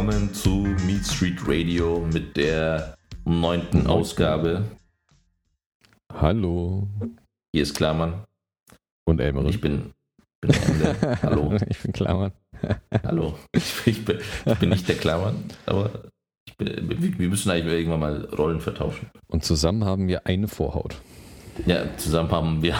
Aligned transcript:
willkommen 0.00 0.32
zu 0.32 0.66
Meat 0.86 1.04
Street 1.04 1.40
Radio 1.46 2.08
mit 2.10 2.34
der 2.34 2.96
neunten 3.26 3.86
Ausgabe. 3.86 4.64
Hallo. 6.10 6.88
Hier 7.52 7.64
ist 7.64 7.74
Klarmann. 7.74 8.24
Und 9.04 9.20
Elmer. 9.20 9.44
Ich 9.44 9.60
bin, 9.60 9.92
bin 10.40 10.52
Ende. 10.52 11.18
Hallo. 11.22 11.54
Ich 11.68 11.80
bin 11.80 11.92
Klarmann. 11.92 12.32
Hallo. 13.04 13.38
Ich, 13.52 13.86
ich, 13.86 14.02
bin, 14.02 14.20
ich 14.46 14.54
bin 14.54 14.70
nicht 14.70 14.88
der 14.88 14.96
Klarmann, 14.96 15.44
aber 15.66 15.90
bin, 16.56 17.18
wir 17.18 17.28
müssen 17.28 17.50
eigentlich 17.50 17.80
irgendwann 17.80 18.00
mal 18.00 18.24
Rollen 18.24 18.60
vertauschen. 18.60 19.10
Und 19.26 19.44
zusammen 19.44 19.84
haben 19.84 20.08
wir 20.08 20.26
eine 20.26 20.48
Vorhaut. 20.48 20.96
Ja, 21.66 21.84
zusammen 21.98 22.30
haben 22.30 22.62
wir. 22.62 22.74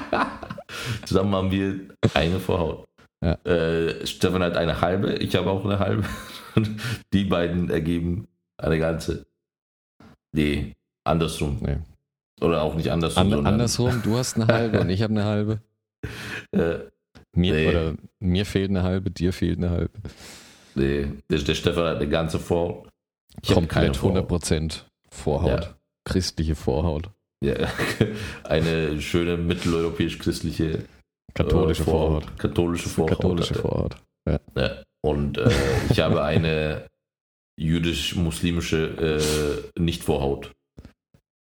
zusammen 1.04 1.32
haben 1.36 1.52
wir 1.52 1.78
eine 2.14 2.40
Vorhaut. 2.40 2.85
Ja. 3.24 3.32
Äh, 3.44 4.06
Stefan 4.06 4.42
hat 4.42 4.56
eine 4.56 4.80
halbe, 4.80 5.14
ich 5.14 5.34
habe 5.36 5.50
auch 5.50 5.64
eine 5.64 5.78
halbe. 5.78 6.04
Die 7.12 7.24
beiden 7.24 7.70
ergeben 7.70 8.28
eine 8.58 8.78
ganze. 8.78 9.26
Nee, 10.32 10.74
andersrum. 11.04 11.58
Nee. 11.60 11.78
Oder 12.40 12.62
auch 12.62 12.74
nicht 12.74 12.90
andersrum. 12.90 13.32
An, 13.32 13.46
andersrum, 13.46 14.02
du 14.02 14.16
hast 14.16 14.36
eine 14.36 14.46
halbe 14.46 14.80
und 14.80 14.90
ich 14.90 15.02
habe 15.02 15.12
eine 15.12 15.24
halbe. 15.24 15.60
Äh, 16.52 16.78
mir, 17.34 17.54
nee. 17.54 17.68
oder, 17.68 17.94
mir 18.20 18.46
fehlt 18.46 18.70
eine 18.70 18.84
halbe, 18.84 19.10
dir 19.10 19.32
fehlt 19.32 19.58
eine 19.58 19.70
halbe. 19.70 19.98
Nee, 20.76 21.08
der, 21.28 21.40
der 21.40 21.54
Stefan 21.54 21.84
hat 21.84 21.96
eine 21.96 22.08
ganze 22.08 22.38
Vorhaut. 22.38 22.88
Ich 23.42 23.52
Komplett 23.52 23.96
100% 23.96 24.82
Vorhaut. 25.10 25.64
Ja. 25.64 25.74
Christliche 26.04 26.54
Vorhaut. 26.54 27.10
Ja, 27.42 27.54
eine 28.44 29.00
schöne 29.00 29.36
mitteleuropäisch-christliche 29.36 30.84
katholische 31.34 31.82
äh, 31.82 31.84
Vorhaut. 31.84 32.24
Vorhaut. 32.24 32.38
Katholische 32.38 32.88
Vorhaut. 32.88 33.10
Katholische 33.10 33.54
Vorhaut. 33.54 33.96
Ja. 34.28 34.40
ja. 34.56 34.82
Und 35.02 35.38
äh, 35.38 35.50
ich 35.90 36.00
habe 36.00 36.22
eine 36.22 36.86
jüdisch-muslimische 37.58 39.70
äh, 39.76 39.80
Nicht-Vorhaut. 39.80 40.52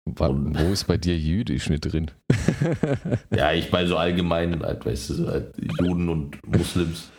Wo 0.05 0.71
ist 0.71 0.85
bei 0.85 0.97
dir 0.97 1.17
jüdisch 1.17 1.69
mit 1.69 1.85
drin? 1.85 2.11
ja, 3.33 3.53
ich 3.53 3.71
meine 3.71 3.87
so 3.87 3.97
allgemein, 3.97 4.61
halt, 4.61 4.85
weißt 4.85 5.11
du, 5.11 5.27
halt 5.27 5.55
Juden 5.79 6.09
und 6.09 6.45
Muslims, 6.45 7.09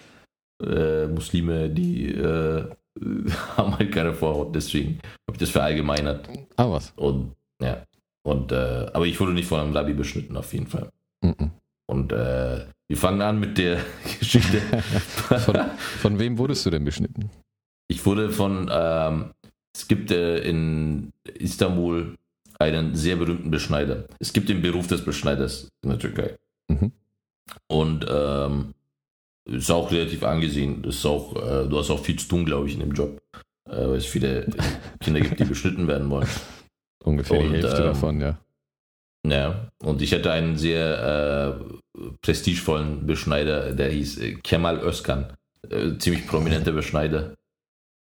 äh, 0.62 1.06
Muslime, 1.06 1.70
die 1.70 2.10
äh, 2.10 2.68
haben 3.56 3.78
halt 3.78 3.90
keine 3.90 4.12
Vorhaut, 4.12 4.54
deswegen 4.54 5.00
habe 5.26 5.32
ich 5.32 5.38
das 5.38 5.50
verallgemeinert. 5.50 6.28
Ah, 6.56 6.70
was? 6.70 6.92
Und 6.96 7.32
ja. 7.62 7.82
Und 8.22 8.52
äh, 8.52 8.86
aber 8.92 9.06
ich 9.06 9.18
wurde 9.20 9.32
nicht 9.32 9.48
von 9.48 9.60
einem 9.60 9.74
Rabbi 9.74 9.94
beschnitten, 9.94 10.36
auf 10.36 10.52
jeden 10.52 10.66
Fall. 10.66 10.90
Mm 11.22 11.30
-mm. 11.30 11.50
Und 11.86 12.12
äh, 12.12 12.66
wir 12.88 12.96
fangen 12.96 13.22
an 13.22 13.40
mit 13.40 13.58
der 13.58 13.80
Geschichte. 14.18 14.60
von, 14.60 15.56
von, 16.00 16.18
wem 16.18 16.38
wurdest 16.38 16.64
du 16.66 16.70
denn 16.70 16.84
beschnitten? 16.84 17.30
Ich 17.88 18.04
wurde 18.06 18.30
von, 18.30 18.70
ähm, 18.72 19.32
es 19.74 19.88
gibt 19.88 20.10
äh, 20.10 20.38
in 20.38 21.12
Istanbul 21.34 22.16
einen 22.58 22.94
sehr 22.94 23.16
berühmten 23.16 23.50
Beschneider. 23.50 24.04
Es 24.18 24.32
gibt 24.32 24.48
den 24.48 24.62
Beruf 24.62 24.86
des 24.86 25.04
Beschneiders 25.04 25.68
in 25.82 25.90
der 25.90 25.98
Türkei. 25.98 26.36
Mhm. 26.68 26.92
Und 27.66 28.06
ähm, 28.08 28.74
ist 29.46 29.70
auch 29.70 29.90
relativ 29.90 30.22
angesehen. 30.22 30.84
Ist 30.84 31.04
auch, 31.04 31.36
äh, 31.36 31.68
du 31.68 31.78
hast 31.78 31.90
auch 31.90 32.02
viel 32.02 32.18
zu 32.18 32.28
tun, 32.28 32.46
glaube 32.46 32.68
ich, 32.68 32.74
in 32.74 32.80
dem 32.80 32.92
Job. 32.92 33.20
Äh, 33.68 33.88
weil 33.88 33.96
es 33.96 34.06
viele 34.06 34.46
Kinder 35.00 35.20
gibt, 35.20 35.40
die 35.40 35.44
beschnitten 35.54 35.86
werden 35.86 36.08
wollen. 36.10 36.28
Ungefähr 37.02 37.38
und, 37.38 37.48
die 37.48 37.56
Hälfte 37.56 37.76
ähm, 37.76 37.84
davon, 37.84 38.20
ja. 38.20 38.38
Ja, 39.26 39.68
und 39.82 40.02
ich 40.02 40.12
hatte 40.12 40.30
einen 40.32 40.58
sehr 40.58 41.58
äh, 41.96 42.00
prestigevollen 42.20 43.06
Beschneider, 43.06 43.72
der 43.72 43.90
hieß 43.90 44.18
äh, 44.18 44.34
Kemal 44.42 44.78
Özkan. 44.80 45.32
Äh, 45.70 45.96
ziemlich 45.98 46.26
prominenter 46.26 46.72
Beschneider. 46.72 47.34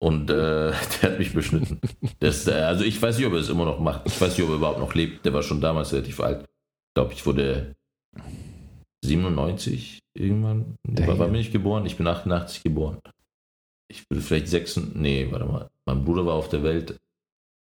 Und 0.03 0.31
äh, 0.31 0.35
der 1.03 1.03
hat 1.03 1.19
mich 1.19 1.33
beschnitten. 1.33 1.81
Das, 2.19 2.49
äh, 2.49 2.53
also 2.53 2.85
ich 2.85 3.01
weiß 3.01 3.19
nicht, 3.19 3.27
ob 3.27 3.35
er 3.35 3.39
es 3.39 3.49
immer 3.49 3.65
noch 3.65 3.79
macht. 3.79 4.03
Ich 4.07 4.21
weiß 4.21 4.37
nicht, 4.37 4.45
ob 4.45 4.51
er 4.51 4.57
überhaupt 4.57 4.81
noch 4.81 4.95
lebt. 4.95 5.25
Der 5.25 5.33
war 5.33 5.45
schon 5.45 5.61
damals 5.61 5.93
relativ 5.93 6.19
alt. 6.19 6.43
Ich 6.43 6.95
glaube, 6.95 7.13
ich 7.13 7.25
wurde 7.25 7.77
97 9.05 10.01
irgendwann. 10.15 10.77
War, 10.83 11.19
war 11.19 11.29
bin 11.29 11.41
ich 11.41 11.53
geboren? 11.53 11.87
Ich 11.87 11.97
bin 11.97 12.07
88 12.07 12.65
geboren. 12.65 12.99
Ich 13.89 14.03
würde 14.11 14.23
vielleicht 14.23 14.49
6. 14.49 14.95
Nee, 14.95 15.29
warte 15.31 15.47
mal. 15.47 15.71
Mein 15.87 16.05
Bruder 16.05 16.27
war 16.27 16.35
auf 16.35 16.49
der 16.49 16.65
Welt. 16.65 16.99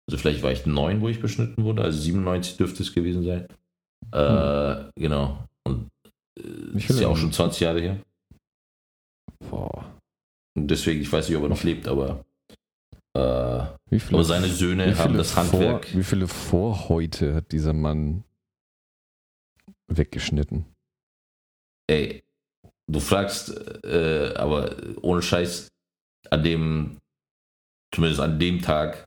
Also 0.09 0.17
vielleicht 0.17 0.41
war 0.41 0.51
ich 0.51 0.65
9, 0.65 1.01
wo 1.01 1.07
ich 1.07 1.21
beschnitten 1.21 1.63
wurde. 1.63 1.83
Also 1.83 1.99
97 1.99 2.57
dürfte 2.57 2.81
es 2.81 2.95
gewesen 2.95 3.23
sein. 3.23 3.47
Äh, 4.11 4.85
hm. 4.85 4.91
Genau. 4.95 5.47
Und 5.67 5.87
äh, 6.39 6.77
ist 6.77 6.99
ja 6.99 7.09
auch 7.09 7.15
schon 7.15 7.31
20 7.31 7.59
Jahre 7.59 7.79
her. 7.79 7.99
Boah. 9.51 9.93
Und 10.57 10.67
deswegen, 10.67 10.99
ich 10.99 11.11
weiß 11.11 11.29
nicht, 11.29 11.37
ob 11.37 11.43
er 11.43 11.49
noch 11.49 11.63
lebt, 11.63 11.87
aber, 11.87 12.25
äh, 13.15 13.65
wie 13.91 13.99
viele, 13.99 14.17
aber 14.17 14.23
seine 14.23 14.47
Söhne 14.47 14.97
haben 14.97 15.15
das 15.15 15.35
Handwerk. 15.35 15.85
Vor, 15.85 15.99
wie 15.99 16.03
viele 16.03 16.27
Vorhäute 16.27 17.35
hat 17.35 17.51
dieser 17.51 17.73
Mann 17.73 18.23
weggeschnitten? 19.89 20.65
Ey, 21.87 22.23
du 22.87 22.99
fragst, 22.99 23.49
äh, 23.85 24.33
aber 24.35 24.75
ohne 25.03 25.21
Scheiß, 25.21 25.67
an 26.31 26.43
dem, 26.43 26.97
zumindest 27.93 28.21
an 28.21 28.39
dem 28.39 28.63
Tag, 28.63 29.05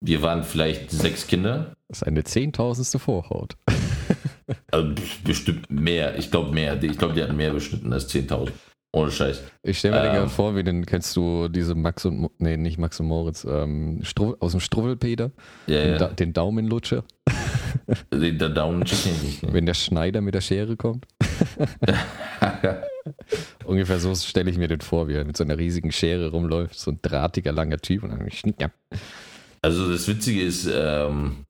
wir 0.00 0.22
waren 0.22 0.42
vielleicht 0.44 0.90
sechs 0.90 1.26
Kinder. 1.26 1.74
Das 1.88 1.98
ist 1.98 2.06
eine 2.06 2.24
zehntausendste 2.24 2.98
Vorhaut. 2.98 3.56
also 4.70 4.94
bestimmt 5.24 5.70
mehr. 5.70 6.18
Ich 6.18 6.30
glaube 6.30 6.52
mehr. 6.52 6.82
Ich 6.82 6.98
glaube, 6.98 7.14
die 7.14 7.22
hatten 7.22 7.36
mehr 7.36 7.52
beschnitten 7.52 7.92
als 7.92 8.12
10.000. 8.12 8.50
Ohne 8.92 9.12
Scheiß. 9.12 9.42
Ich 9.62 9.78
stelle 9.78 9.94
mir 9.94 10.00
ähm, 10.00 10.06
den 10.06 10.12
gerne 10.14 10.28
vor, 10.28 10.56
wie 10.56 10.64
den 10.64 10.84
kennst 10.84 11.14
du 11.14 11.46
diese 11.46 11.76
Max 11.76 12.04
und 12.04 12.28
nee, 12.38 12.56
nicht 12.56 12.76
Max 12.76 12.98
und 12.98 13.06
Moritz, 13.06 13.44
ähm, 13.44 14.02
aus 14.40 14.50
dem 14.50 14.60
Struwwelpeter, 14.60 15.30
ja, 15.68 15.82
den, 15.82 15.92
ja. 15.92 15.98
Da, 15.98 16.08
den 16.08 16.32
Daumenlutscher. 16.32 17.04
Den 18.12 18.38
der 18.38 18.48
Daumenlutscher 18.48 19.10
nicht. 19.22 19.44
Ne? 19.44 19.52
Wenn 19.52 19.66
der 19.66 19.74
Schneider 19.74 20.20
mit 20.20 20.34
der 20.34 20.40
Schere 20.40 20.76
kommt. 20.76 21.06
Ungefähr 23.64 24.00
so 24.00 24.12
stelle 24.16 24.50
ich 24.50 24.58
mir 24.58 24.66
den 24.66 24.80
vor, 24.80 25.06
wie 25.06 25.14
er 25.14 25.24
mit 25.24 25.36
so 25.36 25.44
einer 25.44 25.56
riesigen 25.56 25.92
Schere 25.92 26.32
rumläuft, 26.32 26.76
so 26.76 26.90
ein 26.90 26.98
drahtiger 27.00 27.52
langer 27.52 27.78
Typ 27.78 28.02
und 28.02 28.10
dann 28.10 28.28
schnipp. 28.32 28.56
Also 29.62 29.90
das 29.90 30.08
Witzige 30.08 30.42
ist, 30.42 30.68
ähm, 30.72 31.44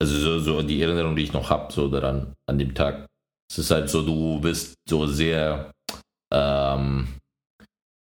also 0.00 0.18
so, 0.18 0.38
so 0.40 0.62
die 0.62 0.82
Erinnerung, 0.82 1.16
die 1.16 1.22
ich 1.22 1.32
noch 1.32 1.50
habe, 1.50 1.72
so 1.72 1.88
daran, 1.88 2.34
an 2.46 2.58
dem 2.58 2.74
Tag. 2.74 3.06
Es 3.50 3.58
ist 3.58 3.70
halt 3.70 3.88
so, 3.88 4.02
du 4.02 4.40
bist 4.40 4.74
so 4.88 5.06
sehr 5.06 5.70
ähm, 6.32 7.06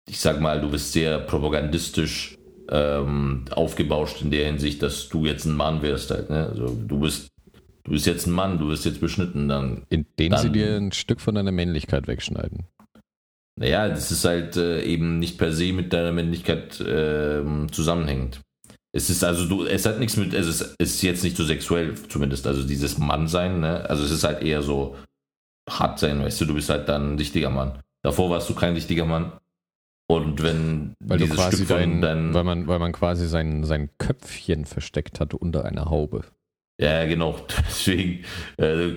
ich 0.09 0.19
sag 0.19 0.39
mal, 0.39 0.61
du 0.61 0.69
bist 0.69 0.91
sehr 0.91 1.19
propagandistisch 1.19 2.37
ähm, 2.69 3.45
aufgebauscht 3.51 4.21
in 4.21 4.31
der 4.31 4.45
Hinsicht, 4.45 4.81
dass 4.81 5.09
du 5.09 5.25
jetzt 5.25 5.45
ein 5.45 5.55
Mann 5.55 5.81
wärst 5.81 6.11
halt. 6.11 6.29
Ne? 6.29 6.47
Also 6.47 6.75
du 6.87 6.99
bist, 6.99 7.29
du 7.83 7.91
bist 7.91 8.05
jetzt 8.05 8.27
ein 8.27 8.31
Mann, 8.31 8.57
du 8.57 8.67
wirst 8.67 8.85
jetzt 8.85 9.01
beschnitten, 9.01 9.47
dann. 9.47 9.83
Indem 9.89 10.31
dann, 10.31 10.41
sie 10.41 10.51
dir 10.51 10.75
ein 10.75 10.91
Stück 10.91 11.21
von 11.21 11.35
deiner 11.35 11.51
Männlichkeit 11.51 12.07
wegschneiden. 12.07 12.65
Naja, 13.57 13.87
das 13.87 14.11
ist 14.11 14.25
halt 14.25 14.57
äh, 14.57 14.83
eben 14.83 15.19
nicht 15.19 15.37
per 15.37 15.53
se 15.53 15.71
mit 15.71 15.93
deiner 15.93 16.11
Männlichkeit 16.11 16.79
äh, 16.81 17.41
zusammenhängend. 17.71 18.41
Es 18.95 19.09
ist 19.09 19.25
also 19.25 19.45
du, 19.45 19.65
es 19.65 19.85
hat 19.85 19.99
nichts 19.99 20.15
mit, 20.15 20.33
es 20.33 20.47
ist, 20.47 20.75
ist 20.79 21.01
jetzt 21.01 21.23
nicht 21.23 21.35
so 21.35 21.43
sexuell 21.43 21.95
zumindest, 22.07 22.47
also 22.47 22.63
dieses 22.63 22.97
Mannsein, 22.97 23.59
ne? 23.59 23.89
Also 23.89 24.05
es 24.05 24.11
ist 24.11 24.23
halt 24.23 24.41
eher 24.41 24.61
so 24.61 24.95
hart 25.69 25.99
sein, 25.99 26.23
weißt 26.23 26.39
du, 26.39 26.45
du 26.45 26.53
bist 26.53 26.69
halt 26.69 26.87
dann 26.87 27.13
ein 27.13 27.17
richtiger 27.17 27.49
Mann. 27.49 27.79
Davor 28.03 28.29
warst 28.29 28.49
du 28.49 28.55
kein 28.55 28.73
richtiger 28.73 29.05
Mann. 29.05 29.33
Und 30.07 30.41
wenn 30.43 30.93
weil 30.99 31.17
dieses 31.17 31.41
Stück 31.41 31.67
von 31.67 31.77
dein, 31.77 32.01
dein, 32.01 32.33
weil 32.33 32.43
man, 32.45 32.67
weil 32.67 32.79
man 32.79 32.93
quasi 32.93 33.27
sein, 33.27 33.63
sein 33.65 33.89
Köpfchen 33.97 34.65
versteckt 34.65 35.19
hatte 35.19 35.37
unter 35.37 35.65
einer 35.65 35.85
Haube. 35.85 36.23
Ja, 36.79 37.05
genau. 37.05 37.37
Deswegen, 37.67 38.23
äh, 38.57 38.91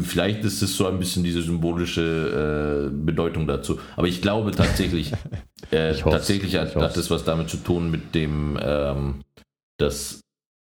vielleicht 0.00 0.44
ist 0.44 0.62
es 0.62 0.76
so 0.76 0.86
ein 0.86 0.98
bisschen 0.98 1.24
diese 1.24 1.42
symbolische 1.42 2.90
äh, 2.90 2.96
Bedeutung 2.96 3.46
dazu. 3.46 3.78
Aber 3.96 4.06
ich 4.06 4.22
glaube 4.22 4.52
tatsächlich, 4.52 5.12
äh, 5.70 5.94
tatsächlich 5.94 6.56
hat, 6.56 6.76
hat 6.76 6.96
das 6.96 7.10
was 7.10 7.24
damit 7.24 7.50
zu 7.50 7.56
tun 7.58 7.90
mit 7.90 8.14
dem, 8.14 8.58
ähm, 8.62 9.20
dass 9.78 10.20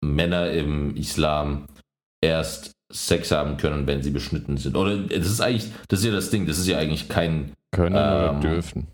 Männer 0.04 0.50
im 0.50 0.96
Islam 0.96 1.66
erst 2.22 2.72
Sex 2.92 3.30
haben 3.30 3.56
können, 3.56 3.86
wenn 3.86 4.02
sie 4.02 4.10
beschnitten 4.10 4.56
sind. 4.56 4.76
Oder 4.76 4.98
das 4.98 5.26
ist 5.26 5.40
eigentlich, 5.40 5.72
das 5.88 6.00
ist 6.00 6.06
ja 6.06 6.12
das 6.12 6.30
Ding, 6.30 6.46
das 6.46 6.58
ist 6.58 6.68
ja 6.68 6.78
eigentlich 6.78 7.08
kein 7.08 7.52
können 7.74 7.96
ähm, 7.96 8.02
oder 8.02 8.40
dürfen? 8.40 8.86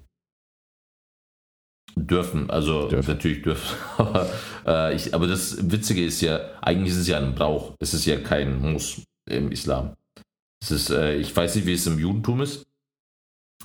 Dürfen, 1.96 2.50
also 2.50 2.88
dürfen. 2.88 3.14
natürlich 3.14 3.42
dürfen. 3.42 3.76
aber, 3.98 4.30
äh, 4.66 4.94
ich, 4.94 5.12
aber 5.14 5.26
das 5.26 5.70
Witzige 5.70 6.04
ist 6.04 6.20
ja, 6.20 6.40
eigentlich 6.62 6.94
ist 6.94 7.00
es 7.00 7.08
ja 7.08 7.18
ein 7.18 7.34
Brauch. 7.34 7.74
Es 7.78 7.92
ist 7.92 8.06
ja 8.06 8.18
kein 8.18 8.60
Muss 8.60 9.02
im 9.28 9.52
Islam. 9.52 9.96
Es 10.62 10.70
ist, 10.70 10.90
äh, 10.90 11.16
ich 11.16 11.34
weiß 11.34 11.56
nicht, 11.56 11.66
wie 11.66 11.74
es 11.74 11.86
im 11.86 11.98
Judentum 11.98 12.42
ist, 12.42 12.66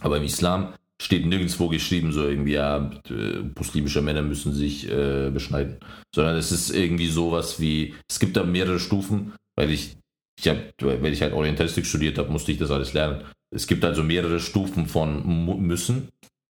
aber 0.02 0.18
im 0.18 0.24
Islam 0.24 0.74
steht 1.06 1.26
nirgendwo 1.26 1.70
geschrieben, 1.70 2.12
so 2.12 2.28
irgendwie, 2.28 2.54
ja, 2.54 2.90
äh, 3.10 3.44
muslimische 3.56 4.02
Männer 4.02 4.24
müssen 4.24 4.54
sich 4.54 4.90
äh, 4.90 5.30
beschneiden. 5.30 5.78
Sondern 6.14 6.36
es 6.36 6.52
ist 6.52 6.72
irgendwie 6.72 7.08
sowas 7.08 7.60
wie, 7.60 7.94
es 8.10 8.20
gibt 8.20 8.36
da 8.36 8.44
mehrere 8.44 8.80
Stufen, 8.80 9.34
weil 9.56 9.70
ich, 9.70 9.98
ich 10.40 10.48
habe, 10.48 10.74
weil 10.82 11.14
ich 11.14 11.22
halt 11.22 11.34
Orientalistik 11.34 11.86
studiert 11.86 12.18
habe, 12.18 12.32
musste 12.32 12.52
ich 12.52 12.58
das 12.58 12.72
alles 12.72 12.94
lernen. 12.94 13.22
Es 13.56 13.68
gibt 13.68 13.86
also 13.86 14.04
mehrere 14.04 14.40
Stufen 14.40 14.88
von 14.88 15.46
müssen. 15.66 16.10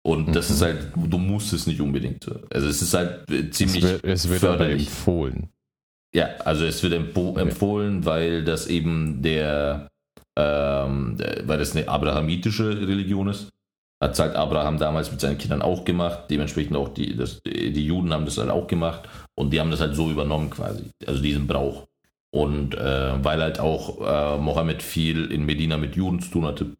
Und 0.02 0.36
das 0.36 0.50
ist 0.50 0.62
halt, 0.62 0.92
du 0.94 1.18
musst 1.18 1.52
es 1.52 1.66
nicht 1.66 1.80
unbedingt. 1.80 2.30
Also 2.52 2.68
es 2.68 2.80
ist 2.80 2.94
halt 2.94 3.26
ziemlich. 3.52 3.82
Es 3.82 3.90
wird, 3.90 4.04
es 4.04 4.28
wird 4.28 4.40
förderlich. 4.40 4.86
empfohlen. 4.86 5.48
Ja, 6.14 6.28
also 6.44 6.64
es 6.64 6.80
wird 6.84 6.92
empfohlen, 6.92 8.04
weil 8.04 8.44
das 8.44 8.68
eben 8.68 9.22
der, 9.22 9.88
ähm, 10.38 11.18
weil 11.44 11.58
das 11.58 11.74
eine 11.74 11.88
abrahamitische 11.88 12.86
Religion 12.86 13.28
ist. 13.28 13.48
Hat 14.02 14.18
halt 14.18 14.36
Abraham 14.36 14.78
damals 14.78 15.10
mit 15.10 15.20
seinen 15.20 15.38
Kindern 15.38 15.62
auch 15.62 15.84
gemacht. 15.84 16.24
Dementsprechend 16.30 16.76
auch 16.76 16.88
die, 16.90 17.16
das, 17.16 17.40
die 17.44 17.86
Juden 17.86 18.12
haben 18.12 18.26
das 18.26 18.38
halt 18.38 18.50
auch 18.50 18.66
gemacht 18.66 19.08
und 19.34 19.52
die 19.52 19.60
haben 19.60 19.70
das 19.70 19.80
halt 19.80 19.96
so 19.96 20.10
übernommen 20.10 20.50
quasi. 20.50 20.90
Also 21.06 21.22
diesen 21.22 21.46
Brauch. 21.46 21.86
Und 22.30 22.74
äh, 22.74 23.24
weil 23.24 23.40
halt 23.40 23.58
auch 23.58 24.00
äh, 24.00 24.38
Mohammed 24.38 24.82
viel 24.82 25.30
in 25.32 25.46
Medina 25.46 25.78
mit 25.78 25.96
Juden 25.96 26.20
zu 26.20 26.30
tun 26.30 26.44
hatte. 26.44 26.76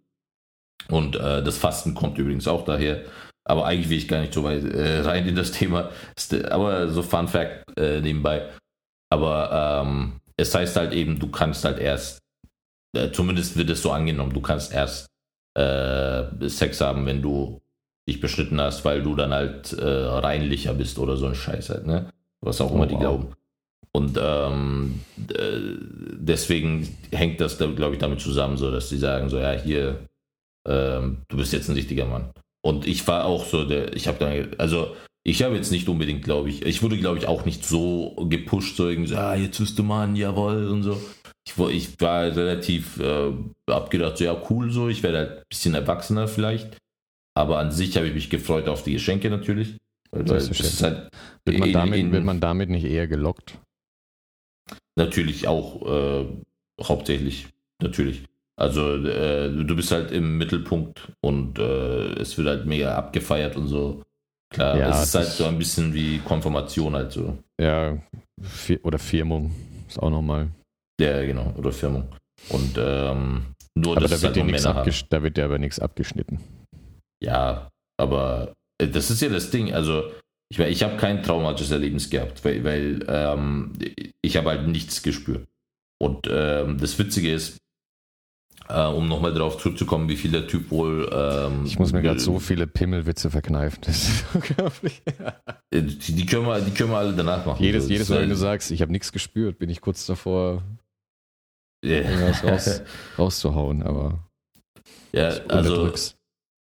Und 0.89 1.17
äh, 1.17 1.43
das 1.43 1.57
Fasten 1.57 1.95
kommt 1.95 2.19
übrigens 2.19 2.47
auch 2.47 2.65
daher. 2.65 3.05
Aber 3.45 3.65
eigentlich 3.65 3.89
will 3.89 3.99
ich 3.99 4.09
gar 4.09 4.21
nicht 4.21 4.35
so 4.35 4.45
weit 4.45 4.65
äh, 4.65 5.01
rein 5.01 5.27
in 5.27 5.37
das 5.37 5.53
Thema. 5.53 5.91
Aber 6.51 6.89
so 6.89 7.03
Fun 7.03 7.29
Fact 7.29 7.65
äh, 7.79 8.01
nebenbei. 8.01 8.51
Aber 9.11 9.85
ähm, 9.87 10.21
es 10.37 10.55
heißt 10.55 10.77
halt 10.77 10.93
eben, 10.93 11.19
du 11.19 11.29
kannst 11.31 11.65
halt 11.65 11.79
erst, 11.79 12.19
äh, 12.97 13.11
zumindest 13.13 13.57
wird 13.57 13.71
es 13.71 13.83
so 13.83 13.93
angenommen, 13.93 14.33
du 14.33 14.41
kannst 14.41 14.73
erst 14.73 15.07
Sex 15.57 16.81
haben, 16.81 17.07
wenn 17.07 17.23
du 17.23 17.63
dich 18.09 18.21
beschnitten 18.21 18.61
hast, 18.61 18.85
weil 18.85 19.03
du 19.03 19.15
dann 19.15 19.33
halt 19.33 19.75
reinlicher 19.79 20.75
bist 20.75 20.99
oder 20.99 21.17
so 21.17 21.27
ein 21.27 21.35
Scheiß 21.35 21.71
halt, 21.71 21.87
ne? 21.87 22.11
Was 22.43 22.61
auch 22.61 22.71
oh, 22.71 22.75
immer 22.75 22.87
die 22.87 22.95
wow. 22.95 23.01
glauben. 23.01 23.29
Und 23.97 24.19
ähm, 24.23 25.01
deswegen 25.17 26.87
hängt 27.11 27.41
das, 27.41 27.57
glaube 27.57 27.95
ich, 27.95 27.99
damit 27.99 28.21
zusammen, 28.21 28.59
so 28.59 28.71
dass 28.71 28.91
sie 28.91 28.99
sagen, 28.99 29.31
so 29.31 29.39
ja, 29.39 29.53
hier, 29.53 30.07
ähm, 30.69 31.23
du 31.29 31.39
bist 31.39 31.55
jetzt 31.55 31.71
ein 31.71 31.75
richtiger 31.77 32.05
Mann. 32.05 32.31
Und 32.63 32.87
ich 32.87 33.09
war 33.09 33.25
auch 33.25 33.47
so, 33.47 33.65
der, 33.65 33.97
ich 33.97 34.07
habe 34.07 34.19
dann, 34.19 34.55
also 34.59 34.95
ich 35.25 35.43
habe 35.43 35.57
jetzt 35.57 35.73
nicht 35.73 35.89
unbedingt, 35.89 36.23
glaube 36.25 36.51
ich, 36.51 36.63
ich 36.67 36.83
wurde, 36.83 36.99
glaube 36.99 37.19
ich, 37.19 37.27
auch 37.27 37.47
nicht 37.47 37.65
so 37.65 38.15
gepusht, 38.29 38.77
so 38.77 38.87
irgendwie, 38.87 39.09
so, 39.09 39.17
ah, 39.17 39.35
jetzt 39.35 39.59
bist 39.59 39.79
du 39.79 39.83
Mann, 39.83 40.15
jawohl 40.15 40.69
und 40.69 40.83
so. 40.83 41.01
Ich, 41.47 41.59
ich 41.59 42.01
war 42.01 42.25
relativ 42.25 42.99
äh, 42.99 43.33
abgedacht, 43.67 44.19
so 44.19 44.25
ja, 44.25 44.43
cool 44.51 44.71
so, 44.71 44.89
ich 44.89 45.03
werde 45.03 45.19
halt 45.19 45.31
ein 45.39 45.45
bisschen 45.49 45.75
erwachsener 45.75 46.29
vielleicht. 46.29 46.77
Aber 47.35 47.59
an 47.59 47.71
sich 47.71 47.97
habe 47.97 48.09
ich 48.09 48.15
mich 48.15 48.31
gefreut 48.31 48.69
auf 48.69 48.83
die 48.83 48.95
Geschenke 48.95 49.31
natürlich. 49.31 49.77
Weil, 50.11 50.29
weil 50.29 50.41
halt 50.41 51.11
wird, 51.45 51.59
man 51.59 51.73
damit, 51.73 51.99
in, 51.99 52.13
wird 52.13 52.25
man 52.25 52.41
damit 52.41 52.71
nicht 52.71 52.85
eher 52.85 53.07
gelockt? 53.07 53.59
Natürlich 54.97 55.47
auch, 55.47 55.87
äh, 55.87 56.27
hauptsächlich, 56.83 57.49
natürlich. 57.83 58.25
Also 58.59 58.97
äh, 58.97 59.51
du 59.51 59.77
bist 59.77 59.91
halt 59.91 60.11
im 60.13 60.39
Mittelpunkt 60.39 61.13
und 61.21 61.59
äh, 61.59 62.15
es 62.15 62.39
wird 62.39 62.49
halt 62.49 62.67
mega 62.67 62.97
abgefeiert 62.97 63.57
und 63.57 63.69
so. 63.69 64.03
Klar, 64.49 64.79
ja, 64.79 64.91
es 64.91 65.09
ist 65.09 65.15
halt 65.15 65.29
so 65.29 65.45
ein 65.45 65.59
bisschen 65.59 65.93
wie 65.93 66.19
Konfirmation 66.21 66.95
halt 66.95 67.13
so. 67.13 67.37
Ja, 67.61 67.99
oder 68.83 68.99
Firmung 68.99 69.55
ist 69.89 69.99
auch 69.99 70.11
nochmal. 70.11 70.49
Ja, 71.01 71.25
genau, 71.25 71.53
oder 71.57 71.73
Firmung. 71.73 72.09
Und 72.49 72.77
ähm, 72.79 73.47
nur, 73.75 73.97
aber 73.97 74.09
da 74.09 74.23
wird, 74.23 74.37
halt 74.65 75.13
da 75.13 75.23
wird 75.23 75.37
dir 75.37 75.45
aber 75.45 75.59
nichts 75.59 75.79
abgeschnitten. 75.79 76.41
Ja, 77.23 77.69
aber 77.99 78.55
äh, 78.79 78.89
das 78.89 79.11
ist 79.11 79.21
ja 79.23 79.29
das 79.29 79.51
Ding. 79.51 79.73
Also 79.73 80.11
ich, 80.49 80.59
ich 80.59 80.83
habe 80.83 80.97
kein 80.97 81.23
traumatisches 81.23 81.73
Erlebnis 81.73 82.09
gehabt, 82.09 82.45
weil, 82.45 82.65
weil 82.65 83.05
ähm, 83.09 83.73
ich 84.23 84.37
habe 84.37 84.51
halt 84.51 84.69
nichts 84.69 85.03
gespürt. 85.03 85.47
Und 85.99 86.29
ähm, 86.31 86.79
das 86.79 86.99
Witzige 86.99 87.33
ist, 87.33 87.59
äh, 88.69 88.87
um 88.87 89.09
nochmal 89.09 89.33
darauf 89.33 89.59
zurückzukommen, 89.59 90.09
wie 90.09 90.17
viel 90.17 90.31
der 90.31 90.47
Typ 90.47 90.71
wohl. 90.71 91.09
Ähm, 91.13 91.65
ich 91.65 91.79
muss 91.79 91.93
mir 91.93 92.03
gerade 92.03 92.21
so 92.21 92.39
viele 92.39 92.67
Pimmelwitze 92.67 93.31
verkneifen. 93.31 93.79
Das 93.83 94.09
ist 94.09 94.25
unglaublich. 94.35 95.03
Äh, 95.71 95.83
die, 95.83 96.13
die, 96.13 96.27
können 96.27 96.47
wir, 96.47 96.61
die 96.61 96.71
können 96.73 96.91
wir 96.91 96.99
alle 96.99 97.13
danach 97.13 97.45
machen. 97.47 97.63
Jedes, 97.63 97.85
also, 97.85 97.93
jedes 97.93 98.09
Mal, 98.09 98.23
wenn 98.23 98.31
du 98.31 98.37
sagst, 98.37 98.71
ich 98.71 98.83
habe 98.83 98.93
nichts 98.93 99.13
gespürt, 99.13 99.59
bin 99.59 99.71
ich 99.71 99.81
kurz 99.81 100.07
davor. 100.07 100.63
Irgendwas 101.83 102.45
raus, 102.45 102.83
rauszuhauen, 103.19 103.83
aber. 103.83 104.19
Ja, 105.13 105.29
also 105.49 105.93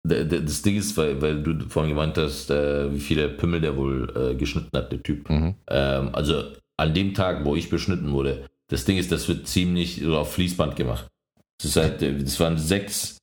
das 0.04 0.62
Ding 0.62 0.76
ist, 0.76 0.96
weil, 0.96 1.20
weil 1.20 1.42
du 1.42 1.68
vorhin 1.68 1.90
gemeint 1.94 2.16
hast, 2.16 2.50
äh, 2.50 2.92
wie 2.92 3.00
viele 3.00 3.28
Pimmel 3.28 3.60
der 3.60 3.76
wohl 3.76 4.12
äh, 4.16 4.34
geschnitten 4.34 4.76
hat, 4.76 4.92
der 4.92 5.02
Typ. 5.02 5.28
Mhm. 5.28 5.54
Ähm, 5.68 6.14
also 6.14 6.52
an 6.78 6.94
dem 6.94 7.14
Tag, 7.14 7.44
wo 7.44 7.56
ich 7.56 7.68
beschnitten 7.68 8.12
wurde, 8.12 8.46
das 8.70 8.84
Ding 8.84 8.96
ist, 8.96 9.10
das 9.12 9.28
wird 9.28 9.46
ziemlich 9.46 10.00
so 10.02 10.16
auf 10.16 10.32
Fließband 10.32 10.76
gemacht. 10.76 11.08
Das, 11.62 11.76
halt, 11.76 12.00
das 12.00 12.38
waren 12.38 12.58
sechs 12.58 13.18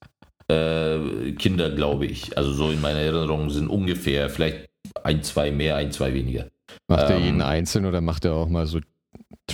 äh, 0.48 1.32
Kinder, 1.34 1.72
glaube 1.72 2.06
ich. 2.06 2.38
Also 2.38 2.52
so 2.52 2.70
in 2.72 2.82
meiner 2.82 3.00
Erinnerung 3.00 3.50
sind 3.50 3.68
ungefähr 3.68 4.30
vielleicht 4.30 4.68
ein, 5.04 5.24
zwei 5.24 5.52
mehr, 5.52 5.76
ein, 5.78 5.92
zwei 5.92 6.14
weniger. 6.14 6.48
Macht 6.88 7.10
er 7.10 7.20
jeden 7.20 7.40
ähm, 7.40 7.46
einzeln 7.46 7.86
oder 7.86 8.02
macht 8.02 8.26
er 8.26 8.34
auch 8.34 8.50
mal 8.50 8.66
so 8.66 8.80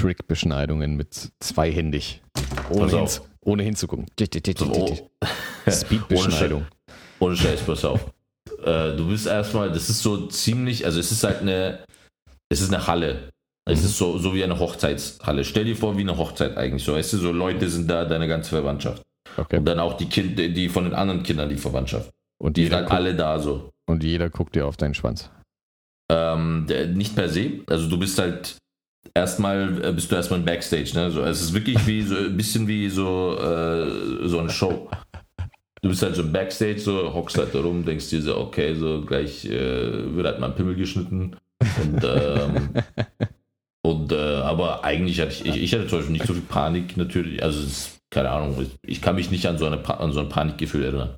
Trick-Beschneidungen 0.01 0.95
mit 0.95 1.31
zweihändig? 1.39 2.21
Ohne, 2.69 2.91
hin, 2.91 3.07
ohne 3.41 3.63
hinzugucken. 3.63 4.07
Speed-Beschneidung. 5.69 6.65
Ohne 7.19 7.35
Scheiß, 7.35 7.61
pass 7.61 7.85
auf. 7.85 8.11
Äh, 8.63 8.95
du 8.95 9.07
bist 9.07 9.27
erstmal, 9.27 9.71
das 9.71 9.89
ist 9.89 10.01
so 10.01 10.27
ziemlich, 10.27 10.85
also 10.85 10.99
es 10.99 11.11
ist 11.11 11.23
halt 11.23 11.41
eine, 11.41 11.85
es 12.49 12.61
ist 12.61 12.73
eine 12.73 12.87
Halle. 12.87 13.29
Es 13.69 13.81
mhm. 13.81 13.85
ist 13.85 13.97
so, 13.97 14.17
so 14.17 14.33
wie 14.33 14.43
eine 14.43 14.57
Hochzeitshalle. 14.57 15.43
Stell 15.43 15.65
dir 15.65 15.75
vor, 15.75 15.95
wie 15.97 16.01
eine 16.01 16.17
Hochzeit 16.17 16.57
eigentlich 16.57 16.83
so. 16.83 16.93
Weißt 16.93 17.13
du, 17.13 17.17
so 17.17 17.31
Leute 17.31 17.69
sind 17.69 17.89
da, 17.89 18.05
deine 18.05 18.27
ganze 18.27 18.49
Verwandtschaft. 18.49 19.03
Okay. 19.37 19.57
Und 19.57 19.65
dann 19.65 19.79
auch 19.79 19.97
die 19.97 20.09
Kinder, 20.09 20.47
die 20.47 20.67
von 20.67 20.85
den 20.85 20.93
anderen 20.93 21.21
Kindern, 21.21 21.47
die 21.47 21.57
Verwandtschaft. 21.57 22.09
Und 22.41 22.57
die 22.57 22.63
sind 22.63 22.73
halt 22.73 22.89
alle 22.89 23.15
da 23.15 23.37
so. 23.39 23.69
Und 23.87 24.03
jeder 24.03 24.31
guckt 24.31 24.55
dir 24.55 24.65
auf 24.65 24.77
deinen 24.77 24.95
Schwanz. 24.95 25.29
Ähm, 26.11 26.65
der, 26.67 26.87
nicht 26.87 27.15
per 27.15 27.29
se. 27.29 27.61
Also 27.67 27.87
du 27.87 27.99
bist 27.99 28.17
halt 28.17 28.57
erstmal 29.13 29.83
äh, 29.83 29.91
bist 29.91 30.11
du 30.11 30.15
erstmal 30.15 30.39
ein 30.39 30.45
Backstage, 30.45 30.91
ne? 30.93 31.11
So, 31.11 31.21
es 31.21 31.41
ist 31.41 31.53
wirklich 31.53 31.85
wie 31.87 32.01
so 32.01 32.15
ein 32.15 32.37
bisschen 32.37 32.67
wie 32.67 32.89
so, 32.89 33.37
äh, 33.37 34.27
so 34.27 34.39
eine 34.39 34.49
Show 34.49 34.89
du 35.81 35.89
bist 35.89 36.01
halt 36.01 36.15
so 36.15 36.21
im 36.21 36.31
Backstage, 36.31 36.79
so 36.79 37.13
hockst 37.13 37.37
halt 37.37 37.53
da 37.53 37.61
rum, 37.61 37.85
denkst 37.85 38.09
dir 38.09 38.21
so, 38.21 38.37
okay, 38.37 38.75
so 38.75 39.01
gleich 39.01 39.45
äh, 39.45 40.15
wird 40.15 40.25
halt 40.25 40.39
mein 40.39 40.55
Pimmel 40.55 40.75
geschnitten. 40.75 41.35
Und, 41.59 42.03
ähm, 42.03 42.69
und 43.81 44.11
äh, 44.11 44.35
aber 44.35 44.83
eigentlich 44.83 45.19
hatte 45.19 45.31
ich, 45.31 45.45
ich, 45.45 45.63
ich, 45.63 45.73
hatte 45.73 45.87
zum 45.87 45.99
Beispiel 45.99 46.13
nicht 46.13 46.27
so 46.27 46.33
viel 46.33 46.43
Panik 46.43 46.97
natürlich, 46.97 47.41
also 47.43 47.59
ist, 47.61 47.99
keine 48.09 48.29
Ahnung, 48.29 48.61
ich, 48.61 48.77
ich, 48.83 49.01
kann 49.01 49.15
mich 49.15 49.31
nicht 49.31 49.45
an 49.47 49.57
so, 49.57 49.65
eine, 49.65 49.83
an 49.99 50.11
so 50.11 50.19
ein 50.19 50.29
Panikgefühl 50.29 50.83
erinnern. 50.83 51.15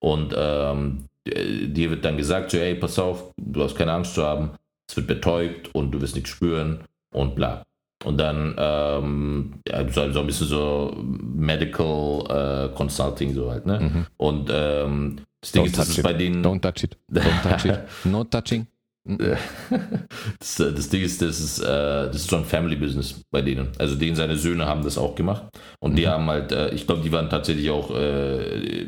Und 0.00 0.34
ähm, 0.36 1.04
dir 1.24 1.90
wird 1.90 2.04
dann 2.04 2.16
gesagt, 2.16 2.50
so, 2.50 2.58
hey, 2.58 2.74
pass 2.74 2.98
auf, 2.98 3.32
du 3.36 3.62
hast 3.62 3.76
keine 3.76 3.92
Angst 3.92 4.14
zu 4.14 4.24
haben, 4.24 4.52
es 4.88 4.96
wird 4.96 5.06
betäubt 5.06 5.74
und 5.74 5.92
du 5.92 6.00
wirst 6.00 6.16
nichts 6.16 6.30
spüren 6.30 6.80
und 7.12 7.34
bla. 7.34 7.62
Und 8.04 8.18
dann 8.18 8.54
ähm, 8.58 9.54
ja, 9.68 9.88
so, 9.88 10.00
ein 10.00 10.26
bisschen 10.26 10.48
so 10.48 10.96
Medical 10.96 12.24
äh, 12.70 12.74
Consulting 12.74 13.32
so 13.32 13.50
halt, 13.50 13.64
ne? 13.66 13.78
Mhm. 13.80 14.06
Und 14.16 14.50
ähm, 14.52 15.20
das 15.40 15.52
Ding 15.52 15.62
Don't 15.62 15.66
ist, 15.66 15.78
das 15.78 15.88
ist 15.90 16.02
bei 16.02 16.12
denen. 16.12 16.44
Don't 16.44 16.60
touch 16.60 16.84
it. 16.84 16.96
Don't 17.10 17.42
touch 17.42 17.64
it. 17.64 17.78
No 18.04 18.24
touching. 18.24 18.66
das, 20.38 20.60
äh, 20.60 20.72
das, 20.72 20.88
Ding 20.88 21.02
ist, 21.02 21.20
das 21.20 21.40
ist, 21.40 21.58
äh, 21.58 21.64
das 21.66 22.16
ist 22.16 22.30
so 22.30 22.36
ein 22.36 22.44
Family 22.44 22.76
Business 22.76 23.20
bei 23.32 23.42
denen. 23.42 23.68
Also 23.78 23.96
denen 23.96 24.14
seine 24.14 24.36
Söhne 24.36 24.66
haben 24.66 24.84
das 24.84 24.96
auch 24.96 25.16
gemacht. 25.16 25.48
Und 25.80 25.92
mhm. 25.92 25.96
die 25.96 26.08
haben 26.08 26.26
halt, 26.26 26.52
äh, 26.52 26.70
ich 26.70 26.86
glaube, 26.86 27.02
die 27.02 27.10
waren 27.10 27.28
tatsächlich 27.28 27.68
auch 27.70 27.90
äh, 27.90 28.86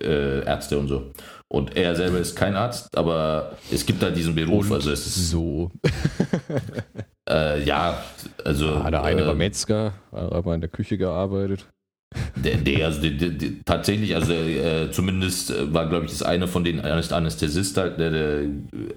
äh, 0.00 0.44
Ärzte 0.44 0.78
und 0.78 0.88
so. 0.88 1.12
Und 1.46 1.76
er 1.76 1.94
selber 1.94 2.18
ist 2.18 2.34
kein 2.34 2.56
Arzt, 2.56 2.96
aber 2.98 3.56
es 3.70 3.86
gibt 3.86 4.02
halt 4.02 4.16
diesen 4.16 4.34
Beruf. 4.34 4.70
Und 4.70 4.76
also 4.76 4.90
es 4.90 5.06
ist 5.06 5.30
so. 5.30 5.70
Äh, 7.28 7.62
ja, 7.64 8.02
also. 8.44 8.74
Ah, 8.74 8.90
der 8.90 9.02
eine 9.02 9.22
äh, 9.22 9.26
war 9.26 9.34
Metzger, 9.34 9.92
aber 10.12 10.54
in 10.54 10.60
der 10.60 10.70
Küche 10.70 10.98
gearbeitet. 10.98 11.66
Der, 12.36 12.56
der 12.56 12.86
also 12.86 13.02
der, 13.02 13.30
der, 13.30 13.50
tatsächlich, 13.66 14.14
also 14.14 14.32
äh, 14.32 14.90
zumindest 14.90 15.50
äh, 15.50 15.74
war, 15.74 15.88
glaube 15.90 16.06
ich, 16.06 16.12
das 16.12 16.22
eine 16.22 16.48
von 16.48 16.64
denen 16.64 16.80
Anästhesist 16.80 17.76
halt, 17.76 18.00
der, 18.00 18.10
der, 18.10 18.48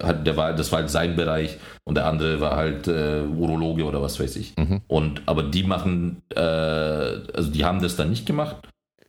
hat, 0.02 0.26
der 0.26 0.36
war, 0.38 0.54
das 0.54 0.72
war 0.72 0.78
halt 0.78 0.90
sein 0.90 1.14
Bereich 1.14 1.58
und 1.84 1.96
der 1.96 2.06
andere 2.06 2.40
war 2.40 2.56
halt 2.56 2.88
äh, 2.88 3.20
Urologe 3.36 3.84
oder 3.84 4.00
was 4.00 4.18
weiß 4.18 4.36
ich. 4.36 4.54
Mhm. 4.56 4.80
Und 4.88 5.22
aber 5.26 5.42
die 5.42 5.62
machen, 5.62 6.22
äh, 6.34 6.40
also 6.40 7.50
die 7.50 7.66
haben 7.66 7.82
das 7.82 7.96
dann 7.96 8.08
nicht 8.08 8.24
gemacht, 8.24 8.56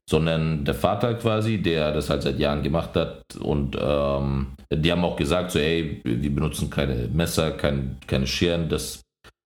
sondern 0.09 0.65
der 0.65 0.75
Vater 0.75 1.13
quasi, 1.13 1.61
der 1.61 1.93
das 1.93 2.09
halt 2.09 2.23
seit 2.23 2.39
Jahren 2.39 2.61
gemacht 2.61 2.95
hat 2.95 3.23
und 3.39 3.77
ähm, 3.79 4.47
die 4.69 4.91
haben 4.91 5.05
auch 5.05 5.15
gesagt, 5.15 5.51
so 5.51 5.59
ey, 5.59 6.01
wir 6.03 6.35
benutzen 6.35 6.69
keine 6.69 7.07
Messer, 7.13 7.51
kein, 7.51 7.97
keine 8.05 8.27
Scheren, 8.27 8.67
das, 8.67 9.01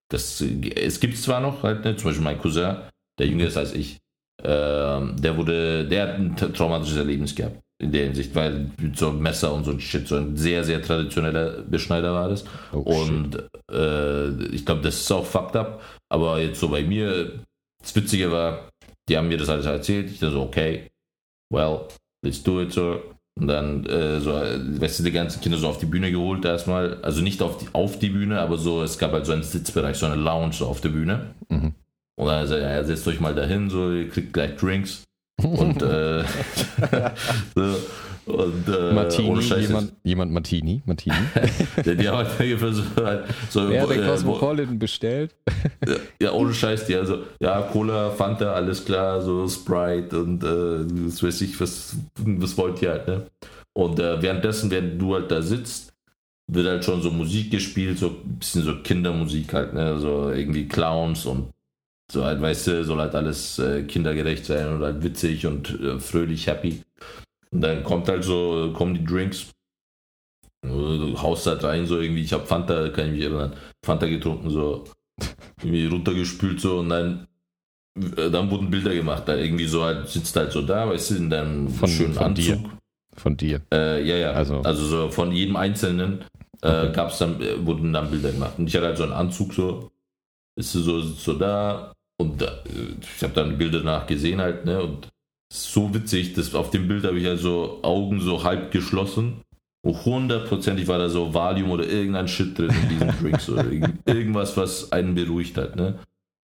das, 0.09 0.41
es 0.41 0.99
gibt 0.99 1.17
zwar 1.17 1.41
noch 1.41 1.63
halt, 1.63 1.83
ne, 1.83 1.95
zum 1.95 2.09
Beispiel 2.09 2.23
mein 2.23 2.39
Cousin, 2.39 2.77
der 3.19 3.27
jünger 3.27 3.47
ist 3.47 3.57
als 3.57 3.73
ich, 3.73 3.97
ähm, 4.43 5.15
der 5.19 5.35
wurde, 5.37 5.87
der 5.87 6.03
hat 6.03 6.15
ein 6.15 6.35
traumatisches 6.35 6.97
Erlebnis 6.97 7.35
gehabt 7.35 7.59
in 7.79 7.91
der 7.91 8.05
Hinsicht, 8.05 8.33
weil 8.33 8.71
so 8.95 9.09
ein 9.09 9.19
Messer 9.19 9.53
und 9.53 9.63
so 9.63 9.71
ein 9.71 9.79
Shit, 9.79 10.07
so 10.07 10.15
ein 10.15 10.35
sehr, 10.35 10.63
sehr 10.63 10.81
traditioneller 10.81 11.61
Beschneider 11.61 12.13
war 12.13 12.29
das. 12.29 12.43
Oh, 12.73 12.79
und 12.79 13.37
äh, 13.71 14.29
ich 14.47 14.65
glaube, 14.65 14.81
das 14.81 14.95
ist 14.95 15.11
auch 15.11 15.25
fucked 15.25 15.55
up. 15.55 15.81
Aber 16.09 16.39
jetzt 16.39 16.59
so 16.59 16.69
bei 16.69 16.83
mir, 16.83 17.39
das 17.79 17.95
Witzige 17.95 18.31
war, 18.31 18.69
die 19.07 19.17
haben 19.17 19.27
mir 19.27 19.37
das 19.37 19.49
alles 19.49 19.65
erzählt. 19.65 20.09
Ich 20.09 20.19
dachte 20.19 20.33
so, 20.33 20.41
okay, 20.43 20.89
well, 21.53 21.87
let's 22.23 22.41
do 22.41 22.61
it, 22.61 22.71
so. 22.71 22.99
Und 23.39 23.48
dann, 23.48 23.86
äh, 23.86 24.20
so, 24.20 24.32
weißt 24.32 25.00
du, 25.00 25.03
die 25.03 25.12
ganzen 25.12 25.41
Kinder 25.41 25.58
so 25.58 25.67
auf 25.67 25.77
die 25.77 25.86
Bühne 25.86 26.12
geholt 26.12 26.44
erstmal. 26.46 26.98
Also 27.03 27.22
nicht 27.22 27.41
auf 27.41 27.58
die, 27.58 27.67
auf 27.74 28.00
die 28.00 28.10
Bühne, 28.10 28.39
aber 28.39 28.58
so, 28.58 28.82
es 28.82 28.98
gab 28.98 29.12
halt 29.12 29.25
so 29.25 29.34
einen 29.34 29.44
Sitzbereich, 29.44 29.98
so 29.98 30.06
eine 30.06 30.15
Lounge 30.15 30.53
so 30.53 30.65
auf 30.65 30.82
der 30.82 30.89
Bühne. 30.89 31.27
Mhm. 31.50 31.74
Und 32.15 32.27
dann 32.27 32.48
sagt 32.48 32.62
er, 32.62 32.75
ja, 32.75 32.84
setzt 32.84 33.08
euch 33.08 33.20
mal 33.20 33.36
dahin, 33.36 33.70
so, 33.70 33.91
ihr 33.91 34.10
kriegt 34.10 34.34
gleich 34.34 34.56
Drinks. 34.56 35.03
Und, 35.44 35.82
äh, 35.84 36.24
so, 37.56 37.75
und, 38.27 38.67
äh, 38.67 38.94
Martini, 38.94 39.39
jemand, 39.39 39.94
jemand 40.03 40.32
Martini, 40.34 40.82
Martini. 40.86 41.15
ja, 41.86 41.94
die 41.94 42.10
haben 42.10 42.17
halt 42.17 42.75
so, 42.75 43.06
halt, 43.06 43.25
so 43.50 43.62
hat 43.62 43.89
den 43.89 44.06
Cosmopolitan 44.06 44.75
äh, 44.75 44.77
bestellt? 44.77 45.36
ja, 46.22 46.32
ohne 46.34 46.53
Scheiß, 46.53 46.88
die 46.88 46.96
also, 46.96 47.20
ja, 47.39 47.62
Cola, 47.62 48.10
Fanta, 48.10 48.51
alles 48.51 48.84
klar, 48.84 49.22
so 49.22 49.48
Sprite 49.48 50.22
und 50.22 50.44
äh, 50.44 51.08
was 51.08 51.24
weiß 51.24 51.41
ich, 51.41 51.60
was, 51.62 51.96
was 52.15 52.58
wollt 52.58 52.82
ihr 52.82 52.89
halt, 52.89 53.08
ne? 53.08 53.27
Und 53.74 54.00
äh, 54.00 54.22
währenddessen, 54.22 54.72
während 54.72 55.00
du 55.01 55.13
halt 55.13 55.32
da 55.32 55.41
sitzt, 55.41 55.94
wird 56.51 56.67
halt 56.67 56.84
schon 56.84 57.01
so 57.01 57.12
Musik 57.12 57.51
gespielt, 57.51 58.00
so 58.00 58.08
ein 58.08 58.39
bisschen 58.39 58.63
so 58.63 58.75
Kindermusik 58.82 59.53
halt, 59.53 59.74
ne? 59.74 60.00
So 60.00 60.32
irgendwie 60.32 60.67
Clowns 60.67 61.25
und 61.25 61.50
so 62.11 62.23
halt, 62.23 62.41
weißt 62.41 62.67
du, 62.67 62.85
soll 62.85 62.99
halt 62.99 63.15
alles 63.15 63.59
äh, 63.59 63.83
kindergerecht 63.83 64.45
sein 64.45 64.69
und 64.69 64.81
halt 64.81 65.03
witzig 65.03 65.45
und 65.45 65.79
äh, 65.81 65.99
fröhlich, 65.99 66.47
happy. 66.47 66.81
Und 67.51 67.61
dann 67.61 67.83
kommt 67.83 68.07
halt 68.07 68.23
so, 68.23 68.71
kommen 68.73 68.93
die 68.93 69.03
Drinks. 69.03 69.51
Du 70.61 71.21
haust 71.21 71.45
halt 71.47 71.63
rein, 71.63 71.85
so 71.85 71.99
irgendwie, 71.99 72.23
ich 72.23 72.33
habe 72.33 72.45
Fanta, 72.45 72.89
kann 72.89 73.07
ich 73.07 73.11
mich 73.11 73.21
erinnern, 73.23 73.53
Fanta 73.85 74.07
getrunken, 74.07 74.49
so 74.49 74.85
irgendwie 75.61 75.85
runtergespült, 75.85 76.59
so 76.59 76.79
und 76.79 76.89
dann, 76.89 77.27
äh, 77.95 78.29
dann 78.29 78.49
wurden 78.49 78.69
Bilder 78.69 78.93
gemacht. 78.93 79.23
Da 79.27 79.35
irgendwie 79.35 79.67
so 79.67 79.83
halt, 79.83 80.07
sitzt 80.07 80.35
halt 80.35 80.51
so 80.51 80.61
da, 80.61 80.89
weißt 80.89 81.11
du, 81.11 81.15
in 81.15 81.29
deinem 81.29 81.69
von, 81.69 81.89
schönen 81.89 82.13
von 82.13 82.25
Anzug. 82.27 82.45
Dir. 82.45 82.69
Von 83.15 83.37
dir. 83.37 83.61
Äh, 83.73 84.03
ja, 84.07 84.15
ja. 84.15 84.31
Also, 84.31 84.61
also 84.61 84.85
so 84.85 85.09
von 85.09 85.31
jedem 85.31 85.55
Einzelnen 85.55 86.23
äh, 86.61 86.67
okay. 86.67 86.91
gab's 86.93 87.17
dann, 87.17 87.41
äh, 87.41 87.65
wurden 87.65 87.93
dann 87.93 88.09
Bilder 88.09 88.31
gemacht. 88.31 88.53
Und 88.57 88.67
ich 88.67 88.75
hatte 88.75 88.87
halt 88.87 88.97
so 88.97 89.03
einen 89.03 89.13
Anzug, 89.13 89.53
so, 89.53 89.91
ist 90.55 90.71
so, 90.73 91.01
so 91.01 91.33
da, 91.33 91.93
und 92.19 92.41
äh, 92.41 92.47
ich 93.15 93.24
habe 93.24 93.33
dann 93.33 93.57
Bilder 93.57 93.83
nachgesehen 93.83 94.41
halt, 94.41 94.65
ne, 94.65 94.81
und 94.81 95.07
so 95.53 95.93
witzig, 95.93 96.33
dass 96.33 96.53
auf 96.55 96.71
dem 96.71 96.88
Bild 96.88 97.05
habe 97.05 97.19
ich 97.19 97.27
also 97.27 97.79
Augen 97.83 98.19
so 98.19 98.43
halb 98.43 98.71
geschlossen. 98.71 99.41
Und 99.86 100.03
hundertprozentig 100.03 100.88
war 100.88 100.97
da 100.97 101.07
so 101.07 101.33
Valium 101.33 101.71
oder 101.71 101.88
irgendein 101.88 102.27
Shit 102.27 102.57
drin 102.57 102.75
in 102.83 102.89
diesem 102.89 103.17
Drink. 103.19 103.39
So 103.39 103.55
irgendwas, 104.05 104.57
was 104.57 104.91
einen 104.91 105.15
beruhigt 105.15 105.55
hat. 105.57 105.77
Ne? 105.77 106.00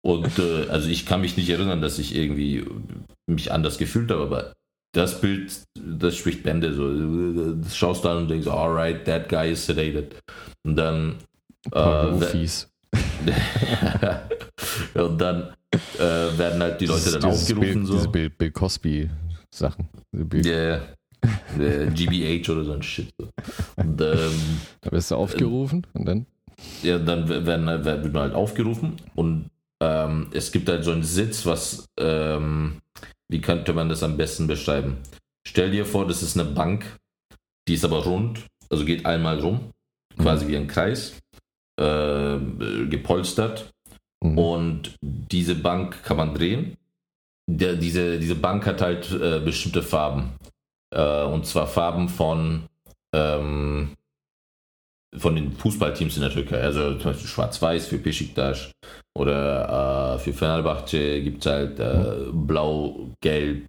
Und 0.02 0.38
äh, 0.38 0.68
also 0.70 0.88
ich 0.88 1.04
kann 1.04 1.20
mich 1.20 1.36
nicht 1.36 1.50
erinnern, 1.50 1.82
dass 1.82 1.98
ich 1.98 2.14
irgendwie 2.14 2.64
mich 3.26 3.52
anders 3.52 3.76
gefühlt 3.76 4.10
habe, 4.10 4.22
aber 4.22 4.52
das 4.92 5.20
Bild, 5.20 5.52
das 5.74 6.16
spricht 6.16 6.42
Bände. 6.42 6.72
So. 6.72 7.54
Das 7.60 7.76
schaust 7.76 8.04
du 8.04 8.08
an 8.08 8.18
und 8.18 8.28
denkst, 8.30 8.46
alright, 8.46 9.04
that 9.04 9.28
guy 9.28 9.50
is 9.52 9.66
sedated. 9.66 10.16
Und 10.64 10.76
dann. 10.76 11.16
Äh, 11.72 12.46
und 14.94 15.18
dann 15.18 15.54
äh, 15.72 16.38
werden 16.38 16.62
halt 16.62 16.80
die 16.80 16.86
Leute 16.86 17.00
dieses, 17.00 17.18
dann 17.18 17.30
aufgerufen. 17.30 17.72
Bill, 17.72 17.86
so. 17.86 17.94
Diese 17.94 18.08
Bill, 18.08 18.30
Bill 18.30 18.50
Cosby-Sachen. 18.50 19.88
Yeah. 20.32 20.82
GBH 21.58 22.52
oder 22.52 22.64
so 22.64 22.72
ein 22.72 22.82
Shit. 22.82 23.12
Und, 23.76 24.00
ähm, 24.00 24.60
da 24.80 24.92
wirst 24.92 25.10
du 25.10 25.16
aufgerufen 25.16 25.86
und 25.92 26.06
dann? 26.06 26.26
Ja, 26.82 26.98
dann 26.98 27.28
werden, 27.28 27.66
wird 27.66 28.12
man 28.12 28.22
halt 28.22 28.34
aufgerufen 28.34 28.96
und 29.14 29.50
ähm, 29.80 30.28
es 30.32 30.50
gibt 30.50 30.68
halt 30.68 30.84
so 30.84 30.92
einen 30.92 31.04
Sitz, 31.04 31.46
was, 31.46 31.86
ähm, 31.98 32.80
wie 33.28 33.40
könnte 33.40 33.72
man 33.72 33.88
das 33.88 34.02
am 34.02 34.16
besten 34.16 34.46
beschreiben? 34.46 34.98
Stell 35.46 35.70
dir 35.70 35.86
vor, 35.86 36.06
das 36.06 36.22
ist 36.22 36.38
eine 36.38 36.50
Bank, 36.50 36.96
die 37.68 37.74
ist 37.74 37.84
aber 37.84 38.04
rund, 38.04 38.46
also 38.70 38.84
geht 38.84 39.06
einmal 39.06 39.38
rum, 39.38 39.70
quasi 40.18 40.44
mhm. 40.44 40.48
wie 40.48 40.56
ein 40.56 40.66
Kreis, 40.68 41.14
äh, 41.78 42.86
gepolstert 42.88 43.72
Mhm. 44.22 44.38
Und 44.38 44.96
diese 45.00 45.54
Bank 45.54 46.02
kann 46.02 46.16
man 46.16 46.34
drehen. 46.34 46.76
Der, 47.50 47.74
diese, 47.74 48.18
diese 48.18 48.34
Bank 48.34 48.66
hat 48.66 48.82
halt 48.82 49.10
äh, 49.12 49.40
bestimmte 49.40 49.82
Farben. 49.82 50.32
Äh, 50.94 51.22
und 51.24 51.46
zwar 51.46 51.66
Farben 51.66 52.08
von, 52.08 52.64
ähm, 53.14 53.94
von 55.16 55.34
den 55.34 55.52
Fußballteams 55.52 56.16
in 56.16 56.22
der 56.22 56.32
Türkei. 56.32 56.60
Also 56.60 56.94
zum 56.94 57.12
Beispiel 57.12 57.28
Schwarz-Weiß 57.28 57.86
für 57.86 57.98
Besiktas 57.98 58.70
oder 59.16 60.16
äh, 60.16 60.18
für 60.18 60.32
Fenerbahce 60.32 61.22
gibt 61.22 61.44
es 61.44 61.50
halt 61.50 61.80
äh, 61.80 62.30
Blau-Gelb 62.32 63.66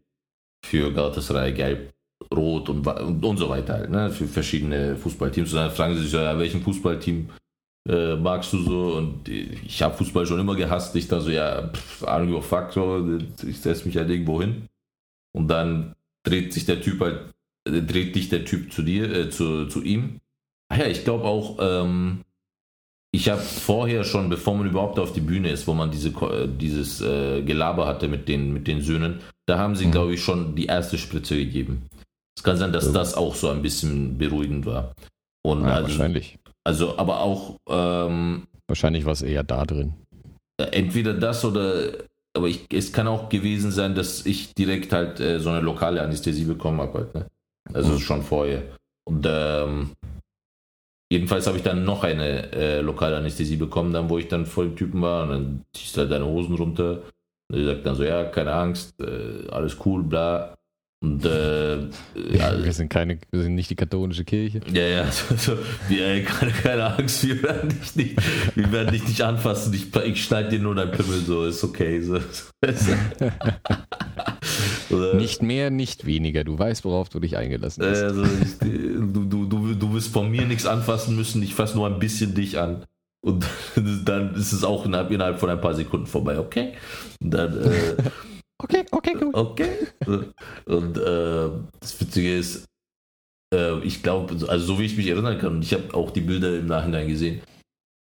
für 0.66 0.92
Galatasaray, 0.92 1.54
Gelb, 1.54 1.92
Rot 2.36 2.68
und, 2.68 2.86
und, 2.86 3.24
und 3.24 3.38
so 3.38 3.48
weiter 3.48 3.76
halt, 3.76 3.90
ne? 3.90 4.10
für 4.12 4.28
verschiedene 4.28 4.98
Fußballteams. 4.98 5.54
Und 5.54 5.60
dann 5.60 5.72
fragen 5.72 5.96
sie 5.96 6.04
sich, 6.04 6.12
ja, 6.12 6.38
welchem 6.38 6.62
Fußballteam 6.62 7.30
äh, 7.90 8.16
magst 8.16 8.54
du 8.54 8.60
so? 8.60 8.94
Und 8.94 9.28
ich 9.28 9.82
habe 9.82 9.98
Fußball 9.98 10.26
schon 10.26 10.40
immer 10.40 10.56
gehasst. 10.56 10.96
Ich 10.96 11.08
da 11.08 11.20
so, 11.20 11.32
ja, 11.32 11.68
pff, 11.68 12.04
Ahnung, 12.04 12.42
fuck, 12.42 12.72
so, 12.72 13.20
ich 13.46 13.60
setze 13.60 13.86
mich 13.86 13.98
halt 13.98 14.10
irgendwo 14.10 14.42
hin. 14.42 14.68
Und 15.36 15.48
dann 15.48 15.96
dreht 16.24 16.54
sich 16.54 16.66
der 16.66 16.82
Typ 16.82 17.02
halt, 17.02 17.32
äh, 17.68 17.82
dreht 17.82 18.16
dich 18.16 18.30
der 18.30 18.46
Typ 18.46 18.72
zu 18.72 18.84
dir, 18.84 19.12
äh, 19.12 19.30
zu, 19.30 19.66
zu 19.66 19.82
ihm. 19.82 20.20
Ach 20.72 20.78
ja, 20.78 20.88
ich 20.88 21.04
glaube 21.04 21.26
auch, 21.26 21.58
ähm, 21.60 22.24
ich 23.12 23.30
habe 23.30 23.42
vorher 23.42 24.04
schon, 24.04 24.30
bevor 24.30 24.56
man 24.56 24.68
überhaupt 24.68 25.00
auf 25.00 25.14
die 25.14 25.22
Bühne 25.22 25.50
ist, 25.50 25.66
wo 25.66 25.74
man 25.74 25.90
diese, 25.90 26.10
äh, 26.10 26.48
dieses 26.48 27.02
äh, 27.02 27.42
Gelaber 27.42 27.88
hatte 27.88 28.08
mit 28.08 28.28
den, 28.28 28.54
mit 28.54 28.68
den 28.68 28.82
Söhnen, 28.82 29.20
da 29.48 29.58
haben 29.58 29.76
sie, 29.76 29.88
mhm. 29.88 29.92
glaube 29.92 30.14
ich, 30.14 30.22
schon 30.22 30.56
die 30.56 30.68
erste 30.68 31.00
Spritze 31.00 31.36
gegeben. 31.36 31.88
Es 32.38 32.44
kann 32.44 32.58
sein, 32.58 32.72
dass 32.72 32.86
ja. 32.86 32.92
das 32.92 33.16
auch 33.16 33.34
so 33.34 33.50
ein 33.50 33.64
bisschen 33.64 34.18
beruhigend 34.18 34.66
war. 34.66 34.94
Und 35.42 35.62
ja, 35.62 35.74
also, 35.74 35.90
wahrscheinlich. 35.90 36.38
Also, 36.64 36.98
aber 36.98 37.22
auch. 37.22 37.58
Ähm, 37.68 38.48
Wahrscheinlich 38.68 39.06
war 39.06 39.14
es 39.14 39.22
eher 39.22 39.44
da 39.44 39.66
drin. 39.66 39.94
Entweder 40.72 41.14
das 41.14 41.44
oder. 41.46 41.92
Aber 42.36 42.48
ich, 42.48 42.66
es 42.72 42.94
kann 42.94 43.08
auch 43.08 43.30
gewesen 43.30 43.72
sein, 43.72 43.96
dass 43.96 44.26
ich 44.26 44.54
direkt 44.54 44.94
halt 44.94 45.20
äh, 45.20 45.40
so 45.40 45.50
eine 45.50 45.62
lokale 45.62 46.02
Anästhesie 46.02 46.46
bekommen 46.46 46.80
habe. 46.80 47.00
Halt, 47.00 47.16
ne? 47.16 47.26
Also 47.74 47.94
mhm. 47.94 48.00
schon 48.00 48.22
vorher. 48.22 48.64
Und 49.08 49.26
ähm, 49.28 49.92
jedenfalls 51.12 51.48
habe 51.48 51.58
ich 51.58 51.64
dann 51.64 51.86
noch 51.86 52.04
eine 52.04 52.52
äh, 52.52 52.82
lokale 52.82 53.18
Anästhesie 53.18 53.56
bekommen, 53.56 53.94
dann 53.94 54.10
wo 54.10 54.20
ich 54.20 54.28
dann 54.28 54.46
vor 54.46 54.64
dem 54.64 54.76
Typen 54.76 55.02
war. 55.02 55.24
Und 55.24 55.30
dann 55.30 55.62
ziehst 55.76 55.98
du 55.98 56.02
halt 56.02 56.12
deine 56.12 56.26
Hosen 56.26 56.56
runter. 56.56 57.02
Und 57.52 57.60
er 57.60 57.66
sagt 57.66 57.86
dann 57.86 57.96
so: 57.96 58.04
Ja, 58.04 58.26
keine 58.26 58.54
Angst, 58.54 58.94
äh, 59.02 59.48
alles 59.50 59.78
cool, 59.86 60.04
bla. 60.04 60.56
Und, 61.02 61.24
äh, 61.24 61.78
ja, 62.32 62.62
wir 62.62 62.74
sind 62.74 62.90
keine, 62.90 63.20
wir 63.32 63.44
sind 63.44 63.56
nicht 63.56 63.70
die 63.70 63.76
katholische 63.76 64.26
Kirche. 64.26 64.60
Ja, 64.74 64.82
ja, 64.82 65.02
also, 65.30 65.58
wir, 65.88 66.24
keine, 66.26 66.52
keine 66.52 66.98
Angst, 66.98 67.26
wir 67.26 67.42
werden 67.42 67.70
dich 67.70 67.96
nicht, 67.96 68.18
wir 68.56 68.72
werden 68.72 68.92
dich 68.92 69.08
nicht 69.08 69.22
anfassen. 69.22 69.74
Ich, 69.74 69.96
ich 69.96 70.24
schneide 70.24 70.50
dir 70.50 70.60
nur 70.60 70.76
dein 70.76 70.92
Pimmel, 70.92 71.20
so 71.20 71.46
ist 71.46 71.64
okay. 71.64 72.02
So, 72.02 72.20
nicht 75.16 75.42
mehr, 75.42 75.70
nicht 75.70 76.06
weniger. 76.06 76.44
Du 76.44 76.60
weißt, 76.60 76.84
worauf 76.84 77.08
du 77.08 77.22
dich 77.22 77.38
eingelassen 77.38 77.86
hast. 77.86 78.02
Also, 78.02 78.24
ich, 78.24 78.58
du, 78.60 79.26
du, 79.26 79.46
du, 79.46 79.74
du 79.76 79.94
wirst 79.94 80.12
von 80.12 80.30
mir 80.30 80.46
nichts 80.46 80.66
anfassen 80.66 81.16
müssen. 81.16 81.42
Ich 81.44 81.56
fasse 81.56 81.78
nur 81.78 81.88
ein 81.88 82.00
bisschen 82.00 82.36
dich 82.36 82.60
an. 82.60 82.86
Und 83.22 83.46
dann 84.06 84.36
ist 84.36 84.52
es 84.52 84.66
auch 84.66 84.86
innerhalb, 84.86 85.12
innerhalb 85.12 85.40
von 85.40 85.50
ein 85.50 85.62
paar 85.62 85.76
Sekunden 85.76 86.08
vorbei, 86.08 86.40
okay? 86.40 86.74
Und 87.22 87.32
dann. 87.32 87.58
Äh, 87.58 87.96
Okay, 88.62 88.86
okay, 88.92 89.14
gut. 89.14 89.34
Okay. 89.34 89.70
Und 90.66 90.98
äh, 90.98 91.50
das 91.80 92.00
Witzige 92.02 92.38
ist, 92.38 92.66
äh, 93.54 93.80
ich 93.80 94.04
glaube, 94.04 94.36
also 94.48 94.66
so 94.66 94.80
wie 94.80 94.86
ich 94.86 94.98
mich 94.98 95.08
erinnern 95.08 95.40
kann, 95.40 95.56
und 95.56 95.64
ich 95.64 95.74
habe 95.74 95.94
auch 95.94 96.12
die 96.12 96.22
Bilder 96.22 96.58
im 96.58 96.68
Nachhinein 96.68 97.08
gesehen, 97.08 97.42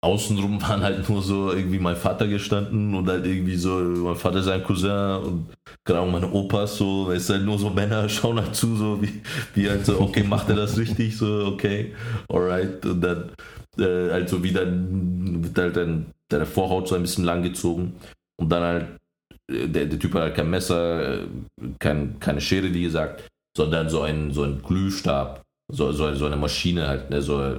außenrum 0.05 0.63
waren 0.69 0.83
halt 0.83 1.09
nur 1.09 1.23
so 1.23 1.53
irgendwie 1.53 1.81
mein 1.81 1.97
Vater 1.97 2.29
gestanden 2.29 2.95
und 2.95 3.09
halt 3.09 3.27
irgendwie 3.27 3.57
so 3.57 3.71
mein 3.79 4.15
Vater 4.15 4.43
sein 4.43 4.63
Cousin 4.63 5.17
und 5.25 5.47
genau 5.85 6.07
meine 6.07 6.31
Opas 6.31 6.77
so, 6.77 7.11
es 7.11 7.27
sind 7.27 7.39
halt 7.39 7.47
nur 7.47 7.59
so 7.59 7.71
Männer, 7.71 8.09
schauen 8.09 8.41
halt 8.41 8.55
zu, 8.55 8.77
so 8.77 9.03
wie, 9.03 9.21
wie 9.55 9.69
halt 9.69 9.85
so, 9.85 10.01
okay, 10.01 10.23
macht 10.23 10.49
er 10.49 10.57
das 10.57 10.79
richtig, 10.79 11.17
so, 11.17 11.47
okay, 11.47 11.93
alright, 12.29 12.85
und 12.87 13.01
dann 13.01 13.31
äh, 13.79 14.11
halt 14.13 14.29
so 14.29 14.43
wie 14.43 14.53
dann 14.53 15.43
wird 15.43 15.59
halt 15.59 15.77
dann 15.77 16.07
deine 16.29 16.47
Vorhaut 16.47 16.89
so 16.89 16.95
ein 16.95 17.03
bisschen 17.03 17.25
lang 17.25 17.43
gezogen 17.43 17.95
und 18.41 18.49
dann 18.49 18.63
halt 18.63 18.87
der, 19.51 19.87
der 19.87 19.99
Typ 19.99 20.15
hat 20.15 20.23
halt 20.23 20.35
kein 20.35 20.51
Messer, 20.51 21.27
kein, 21.79 22.19
keine 22.21 22.41
Schere, 22.41 22.73
wie 22.73 22.83
gesagt, 22.83 23.29
sondern 23.57 23.89
so 23.89 24.03
ein, 24.03 24.33
so 24.33 24.43
ein 24.43 24.63
Glühstab, 24.63 25.43
so, 25.73 25.93
so, 25.93 26.15
so 26.15 26.27
eine 26.27 26.37
Maschine 26.37 26.89
halt, 26.89 27.11
ne, 27.11 27.23
so, 27.23 27.59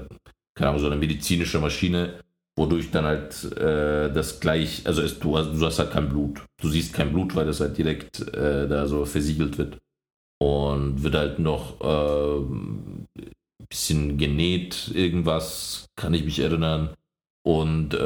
keine 0.55 0.69
Ahnung, 0.69 0.81
so 0.81 0.87
eine 0.87 0.95
medizinische 0.95 1.59
Maschine, 1.59 2.19
wodurch 2.57 2.89
dann 2.91 3.05
halt 3.05 3.43
äh, 3.53 4.11
das 4.11 4.39
gleich, 4.39 4.81
also 4.85 5.01
es, 5.01 5.19
du, 5.19 5.37
hast, 5.37 5.53
du 5.53 5.65
hast 5.65 5.79
halt 5.79 5.91
kein 5.91 6.09
Blut. 6.09 6.41
Du 6.59 6.69
siehst 6.69 6.93
kein 6.93 7.13
Blut, 7.13 7.35
weil 7.35 7.45
das 7.45 7.59
halt 7.59 7.77
direkt 7.77 8.19
äh, 8.33 8.67
da 8.67 8.87
so 8.87 9.05
versiegelt 9.05 9.57
wird. 9.57 9.77
Und 10.39 11.03
wird 11.03 11.15
halt 11.15 11.39
noch 11.39 11.79
äh, 11.81 12.39
ein 12.39 13.07
bisschen 13.69 14.17
genäht, 14.17 14.91
irgendwas, 14.93 15.85
kann 15.95 16.13
ich 16.13 16.25
mich 16.25 16.39
erinnern. 16.39 16.89
Und 17.43 17.93
äh, 17.93 17.99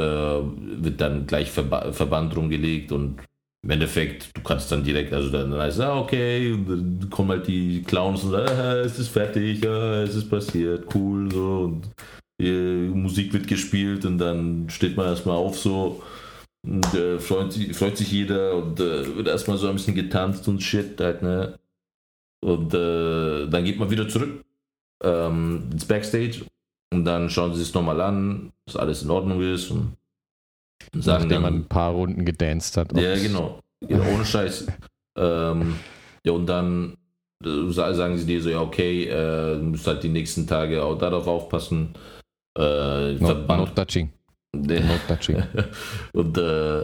wird 0.83 1.01
dann 1.01 1.25
gleich 1.25 1.49
Verba 1.49 1.91
Verband 1.93 2.35
rumgelegt 2.35 2.91
und 2.91 3.17
im 3.63 3.69
Endeffekt, 3.69 4.35
du 4.35 4.41
kannst 4.41 4.71
dann 4.71 4.83
direkt, 4.83 5.13
also 5.13 5.29
dann 5.29 5.53
heißt 5.53 5.77
es, 5.77 5.83
ah, 5.83 5.99
okay, 5.99 6.51
dann 6.67 7.09
kommen 7.09 7.29
halt 7.29 7.47
die 7.47 7.83
Clowns 7.83 8.23
und 8.23 8.31
sagen, 8.31 8.49
ah, 8.49 8.75
es 8.77 8.97
ist 8.97 9.09
fertig, 9.09 9.65
ah, 9.67 10.01
es 10.03 10.15
ist 10.15 10.29
passiert, 10.29 10.93
cool, 10.95 11.31
so, 11.31 11.59
und 11.65 11.89
die 12.41 12.89
Musik 12.93 13.33
wird 13.33 13.47
gespielt 13.47 14.05
und 14.05 14.17
dann 14.17 14.67
steht 14.69 14.97
man 14.97 15.05
erstmal 15.05 15.37
auf 15.37 15.59
so 15.59 16.01
und 16.67 16.93
äh, 16.93 17.19
freut, 17.19 17.53
sich, 17.53 17.75
freut 17.75 17.97
sich 17.97 18.11
jeder 18.11 18.55
und 18.55 18.79
äh, 18.79 19.15
wird 19.15 19.27
erstmal 19.27 19.57
so 19.57 19.67
ein 19.67 19.75
bisschen 19.75 19.95
getanzt 19.95 20.47
und 20.47 20.61
shit 20.61 20.99
halt, 20.99 21.21
ne? 21.21 21.59
Und 22.43 22.73
äh, 22.73 23.47
dann 23.47 23.63
geht 23.63 23.77
man 23.77 23.91
wieder 23.91 24.07
zurück 24.09 24.43
ähm, 25.03 25.69
ins 25.71 25.85
Backstage 25.85 26.45
und 26.91 27.05
dann 27.05 27.29
schauen 27.29 27.53
sie 27.53 27.61
es 27.61 27.73
nochmal 27.73 28.01
an, 28.01 28.51
dass 28.65 28.75
alles 28.75 29.03
in 29.03 29.11
Ordnung 29.11 29.41
ist 29.41 29.69
und 29.69 29.95
sagen 30.93 31.23
Nachdem 31.23 31.41
man 31.41 31.55
ein 31.55 31.67
paar 31.67 31.91
Runden 31.91 32.25
gedanced 32.25 32.77
hat. 32.77 32.97
Ja, 32.97 33.15
genau. 33.15 33.59
Ja, 33.87 33.99
ohne 34.13 34.25
Scheiß. 34.25 34.67
ähm, 35.17 35.75
ja, 36.25 36.31
und 36.33 36.45
dann 36.45 36.97
äh, 37.43 37.69
sagen 37.69 38.17
sie 38.17 38.25
dir 38.25 38.41
so, 38.41 38.49
ja, 38.49 38.61
okay, 38.61 39.05
äh, 39.05 39.57
du 39.57 39.63
musst 39.63 39.87
halt 39.87 40.03
die 40.03 40.09
nächsten 40.09 40.47
Tage 40.47 40.83
auch 40.83 40.97
darauf 40.97 41.27
aufpassen. 41.27 41.93
Äh, 42.57 43.13
not, 43.13 43.47
not 43.47 43.75
touching. 43.75 44.11
not 44.53 45.07
touching. 45.07 45.41
und 46.13 46.37
äh, 46.37 46.83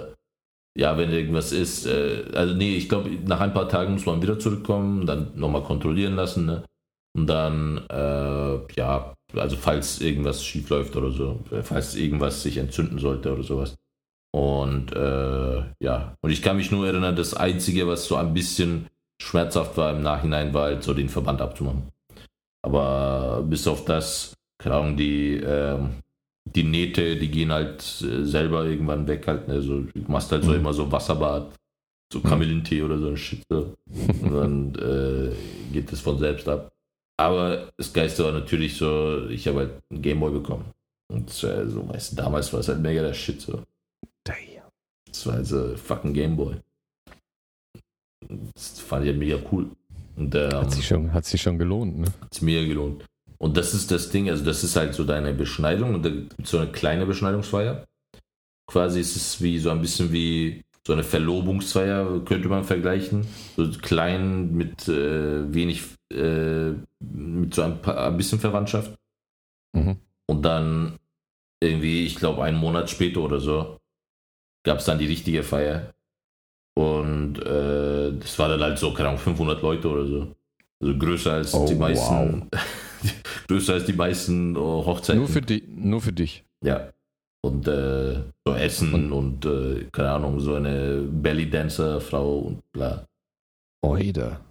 ja, 0.78 0.96
wenn 0.98 1.12
irgendwas 1.12 1.52
ist, 1.52 1.86
äh, 1.88 2.24
also 2.34 2.54
nee, 2.54 2.76
ich 2.76 2.88
glaube, 2.88 3.10
nach 3.26 3.40
ein 3.40 3.54
paar 3.54 3.68
Tagen 3.68 3.94
muss 3.94 4.06
man 4.06 4.22
wieder 4.22 4.38
zurückkommen, 4.40 5.06
dann 5.06 5.32
nochmal 5.36 5.64
kontrollieren 5.64 6.16
lassen, 6.16 6.46
ne? 6.46 6.64
Und 7.16 7.26
dann, 7.26 7.84
äh, 7.90 8.74
ja, 8.76 9.16
also 9.34 9.56
falls 9.56 10.02
irgendwas 10.02 10.46
schief 10.46 10.70
läuft 10.70 10.96
oder 10.96 11.10
so, 11.10 11.40
falls 11.64 11.96
irgendwas 11.96 12.44
sich 12.44 12.58
entzünden 12.58 13.00
sollte 13.00 13.34
oder 13.34 13.42
sowas. 13.42 13.76
Und 14.34 14.92
äh, 14.94 15.64
ja, 15.80 16.16
und 16.22 16.30
ich 16.32 16.42
kann 16.42 16.58
mich 16.58 16.72
nur 16.72 16.86
erinnern, 16.88 17.16
das 17.16 17.34
Einzige, 17.34 17.88
was 17.88 18.06
so 18.06 18.16
ein 18.16 18.34
bisschen 18.34 18.88
schmerzhaft 19.22 19.78
war 19.78 19.92
im 19.92 20.04
Nachhinein, 20.04 20.54
war 20.54 20.64
halt 20.66 20.84
so 20.84 20.94
den 20.94 21.10
Verband 21.10 21.42
abzumachen. 21.42 21.92
Aber 22.64 23.44
bis 23.48 23.68
auf 23.68 23.86
das, 23.86 24.34
keine 24.62 24.76
Ahnung, 24.76 24.98
die, 24.98 25.38
äh, 25.38 25.80
die 26.56 26.64
Nähte, 26.64 27.16
die 27.16 27.30
gehen 27.30 27.52
halt 27.52 27.82
äh, 28.02 28.24
selber 28.26 28.66
irgendwann 28.66 29.08
weg 29.08 29.28
halt. 29.28 29.50
Also 29.50 29.82
du 29.82 30.12
machst 30.12 30.32
halt 30.32 30.44
so 30.44 30.52
mhm. 30.52 30.58
immer 30.58 30.74
so 30.74 30.92
Wasserbad, 30.92 31.54
so 32.12 32.20
Kamillentee 32.22 32.82
oder 32.82 32.98
so 32.98 33.08
ein 33.08 33.18
Shit. 33.18 33.44
So. 33.50 33.76
Und 34.22 34.34
dann 34.34 34.76
äh, 34.76 35.36
geht 35.74 35.92
das 35.92 36.02
von 36.02 36.20
selbst 36.20 36.48
ab. 36.48 36.72
Aber 37.20 37.70
das 37.78 37.92
Geiste 37.92 38.24
war 38.24 38.32
natürlich 38.32 38.78
so, 38.78 39.28
ich 39.30 39.48
habe 39.48 39.60
halt 39.60 39.72
einen 39.90 40.02
Gameboy 40.02 40.32
bekommen. 40.32 40.66
Und 41.12 41.30
äh, 41.44 41.68
so, 41.68 41.88
weißt 41.90 42.12
du, 42.12 42.16
damals 42.18 42.52
war 42.54 42.60
es 42.60 42.68
halt 42.68 42.80
mega 42.80 43.02
der 43.02 43.14
Shit 43.14 43.42
so. 43.42 43.64
Also 45.26 45.76
fucking 45.76 46.14
Gameboy. 46.14 46.58
Das 48.54 48.80
fand 48.80 49.06
ich 49.06 49.12
halt 49.12 49.20
mega 49.20 49.38
cool. 49.52 49.70
Und, 50.16 50.36
ähm, 50.36 50.52
hat, 50.52 50.72
sich 50.72 50.88
schon, 50.88 51.14
hat 51.14 51.26
sich 51.26 51.42
schon 51.42 51.58
gelohnt, 51.58 51.98
ne? 52.00 52.08
Hat 52.22 52.34
sich 52.34 52.44
mega 52.44 52.68
gelohnt. 52.68 53.06
Und 53.38 53.56
das 53.56 53.74
ist 53.74 53.92
das 53.92 54.10
Ding, 54.10 54.30
also 54.30 54.44
das 54.44 54.64
ist 54.64 54.76
halt 54.76 54.96
so 54.96 55.04
deine 55.04 55.34
Beschneidung 55.34 55.94
und 55.94 56.04
da 56.04 56.10
gibt 56.10 56.34
es 56.44 56.50
so 56.50 56.58
eine 56.58 56.72
kleine 56.72 57.06
Beschneidungsfeier. 57.06 57.86
Quasi 58.68 59.00
ist 59.00 59.16
es 59.16 59.42
wie 59.42 59.60
so 59.60 59.70
ein 59.70 59.82
bisschen 59.82 60.12
wie 60.12 60.64
so 60.86 60.94
eine 60.94 61.04
Verlobungsfeier, 61.04 62.22
könnte 62.26 62.50
man 62.50 62.64
vergleichen. 62.64 63.28
So 63.56 63.70
klein 63.70 64.56
mit 64.56 64.88
äh, 64.88 65.54
wenig, 65.54 65.84
äh, 66.12 66.72
mit 67.00 67.54
so 67.54 67.62
ein, 67.62 67.82
paar, 67.82 68.08
ein 68.08 68.18
bisschen 68.18 68.40
Verwandtschaft. 68.40 68.98
Mhm. 69.74 69.98
Und 70.28 70.42
dann 70.44 70.98
irgendwie, 71.62 72.06
ich 72.06 72.16
glaube, 72.16 72.44
einen 72.44 72.58
Monat 72.58 72.90
später 72.90 73.22
oder 73.22 73.40
so, 73.40 73.78
gab 74.68 74.80
es 74.80 74.86
dann 74.86 75.00
die 75.00 75.06
richtige 75.06 75.44
Feier. 75.44 75.94
Und 76.76 77.40
äh, 77.40 78.12
das 78.20 78.38
war 78.38 78.50
dann 78.50 78.60
halt 78.62 78.78
so, 78.78 78.94
keine 78.94 79.10
Ahnung, 79.10 79.22
500 79.22 79.62
Leute 79.62 79.88
oder 79.88 80.06
so. 80.06 80.36
Also 80.82 80.98
größer 80.98 81.34
als 81.34 81.54
oh, 81.54 81.66
die 81.66 81.76
meisten. 81.76 82.48
Wow. 82.52 82.62
größer 83.48 83.74
als 83.76 83.86
die 83.86 83.94
meisten 83.94 84.58
oh, 84.58 84.86
Hochzeiten. 84.86 85.22
Nur 85.22 85.30
für, 85.30 85.42
die, 85.42 85.64
nur 85.68 86.02
für 86.02 86.12
dich. 86.12 86.44
Ja. 86.62 86.92
Und 87.42 87.66
äh, 87.68 88.24
so 88.46 88.54
Essen 88.54 88.94
und, 88.94 89.12
und 89.14 89.46
äh, 89.46 89.86
keine 89.92 90.12
Ahnung, 90.12 90.42
so 90.42 90.56
eine 90.56 91.02
Belly-Dancer-Frau 91.02 92.40
und 92.40 92.72
bla. 92.74 93.06
Oida. 93.82 94.42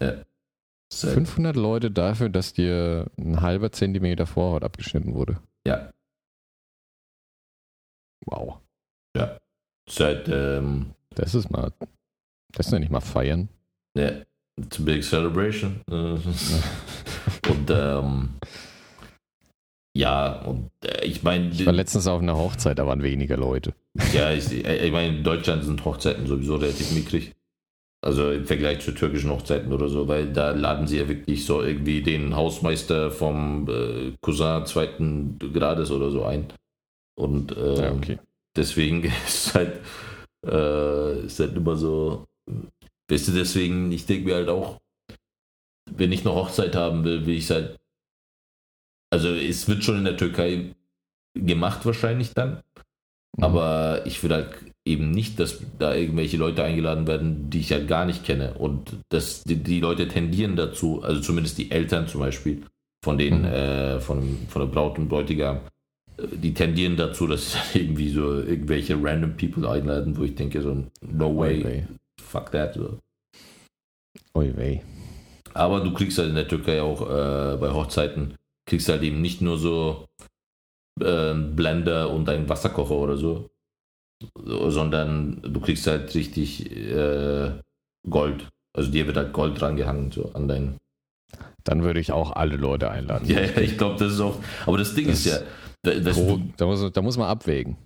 Ja. 0.00 0.14
500 0.92 1.54
Leute 1.54 1.92
dafür, 1.92 2.28
dass 2.28 2.52
dir 2.54 3.06
ein 3.16 3.40
halber 3.40 3.70
Zentimeter 3.70 4.26
Vorhaut 4.26 4.64
abgeschnitten 4.64 5.14
wurde. 5.14 5.38
Ja. 5.66 5.92
Wow. 8.26 8.63
Ja. 9.88 9.92
Seit, 9.92 10.28
ähm, 10.28 10.86
Das 11.14 11.34
ist 11.34 11.50
mal, 11.50 11.72
das 12.52 12.70
nenne 12.70 12.84
ich 12.84 12.90
mal 12.90 13.00
feiern. 13.00 13.48
Ja. 13.96 14.10
It's 14.56 14.78
a 14.78 14.82
big 14.82 15.02
celebration. 15.02 15.80
und, 15.88 17.70
ähm, 17.70 18.28
ja, 19.96 20.40
und 20.42 20.70
äh, 20.84 21.04
ich 21.04 21.22
meine. 21.22 21.48
Ich 21.48 21.66
war 21.66 21.72
letztens 21.72 22.06
auf 22.06 22.20
einer 22.20 22.36
Hochzeit, 22.36 22.78
da 22.78 22.86
waren 22.86 23.02
weniger 23.02 23.36
Leute. 23.36 23.74
Ja, 24.12 24.32
ich, 24.32 24.52
ich 24.52 24.92
meine, 24.92 25.18
in 25.18 25.24
Deutschland 25.24 25.64
sind 25.64 25.84
Hochzeiten 25.84 26.26
sowieso 26.26 26.56
relativ 26.56 26.92
mickrig. 26.92 27.32
Also 28.04 28.30
im 28.30 28.44
Vergleich 28.44 28.80
zu 28.80 28.92
türkischen 28.92 29.30
Hochzeiten 29.30 29.72
oder 29.72 29.88
so, 29.88 30.08
weil 30.08 30.30
da 30.30 30.50
laden 30.50 30.86
sie 30.86 30.98
ja 30.98 31.08
wirklich 31.08 31.46
so 31.46 31.62
irgendwie 31.62 32.02
den 32.02 32.36
Hausmeister 32.36 33.10
vom 33.10 33.66
äh, 33.68 34.12
Cousin 34.20 34.66
zweiten 34.66 35.38
Grades 35.38 35.90
oder 35.90 36.10
so 36.10 36.24
ein. 36.24 36.48
Und 37.18 37.56
äh, 37.56 37.82
ja, 37.82 37.92
okay. 37.92 38.18
Deswegen 38.56 39.04
ist 39.26 39.54
halt, 39.54 39.80
äh, 40.46 41.26
ist 41.26 41.40
halt 41.40 41.56
immer 41.56 41.76
so, 41.76 42.26
weißt 43.10 43.28
du, 43.28 43.32
deswegen, 43.32 43.92
ich 43.92 44.06
denke 44.06 44.26
mir 44.26 44.34
halt 44.36 44.48
auch, 44.48 44.78
wenn 45.90 46.12
ich 46.12 46.24
eine 46.24 46.34
Hochzeit 46.34 46.74
haben 46.74 47.04
will, 47.04 47.26
will 47.26 47.34
ich 47.34 47.44
es 47.44 47.50
halt, 47.50 47.78
also 49.12 49.28
es 49.28 49.68
wird 49.68 49.84
schon 49.84 49.98
in 49.98 50.04
der 50.04 50.16
Türkei 50.16 50.74
gemacht 51.34 51.84
wahrscheinlich 51.84 52.32
dann, 52.32 52.62
mhm. 53.36 53.44
aber 53.44 54.06
ich 54.06 54.22
will 54.22 54.32
halt 54.32 54.56
eben 54.86 55.10
nicht, 55.10 55.38
dass 55.40 55.60
da 55.78 55.94
irgendwelche 55.94 56.36
Leute 56.36 56.62
eingeladen 56.62 57.06
werden, 57.06 57.48
die 57.48 57.60
ich 57.60 57.72
halt 57.72 57.88
gar 57.88 58.04
nicht 58.04 58.24
kenne. 58.24 58.54
Und 58.54 58.98
dass 59.08 59.42
die, 59.42 59.56
die 59.56 59.80
Leute 59.80 60.08
tendieren 60.08 60.56
dazu, 60.56 61.02
also 61.02 61.20
zumindest 61.20 61.56
die 61.58 61.70
Eltern 61.70 62.06
zum 62.06 62.20
Beispiel 62.20 62.62
von 63.02 63.16
den, 63.16 63.40
mhm. 63.40 63.44
äh, 63.46 64.00
von, 64.00 64.38
von 64.48 64.62
der 64.62 64.68
Braut 64.68 64.98
und 64.98 65.08
Bräutigam, 65.08 65.60
die 66.18 66.54
tendieren 66.54 66.96
dazu, 66.96 67.26
dass 67.26 67.52
sie 67.52 67.58
irgendwie 67.80 68.10
so 68.10 68.34
irgendwelche 68.34 68.96
random 69.00 69.36
people 69.36 69.68
einladen, 69.68 70.16
wo 70.16 70.22
ich 70.24 70.34
denke, 70.34 70.62
so, 70.62 70.84
no 71.02 71.36
way, 71.36 71.64
Oi 71.64 71.84
fuck 72.34 72.50
that. 72.50 72.74
So. 72.74 72.98
Oi 74.34 74.52
weh. 74.56 74.80
Aber 75.54 75.80
du 75.80 75.94
kriegst 75.94 76.18
halt 76.18 76.30
in 76.30 76.34
der 76.34 76.48
Türkei 76.48 76.82
auch 76.82 77.02
äh, 77.02 77.56
bei 77.56 77.70
Hochzeiten, 77.70 78.34
kriegst 78.66 78.88
halt 78.88 79.02
eben 79.02 79.20
nicht 79.20 79.40
nur 79.40 79.56
so 79.58 80.08
äh, 81.00 81.34
Blender 81.34 82.10
und 82.10 82.28
einen 82.28 82.48
Wasserkocher 82.48 82.96
oder 82.96 83.16
so, 83.16 83.50
sondern 84.44 85.40
du 85.42 85.60
kriegst 85.60 85.86
halt 85.86 86.12
richtig 86.14 86.70
äh, 86.74 87.52
Gold. 88.08 88.48
Also 88.76 88.90
dir 88.90 89.06
wird 89.06 89.16
halt 89.16 89.32
Gold 89.32 89.60
drangehangen, 89.60 90.10
so 90.10 90.32
an 90.34 90.48
deinen. 90.48 90.76
Dann 91.62 91.84
würde 91.84 92.00
ich 92.00 92.10
auch 92.10 92.32
alle 92.32 92.56
Leute 92.56 92.90
einladen. 92.90 93.26
Ja, 93.28 93.40
ja 93.40 93.58
ich 93.58 93.78
glaube, 93.78 93.96
das 93.98 94.14
ist 94.14 94.20
auch. 94.20 94.40
Aber 94.66 94.78
das 94.78 94.94
Ding 94.94 95.06
das 95.06 95.20
ist 95.20 95.26
ja. 95.26 95.38
Das, 95.84 96.16
pro, 96.16 96.40
da, 96.56 96.66
muss, 96.66 96.92
da 96.92 97.02
muss 97.02 97.16
man 97.16 97.28
abwägen. 97.28 97.76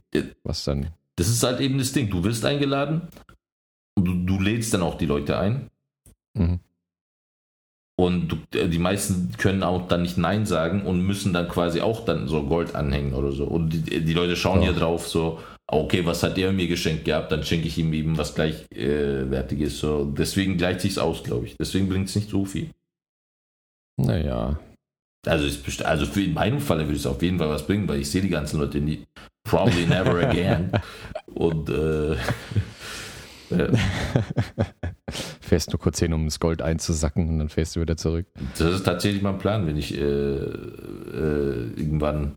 Was 0.44 0.64
dann. 0.64 0.88
Das 1.16 1.28
ist 1.28 1.42
halt 1.42 1.60
eben 1.60 1.78
das 1.78 1.92
Ding. 1.92 2.10
Du 2.10 2.22
wirst 2.22 2.44
eingeladen 2.44 3.08
und 3.96 4.04
du, 4.04 4.14
du 4.14 4.40
lädst 4.40 4.72
dann 4.72 4.82
auch 4.82 4.96
die 4.96 5.06
Leute 5.06 5.38
ein. 5.38 5.68
Mhm. 6.34 6.60
Und 8.00 8.28
du, 8.28 8.68
die 8.68 8.78
meisten 8.78 9.32
können 9.38 9.64
auch 9.64 9.88
dann 9.88 10.02
nicht 10.02 10.16
Nein 10.16 10.46
sagen 10.46 10.82
und 10.82 11.04
müssen 11.04 11.32
dann 11.32 11.48
quasi 11.48 11.80
auch 11.80 12.04
dann 12.04 12.28
so 12.28 12.44
Gold 12.44 12.76
anhängen 12.76 13.12
oder 13.12 13.32
so. 13.32 13.44
Und 13.44 13.70
die, 13.70 14.04
die 14.04 14.14
Leute 14.14 14.36
schauen 14.36 14.62
ja. 14.62 14.70
hier 14.70 14.78
drauf 14.78 15.08
so, 15.08 15.40
okay, 15.66 16.06
was 16.06 16.22
hat 16.22 16.36
der 16.36 16.52
mir 16.52 16.68
geschenkt 16.68 17.04
gehabt, 17.04 17.32
dann 17.32 17.42
schenke 17.42 17.66
ich 17.66 17.76
ihm 17.76 17.92
eben 17.92 18.16
was 18.16 18.36
gleichwertiges. 18.36 19.74
Äh, 19.74 19.76
so. 19.76 20.04
Deswegen 20.04 20.56
gleicht 20.56 20.82
sich's 20.82 20.98
aus, 20.98 21.24
glaube 21.24 21.46
ich. 21.46 21.56
Deswegen 21.56 21.88
bringt 21.88 22.08
es 22.08 22.14
nicht 22.14 22.30
so 22.30 22.44
viel. 22.44 22.70
Naja. 23.96 24.60
Also, 25.26 25.46
ist 25.46 25.84
also 25.84 26.06
für 26.06 26.22
in 26.22 26.34
meinem 26.34 26.60
Fall 26.60 26.78
würde 26.78 26.94
es 26.94 27.06
auf 27.06 27.22
jeden 27.22 27.38
Fall 27.38 27.48
was 27.48 27.66
bringen, 27.66 27.88
weil 27.88 28.00
ich 28.00 28.10
sehe 28.10 28.22
die 28.22 28.28
ganzen 28.28 28.60
Leute 28.60 28.80
nie. 28.80 29.06
Probably 29.44 29.86
never 29.86 30.18
again. 30.28 30.70
Und 31.26 31.68
äh, 31.68 32.16
ja. 33.50 33.68
fährst 35.40 35.72
du 35.72 35.78
kurz 35.78 35.98
hin, 35.98 36.12
um 36.12 36.26
das 36.26 36.38
Gold 36.38 36.62
einzusacken 36.62 37.28
und 37.28 37.38
dann 37.38 37.48
fährst 37.48 37.76
du 37.76 37.80
wieder 37.80 37.96
zurück. 37.96 38.26
Das 38.58 38.74
ist 38.74 38.84
tatsächlich 38.84 39.22
mein 39.22 39.38
Plan, 39.38 39.66
wenn 39.66 39.76
ich 39.76 39.94
äh, 39.94 40.00
äh, 40.00 41.70
irgendwann 41.76 42.36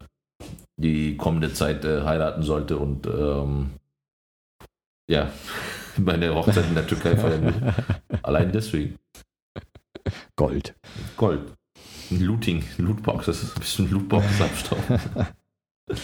die 0.77 1.17
kommende 1.17 1.53
Zeit 1.53 1.85
äh, 1.85 2.01
heiraten 2.01 2.43
sollte 2.43 2.77
und 2.77 3.05
ähm, 3.05 3.71
ja, 5.09 5.31
meine 5.97 6.33
Hochzeit 6.33 6.65
in 6.67 6.75
der 6.75 6.87
Türkei 6.87 7.15
feiern 7.15 7.45
will. 7.45 7.73
Allein 8.23 8.51
deswegen. 8.51 8.97
Gold. 10.35 10.73
Gold. 11.17 11.53
Looting, 12.19 12.63
Lootbox, 12.77 13.25
das 13.25 13.43
ist 13.43 13.55
ein 13.55 13.59
bisschen 13.59 13.91
Lootbox 13.91 14.41
abstauben. 14.41 14.99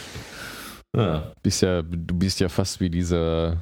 ja. 0.96 1.32
Bist 1.44 1.62
ja, 1.62 1.82
du 1.82 2.16
bist 2.18 2.40
ja 2.40 2.50
fast 2.50 2.80
wie 2.80 2.90
dieser 2.90 3.58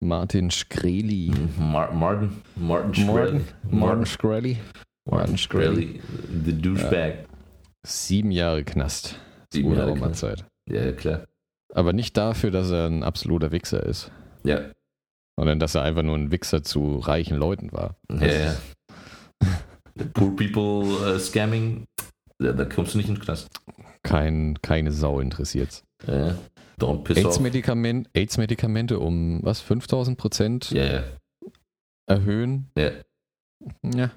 Martin 0.00 0.50
Shkreli. 0.50 1.32
Mar 1.58 1.92
Martin, 1.92 2.42
Martin 2.56 2.94
Shkreli. 2.94 3.12
Martin, 3.12 3.78
Martin 3.78 4.06
Shkreli. 4.06 4.58
Martin 5.10 5.38
Shkreli. 5.38 6.00
The 6.44 6.52
douchebag. 6.52 7.14
Ja. 7.14 7.24
Sieben 7.86 8.30
Jahre 8.30 8.64
Knast. 8.64 9.18
Sieben 9.52 9.74
Jahre 9.74 9.94
Knast. 9.94 10.20
Zeit. 10.20 10.44
Ja, 10.68 10.92
klar. 10.92 11.24
Aber 11.74 11.92
nicht 11.92 12.16
dafür, 12.16 12.50
dass 12.50 12.70
er 12.70 12.86
ein 12.86 13.02
absoluter 13.02 13.52
Wichser 13.52 13.82
ist. 13.82 14.10
Ja. 14.44 14.70
Sondern 15.36 15.58
dass 15.58 15.74
er 15.74 15.82
einfach 15.82 16.02
nur 16.02 16.16
ein 16.16 16.30
Wichser 16.30 16.62
zu 16.62 16.98
reichen 16.98 17.36
Leuten 17.36 17.72
war. 17.72 17.96
Ja, 18.10 18.26
ja. 18.26 18.56
Poor 20.12 20.30
people 20.34 20.84
uh, 21.02 21.18
scamming, 21.18 21.86
da, 22.38 22.52
da, 22.52 22.64
kommst 22.64 22.94
du 22.94 22.98
nicht 22.98 23.08
in 23.08 23.16
den 23.16 23.22
Knast. 23.22 23.48
Kein, 24.02 24.58
keine 24.62 24.92
Sau 24.92 25.20
interessiert. 25.20 25.82
Ja. 26.06 26.36
Don't 26.78 27.02
piss 27.02 27.18
AIDS-Medikament, 27.18 28.08
AIDS-Medikamente 28.14 29.00
um 29.00 29.40
was, 29.42 29.60
5000 29.60 30.16
Prozent 30.16 30.70
ja. 30.70 31.02
erhöhen? 32.06 32.70
Ja. 32.76 32.92
Ja. 33.84 34.10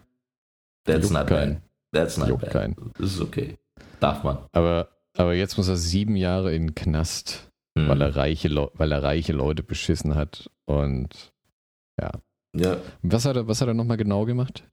That's 0.85 1.03
Juckt 1.09 1.13
not 1.13 1.27
kein. 1.27 1.53
bad. 1.53 1.61
That's 1.93 2.17
not 2.17 2.29
Juckt 2.29 2.41
bad. 2.43 2.51
Kein. 2.51 2.75
Das 2.97 3.13
ist 3.13 3.21
okay. 3.21 3.57
Darf 3.99 4.23
man. 4.23 4.37
Aber, 4.51 4.89
aber 5.17 5.33
jetzt 5.33 5.57
muss 5.57 5.67
er 5.67 5.77
sieben 5.77 6.15
Jahre 6.15 6.53
in 6.53 6.67
den 6.67 6.75
Knast, 6.75 7.51
hm. 7.77 7.87
weil, 7.87 8.01
er 8.01 8.15
reiche 8.15 8.49
weil 8.75 8.91
er 8.91 9.03
reiche 9.03 9.33
Leute 9.33 9.63
beschissen 9.63 10.15
hat. 10.15 10.49
Und 10.65 11.33
ja. 11.99 12.11
Ja. 12.55 12.77
Was 13.01 13.25
hat 13.25 13.35
er, 13.35 13.47
was 13.47 13.61
hat 13.61 13.67
er 13.67 13.73
nochmal 13.73 13.97
genau 13.97 14.25
gemacht? 14.25 14.63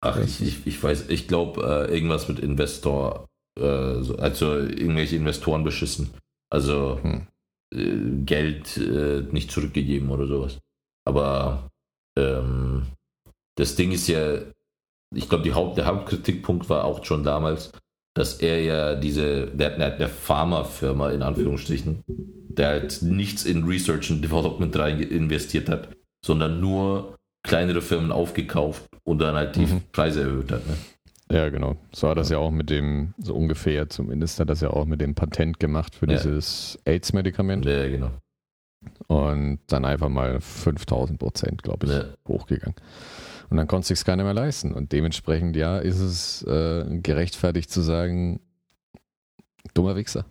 Ach, 0.00 0.18
ich, 0.20 0.40
ich, 0.40 0.66
ich 0.66 0.82
weiß, 0.82 1.08
ich 1.08 1.26
glaube, 1.26 1.88
äh, 1.88 1.94
irgendwas 1.94 2.28
mit 2.28 2.38
Investor, 2.38 3.26
äh, 3.58 3.64
also 3.64 4.54
irgendwelche 4.56 5.16
Investoren 5.16 5.64
beschissen. 5.64 6.10
Also 6.50 7.00
hm. 7.02 7.26
äh, 7.74 8.24
Geld 8.24 8.76
äh, 8.76 9.22
nicht 9.32 9.50
zurückgegeben 9.50 10.10
oder 10.10 10.26
sowas. 10.26 10.58
Aber 11.04 11.70
ähm, 12.16 12.86
das 13.56 13.74
Ding 13.74 13.90
ist 13.90 14.06
ja, 14.08 14.38
ich 15.14 15.28
glaube, 15.28 15.52
Haupt, 15.54 15.78
der 15.78 15.86
Hauptkritikpunkt 15.86 16.68
war 16.68 16.84
auch 16.84 17.04
schon 17.04 17.24
damals, 17.24 17.72
dass 18.14 18.40
er 18.40 18.62
ja 18.62 18.94
diese, 18.94 19.48
der, 19.48 19.76
der, 19.78 19.96
der 19.96 20.08
Pharmafirma 20.08 21.10
in 21.10 21.22
Anführungsstrichen, 21.22 22.04
der 22.06 22.68
halt 22.68 23.02
nichts 23.02 23.44
in 23.44 23.64
Research 23.64 24.10
and 24.10 24.22
Development 24.22 24.76
rein 24.76 25.00
investiert 25.00 25.68
hat, 25.68 25.88
sondern 26.24 26.60
nur 26.60 27.16
kleinere 27.42 27.80
Firmen 27.80 28.12
aufgekauft 28.12 28.87
und 29.08 29.18
dann 29.18 29.34
halt 29.34 29.56
die 29.56 29.66
mhm. 29.66 29.82
Preise 29.90 30.22
erhöht 30.22 30.52
hat. 30.52 30.66
Ne? 30.66 30.74
Ja, 31.30 31.48
genau. 31.48 31.76
So 31.92 32.08
hat 32.08 32.18
das 32.18 32.30
ja 32.30 32.38
auch 32.38 32.50
mit 32.50 32.70
dem, 32.70 33.14
so 33.18 33.34
ungefähr 33.34 33.88
zumindest, 33.88 34.40
hat 34.40 34.50
das 34.50 34.60
ja 34.60 34.70
auch 34.70 34.86
mit 34.86 35.00
dem 35.00 35.14
Patent 35.14 35.60
gemacht 35.60 35.94
für 35.94 36.06
ja. 36.06 36.16
dieses 36.16 36.78
AIDS-Medikament. 36.84 37.64
Ja, 37.64 37.88
genau. 37.88 38.10
Und 39.08 39.58
dann 39.66 39.84
einfach 39.84 40.08
mal 40.08 40.40
5000 40.40 41.18
Prozent, 41.18 41.62
glaube 41.62 41.86
ich, 41.86 41.92
ja. 41.92 42.04
hochgegangen. 42.28 42.76
Und 43.50 43.56
dann 43.56 43.66
konnte 43.66 43.82
es 43.92 43.98
sich 43.98 44.04
keiner 44.04 44.24
mehr 44.24 44.34
leisten. 44.34 44.72
Und 44.72 44.92
dementsprechend, 44.92 45.56
ja, 45.56 45.78
ist 45.78 45.98
es 45.98 46.42
äh, 46.42 46.84
gerechtfertigt 47.02 47.70
zu 47.70 47.80
sagen, 47.80 48.40
dummer 49.74 49.96
Wichser. 49.96 50.26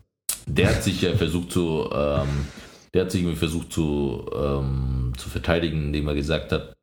Der 0.48 0.70
hat 0.70 0.84
sich 0.84 1.02
ja 1.02 1.16
versucht 1.16 1.52
zu, 1.52 1.90
ähm, 1.94 2.48
der 2.94 3.04
hat 3.04 3.12
sich 3.12 3.22
irgendwie 3.22 3.38
versucht 3.38 3.74
zu, 3.74 4.26
ähm, 4.34 5.14
zu 5.18 5.30
verteidigen, 5.30 5.88
indem 5.88 6.08
er 6.08 6.16
gesagt 6.16 6.52
hat, 6.52 6.77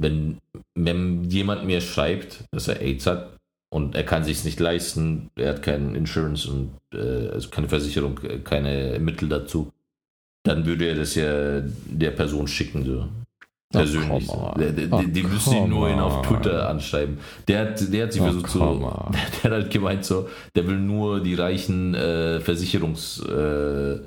wenn, 0.00 0.38
wenn 0.74 1.24
jemand 1.24 1.66
mir 1.66 1.80
schreibt, 1.80 2.44
dass 2.52 2.68
er 2.68 2.80
AIDS 2.80 3.06
hat 3.06 3.36
und 3.72 3.94
er 3.94 4.04
kann 4.04 4.24
sich 4.24 4.44
nicht 4.44 4.58
leisten, 4.58 5.30
er 5.36 5.50
hat 5.50 5.62
keinen 5.62 5.94
Insurance 5.94 6.50
und 6.50 6.72
äh, 6.94 7.28
also 7.28 7.50
keine 7.50 7.68
Versicherung, 7.68 8.18
keine 8.44 8.98
Mittel 8.98 9.28
dazu, 9.28 9.70
dann 10.42 10.64
würde 10.64 10.86
er 10.86 10.94
das 10.94 11.14
ja 11.14 11.60
der 11.60 12.10
Person 12.12 12.48
schicken, 12.48 12.84
so. 12.84 13.08
Persönlich. 13.72 14.28
Oh, 14.28 14.52
die, 14.58 14.72
die, 14.72 14.88
oh, 14.90 15.00
die 15.00 15.22
müssen 15.22 15.54
ihn 15.54 15.68
nur 15.68 15.88
ihn 15.88 16.00
auf 16.00 16.26
Twitter 16.26 16.68
anschreiben. 16.68 17.18
Der 17.46 17.60
hat, 17.60 17.92
der 17.92 18.02
hat 18.02 18.12
sich 18.12 18.20
oh, 18.20 18.24
versucht 18.24 18.50
so, 18.50 18.58
der, 19.12 19.20
der, 19.20 19.42
hat 19.44 19.52
halt 19.52 19.70
gemeint 19.70 20.04
so, 20.04 20.28
der 20.56 20.66
will 20.66 20.78
nur 20.78 21.20
die 21.20 21.34
reichen 21.34 21.94
äh, 21.94 22.40
Versicherungsfirmen 22.40 24.02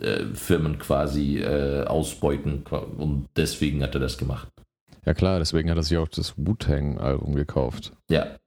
äh, 0.00 0.74
äh, 0.74 0.78
quasi 0.78 1.38
äh, 1.38 1.84
ausbeuten 1.86 2.62
und 2.98 3.26
deswegen 3.36 3.82
hat 3.82 3.94
er 3.94 4.00
das 4.00 4.16
gemacht. 4.16 4.46
Ja 5.10 5.14
klar, 5.14 5.40
deswegen 5.40 5.68
hat 5.68 5.76
er 5.76 5.82
sich 5.82 5.98
auch 5.98 6.06
das 6.06 6.34
Wu-Tang-Album 6.36 7.34
gekauft. 7.34 7.92
Ja, 8.08 8.38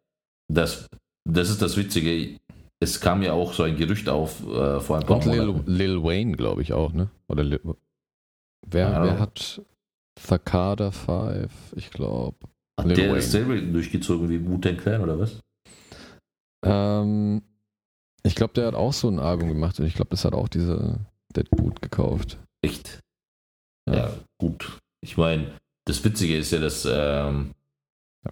das, 0.49 0.87
das 1.29 1.49
ist 1.49 1.61
das 1.61 1.75
Witzige. 1.75 2.39
Es 2.79 3.01
kam 3.01 3.21
ja 3.21 3.33
auch 3.33 3.51
so 3.51 3.63
ein 3.63 3.75
Gerücht 3.75 4.07
auf 4.07 4.39
äh, 4.47 4.79
vor 4.79 4.97
ein 4.97 5.05
paar 5.05 5.17
Und 5.17 5.25
Lil, 5.25 5.61
Lil 5.65 6.01
Wayne, 6.01 6.37
glaube 6.37 6.61
ich 6.61 6.71
auch, 6.71 6.93
ne? 6.93 7.09
Oder 7.27 7.43
Lil, 7.43 7.59
wer, 8.65 8.89
ja. 8.91 9.03
wer 9.03 9.19
hat 9.19 9.61
Thakada 10.15 10.91
5? 10.91 11.51
Ich 11.75 11.91
glaube. 11.91 12.37
Hat 12.79 12.85
Lil 12.85 12.95
der 12.95 13.05
Wayne. 13.07 13.15
dasselbe 13.15 13.61
durchgezogen 13.61 14.29
wie 14.29 14.47
Wu-Tang 14.47 14.77
Clan 14.77 15.01
oder 15.01 15.19
was? 15.19 15.41
Ähm, 16.63 17.41
ich 18.23 18.35
glaube, 18.35 18.53
der 18.53 18.67
hat 18.67 18.75
auch 18.75 18.93
so 18.93 19.09
ein 19.09 19.19
Album 19.19 19.49
gemacht 19.49 19.81
und 19.81 19.85
ich 19.85 19.95
glaube, 19.95 20.11
das 20.11 20.23
hat 20.23 20.33
auch 20.33 20.47
diese 20.47 21.01
Dead 21.35 21.49
Boot 21.49 21.81
gekauft. 21.81 22.37
Echt? 22.61 23.01
Ja, 23.85 23.95
ja 23.95 24.13
gut. 24.37 24.79
Ich 25.01 25.17
meine, 25.17 25.51
das 25.85 26.03
Witzige 26.03 26.37
ist 26.37 26.51
ja, 26.51 26.59
dass 26.59 26.87
ähm, 26.89 27.53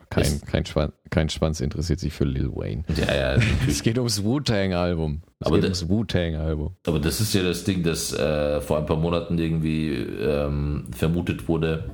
kein, 0.10 0.42
kein, 0.42 0.66
Schwanz, 0.66 0.94
kein 1.10 1.30
Schwanz 1.30 1.60
interessiert 1.60 2.00
sich 2.00 2.14
für 2.14 2.24
Lil 2.24 2.50
Wayne. 2.56 2.84
Ja, 2.96 3.14
ja. 3.14 3.42
es 3.68 3.84
geht 3.84 3.98
ums 3.98 4.24
Wu-Tang-Album. 4.24 5.22
Es 5.40 5.48
aber 5.48 5.58
geht 5.58 5.66
ums 5.66 5.90
Wu-Tang-Album. 5.90 6.76
Aber 6.88 7.00
das 7.00 7.20
ist 7.20 7.34
ja 7.34 7.44
das 7.44 7.66
Ding, 7.66 7.84
dass 7.84 8.14
äh, 8.14 8.62
vor 8.62 8.78
ein 8.78 8.86
paar 8.86 8.98
Monaten 8.98 9.38
irgendwie 9.38 9.92
ähm, 9.92 10.88
vermutet 10.96 11.48
wurde, 11.50 11.92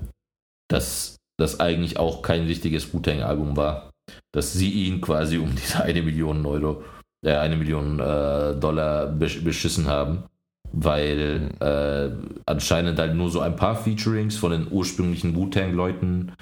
dass 0.68 1.16
das 1.40 1.60
eigentlich 1.60 1.98
auch 1.98 2.22
kein 2.22 2.46
richtiges 2.46 2.94
Wu-Tang-Album 2.94 3.58
war. 3.58 3.92
Dass 4.32 4.54
sie 4.54 4.72
ihn 4.72 5.02
quasi 5.02 5.38
um 5.38 5.56
diese 5.56 5.84
eine 5.84 6.04
Million 6.04 6.46
Euro, 6.46 6.84
äh, 7.26 7.36
eine 7.36 7.58
Million 7.58 8.00
äh, 8.00 8.56
Dollar 8.60 9.08
beschissen 9.08 9.88
haben 9.88 10.24
weil 10.72 11.52
äh, 11.60 12.10
anscheinend 12.46 13.00
halt 13.00 13.16
nur 13.16 13.30
so 13.30 13.40
ein 13.40 13.56
paar 13.56 13.76
Featurings 13.76 14.38
von 14.38 14.52
den 14.52 14.68
ursprünglichen 14.72 15.36
Wu-Tang-Leuten 15.36 16.34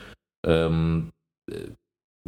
ähm, 0.46 1.12
äh, 1.52 1.70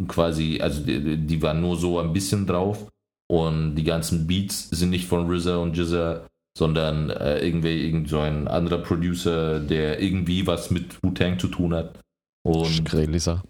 quasi, 0.08 0.60
also 0.62 0.84
die, 0.84 1.18
die, 1.18 1.42
waren 1.42 1.62
nur 1.62 1.76
so 1.76 2.00
ein 2.00 2.14
bisschen 2.14 2.46
drauf 2.46 2.88
und 3.30 3.76
die 3.76 3.84
ganzen 3.84 4.28
Beats 4.28 4.70
sind 4.70 4.92
nicht 4.92 5.08
von 5.08 5.30
RZA 5.30 5.58
und 5.58 5.76
Jizza, 5.76 6.28
sondern 6.58 7.10
äh, 7.10 7.40
irgendwie 7.46 7.86
irgend 7.86 8.10
so 8.10 8.20
ein 8.20 8.48
anderer 8.48 8.80
Producer, 8.80 9.60
der 9.60 10.02
irgendwie 10.02 10.46
was 10.46 10.72
mit 10.72 11.02
Wu-Tang 11.04 11.40
zu 11.40 11.48
tun 11.48 11.74
hat. 11.74 12.00
Und, 12.46 12.92
Lisa. 12.94 13.44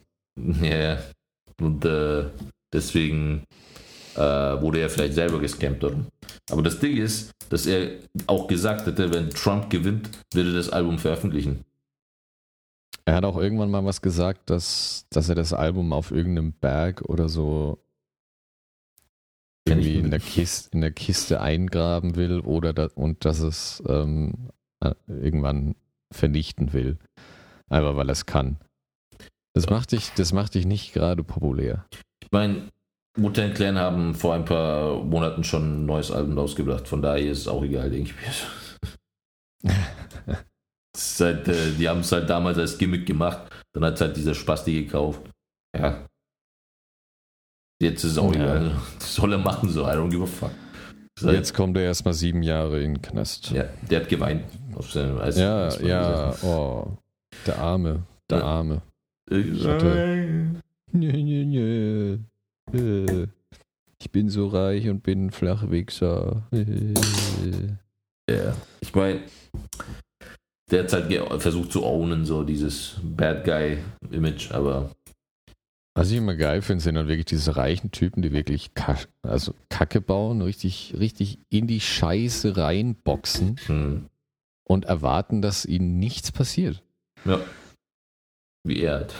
Ja, 0.62 0.68
yeah, 0.68 1.04
und 1.60 1.86
äh, 1.86 2.26
deswegen 2.74 3.44
äh, 4.18 4.62
wurde 4.62 4.80
er 4.80 4.90
vielleicht 4.90 5.14
selber 5.14 5.40
gescampt. 5.40 5.84
Oder? 5.84 6.06
Aber 6.52 6.62
das 6.62 6.80
Ding 6.80 6.98
ist, 6.98 7.32
dass 7.50 7.66
er 7.66 7.92
auch 8.28 8.48
gesagt 8.48 8.86
hätte, 8.86 9.14
wenn 9.14 9.30
Trump 9.30 9.70
gewinnt, 9.70 10.10
würde 10.34 10.54
das 10.54 10.70
Album 10.70 11.00
veröffentlichen. 11.00 11.64
Er 13.06 13.16
hat 13.16 13.24
auch 13.24 13.38
irgendwann 13.38 13.72
mal 13.72 13.86
was 13.86 14.02
gesagt, 14.02 14.50
dass, 14.50 15.06
dass 15.10 15.30
er 15.30 15.36
das 15.36 15.54
Album 15.54 15.94
auf 15.94 16.12
irgendeinem 16.12 16.52
Berg 16.52 17.04
oder 17.04 17.30
so 17.30 17.80
irgendwie 19.66 19.96
in 19.96 20.12
der, 20.12 20.20
Kiste, 20.20 20.70
in 20.74 20.82
der 20.82 20.92
Kiste 20.92 21.42
eingraben 21.42 22.16
will 22.16 22.40
oder 22.40 22.74
da, 22.74 22.90
und 22.96 23.26
dass 23.26 23.40
es 23.40 23.84
ähm, 23.88 24.50
äh, 24.80 24.94
irgendwann 25.08 25.76
vernichten 26.12 26.74
will. 26.74 26.98
Einfach 27.70 27.96
weil 27.96 28.10
er 28.10 28.14
es 28.14 28.26
kann. 28.26 28.58
Das 29.54 29.70
macht 29.70 29.92
dich, 29.92 30.12
das 30.16 30.34
macht 30.34 30.56
dich 30.56 30.66
nicht 30.66 30.94
gerade 30.94 31.24
populär. 31.24 31.86
Ich 32.22 32.32
meine, 32.32 32.70
Mutter 33.18 33.50
Clan 33.50 33.78
haben 33.78 34.16
vor 34.16 34.34
ein 34.36 34.46
paar 34.46 35.04
Monaten 35.04 35.44
schon 35.44 35.84
ein 35.84 35.86
neues 35.86 36.12
Album 36.12 36.38
rausgebracht, 36.38 36.88
von 36.88 37.02
daher 37.02 37.32
ist 37.32 37.40
es 37.40 37.48
auch 37.48 37.64
egal, 37.64 37.90
denke 37.90 38.12
ich 38.12 38.16
mir. 39.66 39.74
halt, 41.20 41.48
äh, 41.48 41.72
die 41.78 41.90
haben 41.90 42.02
es 42.02 42.12
halt 42.12 42.30
damals 42.30 42.58
als 42.58 42.78
Gimmick 42.78 43.06
gemacht, 43.06 43.50
dann 43.74 43.84
hat 43.84 43.96
es 43.96 44.02
halt 44.02 44.16
dieser 44.18 44.36
Spasti 44.36 44.84
gekauft. 44.84 45.22
Ja. 45.76 46.06
Jetzt 47.82 48.04
ist 48.04 48.14
es 48.14 48.18
auch 48.18 48.34
ja. 48.34 48.42
egal. 48.42 48.72
Das 49.00 49.16
soll 49.16 49.34
er 49.34 49.40
machen, 49.40 49.70
so. 49.70 49.84
I 49.84 49.92
don't 49.92 50.10
give 50.10 50.24
a 50.24 50.28
fuck. 50.28 50.52
Halt, 51.24 51.36
Jetzt 51.36 51.54
kommt 51.54 51.76
er 51.78 51.84
erstmal 51.84 52.14
sieben 52.14 52.44
Jahre 52.44 52.82
in 52.82 52.96
den 52.96 53.02
Knast. 53.02 53.50
Ja, 53.52 53.66
der 53.90 54.02
hat 54.02 54.10
geweint. 54.10 54.44
Auf 54.76 54.92
seine, 54.92 55.20
als, 55.20 55.38
ja, 55.38 55.70
ja, 55.80 56.36
oh. 56.44 56.98
Der 57.48 57.58
Arme, 57.58 58.04
der. 58.30 58.44
Arme. 58.44 58.82
Ich 59.30 59.66
hatte, 59.66 60.62
nö, 60.92 61.12
nö, 61.12 61.46
nö. 61.46 62.18
Äh, 62.74 63.28
ich 64.00 64.12
bin 64.12 64.30
so 64.30 64.48
reich 64.48 64.88
und 64.90 65.04
bin 65.04 65.28
ein 65.28 65.32
Flachwichser. 65.32 66.48
Ja, 68.30 68.54
ich 68.82 68.94
meine, 68.94 69.22
der 70.70 70.84
hat 70.84 70.92
halt 70.92 71.42
versucht 71.42 71.72
zu 71.72 71.86
ownen, 71.86 72.26
so 72.26 72.44
dieses 72.44 73.00
Bad 73.02 73.46
Guy-Image, 73.46 74.52
aber. 74.52 74.92
Was 75.96 76.12
ich 76.12 76.18
immer 76.18 76.36
geil 76.36 76.62
finde, 76.62 76.84
sind 76.84 76.96
dann 76.96 77.08
wirklich 77.08 77.26
diese 77.26 77.56
reichen 77.56 77.92
Typen, 77.92 78.22
die 78.22 78.34
wirklich 78.34 78.72
also 79.22 79.56
Kacke 79.70 80.02
bauen, 80.02 80.42
richtig, 80.42 80.94
richtig 81.00 81.40
in 81.50 81.68
die 81.68 81.80
Scheiße 81.80 82.58
reinboxen 82.58 83.56
hm. 83.66 84.06
und 84.66 84.86
erwarten, 84.86 85.42
dass 85.42 85.66
ihnen 85.66 85.98
nichts 85.98 86.34
passiert. 86.34 86.84
Ja. 87.24 87.40
Wie 88.64 88.82
er 88.82 88.96
halt. 88.96 89.16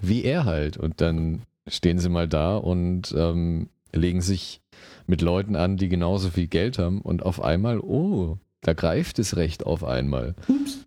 Wie 0.00 0.24
er 0.24 0.46
halt. 0.46 0.78
Und 0.78 1.02
dann 1.02 1.42
stehen 1.70 1.98
sie 1.98 2.08
mal 2.08 2.28
da 2.28 2.56
und 2.56 3.14
ähm, 3.16 3.68
legen 3.92 4.20
sich 4.20 4.60
mit 5.06 5.22
Leuten 5.22 5.56
an, 5.56 5.76
die 5.76 5.88
genauso 5.88 6.30
viel 6.30 6.46
Geld 6.46 6.78
haben 6.78 7.00
und 7.00 7.22
auf 7.22 7.42
einmal, 7.42 7.80
oh, 7.80 8.38
da 8.60 8.74
greift 8.74 9.18
es 9.18 9.36
recht 9.36 9.64
auf 9.64 9.84
einmal. 9.84 10.34
Ups. 10.46 10.86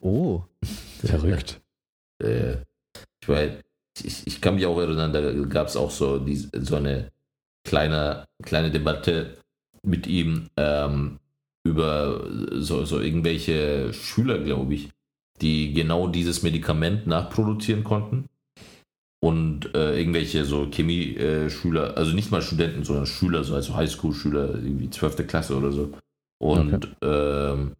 Oh, 0.00 0.42
verrückt. 1.04 1.60
Äh, 2.22 2.58
ich, 3.20 3.28
weiß, 3.28 3.50
ich, 4.02 4.26
ich, 4.26 4.40
kann 4.40 4.54
mich 4.54 4.66
auch 4.66 4.78
erinnern, 4.78 5.12
da 5.12 5.32
gab 5.46 5.68
es 5.68 5.76
auch 5.76 5.90
so, 5.90 6.18
die, 6.18 6.36
so 6.36 6.76
eine 6.76 7.12
kleine, 7.64 8.24
kleine 8.42 8.70
Debatte 8.70 9.36
mit 9.82 10.06
ihm 10.06 10.48
ähm, 10.56 11.18
über 11.64 12.26
so, 12.52 12.84
so 12.84 13.00
irgendwelche 13.00 13.92
Schüler, 13.92 14.38
glaube 14.38 14.74
ich, 14.74 14.90
die 15.40 15.74
genau 15.74 16.08
dieses 16.08 16.42
Medikament 16.42 17.06
nachproduzieren 17.06 17.84
konnten 17.84 18.28
und 19.26 19.74
äh, 19.74 19.98
irgendwelche 19.98 20.44
so 20.44 20.68
Chemie-Schüler, 20.70 21.90
äh, 21.90 21.98
also 21.98 22.12
nicht 22.12 22.30
mal 22.30 22.42
Studenten, 22.42 22.84
sondern 22.84 23.06
Schüler, 23.06 23.42
so 23.42 23.56
also 23.56 23.74
Highschool-Schüler, 23.74 24.54
irgendwie 24.54 24.88
12. 24.88 25.26
Klasse 25.26 25.56
oder 25.56 25.72
so. 25.72 25.92
Und 26.38 26.74
okay. 26.74 26.88
ähm, 27.02 27.72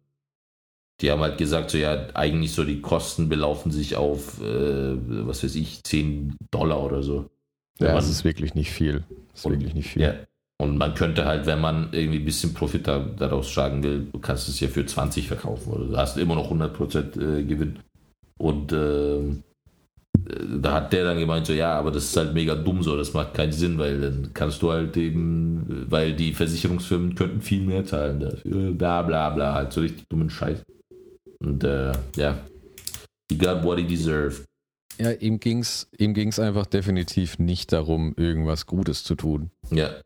die 0.99 1.09
haben 1.09 1.21
halt 1.21 1.37
gesagt, 1.37 1.71
so 1.71 1.77
ja, 1.77 2.07
eigentlich 2.15 2.51
so 2.51 2.65
die 2.65 2.81
Kosten 2.81 3.29
belaufen 3.29 3.71
sich 3.71 3.95
auf, 3.95 4.41
äh, 4.41 4.97
was 5.25 5.41
weiß 5.41 5.55
ich, 5.55 5.85
10 5.85 6.35
Dollar 6.51 6.83
oder 6.83 7.01
so. 7.01 7.29
Ja, 7.79 7.87
man, 7.87 7.95
das 7.95 8.09
ist 8.09 8.25
wirklich 8.25 8.53
nicht 8.53 8.71
viel. 8.71 9.05
Das 9.31 9.39
ist 9.39 9.45
und, 9.45 9.53
wirklich 9.53 9.73
nicht 9.73 9.89
viel. 9.91 10.01
Ja. 10.01 10.15
Und 10.59 10.77
man 10.77 10.95
könnte 10.95 11.23
halt, 11.23 11.45
wenn 11.45 11.61
man 11.61 11.93
irgendwie 11.93 12.19
ein 12.19 12.25
bisschen 12.25 12.53
Profit 12.53 12.87
da, 12.87 12.99
daraus 12.99 13.49
schlagen 13.49 13.83
will, 13.83 14.07
du 14.11 14.19
kannst 14.19 14.49
es 14.49 14.59
ja 14.59 14.67
für 14.67 14.85
20 14.85 15.29
verkaufen 15.29 15.71
oder 15.71 15.85
du 15.85 15.95
hast 15.95 16.17
immer 16.17 16.35
noch 16.35 16.51
100% 16.51 17.39
äh, 17.39 17.43
Gewinn. 17.43 17.79
Und 18.37 18.73
äh, 18.73 19.21
da 20.27 20.73
hat 20.73 20.93
der 20.93 21.05
dann 21.05 21.19
gemeint, 21.19 21.45
so 21.45 21.53
ja, 21.53 21.73
aber 21.73 21.91
das 21.91 22.05
ist 22.05 22.17
halt 22.17 22.33
mega 22.33 22.55
dumm 22.55 22.83
so, 22.83 22.97
das 22.97 23.13
macht 23.13 23.33
keinen 23.33 23.51
Sinn, 23.51 23.77
weil 23.77 24.01
dann 24.01 24.31
kannst 24.33 24.61
du 24.61 24.71
halt 24.71 24.97
eben, 24.97 25.85
weil 25.89 26.13
die 26.13 26.33
Versicherungsfirmen 26.33 27.15
könnten 27.15 27.41
viel 27.41 27.61
mehr 27.61 27.85
zahlen 27.85 28.19
dafür, 28.19 28.71
bla 28.71 29.01
bla 29.03 29.29
bla, 29.29 29.53
halt 29.53 29.71
so 29.71 29.81
richtig 29.81 30.05
dummen 30.09 30.29
Scheiß. 30.29 30.63
Und 31.39 31.63
äh, 31.63 31.93
ja, 32.15 32.39
he 33.31 33.37
got 33.37 33.63
what 33.63 33.77
he 33.77 33.85
deserved. 33.85 34.43
Ja, 34.99 35.11
ihm 35.11 35.39
ging's, 35.39 35.87
ihm 35.97 36.13
ging's 36.13 36.39
einfach 36.39 36.65
definitiv 36.65 37.37
nicht 37.39 37.71
darum, 37.71 38.13
irgendwas 38.17 38.65
Gutes 38.65 39.03
zu 39.03 39.15
tun. 39.15 39.51
Ja. 39.69 40.01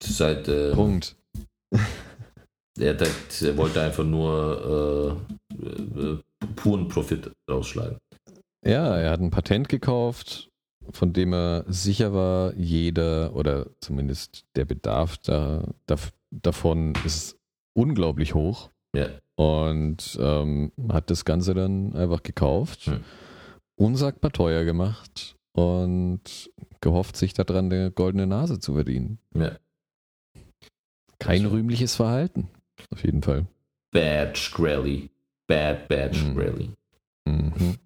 Das 0.00 0.10
ist 0.10 0.20
halt, 0.20 0.48
äh, 0.48 0.72
Punkt. 0.72 1.16
Er, 2.80 2.96
halt, 2.96 3.42
er, 3.42 3.56
wollte 3.56 3.80
einfach 3.82 4.04
nur 4.04 5.18
äh, 5.50 6.00
äh, 6.00 6.18
puren 6.54 6.86
Profit 6.86 7.28
rausschlagen. 7.50 7.98
Ja, 8.68 8.96
er 8.96 9.10
hat 9.10 9.20
ein 9.20 9.30
Patent 9.30 9.70
gekauft, 9.70 10.50
von 10.90 11.14
dem 11.14 11.32
er 11.32 11.64
sicher 11.68 12.12
war, 12.12 12.54
jeder 12.54 13.34
oder 13.34 13.70
zumindest 13.80 14.44
der 14.56 14.66
Bedarf 14.66 15.16
da, 15.18 15.74
da 15.86 15.96
davon 16.30 16.92
ist 17.06 17.38
unglaublich 17.74 18.34
hoch. 18.34 18.70
Ja. 18.94 19.08
Und 19.36 20.18
ähm, 20.20 20.72
hat 20.90 21.10
das 21.10 21.24
Ganze 21.24 21.54
dann 21.54 21.94
einfach 21.94 22.22
gekauft, 22.22 22.86
hm. 22.86 23.04
unsagbar 23.76 24.32
teuer 24.32 24.64
gemacht 24.64 25.36
und 25.52 26.50
gehofft, 26.80 27.16
sich 27.16 27.32
daran 27.32 27.72
eine 27.72 27.90
goldene 27.90 28.26
Nase 28.26 28.58
zu 28.58 28.74
verdienen. 28.74 29.18
Ja. 29.34 29.56
Kein 31.18 31.46
rühmliches 31.46 31.96
Verhalten, 31.96 32.48
auf 32.90 33.02
jeden 33.02 33.22
Fall. 33.22 33.46
Bad 33.92 34.36
Shkreli. 34.36 35.10
Bad, 35.46 35.88
bad 35.88 36.14
Shkreli. 36.14 36.70
Mhm. 37.26 37.78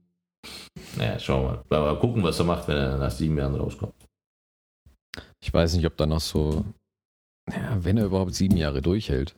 Naja, 0.96 1.18
schauen 1.18 1.44
wir 1.44 1.64
mal. 1.68 1.92
Mal 1.92 2.00
gucken, 2.00 2.22
was 2.22 2.38
er 2.38 2.44
macht, 2.44 2.68
wenn 2.68 2.76
er 2.76 2.98
nach 2.98 3.10
sieben 3.10 3.38
Jahren 3.38 3.54
rauskommt. 3.54 3.94
Ich 5.40 5.52
weiß 5.52 5.74
nicht, 5.74 5.86
ob 5.86 5.96
da 5.96 6.06
noch 6.06 6.20
so, 6.20 6.64
ja, 7.50 7.76
wenn 7.82 7.98
er 7.98 8.06
überhaupt 8.06 8.34
sieben 8.34 8.56
Jahre 8.56 8.82
durchhält. 8.82 9.34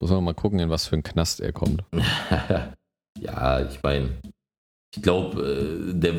Muss 0.00 0.10
man 0.10 0.24
mal 0.24 0.34
gucken, 0.34 0.58
in 0.58 0.70
was 0.70 0.86
für 0.86 0.94
einen 0.94 1.02
Knast 1.02 1.40
er 1.40 1.52
kommt. 1.52 1.84
ja, 3.18 3.66
ich 3.66 3.82
meine, 3.82 4.10
ich 4.94 5.02
glaube, 5.02 5.42
äh, 5.42 5.94
der 5.94 6.14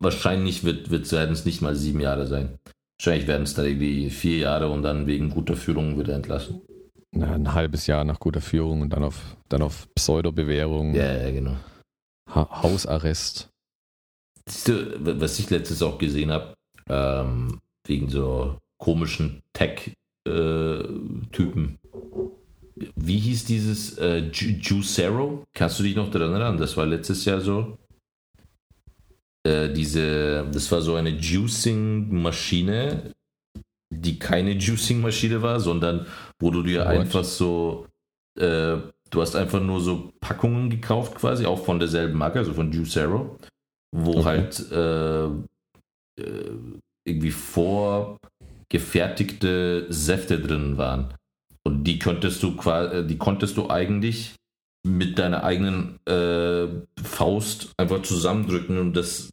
wahrscheinlich 0.00 0.64
wird, 0.64 0.90
wird 0.90 1.10
werden 1.12 1.32
es 1.32 1.44
nicht 1.44 1.62
mal 1.62 1.74
sieben 1.74 2.00
Jahre 2.00 2.26
sein. 2.26 2.58
Wahrscheinlich 2.98 3.26
werden 3.26 3.42
es 3.44 3.54
dann 3.54 3.66
irgendwie 3.66 4.10
vier 4.10 4.38
Jahre 4.38 4.68
und 4.68 4.82
dann 4.82 5.06
wegen 5.06 5.30
guter 5.30 5.56
Führung 5.56 5.98
wieder 5.98 6.14
entlassen. 6.14 6.60
Na, 7.12 7.32
ein 7.32 7.54
halbes 7.54 7.86
Jahr 7.86 8.04
nach 8.04 8.18
guter 8.18 8.40
Führung 8.40 8.82
und 8.82 8.90
dann 8.90 9.04
auf, 9.04 9.36
dann 9.48 9.62
auf 9.62 9.88
Pseudo-Bewährung. 9.94 10.94
Ja, 10.94 11.16
ja, 11.16 11.30
genau. 11.30 11.56
Ha 12.34 12.62
Hausarrest. 12.62 13.50
Was 14.46 15.38
ich 15.38 15.50
letztes 15.50 15.82
auch 15.82 15.98
gesehen 15.98 16.30
habe, 16.30 16.54
ähm, 16.88 17.60
wegen 17.86 18.08
so 18.08 18.58
komischen 18.78 19.42
Tech-Typen. 19.52 21.78
Äh, 21.82 22.86
Wie 22.96 23.18
hieß 23.18 23.44
dieses 23.46 23.98
äh, 23.98 24.30
Juicero? 24.30 25.44
Kannst 25.54 25.78
du 25.78 25.82
dich 25.82 25.96
noch 25.96 26.10
daran 26.10 26.32
erinnern? 26.32 26.58
Das 26.58 26.76
war 26.76 26.86
letztes 26.86 27.24
Jahr 27.24 27.40
so. 27.40 27.78
Äh, 29.46 29.72
diese, 29.72 30.46
das 30.52 30.70
war 30.72 30.82
so 30.82 30.94
eine 30.94 31.10
Juicing-Maschine, 31.10 33.12
die 33.90 34.18
keine 34.18 34.52
Juicing-Maschine 34.52 35.42
war, 35.42 35.60
sondern 35.60 36.06
wo 36.38 36.50
du 36.50 36.62
dir 36.62 36.80
What? 36.80 36.88
einfach 36.88 37.24
so, 37.24 37.86
äh, 38.38 38.76
du 39.10 39.20
hast 39.20 39.36
einfach 39.36 39.60
nur 39.60 39.80
so 39.80 40.12
Packungen 40.20 40.70
gekauft 40.70 41.14
quasi, 41.14 41.46
auch 41.46 41.64
von 41.64 41.78
derselben 41.78 42.18
Marke, 42.18 42.38
also 42.38 42.54
von 42.54 42.72
Juicero 42.72 43.38
wo 43.94 44.18
okay. 44.18 44.24
halt 44.24 44.70
äh, 44.72 45.26
äh, 46.20 46.50
irgendwie 47.06 47.30
vorgefertigte 47.30 49.86
Säfte 49.88 50.40
drin 50.40 50.76
waren. 50.76 51.14
Und 51.66 51.84
die 51.84 51.98
könntest 51.98 52.42
du 52.42 52.54
quasi, 52.56 52.96
äh, 52.96 53.06
die 53.06 53.16
konntest 53.18 53.56
du 53.56 53.70
eigentlich 53.70 54.34
mit 54.86 55.18
deiner 55.18 55.44
eigenen 55.44 55.98
äh, 56.06 56.66
Faust 57.02 57.72
einfach 57.78 58.02
zusammendrücken 58.02 58.76
und 58.78 58.94
das 58.94 59.30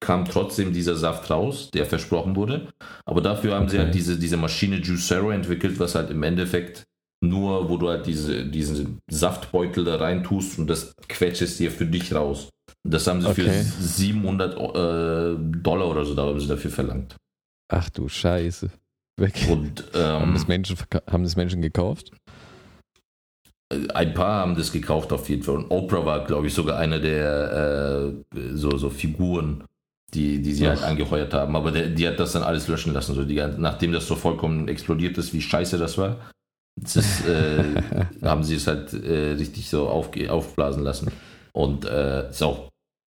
kam 0.00 0.24
trotzdem 0.24 0.72
dieser 0.72 0.96
Saft 0.96 1.30
raus, 1.30 1.70
der 1.72 1.86
versprochen 1.86 2.34
wurde. 2.34 2.72
Aber 3.04 3.20
dafür 3.20 3.54
haben 3.54 3.66
okay. 3.66 3.72
sie 3.72 3.78
halt 3.78 3.94
diese, 3.94 4.18
diese 4.18 4.36
Maschine 4.36 4.78
Juicero 4.78 5.30
entwickelt, 5.30 5.78
was 5.78 5.94
halt 5.94 6.10
im 6.10 6.24
Endeffekt 6.24 6.82
nur, 7.22 7.68
wo 7.68 7.76
du 7.76 7.88
halt 7.88 8.06
diese, 8.06 8.44
diesen 8.44 8.98
Saftbeutel 9.08 9.84
da 9.84 9.94
rein 9.96 10.24
tust 10.24 10.58
und 10.58 10.66
das 10.66 10.92
quetschest 11.08 11.60
dir 11.60 11.70
für 11.70 11.86
dich 11.86 12.12
raus. 12.12 12.48
Das 12.84 13.06
haben 13.06 13.20
sie 13.20 13.28
okay. 13.28 13.42
für 13.42 13.62
700 13.82 14.54
äh, 14.54 15.36
Dollar 15.62 15.88
oder 15.88 16.04
so 16.04 16.14
da 16.14 16.22
haben 16.22 16.40
sie 16.40 16.48
dafür 16.48 16.70
verlangt. 16.70 17.16
Ach 17.68 17.88
du 17.90 18.08
Scheiße. 18.08 18.70
Weg. 19.18 19.46
Und, 19.50 19.84
ähm, 19.94 20.02
haben, 20.02 20.34
das 20.34 20.48
Menschen, 20.48 20.76
haben 21.10 21.22
das 21.22 21.36
Menschen 21.36 21.62
gekauft? 21.62 22.10
Ein 23.94 24.14
paar 24.14 24.40
haben 24.40 24.56
das 24.56 24.72
gekauft 24.72 25.12
auf 25.12 25.28
jeden 25.28 25.42
Fall. 25.42 25.56
Und 25.56 25.70
Oprah 25.70 26.04
war, 26.04 26.24
glaube 26.24 26.46
ich, 26.46 26.54
sogar 26.54 26.78
einer 26.78 26.98
der 26.98 28.22
äh, 28.34 28.38
so, 28.54 28.76
so 28.76 28.90
Figuren, 28.90 29.64
die, 30.12 30.42
die 30.42 30.52
sie 30.52 30.66
halt 30.66 30.78
Ach. 30.78 30.82
halt 30.82 30.92
angeheuert 30.92 31.32
haben. 31.34 31.56
Aber 31.56 31.70
der, 31.70 31.88
die 31.88 32.06
hat 32.06 32.18
das 32.18 32.32
dann 32.32 32.42
alles 32.42 32.68
löschen 32.68 32.92
lassen. 32.92 33.14
So 33.14 33.24
die, 33.24 33.42
nachdem 33.58 33.92
das 33.92 34.06
so 34.06 34.16
vollkommen 34.16 34.68
explodiert 34.68 35.16
ist, 35.18 35.32
wie 35.32 35.40
scheiße 35.40 35.78
das 35.78 35.96
war, 35.96 36.16
das 36.80 36.96
ist, 36.96 37.26
äh, 37.26 37.64
haben 38.22 38.44
sie 38.44 38.56
es 38.56 38.66
halt 38.66 38.92
äh, 38.92 39.32
richtig 39.32 39.68
so 39.68 39.88
auf, 39.88 40.10
aufblasen 40.28 40.82
lassen. 40.82 41.10
Und 41.52 41.84
äh, 41.84 42.30
ist 42.30 42.42
auch 42.42 42.71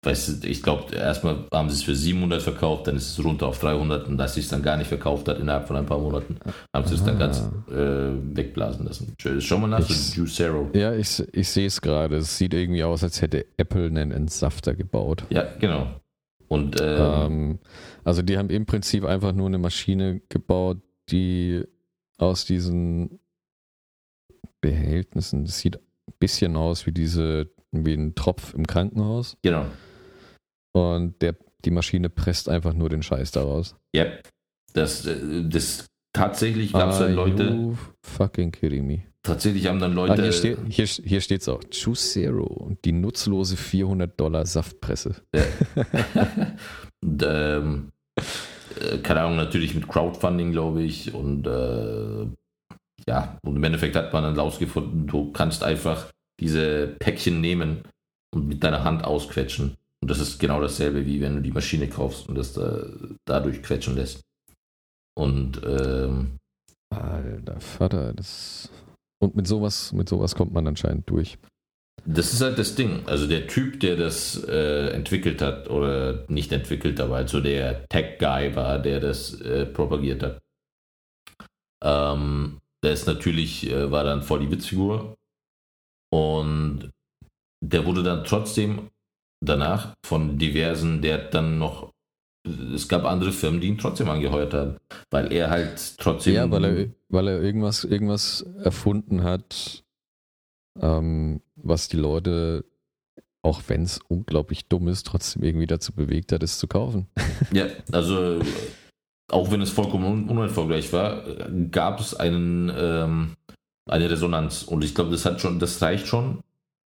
weißt 0.06 0.44
du, 0.44 0.48
ich 0.48 0.62
glaube, 0.62 0.96
erstmal 0.96 1.46
haben 1.52 1.70
sie 1.70 1.76
es 1.76 1.84
für 1.84 1.96
700 1.96 2.42
verkauft, 2.42 2.88
dann 2.88 2.96
ist 2.96 3.18
es 3.18 3.24
runter 3.24 3.48
auf 3.48 3.60
300 3.60 4.08
und 4.08 4.18
dass 4.18 4.36
sie 4.36 4.42
es 4.42 4.50
dann 4.50 4.62
gar 4.62 4.78
nicht 4.78 4.88
verkauft 4.88 5.28
hat 5.28 5.40
innerhalb 5.40 5.68
von 5.68 5.76
ein 5.76 5.86
paar 5.86 6.00
Monaten, 6.00 6.38
haben 6.74 6.88
sie 6.88 6.96
es 6.96 7.04
dann 7.04 7.18
ganz 7.18 7.40
äh, 7.70 8.36
wegblasen 8.36 8.86
lassen. 8.86 9.16
Schau 9.40 9.58
mal 9.58 9.68
nach, 9.68 9.80
ich, 9.80 9.98
so 9.98 10.22
Juicero. 10.22 10.70
Ja, 10.74 10.94
ich, 10.94 11.24
ich 11.34 11.50
sehe 11.50 11.68
es 11.68 11.82
gerade. 11.82 12.18
Es 12.18 12.38
sieht 12.38 12.54
irgendwie 12.54 12.84
aus, 12.84 13.04
als 13.04 13.22
hätte 13.22 13.46
Apple 13.58 13.88
einen 13.88 14.12
Entsafter 14.12 14.76
gebaut. 14.76 15.26
Ja, 15.30 15.46
genau. 15.60 15.88
Und 16.48 16.80
ähm, 16.80 17.00
ähm, 17.00 17.60
also 18.04 18.22
die 18.22 18.38
haben 18.38 18.50
im 18.50 18.66
Prinzip 18.66 19.04
einfach 19.04 19.34
nur 19.34 19.48
eine 19.48 19.58
Maschine 19.58 20.22
gebaut, 20.30 20.78
die 21.10 21.64
aus 22.18 22.46
diesen 22.46 23.20
Behältnissen, 24.62 25.46
das 25.46 25.60
sieht 25.60 25.78
ein 25.78 26.14
bisschen 26.20 26.56
aus 26.56 26.86
wie 26.86 26.92
diese, 26.92 27.52
wie 27.72 27.94
ein 27.94 28.16
Tropf 28.16 28.54
im 28.54 28.68
Krankenhaus. 28.68 29.38
Genau. 29.42 29.66
Und 30.76 31.22
der, 31.22 31.38
die 31.64 31.72
Maschine 31.72 32.10
presst 32.10 32.50
einfach 32.50 32.74
nur 32.74 32.90
den 32.90 33.02
Scheiß 33.02 33.32
daraus. 33.32 33.78
Yep. 33.96 34.28
Das, 34.74 35.06
äh, 35.06 35.48
das 35.48 35.86
tatsächlich 36.12 36.74
gab 36.74 36.90
es 36.90 37.00
dann 37.00 37.14
Leute. 37.14 37.78
Fucking 38.04 38.52
kidding 38.52 38.86
me. 38.86 39.04
Tatsächlich 39.24 39.68
haben 39.68 39.80
dann 39.80 39.94
Leute. 39.94 40.14
Ah, 40.14 40.22
hier, 40.22 40.32
steht, 40.34 40.58
hier, 40.68 40.86
hier 40.86 41.22
steht's 41.22 41.48
auch. 41.48 41.62
Choose 41.72 42.12
Zero. 42.12 42.76
Die 42.84 42.92
nutzlose 42.92 43.56
400 43.56 44.20
Dollar 44.20 44.46
Saftpresse. 44.46 45.16
Ja. 45.34 45.44
und, 47.02 47.24
ähm, 47.26 47.92
äh, 48.78 48.98
keine 48.98 49.22
Ahnung, 49.22 49.38
natürlich 49.38 49.76
mit 49.76 49.88
Crowdfunding, 49.88 50.52
glaube 50.52 50.84
ich. 50.84 51.14
Und 51.14 51.48
äh, 51.48 52.26
ja, 53.08 53.38
und 53.44 53.56
im 53.56 53.64
Endeffekt 53.64 53.96
hat 53.96 54.12
man 54.12 54.24
dann 54.24 54.38
rausgefunden, 54.38 55.08
du 55.08 55.32
kannst 55.32 55.64
einfach 55.64 56.12
diese 56.42 56.88
Päckchen 57.00 57.40
nehmen 57.40 57.84
und 58.34 58.50
mit 58.50 58.62
deiner 58.62 58.84
Hand 58.84 59.06
ausquetschen. 59.06 59.78
Und 60.06 60.12
das 60.12 60.20
ist 60.20 60.38
genau 60.38 60.62
dasselbe, 60.62 61.04
wie 61.08 61.20
wenn 61.20 61.38
du 61.38 61.42
die 61.42 61.52
Maschine 61.52 61.90
kaufst 61.90 62.30
und 62.30 62.36
das 62.36 62.54
da, 62.54 62.86
dadurch 63.26 63.64
quetschen 63.64 63.96
lässt. 63.96 64.22
Und 65.18 65.60
ähm, 65.66 66.38
Alter 66.92 67.60
Vater, 67.60 68.14
das. 68.14 68.70
Und 69.20 69.36
mit 69.36 69.48
sowas, 69.48 69.94
mit 69.94 70.08
sowas 70.08 70.36
kommt 70.36 70.54
man 70.54 70.68
anscheinend 70.68 71.10
durch. 71.10 71.40
Das 72.06 72.34
ist 72.34 72.42
halt 72.42 72.60
das 72.60 72.76
Ding. 72.76 73.02
Also 73.08 73.26
der 73.26 73.48
Typ, 73.48 73.80
der 73.80 73.96
das 73.96 74.44
äh, 74.44 74.90
entwickelt 74.90 75.42
hat, 75.42 75.72
oder 75.72 76.24
nicht 76.28 76.52
entwickelt, 76.52 77.00
aber 77.02 77.16
halt 77.16 77.30
so 77.30 77.42
der 77.42 77.88
Tech-Guy 77.88 78.56
war, 78.56 78.78
der 78.78 79.00
das 79.00 79.42
äh, 79.42 79.66
propagiert 79.66 80.22
hat. 80.22 80.40
Ähm, 81.84 82.62
der 82.84 82.94
ist 82.94 83.08
natürlich, 83.08 83.72
äh, 83.72 83.90
war 83.90 84.04
dann 84.04 84.22
voll 84.22 84.42
die 84.42 84.52
Witzfigur. 84.52 85.16
Und 86.14 86.92
der 87.64 87.88
wurde 87.88 88.04
dann 88.04 88.24
trotzdem 88.24 88.92
danach 89.46 89.94
von 90.06 90.38
diversen, 90.38 91.02
der 91.02 91.18
dann 91.18 91.58
noch, 91.58 91.92
es 92.74 92.88
gab 92.88 93.06
andere 93.06 93.32
Firmen, 93.32 93.62
die 93.62 93.68
ihn 93.68 93.78
trotzdem 93.78 94.10
angeheuert 94.10 94.54
haben, 94.54 94.78
weil 95.10 95.32
er 95.32 95.50
halt 95.50 95.98
trotzdem. 95.98 96.36
Ja, 96.36 96.52
weil 96.52 96.66
er, 96.66 96.88
weil 97.10 97.28
er 97.28 97.42
irgendwas, 97.42 97.84
irgendwas 97.84 98.46
erfunden 98.64 99.24
hat, 99.24 99.84
ähm, 100.80 101.42
was 101.56 101.88
die 101.88 101.98
Leute, 101.98 102.66
auch 103.42 103.62
wenn 103.68 103.84
es 103.84 104.00
unglaublich 104.08 104.68
dumm 104.68 104.88
ist, 104.88 105.06
trotzdem 105.08 105.44
irgendwie 105.44 105.68
dazu 105.68 105.94
bewegt 105.94 106.32
hat, 106.32 106.44
es 106.44 106.60
zu 106.60 106.68
kaufen. 106.68 107.08
Ja, 107.52 107.68
also 107.92 108.40
auch 109.32 109.52
wenn 109.52 109.62
es 109.62 109.72
vollkommen 109.72 110.30
unerfolgreich 110.30 110.92
war, 110.94 111.24
gab 111.72 112.00
es 112.00 112.14
einen, 112.14 112.72
ähm, 112.76 113.36
eine 113.90 114.10
Resonanz. 114.10 114.64
Und 114.64 114.84
ich 114.84 114.94
glaube, 114.94 115.12
das 115.12 115.26
hat 115.26 115.42
schon, 115.42 115.60
das 115.60 115.82
reicht 115.82 116.08
schon, 116.08 116.42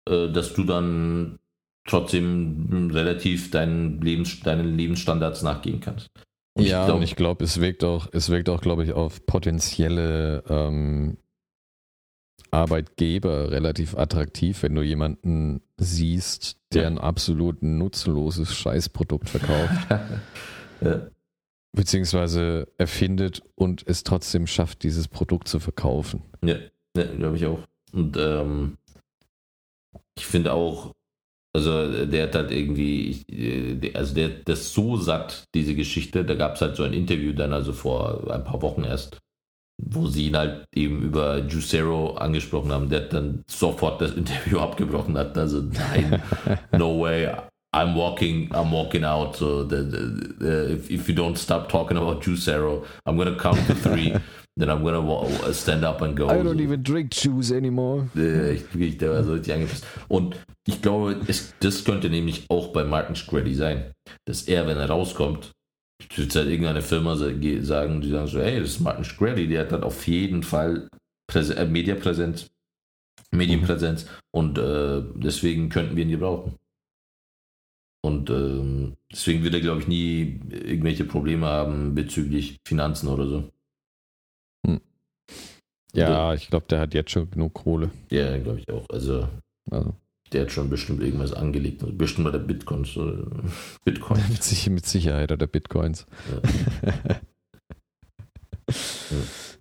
äh, 0.10 0.30
dass 0.30 0.54
du 0.54 0.64
dann 0.64 1.38
trotzdem 1.86 2.90
relativ 2.92 3.52
deinen, 3.52 4.02
Lebens, 4.02 4.40
deinen 4.42 4.78
Lebensstandards 4.78 5.44
nachgehen 5.44 5.80
kannst. 5.80 6.10
Und 6.58 6.66
ja, 6.66 6.82
ich 6.82 6.86
glaub, 6.86 6.98
und 6.98 7.04
ich 7.04 7.16
glaube, 7.16 7.44
es 7.44 7.60
wirkt 7.60 7.84
auch, 7.84 8.08
es 8.12 8.30
wirkt 8.30 8.50
auch, 8.50 8.62
glaube 8.62 8.84
ich, 8.84 8.94
auf 8.94 9.26
potenzielle 9.26 10.44
ähm, 10.48 11.18
Arbeitgeber 12.52 13.52
relativ 13.52 13.98
attraktiv, 13.98 14.64
wenn 14.64 14.74
du 14.74 14.82
jemanden 14.82 15.62
siehst, 15.78 16.58
der 16.74 16.84
ja. 16.84 16.88
ein 16.88 16.98
absolut 16.98 17.62
nutzloses 17.62 18.56
Scheißprodukt 18.56 19.30
verkauft. 19.30 19.88
ja. 20.82 21.08
Beziehungsweise 21.74 22.70
erfindet 22.78 23.44
und 23.56 23.84
es 23.86 24.04
trotzdem 24.04 24.48
schafft, 24.48 24.84
dieses 24.84 25.10
Produkt 25.10 25.50
zu 25.50 25.60
verkaufen. 25.60 26.24
Ja, 26.42 26.56
ja 26.96 27.04
glaube 27.04 27.36
ich 27.36 27.46
auch. 27.46 27.60
Und 27.92 28.16
ähm, 28.16 28.78
ich 30.18 30.26
finde 30.26 30.54
auch, 30.54 30.94
also 31.56 32.06
der 32.06 32.24
hat 32.24 32.36
halt 32.36 32.52
irgendwie, 32.52 33.24
also 33.94 34.14
der, 34.14 34.46
ist 34.46 34.74
so 34.74 34.98
satt, 34.98 35.46
diese 35.56 35.74
Geschichte. 35.74 36.26
Da 36.26 36.36
gab 36.36 36.56
es 36.56 36.62
halt 36.62 36.76
so 36.76 36.84
ein 36.84 36.92
Interview 36.92 37.32
dann, 37.32 37.54
also 37.54 37.72
vor 37.72 38.30
ein 38.30 38.44
paar 38.44 38.62
Wochen 38.62 38.84
erst, 38.84 39.20
wo 39.82 40.08
sie 40.08 40.28
ihn 40.28 40.38
halt 40.38 40.66
eben 40.76 41.02
über 41.02 41.40
Juicero 41.40 42.16
angesprochen 42.16 42.74
haben. 42.74 42.90
Der 42.90 43.04
hat 43.04 43.14
dann 43.14 43.44
sofort 43.48 44.02
das 44.02 44.12
Interview 44.12 44.60
abgebrochen 44.68 45.18
hat. 45.18 45.38
Also 45.38 45.62
nein, 45.62 46.22
no 46.78 47.00
way. 47.00 47.34
I'm 47.74 47.96
walking, 47.96 48.50
I'm 48.52 48.72
walking 48.72 49.06
out. 49.06 49.38
So 49.38 49.64
the, 49.64 49.78
the, 49.84 50.36
the, 50.40 50.74
if, 50.74 50.92
if 50.92 51.08
you 51.08 51.16
don't 51.16 51.38
stop 51.38 51.70
talking 51.70 51.98
about 51.98 52.22
Juicero, 52.22 52.86
I'm 53.06 53.18
gonna 53.18 53.38
count 53.38 53.66
to 53.68 53.76
three. 53.76 54.14
Then 54.58 54.70
I'm 54.70 54.84
gonna 54.84 55.54
stand 55.54 55.84
up 55.84 56.02
and 56.02 56.16
go. 56.16 56.30
I 56.30 56.42
don't 56.42 56.62
even 56.62 56.82
drink 56.82 57.12
juice 57.12 57.52
anymore. 57.52 58.08
Ich, 58.16 58.64
ich, 58.74 59.02
war 59.02 59.22
so 59.24 59.34
richtig 59.34 59.54
angepasst. 59.54 59.86
Und 60.08 60.38
ich 60.66 60.82
glaube, 60.82 61.18
es, 61.28 61.54
das 61.60 61.84
könnte 61.84 62.10
nämlich 62.10 62.46
auch 62.50 62.72
bei 62.72 62.86
Martin 62.86 63.16
Shkreli 63.16 63.54
sein, 63.54 63.92
dass 64.24 64.44
er, 64.44 64.66
wenn 64.66 64.78
er 64.78 64.90
rauskommt, 64.90 65.52
wird 66.16 66.36
halt 66.36 66.48
irgendeine 66.48 66.82
Firma 66.82 67.18
sagen, 67.18 67.42
die 67.42 67.62
sagen 67.62 68.02
so, 68.28 68.40
hey, 68.40 68.62
das 68.62 68.70
ist 68.70 68.80
Martin 68.80 69.04
Shkreli, 69.04 69.48
der 69.48 69.62
hat 69.62 69.74
dann 69.74 69.84
auf 69.84 70.08
jeden 70.08 70.44
Fall 70.44 70.88
Präse 71.28 71.58
äh, 71.58 71.66
Mediapräsenz, 71.66 72.50
Medienpräsenz 73.32 74.06
mhm. 74.06 74.10
und 74.32 74.58
äh, 74.58 75.02
deswegen 75.16 75.70
könnten 75.70 75.98
wir 75.98 76.04
ihn 76.04 76.12
gebrauchen. 76.12 76.56
Und 78.02 78.30
äh, 78.30 78.94
deswegen 79.12 79.44
wird 79.44 79.56
er, 79.56 79.62
glaube 79.62 79.82
ich, 79.82 79.88
nie 79.88 80.40
irgendwelche 80.50 81.06
Probleme 81.06 81.48
haben 81.48 81.96
bezüglich 81.96 82.58
Finanzen 82.64 83.08
oder 83.08 83.28
so. 83.28 83.52
Ja, 85.96 86.34
ich 86.34 86.50
glaube, 86.50 86.66
der 86.70 86.80
hat 86.80 86.94
jetzt 86.94 87.12
schon 87.12 87.30
genug 87.30 87.54
Kohle. 87.54 87.92
Ja, 88.10 88.38
glaube 88.38 88.60
ich 88.60 88.70
auch. 88.70 88.86
Also, 88.90 89.28
also, 89.72 89.94
der 90.32 90.42
hat 90.42 90.52
schon 90.52 90.70
bestimmt 90.70 91.02
irgendwas 91.02 91.34
angelegt. 91.34 91.84
Bestimmt 91.98 92.26
bei 92.26 92.32
der 92.32 92.40
Bitcoins. 92.40 92.98
Oder 92.98 93.26
Bitcoin. 93.84 94.22
mit, 94.30 94.68
mit 94.70 94.86
Sicherheit 94.86 95.32
oder 95.32 95.48
Bitcoins. 95.48 96.06
Ja. 96.32 96.42
ja. 96.88 97.16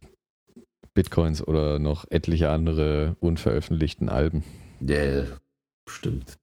Bitcoins 0.95 1.47
oder 1.47 1.79
noch 1.79 2.07
etliche 2.11 2.51
andere 2.51 3.17
unveröffentlichten 3.21 4.09
Alben. 4.09 4.45
Ja, 4.81 5.25
bestimmt. 5.85 6.39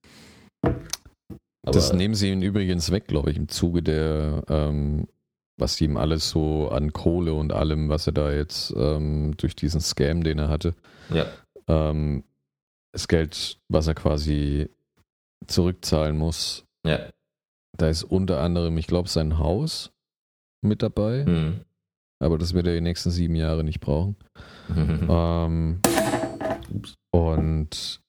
Aber 0.62 1.74
das 1.74 1.94
nehmen 1.94 2.16
sie 2.16 2.32
ihn 2.32 2.42
übrigens 2.42 2.92
weg, 2.92 3.08
glaube 3.08 3.32
ich, 3.32 3.38
im 3.38 3.48
Zuge 3.48 3.82
der 3.82 4.44
ähm, 4.50 5.08
was 5.62 5.80
ihm 5.80 5.96
alles 5.96 6.30
so 6.30 6.70
an 6.70 6.92
Kohle 6.92 7.34
und 7.34 7.54
allem, 7.54 7.88
was 7.88 8.08
er 8.08 8.14
da 8.14 8.32
jetzt 8.32 8.74
ähm, 8.76 9.38
durch 9.38 9.56
diesen 9.56 9.80
Scam, 9.80 10.24
den 10.24 10.40
er 10.40 10.50
hatte, 10.50 10.74
ja. 11.10 11.26
ähm, 11.68 12.24
das 12.92 13.08
Geld, 13.08 13.60
was 13.70 13.88
er 13.88 13.94
quasi 13.94 14.70
zurückzahlen 15.48 16.18
muss. 16.18 16.66
Ja. 16.86 17.00
Da 17.78 17.88
ist 17.88 18.04
unter 18.04 18.42
anderem, 18.42 18.78
ich 18.78 18.88
glaube, 18.88 19.08
sein 19.08 19.38
Haus 19.38 19.92
mit 20.62 20.82
dabei. 20.82 21.26
Mhm. 21.26 21.62
Aber 22.20 22.38
das 22.38 22.54
wird 22.54 22.68
er 22.68 22.74
die 22.74 22.82
nächsten 22.82 23.12
sieben 23.12 23.36
Jahre 23.36 23.64
nicht 23.64 23.80
brauchen. 23.80 24.16
Mhm. 24.68 25.08
Ähm, 25.10 25.80
und 27.12 28.02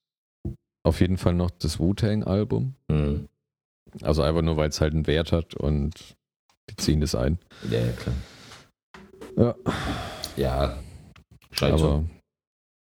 auf 0.83 0.99
jeden 0.99 1.17
Fall 1.17 1.33
noch 1.33 1.51
das 1.51 1.79
Wu-Tang-Album. 1.79 2.75
Mhm. 2.89 3.29
Also 4.01 4.23
einfach 4.23 4.41
nur, 4.41 4.57
weil 4.57 4.69
es 4.69 4.81
halt 4.81 4.93
einen 4.93 5.07
Wert 5.07 5.31
hat 5.31 5.55
und 5.55 6.15
die 6.69 6.75
ziehen 6.77 7.01
das 7.01 7.15
ein. 7.15 7.39
Ja, 7.69 7.79
ja 7.79 7.91
klar. 7.91 8.15
Ja. 9.35 9.55
Ja, 10.35 10.79
scheint 11.51 11.73
aber, 11.73 11.79
schon. 11.79 12.09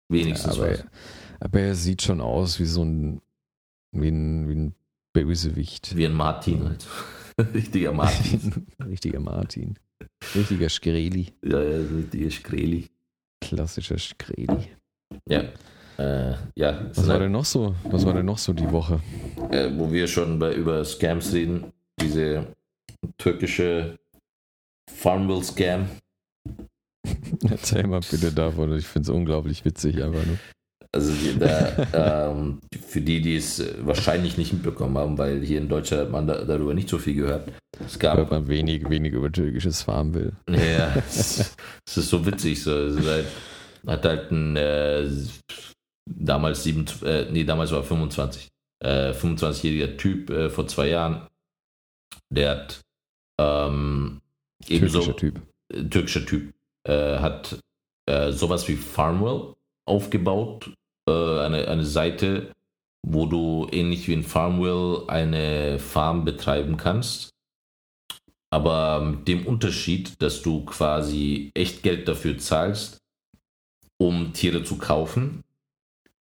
Wenigstens 0.08 0.56
ja, 0.56 0.62
aber, 0.62 0.72
was. 0.72 0.84
aber 1.40 1.60
er 1.60 1.74
sieht 1.74 2.02
schon 2.02 2.20
aus 2.20 2.58
wie 2.58 2.64
so 2.66 2.82
ein, 2.82 3.20
wie 3.92 4.08
ein, 4.08 4.48
wie 4.48 4.54
ein 4.54 4.74
Bösewicht. 5.12 5.96
Wie 5.96 6.06
ein 6.06 6.14
Martin 6.14 6.64
halt. 6.64 6.86
Richtiger 7.54 7.92
Martin. 7.92 8.66
richtiger 8.84 9.20
Martin. 9.20 9.78
Richtiger 10.34 10.68
Skreli. 10.68 11.32
Ja, 11.44 11.62
ja, 11.62 11.78
richtiger 11.96 12.30
Skreli. 12.30 12.88
Klassischer 13.40 13.98
Skreli. 13.98 14.70
Ja. 15.28 15.44
Äh, 15.98 16.34
ja. 16.54 16.90
Was 16.94 17.08
war 17.08 17.18
denn 17.18 17.32
noch 17.32 17.44
so? 17.44 17.74
Was 17.84 18.04
war 18.04 18.14
denn 18.14 18.26
noch 18.26 18.38
so 18.38 18.52
die 18.52 18.70
Woche? 18.70 19.00
Äh, 19.50 19.70
wo 19.76 19.90
wir 19.92 20.06
schon 20.06 20.38
bei, 20.38 20.54
über 20.54 20.84
Scams 20.84 21.32
reden, 21.32 21.72
diese 22.00 22.46
türkische 23.18 23.96
Farmville-Scam. 24.90 25.88
Erzähl 27.50 27.86
mal 27.86 28.00
bitte 28.00 28.32
davon, 28.32 28.76
ich 28.76 28.86
finde 28.86 29.10
es 29.10 29.16
unglaublich 29.16 29.64
witzig 29.64 30.02
einfach 30.02 30.24
nur. 30.26 30.38
Also 30.90 31.12
da, 31.38 32.30
ähm, 32.30 32.60
für 32.80 33.02
die, 33.02 33.20
die 33.20 33.36
es 33.36 33.62
wahrscheinlich 33.80 34.38
nicht 34.38 34.54
mitbekommen 34.54 34.96
haben, 34.96 35.18
weil 35.18 35.42
hier 35.42 35.58
in 35.58 35.68
Deutschland 35.68 36.04
hat 36.04 36.10
man 36.10 36.26
da, 36.26 36.44
darüber 36.44 36.72
nicht 36.72 36.88
so 36.88 36.98
viel 36.98 37.14
gehört. 37.14 37.52
Es 37.84 37.98
gab 37.98 38.16
Hört 38.16 38.30
man 38.30 38.48
wenig, 38.48 38.88
wenig 38.88 39.12
über 39.12 39.30
türkisches 39.30 39.82
Farmville. 39.82 40.32
Ja, 40.48 40.94
es, 41.08 41.54
es 41.86 41.96
ist 41.96 42.08
so 42.08 42.24
witzig. 42.24 42.62
So. 42.62 42.72
Es 42.72 43.06
halt, 43.06 43.26
hat 43.86 44.04
halt 44.04 44.30
ein 44.30 44.56
äh, 44.56 45.10
damals 46.08 46.62
sieben, 46.64 46.86
äh, 47.04 47.26
nee, 47.30 47.44
damals 47.44 47.70
war 47.70 47.84
25, 47.84 48.48
äh, 48.82 49.10
25-jähriger 49.10 49.96
Typ 49.98 50.30
äh, 50.30 50.48
vor 50.48 50.66
zwei 50.68 50.88
Jahren, 50.88 51.26
der 52.32 52.50
hat 52.50 52.80
ähm, 53.38 54.20
ebenso, 54.66 55.00
türkischer 55.00 55.16
Typ. 55.16 55.42
Äh, 55.72 55.84
türkischer 55.84 56.26
Typ. 56.26 56.54
Äh, 56.84 57.18
hat 57.18 57.58
äh, 58.06 58.32
sowas 58.32 58.68
wie 58.68 58.76
Farmwell 58.76 59.54
aufgebaut. 59.86 60.72
Äh, 61.08 61.40
eine, 61.40 61.68
eine 61.68 61.84
Seite, 61.84 62.52
wo 63.06 63.26
du 63.26 63.68
ähnlich 63.70 64.08
wie 64.08 64.14
in 64.14 64.22
Farmwell 64.22 65.04
eine 65.08 65.78
Farm 65.78 66.24
betreiben 66.24 66.76
kannst. 66.76 67.30
Aber 68.50 69.00
mit 69.00 69.28
dem 69.28 69.46
Unterschied, 69.46 70.20
dass 70.22 70.42
du 70.42 70.64
quasi 70.64 71.50
echt 71.54 71.82
Geld 71.82 72.08
dafür 72.08 72.38
zahlst, 72.38 72.98
um 73.98 74.32
Tiere 74.32 74.64
zu 74.64 74.78
kaufen. 74.78 75.44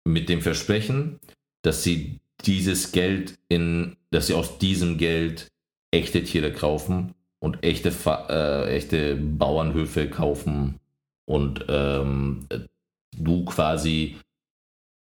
Mit 0.07 0.29
dem 0.29 0.41
Versprechen, 0.41 1.19
dass 1.63 1.83
sie 1.83 2.19
dieses 2.45 2.91
Geld 2.91 3.37
in, 3.49 3.97
dass 4.11 4.27
sie 4.27 4.33
aus 4.33 4.57
diesem 4.57 4.97
Geld 4.97 5.50
echte 5.91 6.23
Tiere 6.23 6.51
kaufen 6.51 7.13
und 7.39 7.63
echte, 7.63 7.91
äh, 8.29 8.75
echte 8.75 9.15
Bauernhöfe 9.15 10.09
kaufen 10.09 10.79
und 11.25 11.65
ähm, 11.69 12.47
du 13.15 13.45
quasi 13.45 14.17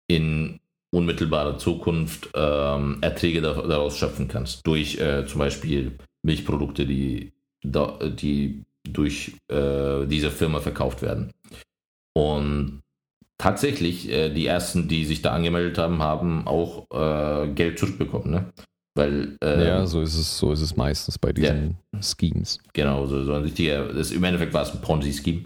in 0.09 0.61
unmittelbarer 0.93 1.59
Zukunft 1.59 2.31
ähm, 2.35 2.99
Erträge 3.01 3.41
daraus 3.41 3.99
schöpfen 3.99 4.29
kannst. 4.29 4.67
Durch 4.67 4.99
äh, 4.99 5.27
zum 5.27 5.41
Beispiel 5.41 5.99
Milchprodukte, 6.23 6.87
die, 6.87 7.33
die 7.65 8.65
durch 8.85 9.33
äh, 9.49 10.07
diese 10.07 10.31
Firma 10.31 10.61
verkauft 10.61 11.03
werden. 11.03 11.33
Und 12.15 12.83
tatsächlich, 13.39 14.09
äh, 14.09 14.31
die 14.31 14.47
ersten, 14.47 14.89
die 14.89 15.05
sich 15.05 15.23
da 15.23 15.33
angemeldet 15.33 15.79
haben, 15.79 16.03
haben 16.03 16.47
auch 16.47 16.87
äh, 16.91 17.49
Geld 17.49 17.79
zurückbekommen. 17.79 18.31
Ne? 18.31 18.53
Weil, 18.97 19.37
äh, 19.45 19.67
ja, 19.67 19.87
so 19.87 20.01
ist 20.01 20.17
es, 20.17 20.39
so 20.39 20.53
ist 20.53 20.63
es 20.63 20.75
meistens 20.75 21.19
bei 21.19 21.31
diesen 21.31 21.77
ja. 21.93 22.03
Schemes. 22.03 22.59
Genau, 22.73 23.07
so, 23.07 23.25
so 23.25 23.35
ein 23.35 23.43
richtiger, 23.43 23.93
das, 23.93 24.11
im 24.11 24.25
Endeffekt 24.25 24.55
war 24.55 24.63
es 24.63 24.73
ein 24.73 24.81
Ponzi-Scheme. 24.81 25.45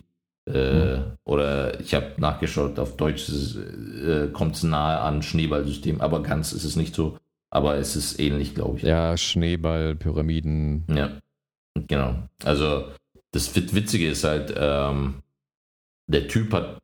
Äh, 0.49 0.97
mhm. 0.97 1.03
Oder 1.25 1.81
ich 1.81 1.93
habe 1.93 2.13
nachgeschaut, 2.19 2.79
auf 2.79 2.97
Deutsch 2.97 3.29
äh, 3.29 4.29
kommt 4.29 4.55
es 4.55 4.63
nahe 4.63 5.01
an 5.01 5.23
Schneeballsystem, 5.23 6.01
aber 6.01 6.23
ganz 6.23 6.53
ist 6.53 6.63
es 6.63 6.77
nicht 6.77 6.95
so. 6.95 7.19
Aber 7.51 7.75
es 7.75 7.97
ist 7.97 8.21
ähnlich, 8.21 8.55
glaube 8.55 8.79
ich. 8.79 8.85
Ja, 8.85 9.17
Schneeball, 9.17 9.97
Pyramiden. 9.97 10.85
Ja, 10.89 11.19
genau. 11.75 12.23
Also 12.45 12.85
das 13.33 13.55
Witzige 13.57 14.09
ist 14.09 14.23
halt, 14.23 14.55
ähm, 14.57 15.23
der 16.07 16.29
Typ 16.29 16.53
hat, 16.53 16.79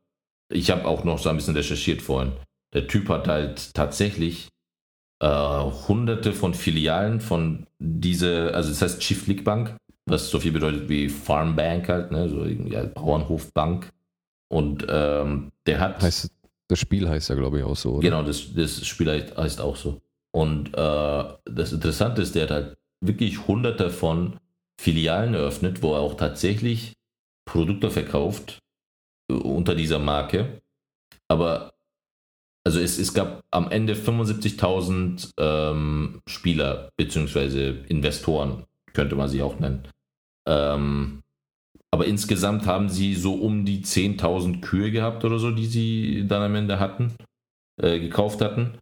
ich 0.51 0.69
habe 0.69 0.85
auch 0.85 1.05
noch 1.05 1.17
so 1.17 1.29
ein 1.29 1.37
bisschen 1.37 1.55
recherchiert 1.55 2.01
vorhin, 2.01 2.33
der 2.73 2.87
Typ 2.87 3.07
hat 3.07 3.29
halt 3.29 3.73
tatsächlich 3.73 4.49
äh, 5.19 5.27
hunderte 5.87 6.33
von 6.33 6.53
Filialen 6.53 7.19
von 7.21 7.67
diese, 7.79 8.53
also 8.53 8.69
das 8.69 8.81
heißt 8.81 8.99
Chief 8.99 9.27
League 9.27 9.43
Bank, 9.43 9.75
was 10.05 10.29
so 10.29 10.39
viel 10.39 10.51
bedeutet 10.51 10.89
wie 10.89 11.09
Farm 11.09 11.55
Bank 11.55 11.89
halt, 11.89 12.11
ne, 12.11 12.29
so 12.29 12.43
irgendwie 12.43 12.77
halt 12.77 12.93
Bauernhofbank. 12.93 13.89
Und 14.49 14.85
ähm, 14.89 15.51
der 15.65 15.79
hat. 15.79 16.01
Heißt, 16.01 16.31
das 16.69 16.79
Spiel 16.79 17.07
heißt 17.07 17.29
ja, 17.29 17.35
glaube 17.35 17.59
ich, 17.59 17.63
auch 17.63 17.75
so, 17.75 17.93
oder? 17.93 18.01
Genau, 18.01 18.23
das, 18.23 18.53
das 18.53 18.85
Spiel 18.85 19.09
heißt 19.09 19.59
auch 19.61 19.75
so. 19.75 20.01
Und 20.31 20.69
äh, 20.73 21.23
das 21.45 21.73
Interessante 21.73 22.21
ist, 22.21 22.35
der 22.35 22.43
hat 22.43 22.51
halt 22.51 22.77
wirklich 23.01 23.47
hunderte 23.47 23.89
von 23.89 24.39
Filialen 24.79 25.33
eröffnet, 25.33 25.81
wo 25.81 25.93
er 25.93 25.99
auch 25.99 26.15
tatsächlich 26.15 26.93
Produkte 27.45 27.89
verkauft 27.89 28.59
äh, 29.29 29.33
unter 29.33 29.75
dieser 29.75 29.99
Marke. 29.99 30.61
Aber 31.27 31.73
also 32.67 32.81
es, 32.81 32.99
es 32.99 33.13
gab 33.13 33.45
am 33.49 33.71
Ende 33.71 33.93
75.000 33.93 35.31
ähm, 35.37 36.21
Spieler 36.27 36.89
bzw. 36.97 37.85
Investoren, 37.87 38.65
könnte 38.91 39.15
man 39.15 39.29
sie 39.29 39.41
auch 39.41 39.57
nennen. 39.57 39.87
Ähm, 40.45 41.23
aber 41.91 42.07
insgesamt 42.07 42.65
haben 42.65 42.89
sie 42.89 43.15
so 43.15 43.35
um 43.35 43.63
die 43.63 43.85
10.000 43.85 44.59
Kühe 44.59 44.91
gehabt 44.91 45.23
oder 45.23 45.39
so, 45.39 45.51
die 45.51 45.65
sie 45.65 46.25
dann 46.27 46.41
am 46.41 46.55
Ende 46.55 46.77
hatten, 46.77 47.13
äh, 47.81 48.01
gekauft 48.01 48.41
hatten. 48.41 48.77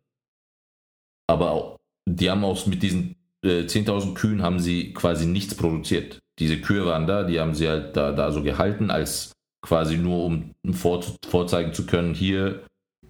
Aber 1.28 1.52
auch, 1.52 1.78
die 2.10 2.32
haben 2.32 2.44
auch 2.44 2.66
mit 2.66 2.82
diesen 2.82 3.16
äh, 3.44 3.66
10.000 3.68 4.16
Kühen 4.16 4.42
haben 4.42 4.58
sie 4.58 4.94
quasi 4.94 5.28
nichts 5.28 5.54
produziert. 5.54 6.18
Diese 6.40 6.60
Kühe 6.60 6.88
waren 6.88 7.06
da, 7.06 7.22
die 7.22 7.40
haben 7.40 7.54
sie 7.54 7.70
halt 7.70 7.96
da, 7.96 8.14
da 8.14 8.32
so 8.32 8.42
gehalten, 8.42 8.90
als 8.90 9.34
quasi 9.62 10.00
nur 10.00 10.26
um 10.26 10.56
vor, 10.74 11.04
vorzeigen 11.24 11.72
zu 11.72 11.86
können, 11.86 12.16
hier 12.16 12.66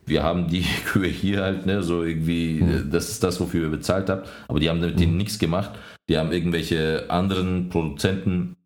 wir 0.05 0.23
haben 0.23 0.47
die 0.47 0.61
Kühe 0.85 1.07
hier 1.07 1.41
halt, 1.41 1.65
ne, 1.65 1.83
so 1.83 2.03
irgendwie, 2.03 2.61
mhm. 2.61 2.91
das 2.91 3.09
ist 3.09 3.23
das, 3.23 3.39
wofür 3.39 3.63
ihr 3.63 3.71
bezahlt 3.71 4.09
habt, 4.09 4.29
aber 4.47 4.59
die 4.59 4.69
haben 4.69 4.79
mit 4.79 4.99
denen 4.99 5.11
hm. 5.11 5.17
nichts 5.17 5.39
gemacht. 5.39 5.71
Die 6.09 6.17
haben 6.17 6.31
irgendwelche 6.31 7.09
anderen 7.09 7.69
Produzenten, 7.69 8.57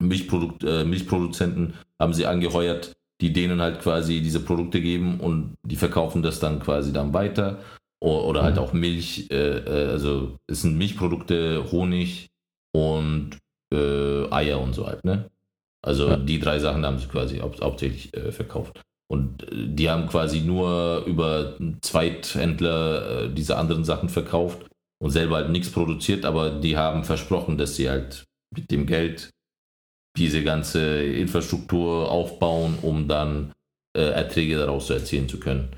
Milchprodukt, 0.00 0.62
äh, 0.62 0.84
Milchproduzenten, 0.84 1.74
haben 1.98 2.14
sie 2.14 2.26
angeheuert, 2.26 2.96
die 3.20 3.32
denen 3.32 3.60
halt 3.60 3.80
quasi 3.80 4.20
diese 4.20 4.40
Produkte 4.40 4.80
geben 4.80 5.18
und 5.18 5.56
die 5.64 5.76
verkaufen 5.76 6.22
das 6.22 6.38
dann 6.38 6.60
quasi 6.60 6.92
dann 6.92 7.12
weiter. 7.12 7.58
Oder 8.00 8.44
halt 8.44 8.56
hm. 8.56 8.62
auch 8.62 8.72
Milch, 8.72 9.28
äh, 9.30 9.58
äh, 9.58 9.90
also 9.90 10.38
es 10.46 10.62
sind 10.62 10.78
Milchprodukte, 10.78 11.64
Honig 11.72 12.30
und 12.72 13.38
äh, 13.74 14.30
Eier 14.30 14.60
und 14.60 14.72
so 14.72 14.86
halt, 14.86 15.04
ne? 15.04 15.30
Also 15.82 16.08
ja. 16.08 16.16
die 16.16 16.38
drei 16.38 16.58
Sachen 16.58 16.84
haben 16.84 16.98
sie 16.98 17.06
quasi 17.06 17.38
hau 17.38 17.52
hauptsächlich 17.60 18.14
äh, 18.16 18.32
verkauft. 18.32 18.80
Und 19.10 19.42
äh, 19.44 19.68
die 19.68 19.90
haben 19.90 20.06
quasi 20.06 20.40
nur 20.40 21.04
über 21.06 21.56
Zweithändler 21.80 23.24
äh, 23.24 23.34
diese 23.34 23.56
anderen 23.56 23.84
Sachen 23.84 24.08
verkauft 24.08 24.66
und 25.02 25.10
selber 25.10 25.36
halt 25.36 25.50
nichts 25.50 25.70
produziert, 25.70 26.24
aber 26.24 26.50
die 26.50 26.76
haben 26.76 27.04
versprochen, 27.04 27.56
dass 27.56 27.76
sie 27.76 27.88
halt 27.88 28.24
mit 28.54 28.70
dem 28.70 28.86
Geld 28.86 29.30
diese 30.16 30.42
ganze 30.42 31.02
Infrastruktur 31.04 32.10
aufbauen, 32.10 32.78
um 32.82 33.06
dann 33.08 33.52
äh, 33.96 34.10
Erträge 34.10 34.58
daraus 34.58 34.88
zu 34.88 34.94
erzielen 34.94 35.28
zu 35.28 35.38
können. 35.38 35.76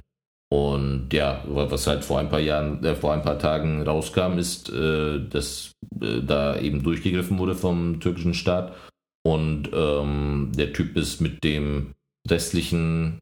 Und 0.53 1.13
ja, 1.13 1.45
was 1.47 1.87
halt 1.87 2.05
vor 2.05 2.19
ein 2.19 2.29
paar 2.29 2.41
Jahren, 2.41 2.83
äh, 2.85 2.97
vor 2.97 3.13
ein 3.13 3.23
paar 3.23 3.39
Tagen 3.39 3.83
rauskam, 3.83 4.39
ist, 4.39 4.71
äh, 4.71 5.21
dass 5.29 5.73
äh, 6.01 6.21
da 6.23 6.59
eben 6.59 6.83
durchgegriffen 6.83 7.39
wurde 7.39 7.55
vom 7.55 8.01
türkischen 8.01 8.35
Staat. 8.35 8.75
Und 9.23 9.71
ähm, 9.73 10.51
der 10.57 10.73
Typ 10.73 10.97
ist 10.97 11.21
mit 11.21 11.45
dem 11.45 11.93
restlichen 12.29 13.21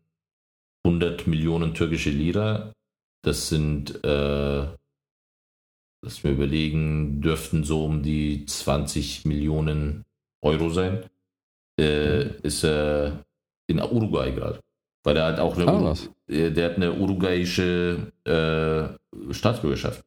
100 0.84 1.26
Millionen 1.26 1.74
türkische 1.74 2.10
Lira. 2.10 2.72
Das 3.22 3.48
sind, 3.48 4.04
äh, 4.04 4.66
lass 6.02 6.24
mir 6.24 6.30
überlegen, 6.30 7.20
dürften 7.20 7.64
so 7.64 7.84
um 7.84 8.02
die 8.02 8.46
20 8.46 9.24
Millionen 9.24 10.04
Euro 10.42 10.70
sein. 10.70 11.04
Äh, 11.78 12.24
mhm. 12.24 12.34
ist 12.42 12.64
er 12.64 13.06
äh, 13.06 13.12
in 13.72 13.80
Uruguay 13.80 14.32
gerade. 14.32 14.60
Weil 15.04 15.16
er 15.16 15.24
halt 15.24 15.38
auch 15.38 15.56
eine, 15.56 15.68
ah, 15.68 15.80
Ur 15.80 15.96
der 16.28 16.70
hat 16.70 16.76
eine 16.76 16.92
uruguayische 16.92 18.12
äh, 18.24 19.32
Staatsbürgerschaft. 19.32 20.04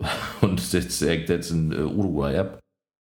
Und 0.40 0.72
jetzt 0.72 1.00
hängt 1.02 1.28
jetzt 1.28 1.50
in 1.50 1.72
äh, 1.72 1.82
Uruguay 1.82 2.38
ab. 2.38 2.60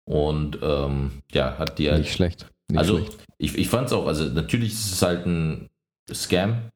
Und 0.07 0.59
ähm, 0.63 1.23
ja, 1.33 1.59
hat 1.59 1.79
die 1.79 1.91
halt. 1.91 2.01
Nicht 2.01 2.13
schlecht. 2.13 2.51
Nicht 2.69 2.79
also 2.79 2.99
schlecht. 2.99 3.19
ich, 3.39 3.59
ich 3.59 3.69
fand 3.69 3.87
es 3.87 3.93
auch, 3.93 4.07
also 4.07 4.25
natürlich 4.25 4.73
ist 4.73 4.93
es 4.93 5.03
halt 5.03 5.27
ein 5.27 5.69
Scam, 6.13 6.71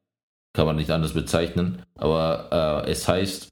kann 0.53 0.65
man 0.65 0.75
nicht 0.75 0.91
anders 0.91 1.13
bezeichnen, 1.13 1.83
aber 1.95 2.83
äh, 2.85 2.91
es 2.91 3.07
heißt, 3.07 3.49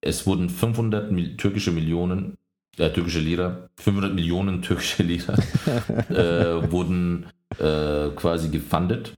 es 0.00 0.26
wurden 0.26 0.48
500 0.48 1.10
Mil 1.10 1.36
türkische 1.36 1.72
Millionen, 1.72 2.36
äh, 2.76 2.90
türkische 2.90 3.20
Lira, 3.20 3.68
500 3.80 4.14
Millionen 4.14 4.62
türkische 4.62 5.02
Lira 5.02 5.34
äh, 6.08 6.70
wurden 6.70 7.26
äh, 7.58 8.10
quasi 8.14 8.48
gefundet, 8.48 9.14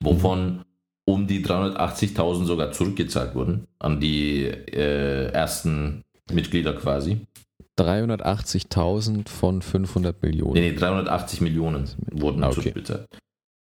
wovon 0.00 0.64
um 1.06 1.26
die 1.26 1.44
380.000 1.44 2.44
sogar 2.44 2.72
zurückgezahlt 2.72 3.34
wurden 3.34 3.66
an 3.78 4.00
die 4.00 4.44
äh, 4.44 5.26
ersten 5.26 6.02
Mitglieder 6.32 6.72
quasi. 6.74 7.26
380.000 7.78 9.28
von 9.28 9.62
500 9.62 10.22
Millionen. 10.22 10.54
Nee, 10.54 10.70
nee 10.70 10.76
380 10.76 11.40
Millionen 11.40 11.88
wurden 12.12 12.44
ah, 12.44 12.50
okay. 12.50 12.72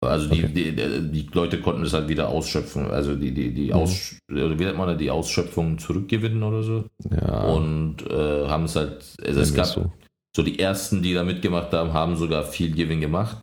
Also 0.01 0.29
die, 0.29 0.45
okay. 0.45 0.53
die, 0.53 1.11
die, 1.11 1.31
Leute 1.33 1.61
konnten 1.61 1.83
das 1.83 1.95
halt 1.95 2.09
wieder 2.09 2.29
ausschöpfen, 2.29 2.91
also 2.91 3.17
die, 3.17 3.33
die, 3.33 3.53
die, 3.53 3.67
mhm. 3.69 3.73
Aus, 3.73 4.19
oder 4.31 4.59
wie 4.59 4.65
nennt 4.65 4.77
man 4.77 4.99
die 4.99 5.11
Ausschöpfung 5.11 5.79
zurückgewinnen 5.79 6.43
oder 6.43 6.63
so. 6.63 6.85
Ja. 7.11 7.45
Und 7.45 8.03
äh, 8.11 8.47
haben 8.47 8.65
es 8.65 8.77
halt, 8.77 9.15
also 9.25 9.41
es 9.41 9.55
gab 9.55 9.67
so. 9.67 9.91
so. 10.37 10.43
die 10.43 10.59
ersten, 10.59 11.03
die 11.03 11.15
da 11.15 11.23
mitgemacht 11.25 11.73
haben, 11.73 11.93
haben 11.93 12.17
sogar 12.17 12.45
viel 12.45 12.75
Gewinn 12.75 13.01
gemacht. 13.01 13.39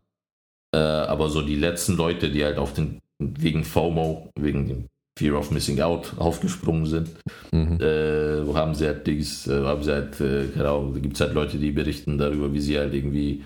Äh, 0.74 0.78
aber 0.78 1.30
so 1.30 1.42
die 1.42 1.56
letzten 1.56 1.98
Leute, 1.98 2.30
die 2.30 2.46
halt 2.46 2.58
auf 2.58 2.74
den, 2.74 3.00
wegen 3.20 3.64
FOMO, 3.64 4.30
wegen 4.40 4.68
dem 4.68 4.88
Fear 5.18 5.38
of 5.38 5.52
Missing 5.52 5.82
Out 5.82 6.14
aufgesprungen 6.18 6.86
sind. 6.86 7.10
Mhm. 7.52 7.80
Äh, 7.82 8.46
wo 8.48 8.56
haben 8.56 8.74
sie 8.76 8.88
halt 8.88 9.06
Dings, 9.06 9.48
äh, 9.48 9.64
haben 9.64 9.84
sie 9.84 9.92
halt, 9.92 10.20
äh, 10.22 10.48
keine 10.48 10.70
Ahnung, 10.70 10.94
da 10.94 11.00
gibt 11.00 11.16
es 11.16 11.22
halt 11.22 11.34
Leute, 11.34 11.58
die 11.58 11.72
berichten 11.72 12.18
darüber, 12.18 12.54
wie 12.54 12.62
sie 12.62 12.78
halt 12.78 12.94
irgendwie 12.94 13.44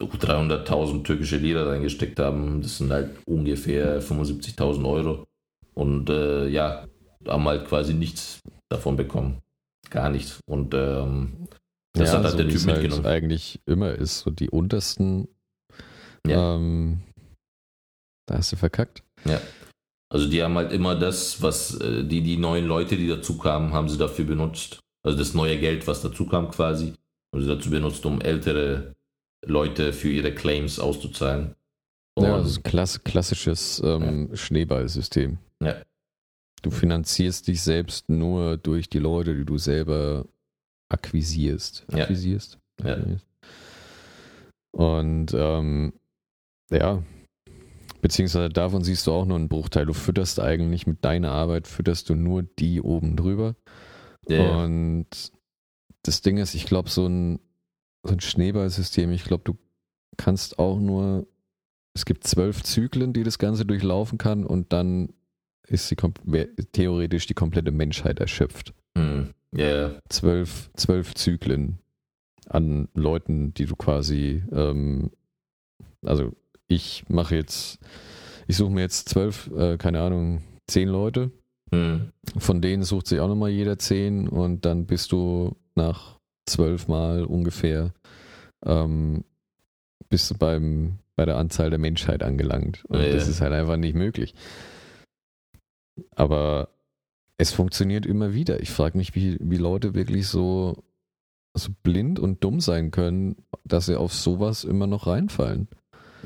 300.000 0.00 1.04
türkische 1.04 1.36
Lira 1.36 1.64
reingesteckt 1.64 2.18
haben. 2.18 2.62
Das 2.62 2.78
sind 2.78 2.90
halt 2.90 3.10
ungefähr 3.26 4.02
75.000 4.02 4.88
Euro. 4.88 5.24
Und 5.74 6.08
äh, 6.10 6.48
ja, 6.48 6.86
haben 7.26 7.48
halt 7.48 7.66
quasi 7.66 7.94
nichts 7.94 8.40
davon 8.68 8.96
bekommen. 8.96 9.40
Gar 9.90 10.10
nichts. 10.10 10.40
Und 10.46 10.74
ähm, 10.74 11.48
das 11.92 12.10
ja, 12.10 12.18
hat 12.18 12.24
halt 12.24 12.32
so 12.32 12.38
der 12.38 12.48
Typ 12.48 12.60
halt 12.60 12.66
mitgenommen. 12.66 13.04
Halt 13.04 13.22
eigentlich 13.22 13.60
immer 13.66 13.92
ist, 13.92 14.20
so 14.20 14.30
die 14.30 14.50
untersten, 14.50 15.28
ja. 16.26 16.56
ähm, 16.56 17.00
da 18.26 18.38
hast 18.38 18.52
du 18.52 18.56
verkackt. 18.56 19.02
Ja. 19.24 19.40
Also 20.14 20.28
die 20.28 20.44
haben 20.44 20.54
halt 20.54 20.70
immer 20.70 20.94
das, 20.94 21.42
was 21.42 21.74
äh, 21.80 22.04
die, 22.04 22.22
die 22.22 22.36
neuen 22.36 22.66
Leute, 22.66 22.96
die 22.96 23.08
dazu 23.08 23.36
kamen, 23.36 23.72
haben 23.72 23.88
sie 23.88 23.98
dafür 23.98 24.24
benutzt. 24.24 24.78
Also 25.02 25.18
das 25.18 25.34
neue 25.34 25.58
Geld, 25.58 25.88
was 25.88 26.02
dazu 26.02 26.24
kam 26.24 26.52
quasi, 26.52 26.94
haben 27.32 27.42
sie 27.42 27.48
dazu 27.48 27.68
benutzt, 27.68 28.06
um 28.06 28.20
ältere 28.20 28.94
Leute 29.44 29.92
für 29.92 30.10
ihre 30.10 30.32
Claims 30.32 30.78
auszuzahlen. 30.78 31.56
Und 32.14 32.26
ja, 32.26 32.38
das 32.38 32.46
ist 32.46 32.62
klass 32.62 33.02
klassisches 33.02 33.82
ähm, 33.84 34.28
ja. 34.30 34.36
Schneeballsystem. 34.36 35.38
Ja. 35.60 35.82
Du 36.62 36.70
finanzierst 36.70 37.48
dich 37.48 37.60
selbst 37.60 38.08
nur 38.08 38.56
durch 38.56 38.88
die 38.88 39.00
Leute, 39.00 39.34
die 39.34 39.44
du 39.44 39.58
selber 39.58 40.26
akquisierst. 40.90 41.86
Akquisierst? 41.92 42.60
Ja. 42.84 42.98
Und 44.70 45.34
ähm, 45.34 45.92
ja, 46.70 47.02
Beziehungsweise 48.04 48.50
davon 48.50 48.84
siehst 48.84 49.06
du 49.06 49.12
auch 49.12 49.24
nur 49.24 49.38
einen 49.38 49.48
Bruchteil. 49.48 49.86
Du 49.86 49.94
fütterst 49.94 50.38
eigentlich 50.38 50.86
mit 50.86 51.02
deiner 51.06 51.32
Arbeit, 51.32 51.66
fütterst 51.66 52.10
du 52.10 52.14
nur 52.14 52.42
die 52.42 52.82
oben 52.82 53.16
drüber. 53.16 53.56
Ja, 54.28 54.62
und 54.62 55.06
das 56.02 56.20
Ding 56.20 56.36
ist, 56.36 56.54
ich 56.54 56.66
glaube, 56.66 56.90
so 56.90 57.06
ein, 57.06 57.40
so 58.02 58.12
ein 58.12 58.20
Schneeballsystem, 58.20 59.10
ich 59.10 59.24
glaube, 59.24 59.44
du 59.44 59.56
kannst 60.18 60.58
auch 60.58 60.78
nur, 60.80 61.26
es 61.94 62.04
gibt 62.04 62.26
zwölf 62.26 62.62
Zyklen, 62.62 63.14
die 63.14 63.22
das 63.22 63.38
Ganze 63.38 63.64
durchlaufen 63.64 64.18
kann 64.18 64.44
und 64.44 64.74
dann 64.74 65.14
ist 65.66 65.90
die, 65.90 65.96
theoretisch 66.72 67.26
die 67.26 67.32
komplette 67.32 67.70
Menschheit 67.70 68.20
erschöpft. 68.20 68.74
Hm. 68.98 69.32
Yeah. 69.56 70.02
Zwölf, 70.10 70.68
zwölf 70.76 71.14
Zyklen 71.14 71.78
an 72.50 72.86
Leuten, 72.92 73.54
die 73.54 73.64
du 73.64 73.76
quasi, 73.76 74.42
ähm, 74.52 75.10
also 76.04 76.34
ich 76.68 77.04
mache 77.08 77.34
jetzt, 77.36 77.78
ich 78.46 78.56
suche 78.56 78.70
mir 78.70 78.82
jetzt 78.82 79.08
zwölf, 79.08 79.50
äh, 79.56 79.76
keine 79.76 80.00
Ahnung, 80.00 80.42
zehn 80.66 80.88
Leute. 80.88 81.30
Mhm. 81.70 82.12
Von 82.38 82.60
denen 82.60 82.82
sucht 82.82 83.06
sich 83.06 83.20
auch 83.20 83.28
nochmal 83.28 83.50
jeder 83.50 83.78
zehn 83.78 84.28
und 84.28 84.64
dann 84.64 84.86
bist 84.86 85.12
du 85.12 85.56
nach 85.74 86.18
zwölf 86.46 86.88
Mal 86.88 87.24
ungefähr 87.24 87.92
ähm, 88.64 89.24
bist 90.08 90.30
du 90.30 90.34
beim, 90.34 90.98
bei 91.16 91.24
der 91.24 91.36
Anzahl 91.36 91.70
der 91.70 91.78
Menschheit 91.78 92.22
angelangt. 92.22 92.84
Und 92.86 93.00
ja, 93.00 93.10
das 93.10 93.28
ist 93.28 93.40
halt 93.40 93.52
einfach 93.52 93.76
nicht 93.76 93.94
möglich. 93.94 94.34
Aber 96.14 96.68
es 97.36 97.52
funktioniert 97.52 98.06
immer 98.06 98.34
wieder. 98.34 98.60
Ich 98.60 98.70
frage 98.70 98.96
mich, 98.96 99.14
wie, 99.14 99.36
wie 99.40 99.56
Leute 99.56 99.94
wirklich 99.94 100.28
so, 100.28 100.84
so 101.54 101.70
blind 101.82 102.18
und 102.18 102.44
dumm 102.44 102.60
sein 102.60 102.90
können, 102.90 103.36
dass 103.64 103.86
sie 103.86 103.98
auf 103.98 104.12
sowas 104.12 104.64
immer 104.64 104.86
noch 104.86 105.06
reinfallen. 105.06 105.68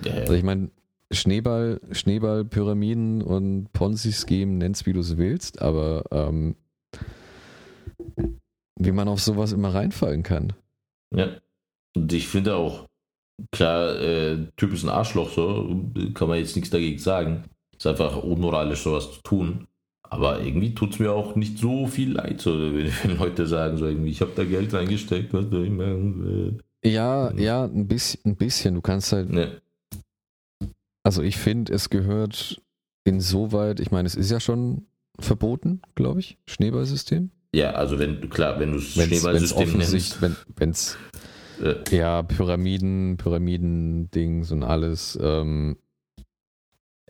Ja, 0.04 0.14
ja. 0.14 0.20
Also 0.20 0.34
ich 0.34 0.42
meine, 0.42 0.70
Schneeball, 1.10 1.80
Schneeball, 1.92 2.44
Pyramiden 2.44 3.22
und 3.22 3.72
Ponzi-Scheme, 3.72 4.52
nenn's 4.52 4.84
wie 4.86 4.92
du 4.92 5.00
es 5.00 5.16
willst, 5.16 5.62
aber 5.62 6.04
ähm, 6.10 6.56
wie 8.78 8.92
man 8.92 9.08
auf 9.08 9.20
sowas 9.20 9.52
immer 9.52 9.74
reinfallen 9.74 10.22
kann. 10.22 10.52
Ja. 11.14 11.28
Und 11.96 12.12
ich 12.12 12.28
finde 12.28 12.56
auch, 12.56 12.86
klar, 13.50 13.98
äh, 14.00 14.46
Typ 14.56 14.72
ist 14.72 14.84
ein 14.84 14.90
Arschloch, 14.90 15.30
so, 15.30 15.82
kann 16.14 16.28
man 16.28 16.38
jetzt 16.38 16.56
nichts 16.56 16.70
dagegen 16.70 16.98
sagen. 16.98 17.44
Ist 17.76 17.86
einfach 17.86 18.22
unmoralisch, 18.22 18.82
sowas 18.82 19.12
zu 19.12 19.22
tun. 19.22 19.66
Aber 20.02 20.40
irgendwie 20.40 20.74
tut 20.74 20.94
es 20.94 20.98
mir 20.98 21.12
auch 21.12 21.36
nicht 21.36 21.58
so 21.58 21.86
viel 21.86 22.12
leid, 22.12 22.40
so, 22.40 22.58
wenn, 22.58 22.92
wenn 23.02 23.18
Leute 23.18 23.46
sagen, 23.46 23.78
so 23.78 23.86
irgendwie, 23.86 24.10
ich 24.10 24.20
habe 24.20 24.32
da 24.34 24.44
Geld 24.44 24.72
reingesteckt, 24.74 25.32
was 25.32 25.48
soll 25.50 25.64
ich 25.64 25.70
machen? 25.70 26.60
Ja, 26.84 27.32
ja, 27.34 27.64
ein 27.64 27.88
bisschen, 27.88 28.20
ein 28.24 28.36
bisschen. 28.36 28.74
Du 28.74 28.80
kannst 28.80 29.12
halt, 29.12 29.30
ne. 29.30 29.60
Also 31.08 31.22
ich 31.22 31.38
finde, 31.38 31.72
es 31.72 31.88
gehört 31.88 32.60
insoweit, 33.04 33.80
ich 33.80 33.90
meine, 33.90 34.06
es 34.06 34.14
ist 34.14 34.30
ja 34.30 34.40
schon 34.40 34.88
verboten, 35.18 35.80
glaube 35.94 36.20
ich, 36.20 36.36
Schneeballsystem. 36.44 37.30
Ja, 37.54 37.70
also 37.70 37.98
wenn, 37.98 38.28
klar, 38.28 38.60
wenn 38.60 38.72
du 38.72 38.76
es 38.76 38.92
Schneeballsystem 38.92 39.78
nennst. 39.78 40.20
Wenn 40.20 40.68
es 40.68 40.98
äh. 41.62 41.76
ja, 41.96 42.22
Pyramiden, 42.22 43.16
Pyramiden-Dings 43.16 44.52
und 44.52 44.62
alles. 44.62 45.18
Ähm, 45.18 45.78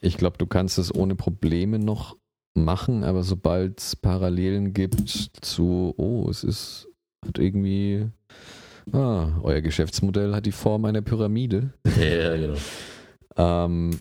ich 0.01 0.17
glaube, 0.17 0.39
du 0.39 0.47
kannst 0.47 0.79
es 0.79 0.95
ohne 0.95 1.17
Probleme 1.17 1.81
noch 1.81 2.17
machen, 2.55 3.03
aber 3.03 3.25
sobald 3.25 3.81
es 3.81 3.97
Parallelen 3.97 4.75
gibt 4.75 5.09
zu, 5.41 5.93
oh, 5.97 6.29
es 6.31 6.45
ist, 6.45 6.89
hat 7.27 7.41
irgendwie, 7.41 8.07
ah, 8.93 9.41
euer 9.43 9.61
Geschäftsmodell 9.61 10.37
hat 10.37 10.47
die 10.47 10.53
Form 10.53 10.85
einer 10.85 11.03
Pyramide. 11.03 11.75
Ja, 11.99 12.37
genau 12.37 12.59
ähm, 13.39 13.99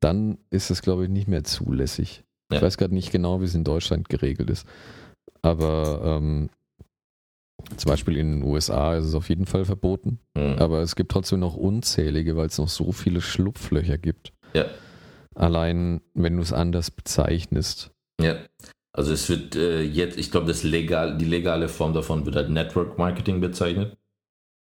dann 0.00 0.38
ist 0.50 0.70
es, 0.70 0.80
glaube 0.82 1.04
ich, 1.04 1.10
nicht 1.10 1.28
mehr 1.28 1.44
zulässig. 1.44 2.24
Ja. 2.50 2.56
Ich 2.56 2.62
weiß 2.62 2.78
gerade 2.78 2.94
nicht 2.94 3.12
genau, 3.12 3.40
wie 3.40 3.44
es 3.44 3.54
in 3.54 3.64
Deutschland 3.64 4.08
geregelt 4.08 4.50
ist. 4.50 4.66
Aber 5.42 6.00
ähm, 6.04 6.50
zum 7.76 7.90
Beispiel 7.90 8.16
in 8.16 8.40
den 8.40 8.42
USA 8.42 8.96
ist 8.96 9.06
es 9.06 9.14
auf 9.14 9.28
jeden 9.28 9.46
Fall 9.46 9.64
verboten. 9.64 10.18
Mhm. 10.34 10.56
Aber 10.58 10.80
es 10.80 10.96
gibt 10.96 11.12
trotzdem 11.12 11.40
noch 11.40 11.56
unzählige, 11.56 12.36
weil 12.36 12.46
es 12.46 12.58
noch 12.58 12.68
so 12.68 12.92
viele 12.92 13.20
Schlupflöcher 13.20 13.98
gibt. 13.98 14.32
Ja. 14.54 14.66
Allein, 15.34 16.00
wenn 16.14 16.36
du 16.36 16.42
es 16.42 16.52
anders 16.52 16.90
bezeichnest. 16.90 17.90
Ja. 18.20 18.36
Also 18.92 19.12
es 19.12 19.28
wird 19.28 19.54
äh, 19.54 19.82
jetzt, 19.82 20.18
ich 20.18 20.30
glaube, 20.30 20.48
das 20.48 20.64
legal, 20.64 21.16
die 21.16 21.24
legale 21.24 21.68
Form 21.68 21.94
davon 21.94 22.26
wird 22.26 22.34
halt 22.36 22.50
Network 22.50 22.98
Marketing 22.98 23.40
bezeichnet. 23.40 23.96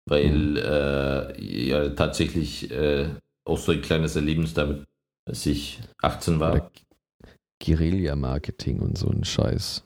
Weil 0.09 0.30
mhm. 0.30 0.57
äh, 0.57 1.40
ja 1.40 1.88
tatsächlich 1.90 2.70
äh, 2.70 3.09
auch 3.47 3.59
so 3.59 3.72
ein 3.72 3.80
kleines 3.80 4.16
Erlebnis 4.16 4.55
damit, 4.55 4.84
als 5.24 5.47
ich 5.47 5.80
18 6.03 6.40
war. 6.40 6.53
Oder 6.53 6.70
Guerilla-Marketing 7.64 8.80
und 8.80 8.99
so 8.99 9.09
ein 9.09 9.24
Scheiß. 9.24 9.84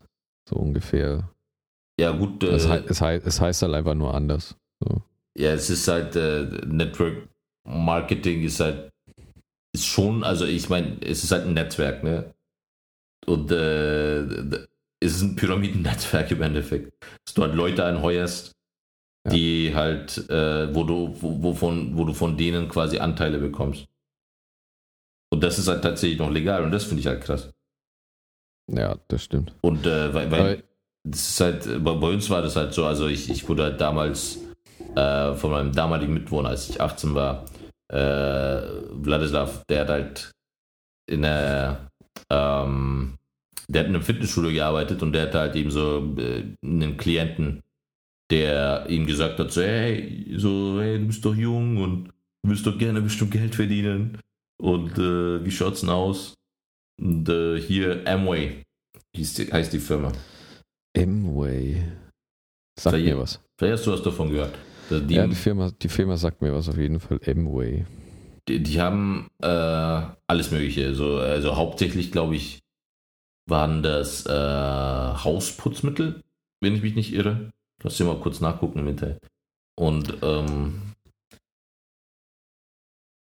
So 0.48 0.56
ungefähr. 0.56 1.30
Ja, 2.00 2.11
gut. 2.12 2.42
Äh, 2.42 2.48
es, 2.48 2.66
he 2.66 2.80
es, 2.86 3.00
he 3.00 3.20
es, 3.24 3.40
heißt 3.40 3.62
halt 3.62 3.74
einfach 3.74 3.94
nur 3.94 4.14
anders. 4.14 4.56
So. 4.80 5.02
Ja, 5.36 5.52
es 5.52 5.70
ist 5.70 5.86
halt, 5.86 6.16
äh, 6.16 6.44
Network 6.66 7.28
Marketing 7.64 8.42
ist 8.42 8.61
halt, 8.61 8.90
ist 9.72 9.86
schon, 9.86 10.24
also 10.24 10.44
ich 10.44 10.68
meine, 10.68 10.96
es 11.02 11.22
ist 11.22 11.30
halt 11.30 11.46
ein 11.46 11.54
Netzwerk, 11.54 12.02
ne? 12.02 12.34
Und 13.26 13.52
äh, 13.52 14.22
es 15.00 15.16
ist 15.16 15.22
ein 15.22 15.36
Pyramidennetzwerk 15.36 16.30
im 16.32 16.42
Endeffekt. 16.42 16.92
Dass 17.24 17.34
du 17.34 17.42
halt 17.42 17.54
Leute 17.54 17.84
anheuerst, 17.84 18.52
ja. 19.26 19.32
die 19.32 19.72
halt, 19.74 20.28
äh, 20.30 20.74
wo 20.74 20.84
du, 20.84 21.14
wo, 21.20 21.42
wovon, 21.42 21.96
wo 21.96 22.04
du 22.04 22.12
von 22.12 22.36
denen 22.36 22.68
quasi 22.68 22.98
Anteile 22.98 23.38
bekommst. 23.38 23.86
Und 25.32 25.44
das 25.44 25.58
ist 25.58 25.68
halt 25.68 25.82
tatsächlich 25.82 26.18
noch 26.18 26.30
legal 26.30 26.64
und 26.64 26.72
das 26.72 26.84
finde 26.84 27.00
ich 27.00 27.06
halt 27.06 27.22
krass. 27.22 27.50
Ja, 28.72 28.96
das 29.08 29.24
stimmt. 29.24 29.54
Und 29.62 29.86
äh, 29.86 30.12
weil, 30.12 30.30
weil 30.30 30.64
das 31.04 31.28
ist 31.28 31.40
halt, 31.40 31.84
bei, 31.84 31.94
bei, 31.94 32.08
uns 32.08 32.28
war 32.30 32.42
das 32.42 32.56
halt 32.56 32.74
so, 32.74 32.84
also 32.84 33.06
ich, 33.06 33.30
ich 33.30 33.48
wurde 33.48 33.64
halt 33.64 33.80
damals 33.80 34.38
äh, 34.94 35.34
von 35.34 35.50
meinem 35.50 35.72
damaligen 35.72 36.14
Mitwohner, 36.14 36.50
als 36.50 36.68
ich 36.68 36.80
18 36.80 37.14
war, 37.14 37.44
äh, 37.88 38.60
Vladislav, 39.02 39.64
der 39.68 39.80
hat 39.80 39.88
halt 39.88 40.30
in 41.08 41.22
der, 41.22 41.90
ähm, 42.30 43.18
der 43.68 43.80
hat 43.80 43.88
in 43.88 43.94
einem 43.94 44.04
Fitnessstudio 44.04 44.52
gearbeitet 44.52 45.02
und 45.02 45.12
der 45.12 45.22
hat 45.22 45.34
halt 45.34 45.56
eben 45.56 45.70
so 45.70 46.14
äh, 46.18 46.44
einen 46.62 46.96
Klienten 46.96 47.62
der 48.30 48.86
ihm 48.88 49.06
gesagt 49.06 49.38
hat, 49.38 49.52
so, 49.52 49.62
hey, 49.62 50.34
so, 50.36 50.80
hey, 50.80 50.98
du 50.98 51.06
bist 51.06 51.24
doch 51.24 51.34
jung 51.34 51.78
und 51.78 52.08
du 52.42 52.50
willst 52.50 52.66
doch 52.66 52.78
gerne 52.78 53.00
bestimmt 53.00 53.32
Geld 53.32 53.54
verdienen. 53.54 54.18
Und 54.60 54.98
äh, 54.98 55.44
wie 55.44 55.50
schaut's 55.50 55.80
denn 55.80 55.90
aus? 55.90 56.34
Und 57.00 57.28
äh, 57.28 57.60
hier 57.60 58.06
Amway 58.06 58.62
hieß, 59.16 59.52
heißt 59.52 59.72
die 59.72 59.78
Firma. 59.78 60.12
Amway. 60.96 61.82
Sag 62.78 62.94
mir 62.94 63.18
was. 63.18 63.40
Vielleicht 63.58 63.78
hast 63.78 63.86
du 63.86 63.92
was 63.92 64.02
davon 64.02 64.30
gehört. 64.30 64.54
Die, 64.90 65.14
ja, 65.14 65.26
die 65.26 65.34
Firma, 65.34 65.70
die 65.70 65.88
Firma 65.88 66.16
sagt 66.16 66.42
mir 66.42 66.52
was 66.52 66.68
auf 66.68 66.76
jeden 66.76 67.00
Fall. 67.00 67.20
Amway. 67.26 67.84
Die, 68.48 68.62
die 68.62 68.80
haben 68.80 69.28
äh, 69.42 69.46
alles 70.26 70.50
Mögliche. 70.50 70.94
So, 70.94 71.18
also 71.18 71.56
hauptsächlich, 71.56 72.10
glaube 72.10 72.36
ich, 72.36 72.60
waren 73.48 73.82
das 73.82 74.26
äh, 74.26 74.30
Hausputzmittel, 74.30 76.22
wenn 76.60 76.74
ich 76.74 76.82
mich 76.82 76.94
nicht 76.94 77.12
irre. 77.12 77.50
Lass 77.82 77.96
dir 77.96 78.04
mal 78.04 78.20
kurz 78.20 78.40
nachgucken 78.40 78.80
im 78.80 78.88
Internet. 78.88 79.18
Und 79.78 80.18
ähm, 80.22 80.92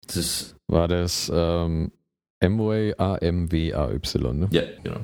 das 0.07 0.57
war 0.67 0.89
das 0.89 1.31
ähm, 1.33 1.93
Amway 2.43 2.95
A-M-W-A-Y, 2.97 4.39
ne? 4.39 4.49
Ja, 4.51 4.63
genau. 4.83 5.01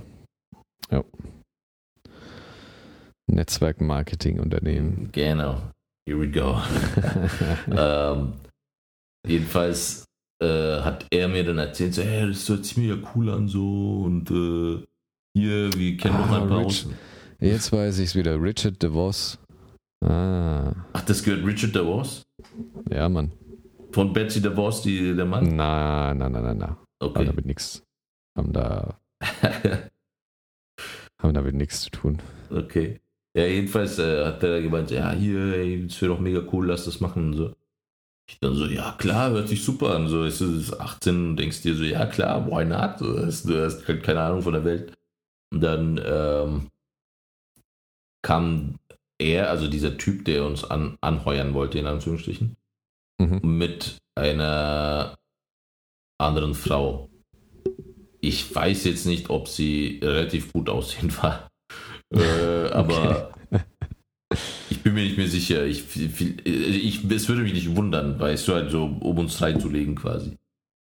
Ja. 0.91 1.05
Netzwerk-Marketing-Unternehmen. 3.27 5.11
Genau. 5.13 5.61
Here 6.09 6.21
we 6.21 6.31
go. 6.31 6.61
ähm, 7.77 8.35
jedenfalls 9.27 10.05
äh, 10.41 10.81
hat 10.81 11.07
er 11.11 11.29
mir 11.29 11.45
dann 11.45 11.59
erzählt, 11.59 11.95
so, 11.95 12.03
hey, 12.03 12.29
das 12.29 12.49
hört 12.49 12.65
sich 12.65 12.77
mir 12.77 12.97
ja 12.97 13.03
cool 13.15 13.31
an 13.31 13.49
so 13.49 14.03
und 14.03 14.31
äh, 14.31 14.85
hier, 15.37 15.73
wir 15.75 15.97
kennen 15.97 16.15
ah, 16.15 16.19
doch 16.19 16.43
ein 16.43 16.49
paar 16.49 16.67
Rich, 16.67 16.87
Jetzt 17.41 17.73
weiß 17.73 17.99
ich 17.99 18.11
es 18.11 18.15
wieder. 18.15 18.41
Richard 18.41 18.83
DeVos. 18.83 19.39
Ah. 20.05 20.73
Ach, 20.93 21.03
das 21.03 21.23
gehört 21.23 21.45
Richard 21.45 21.75
DeVos? 21.75 22.23
Ja, 22.91 23.09
Mann. 23.09 23.33
Von 23.93 24.13
Betsy 24.13 24.41
DeVos, 24.41 24.83
die, 24.83 25.15
der 25.15 25.27
Mann? 25.27 25.57
Na, 25.57 26.15
na, 26.15 26.29
na, 26.29 26.41
na, 26.41 26.55
na. 26.55 26.77
Okay. 26.99 27.19
Haben 27.19 27.27
damit 27.27 27.47
nichts. 27.47 27.83
Haben 28.37 28.53
da. 28.53 28.99
haben 31.23 31.35
damit 31.35 31.55
nichts 31.55 31.83
zu 31.83 31.91
tun. 31.91 32.19
Okay. 32.51 33.01
Ja, 33.37 33.45
jedenfalls 33.45 33.99
äh, 33.99 34.25
hat 34.25 34.43
er 34.43 34.63
gemeint, 34.63 34.91
ja, 34.91 35.13
hier, 35.13 35.55
ey, 35.57 35.87
das 35.87 36.01
wäre 36.01 36.13
doch 36.13 36.21
mega 36.21 36.43
cool, 36.53 36.69
lass 36.69 36.87
das 36.87 37.01
machen 37.01 37.27
und 37.27 37.35
so. 37.35 37.55
Ich 38.29 38.41
dann 38.41 38.55
so, 38.55 38.67
ja 38.67 38.95
klar, 38.99 39.31
hört 39.31 39.49
sich 39.49 39.63
super 39.63 39.95
an. 39.95 40.09
So, 40.09 40.25
es 40.25 40.41
ist 40.41 40.73
18 40.81 41.31
und 41.31 41.37
denkst 41.37 41.63
dir 41.63 41.75
so, 41.75 41.85
ja 41.85 42.07
klar, 42.07 42.47
why 42.47 42.65
not? 42.65 43.01
Du 43.01 43.25
hast, 43.25 43.45
du 43.49 43.63
hast 43.63 43.87
halt 43.87 44.03
keine 44.03 44.21
Ahnung 44.21 44.43
von 44.43 44.55
der 44.55 44.65
Welt. 44.65 44.93
Und 45.53 45.61
dann 45.61 46.01
ähm, 46.05 46.71
kam 48.27 48.81
er, 49.21 49.51
also 49.51 49.69
dieser 49.69 49.97
Typ, 49.99 50.25
der 50.25 50.45
uns 50.45 50.65
an, 50.65 50.99
anheuern 51.01 51.55
wollte, 51.55 51.79
in 51.79 51.87
Anführungsstrichen, 51.87 52.57
mhm. 53.21 53.41
mit 53.45 53.99
einer 54.17 55.17
anderen 56.19 56.55
Frau. 56.55 57.09
Ich 58.21 58.53
weiß 58.53 58.83
jetzt 58.85 59.07
nicht, 59.07 59.31
ob 59.31 59.47
sie 59.47 60.01
relativ 60.03 60.53
gut 60.53 60.69
aussehen 60.69 61.17
war. 61.23 61.49
Äh, 62.15 62.69
aber 62.69 63.33
okay. 63.51 63.65
ich 64.71 64.81
bin 64.81 64.95
mir 64.95 65.03
nicht 65.03 65.17
mehr 65.17 65.27
sicher. 65.27 65.65
Ich, 65.65 65.83
ich, 65.97 67.05
es 67.11 67.29
würde 67.29 67.43
mich 67.43 67.53
nicht 67.53 67.75
wundern, 67.75 68.21
weißt 68.21 68.47
du, 68.47 68.55
halt 68.55 68.71
so, 68.71 68.85
um 68.85 69.19
uns 69.19 69.43
reinzulegen 69.43 69.97
quasi. 69.97 70.37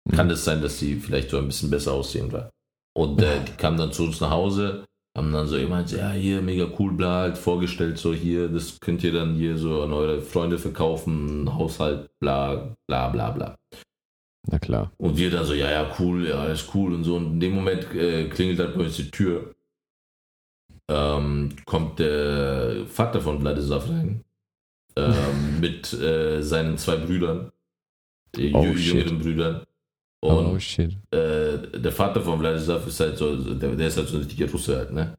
Kann 0.09 0.31
es 0.31 0.39
das 0.39 0.45
sein, 0.45 0.63
dass 0.63 0.79
sie 0.79 0.95
vielleicht 0.95 1.29
so 1.29 1.37
ein 1.37 1.45
bisschen 1.45 1.69
besser 1.69 1.93
aussehen 1.93 2.31
war. 2.31 2.49
Und 2.97 3.21
äh, 3.21 3.43
die 3.45 3.51
kam 3.51 3.77
dann 3.77 3.93
zu 3.93 4.05
uns 4.05 4.21
nach 4.21 4.31
Hause, 4.31 4.85
haben 5.15 5.31
dann 5.31 5.47
so 5.47 5.57
immer 5.57 5.85
ja, 5.85 6.11
hier, 6.11 6.41
mega 6.41 6.67
cool, 6.79 6.93
bla, 6.93 7.21
halt 7.21 7.37
vorgestellt, 7.37 7.97
so 7.97 8.13
hier, 8.13 8.49
das 8.49 8.79
könnt 8.79 9.03
ihr 9.03 9.11
dann 9.11 9.35
hier 9.35 9.57
so 9.57 9.83
an 9.83 9.93
eure 9.93 10.21
Freunde 10.21 10.57
verkaufen, 10.57 11.53
Haushalt, 11.53 12.09
bla, 12.19 12.75
bla, 12.87 13.09
bla, 13.09 13.31
bla. 13.31 13.55
Na 14.49 14.59
klar. 14.59 14.91
Und 14.97 15.17
wir 15.17 15.31
dann 15.31 15.45
so, 15.45 15.53
ja, 15.53 15.71
ja, 15.71 15.95
cool, 15.99 16.27
ja, 16.27 16.45
ist 16.47 16.73
cool 16.75 16.93
und 16.93 17.03
so. 17.03 17.15
Und 17.15 17.33
in 17.33 17.39
dem 17.39 17.55
Moment 17.55 17.93
äh, 17.95 18.27
klingelt 18.27 18.59
halt 18.59 18.75
bei 18.75 18.83
uns 18.83 18.97
die 18.97 19.09
Tür. 19.09 19.55
Ähm, 20.89 21.55
kommt 21.65 21.99
der 21.99 22.85
Vater 22.87 23.21
von 23.21 23.39
Vladislav 23.39 23.87
rein. 23.87 24.23
Ähm, 24.95 25.59
mit 25.61 25.93
äh, 25.93 26.41
seinen 26.41 26.77
zwei 26.77 26.97
Brüdern, 26.97 27.51
äh, 28.37 28.53
oh, 28.53 28.65
jüngeren 28.65 29.19
Brüdern. 29.19 29.65
Und 30.23 30.45
oh 30.45 30.57
shit. 30.59 30.91
Äh, 31.11 31.57
der 31.77 31.91
Vater 31.91 32.21
von 32.21 32.39
Vladislav 32.39 32.87
ist 32.87 32.99
halt 33.01 33.17
so, 33.17 33.35
der, 33.35 33.75
der, 33.75 33.87
ist 33.87 33.97
halt 33.97 34.07
so 34.07 34.15
ein 34.15 34.23
richtiger 34.23 34.49
Russe 34.49 34.77
halt, 34.77 34.93
ne? 34.93 35.17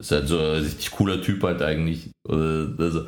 Ist 0.00 0.12
halt 0.12 0.28
so 0.28 0.38
ein 0.38 0.62
richtig 0.62 0.88
cooler 0.92 1.20
Typ 1.20 1.42
halt 1.42 1.60
eigentlich. 1.62 2.12
Also, 2.28 3.06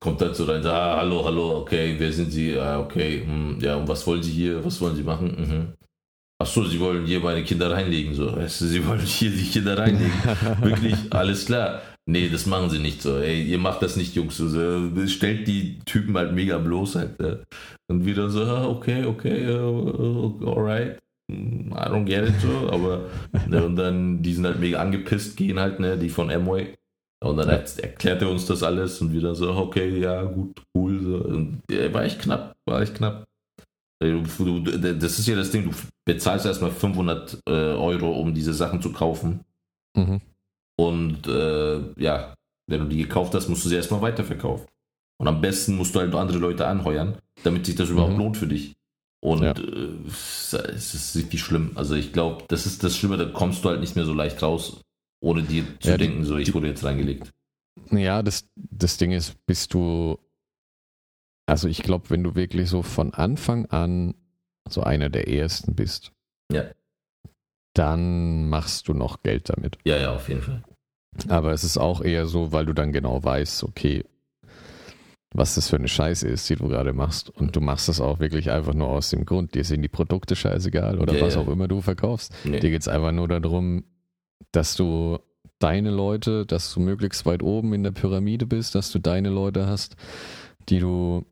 kommt 0.00 0.20
halt 0.20 0.34
so 0.34 0.44
rein, 0.44 0.66
ah, 0.66 0.96
hallo, 0.96 1.24
hallo, 1.24 1.58
okay, 1.58 1.94
wer 1.98 2.12
sind 2.12 2.32
Sie? 2.32 2.58
Ah, 2.58 2.80
okay, 2.80 3.22
hm, 3.24 3.60
ja, 3.60 3.76
und 3.76 3.86
was 3.86 4.04
wollen 4.08 4.24
Sie 4.24 4.32
hier? 4.32 4.64
Was 4.64 4.80
wollen 4.80 4.96
Sie 4.96 5.04
machen? 5.04 5.36
Mhm. 5.38 5.66
Ach 6.42 6.46
so, 6.46 6.64
Sie 6.64 6.80
wollen 6.80 7.06
hier 7.06 7.20
meine 7.20 7.44
Kinder 7.44 7.70
reinlegen, 7.70 8.12
so. 8.12 8.36
Weißt 8.36 8.62
du, 8.62 8.64
Sie 8.64 8.84
wollen 8.84 9.00
hier 9.00 9.30
die 9.30 9.48
Kinder 9.48 9.78
reinlegen. 9.78 10.20
Wirklich, 10.62 10.96
alles 11.10 11.46
klar. 11.46 11.80
Nee, 12.08 12.28
das 12.28 12.46
machen 12.46 12.70
sie 12.70 12.78
nicht 12.78 13.02
so. 13.02 13.18
Ey, 13.18 13.42
ihr 13.42 13.58
macht 13.58 13.82
das 13.82 13.96
nicht, 13.96 14.14
Jungs. 14.14 14.40
Also, 14.40 15.06
stellt 15.08 15.48
die 15.48 15.80
Typen 15.80 16.16
halt 16.16 16.32
mega 16.32 16.58
bloß 16.58 16.94
halt. 16.94 17.20
Äh. 17.20 17.38
Und 17.88 18.06
wieder 18.06 18.30
so, 18.30 18.44
ah, 18.44 18.68
okay, 18.68 19.04
okay, 19.04 19.48
uh, 19.48 20.48
alright. 20.48 20.98
I 21.28 21.88
don't 21.88 22.04
get 22.04 22.28
it 22.28 22.40
so, 22.40 22.70
aber 22.70 23.10
ne, 23.48 23.64
und 23.64 23.74
dann, 23.74 24.22
die 24.22 24.32
sind 24.32 24.46
halt 24.46 24.60
mega 24.60 24.78
angepisst, 24.80 25.36
gehen 25.36 25.58
halt, 25.58 25.80
ne, 25.80 25.98
die 25.98 26.08
von 26.08 26.30
Amway. 26.30 26.76
Und 27.24 27.38
dann 27.38 27.48
erklärt 27.48 28.22
er 28.22 28.30
uns 28.30 28.46
das 28.46 28.62
alles 28.62 29.00
und 29.00 29.12
wieder 29.12 29.34
so, 29.34 29.50
okay, 29.56 29.98
ja, 29.98 30.22
gut, 30.22 30.62
cool. 30.76 31.02
So. 31.02 31.16
Und 31.16 31.62
ja, 31.68 31.92
war 31.92 32.04
echt 32.04 32.20
knapp, 32.20 32.54
war 32.66 32.82
echt 32.82 32.94
knapp. 32.94 33.24
Das 33.98 35.18
ist 35.18 35.26
ja 35.26 35.34
das 35.34 35.50
Ding, 35.50 35.64
du 35.64 35.70
bezahlst 36.04 36.46
erstmal 36.46 36.70
500 36.70 37.42
äh, 37.48 37.50
Euro, 37.50 38.12
um 38.12 38.32
diese 38.34 38.52
Sachen 38.52 38.80
zu 38.80 38.92
kaufen. 38.92 39.40
Mhm. 39.96 40.20
Und 40.76 41.26
äh, 41.26 41.80
ja, 42.00 42.34
wenn 42.68 42.80
du 42.80 42.86
die 42.86 42.98
gekauft 42.98 43.34
hast, 43.34 43.48
musst 43.48 43.64
du 43.64 43.68
sie 43.68 43.76
erstmal 43.76 44.02
weiterverkaufen. 44.02 44.66
Und 45.18 45.28
am 45.28 45.40
besten 45.40 45.76
musst 45.76 45.94
du 45.94 46.00
halt 46.00 46.14
andere 46.14 46.38
Leute 46.38 46.66
anheuern, 46.66 47.18
damit 47.42 47.64
sich 47.64 47.74
das 47.74 47.88
überhaupt 47.88 48.12
mhm. 48.12 48.18
lohnt 48.18 48.36
für 48.36 48.46
dich. 48.46 48.76
Und 49.22 49.42
ja. 49.42 49.52
äh, 49.52 50.06
es 50.06 50.52
ist 50.52 51.16
richtig 51.16 51.40
schlimm. 51.40 51.72
Also 51.74 51.94
ich 51.94 52.12
glaube, 52.12 52.44
das 52.48 52.66
ist 52.66 52.84
das 52.84 52.96
Schlimme, 52.96 53.16
da 53.16 53.24
kommst 53.24 53.64
du 53.64 53.70
halt 53.70 53.80
nicht 53.80 53.96
mehr 53.96 54.04
so 54.04 54.12
leicht 54.12 54.42
raus, 54.42 54.82
ohne 55.22 55.42
dir 55.42 55.64
zu 55.80 55.90
ja, 55.90 55.96
denken, 55.96 56.24
so 56.24 56.36
ich 56.36 56.52
wurde 56.52 56.68
jetzt 56.68 56.84
reingelegt. 56.84 57.32
Ja, 57.90 58.22
das, 58.22 58.46
das 58.54 58.98
Ding 58.98 59.12
ist, 59.12 59.34
bist 59.46 59.72
du, 59.72 60.18
also 61.46 61.68
ich 61.68 61.82
glaube, 61.82 62.10
wenn 62.10 62.22
du 62.22 62.34
wirklich 62.34 62.68
so 62.68 62.82
von 62.82 63.14
Anfang 63.14 63.66
an 63.66 64.14
so 64.68 64.82
einer 64.82 65.08
der 65.08 65.28
ersten 65.28 65.74
bist, 65.74 66.12
ja 66.52 66.64
dann 67.76 68.48
machst 68.48 68.88
du 68.88 68.94
noch 68.94 69.22
Geld 69.22 69.50
damit. 69.50 69.78
Ja, 69.84 69.98
ja, 69.98 70.14
auf 70.14 70.28
jeden 70.28 70.42
Fall. 70.42 70.62
Aber 71.28 71.52
es 71.52 71.64
ist 71.64 71.78
auch 71.78 72.02
eher 72.02 72.26
so, 72.26 72.52
weil 72.52 72.66
du 72.66 72.72
dann 72.72 72.92
genau 72.92 73.22
weißt, 73.22 73.64
okay, 73.64 74.04
was 75.34 75.54
das 75.54 75.68
für 75.68 75.76
eine 75.76 75.88
Scheiße 75.88 76.26
ist, 76.26 76.48
die 76.48 76.56
du 76.56 76.68
gerade 76.68 76.92
machst. 76.92 77.30
Und 77.30 77.56
du 77.56 77.60
machst 77.60 77.88
das 77.88 78.00
auch 78.00 78.20
wirklich 78.20 78.50
einfach 78.50 78.74
nur 78.74 78.88
aus 78.88 79.10
dem 79.10 79.26
Grund, 79.26 79.54
dir 79.54 79.64
sind 79.64 79.82
die 79.82 79.88
Produkte 79.88 80.36
scheißegal 80.36 80.98
oder 80.98 81.14
ja, 81.14 81.20
was 81.20 81.34
ja. 81.34 81.40
auch 81.40 81.48
immer 81.48 81.68
du 81.68 81.80
verkaufst. 81.80 82.34
Nee. 82.44 82.60
Dir 82.60 82.70
geht 82.70 82.82
es 82.82 82.88
einfach 82.88 83.12
nur 83.12 83.28
darum, 83.28 83.84
dass 84.52 84.76
du 84.76 85.18
deine 85.58 85.90
Leute, 85.90 86.46
dass 86.46 86.72
du 86.72 86.80
möglichst 86.80 87.26
weit 87.26 87.42
oben 87.42 87.74
in 87.74 87.82
der 87.82 87.90
Pyramide 87.90 88.46
bist, 88.46 88.74
dass 88.74 88.90
du 88.90 88.98
deine 88.98 89.28
Leute 89.28 89.66
hast, 89.66 89.96
die 90.68 90.78
du 90.78 91.24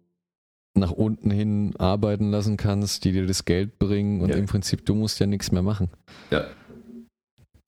nach 0.74 0.90
unten 0.90 1.30
hin 1.30 1.74
arbeiten 1.78 2.30
lassen 2.30 2.56
kannst, 2.56 3.04
die 3.04 3.12
dir 3.12 3.26
das 3.26 3.44
Geld 3.44 3.78
bringen 3.78 4.20
und 4.20 4.30
ja. 4.30 4.36
im 4.36 4.46
Prinzip 4.46 4.84
du 4.84 4.94
musst 4.94 5.20
ja 5.20 5.26
nichts 5.26 5.52
mehr 5.52 5.62
machen. 5.62 5.88
Ja. 6.30 6.46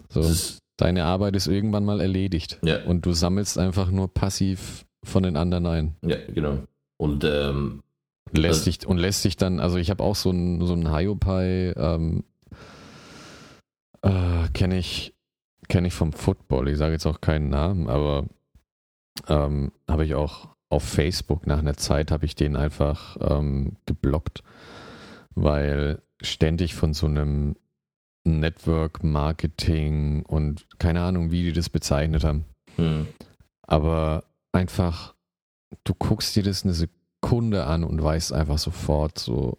So, 0.09 0.25
deine 0.77 1.05
Arbeit 1.05 1.37
ist 1.37 1.47
irgendwann 1.47 1.85
mal 1.85 2.01
erledigt 2.01 2.59
ja. 2.63 2.85
und 2.85 3.07
du 3.07 3.13
sammelst 3.13 3.59
einfach 3.59 3.91
nur 3.91 4.13
passiv 4.13 4.85
von 5.05 5.23
den 5.23 5.37
anderen 5.37 5.67
ein. 5.67 5.97
Ja, 6.05 6.17
genau. 6.33 6.59
Und 6.97 7.25
ähm, 7.25 7.83
lässt 8.33 8.61
also, 8.61 8.71
dich 8.71 8.87
und 8.87 8.99
lässt 8.99 9.25
dich 9.25 9.37
dann, 9.37 9.61
also 9.61 9.79
ich 9.79 9.91
habe 9.91 10.03
auch 10.03 10.17
so 10.17 10.31
ein 10.31 10.65
so 10.67 10.75
ein 10.75 10.93
Hiopai, 10.93 11.75
ähm, 11.77 12.25
äh, 14.03 14.49
kenne 14.53 14.79
ich 14.79 15.15
kenne 15.69 15.89
ich 15.89 15.95
vom 15.95 16.13
Football. 16.13 16.69
Ich 16.69 16.79
sage 16.79 16.93
jetzt 16.93 17.07
auch 17.07 17.21
keinen 17.21 17.51
Namen, 17.51 17.89
aber 17.89 18.25
ähm, 19.29 19.73
habe 19.89 20.05
ich 20.05 20.15
auch 20.15 20.56
auf 20.77 20.85
Facebook 20.85 21.47
nach 21.47 21.61
einer 21.61 21.79
Zeit 21.79 22.11
habe 22.11 22.27
ich 22.27 22.35
den 22.35 22.55
einfach 22.55 23.17
ähm, 23.19 23.77
geblockt, 23.87 24.43
weil 25.35 26.03
ständig 26.21 26.75
von 26.75 26.93
so 26.93 27.07
einem 27.07 27.57
Network 28.25 29.03
Marketing 29.03 30.23
und 30.27 30.67
keine 30.79 31.01
Ahnung, 31.01 31.31
wie 31.31 31.45
die 31.45 31.55
das 31.55 31.71
bezeichnet 31.71 32.25
haben. 32.25 32.45
Hm. 32.77 33.07
Aber 33.63 34.25
einfach, 34.53 35.15
du 35.85 35.95
guckst 35.95 36.37
dir 36.37 36.43
das 36.43 36.65
eine 36.65 36.75
Sekunde 36.75 37.65
an 37.65 37.83
und 37.83 38.03
weißt 38.03 38.35
einfach 38.35 38.59
sofort 38.59 39.19
so, 39.19 39.57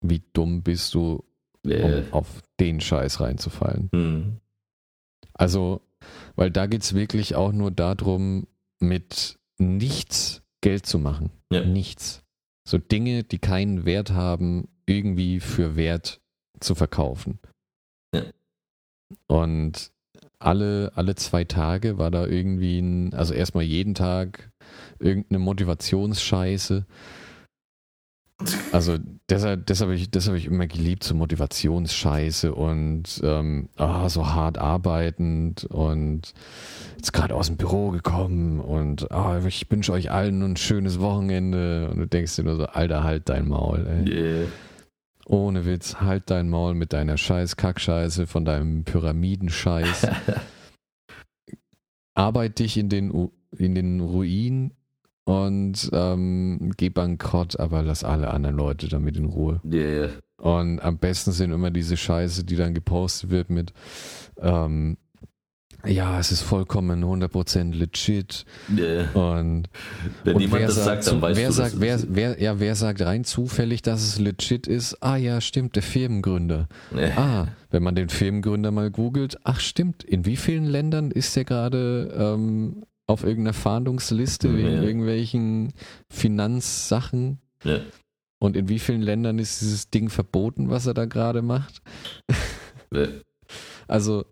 wie 0.00 0.24
dumm 0.32 0.64
bist 0.64 0.92
du, 0.94 1.22
yeah. 1.64 1.84
um 1.84 2.12
auf 2.12 2.42
den 2.58 2.80
Scheiß 2.80 3.20
reinzufallen. 3.20 3.90
Hm. 3.92 4.40
Also, 5.34 5.82
weil 6.34 6.50
da 6.50 6.66
geht 6.66 6.82
es 6.82 6.94
wirklich 6.94 7.36
auch 7.36 7.52
nur 7.52 7.70
darum, 7.70 8.48
mit 8.80 9.38
nichts 9.58 10.42
Geld 10.60 10.86
zu 10.86 10.98
machen. 10.98 11.30
Ja. 11.52 11.64
Nichts. 11.64 12.22
So 12.66 12.78
Dinge, 12.78 13.24
die 13.24 13.38
keinen 13.38 13.84
Wert 13.84 14.10
haben, 14.10 14.68
irgendwie 14.86 15.40
für 15.40 15.76
Wert 15.76 16.20
zu 16.60 16.74
verkaufen. 16.74 17.38
Ja. 18.14 18.24
Und 19.26 19.92
alle, 20.38 20.92
alle 20.94 21.14
zwei 21.14 21.44
Tage 21.44 21.98
war 21.98 22.10
da 22.10 22.26
irgendwie 22.26 22.78
ein, 22.78 23.14
also 23.14 23.34
erstmal 23.34 23.64
jeden 23.64 23.94
Tag 23.94 24.50
irgendeine 24.98 25.38
Motivationsscheiße. 25.38 26.86
Also 28.72 28.98
deshalb, 29.30 29.66
das 29.66 29.80
habe 29.80 29.94
ich, 29.94 30.10
das 30.10 30.28
hab 30.28 30.34
ich 30.34 30.46
immer 30.46 30.66
geliebt, 30.66 31.04
so 31.04 31.14
Motivationsscheiße 31.14 32.52
und 32.52 33.20
ähm, 33.22 33.68
oh, 33.78 34.08
so 34.08 34.26
hart 34.26 34.58
arbeitend 34.58 35.64
und 35.64 36.34
jetzt 36.96 37.12
gerade 37.12 37.34
aus 37.34 37.46
dem 37.46 37.56
Büro 37.56 37.90
gekommen 37.90 38.58
und 38.58 39.06
oh, 39.10 39.36
ich 39.46 39.70
wünsche 39.70 39.92
euch 39.92 40.10
allen 40.10 40.42
ein 40.42 40.56
schönes 40.56 40.98
Wochenende 40.98 41.88
und 41.90 41.98
du 41.98 42.06
denkst 42.06 42.34
dir 42.34 42.42
nur 42.42 42.56
so, 42.56 42.66
Alter, 42.66 43.04
halt 43.04 43.28
dein 43.28 43.46
Maul, 43.46 43.86
ey. 43.86 44.12
Yeah. 44.12 44.46
Ohne 45.26 45.64
Witz, 45.64 46.00
halt 46.00 46.24
dein 46.30 46.50
Maul 46.50 46.74
mit 46.74 46.92
deiner 46.92 47.16
scheiß 47.16 47.56
Kackscheiße 47.56 48.26
von 48.26 48.44
deinem 48.44 48.84
Pyramidenscheiß. 48.84 50.08
Arbeit 52.14 52.58
dich 52.58 52.76
in 52.76 52.88
den, 52.88 53.30
in 53.56 53.74
den 53.74 54.00
Ruin 54.00 54.72
und 55.24 55.90
ähm, 55.92 56.72
geh 56.76 56.90
bankrott, 56.90 57.58
aber 57.58 57.82
lass 57.82 58.04
alle 58.04 58.30
anderen 58.30 58.56
Leute 58.56 58.88
damit 58.88 59.16
in 59.16 59.24
Ruhe. 59.24 59.60
Yeah. 59.64 60.10
Und 60.36 60.80
am 60.80 60.98
besten 60.98 61.32
sind 61.32 61.52
immer 61.52 61.70
diese 61.70 61.96
Scheiße, 61.96 62.44
die 62.44 62.56
dann 62.56 62.74
gepostet 62.74 63.30
wird 63.30 63.50
mit 63.50 63.72
ähm, 64.38 64.98
ja, 65.86 66.18
es 66.18 66.32
ist 66.32 66.42
vollkommen 66.42 67.04
100% 67.04 67.74
legit. 67.74 68.44
Yeah. 68.74 69.10
Und, 69.12 69.68
Wenn 70.22 70.36
und 70.36 70.40
niemand 70.40 70.60
wer 70.60 70.68
das 70.68 70.84
sagt, 70.84 71.06
dann 71.06 71.20
weißt 71.20 71.38
wer 71.38 71.48
du, 71.48 71.52
sagt, 71.52 71.74
wer, 71.78 72.00
wer, 72.08 72.40
ja, 72.40 72.58
wer 72.58 72.74
sagt 72.74 73.02
rein 73.02 73.24
zufällig, 73.24 73.82
dass 73.82 74.02
es 74.02 74.18
legit 74.18 74.66
ist? 74.66 75.02
Ah 75.02 75.16
ja, 75.16 75.40
stimmt, 75.40 75.76
der 75.76 75.82
Firmengründer. 75.82 76.68
Yeah. 76.94 77.18
Ah, 77.18 77.48
wenn 77.70 77.82
man 77.82 77.94
den 77.94 78.08
Firmengründer 78.08 78.70
mal 78.70 78.90
googelt, 78.90 79.38
ach 79.44 79.60
stimmt, 79.60 80.02
in 80.02 80.24
wie 80.24 80.36
vielen 80.36 80.64
Ländern 80.64 81.10
ist 81.10 81.36
der 81.36 81.44
gerade 81.44 82.14
ähm, 82.16 82.84
auf 83.06 83.24
irgendeiner 83.24 83.54
Fahndungsliste 83.54 84.48
ja. 84.48 84.56
wegen 84.56 84.82
irgendwelchen 84.82 85.72
Finanzsachen. 86.10 87.38
Ja. 87.64 87.80
Und 88.38 88.56
in 88.56 88.68
wie 88.68 88.78
vielen 88.78 89.02
Ländern 89.02 89.38
ist 89.38 89.60
dieses 89.60 89.90
Ding 89.90 90.10
verboten, 90.10 90.70
was 90.70 90.86
er 90.86 90.94
da 90.94 91.04
gerade 91.06 91.42
macht? 91.42 91.82
Ja. 92.92 93.08
Also 93.88 94.24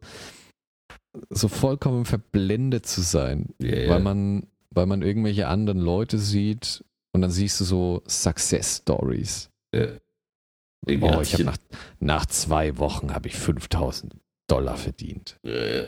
so 1.30 1.48
vollkommen 1.48 2.04
verblendet 2.04 2.86
zu 2.86 3.00
sein, 3.00 3.54
weil 3.58 4.00
man, 4.00 4.46
weil 4.70 4.86
man 4.86 5.02
irgendwelche 5.02 5.48
anderen 5.48 5.80
Leute 5.80 6.18
sieht 6.18 6.84
und 7.12 7.22
dann 7.22 7.30
siehst 7.30 7.60
du 7.60 7.64
so 7.64 8.02
Success 8.06 8.78
Stories. 8.78 9.50
Oh, 9.74 11.20
ich 11.20 11.34
habe 11.34 11.44
nach, 11.44 11.58
nach 12.00 12.26
zwei 12.26 12.78
Wochen 12.78 13.14
habe 13.14 13.28
ich 13.28 13.36
5000 13.36 14.14
Dollar 14.48 14.76
verdient. 14.76 15.38
Ja, 15.42 15.84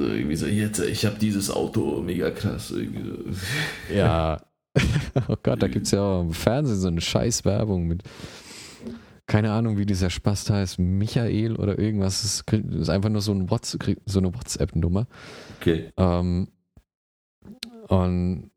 irgendwie 0.00 0.36
so, 0.36 0.46
jetzt, 0.46 0.80
ich 0.80 1.04
habe 1.04 1.18
dieses 1.18 1.50
Auto, 1.50 2.00
mega 2.00 2.30
krass. 2.30 2.72
Ja. 3.94 4.40
oh 5.28 5.36
Gott, 5.42 5.62
da 5.62 5.66
gibt 5.66 5.86
es 5.86 5.92
ja 5.92 6.02
auch 6.02 6.22
im 6.22 6.32
Fernsehen 6.32 6.78
so 6.78 6.88
eine 6.88 7.00
Scheißwerbung 7.00 7.86
mit, 7.86 8.02
keine 9.26 9.52
Ahnung, 9.52 9.76
wie 9.76 9.86
dieser 9.86 10.10
Spast 10.10 10.50
heißt, 10.50 10.78
Michael 10.78 11.56
oder 11.56 11.78
irgendwas. 11.78 12.22
Das 12.22 12.44
ist 12.64 12.88
einfach 12.90 13.10
nur 13.10 13.20
so, 13.20 13.32
ein 13.32 13.50
WhatsApp, 13.50 13.98
so 14.06 14.18
eine 14.20 14.34
WhatsApp-Nummer. 14.34 15.06
Okay. 15.60 15.90
Ähm, 15.96 16.48
und 17.88 18.50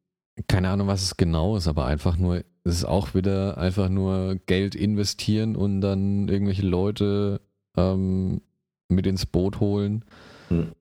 keine 0.48 0.70
Ahnung, 0.70 0.88
was 0.88 1.04
es 1.04 1.18
genau 1.18 1.58
ist, 1.58 1.68
aber 1.68 1.86
einfach 1.86 2.18
nur, 2.18 2.44
es 2.64 2.76
ist 2.76 2.86
auch 2.86 3.14
wieder 3.14 3.58
einfach 3.58 3.90
nur 3.90 4.38
Geld 4.46 4.76
investieren 4.76 5.56
und 5.56 5.82
dann 5.82 6.28
irgendwelche 6.30 6.66
Leute 6.66 7.42
ähm, 7.76 8.42
mit 8.88 9.08
ins 9.08 9.26
Boot 9.26 9.60
holen. 9.60 10.06
Hm. 10.50 10.72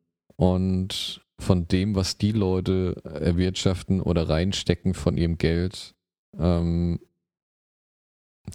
Und 0.41 1.21
von 1.39 1.69
dem, 1.69 1.95
was 1.95 2.17
die 2.17 2.33
Leute 2.33 2.97
erwirtschaften 3.05 4.01
oder 4.01 4.31
reinstecken 4.31 4.95
von 4.95 5.19
ihrem 5.19 5.37
Geld, 5.37 5.95
ähm, 6.39 6.99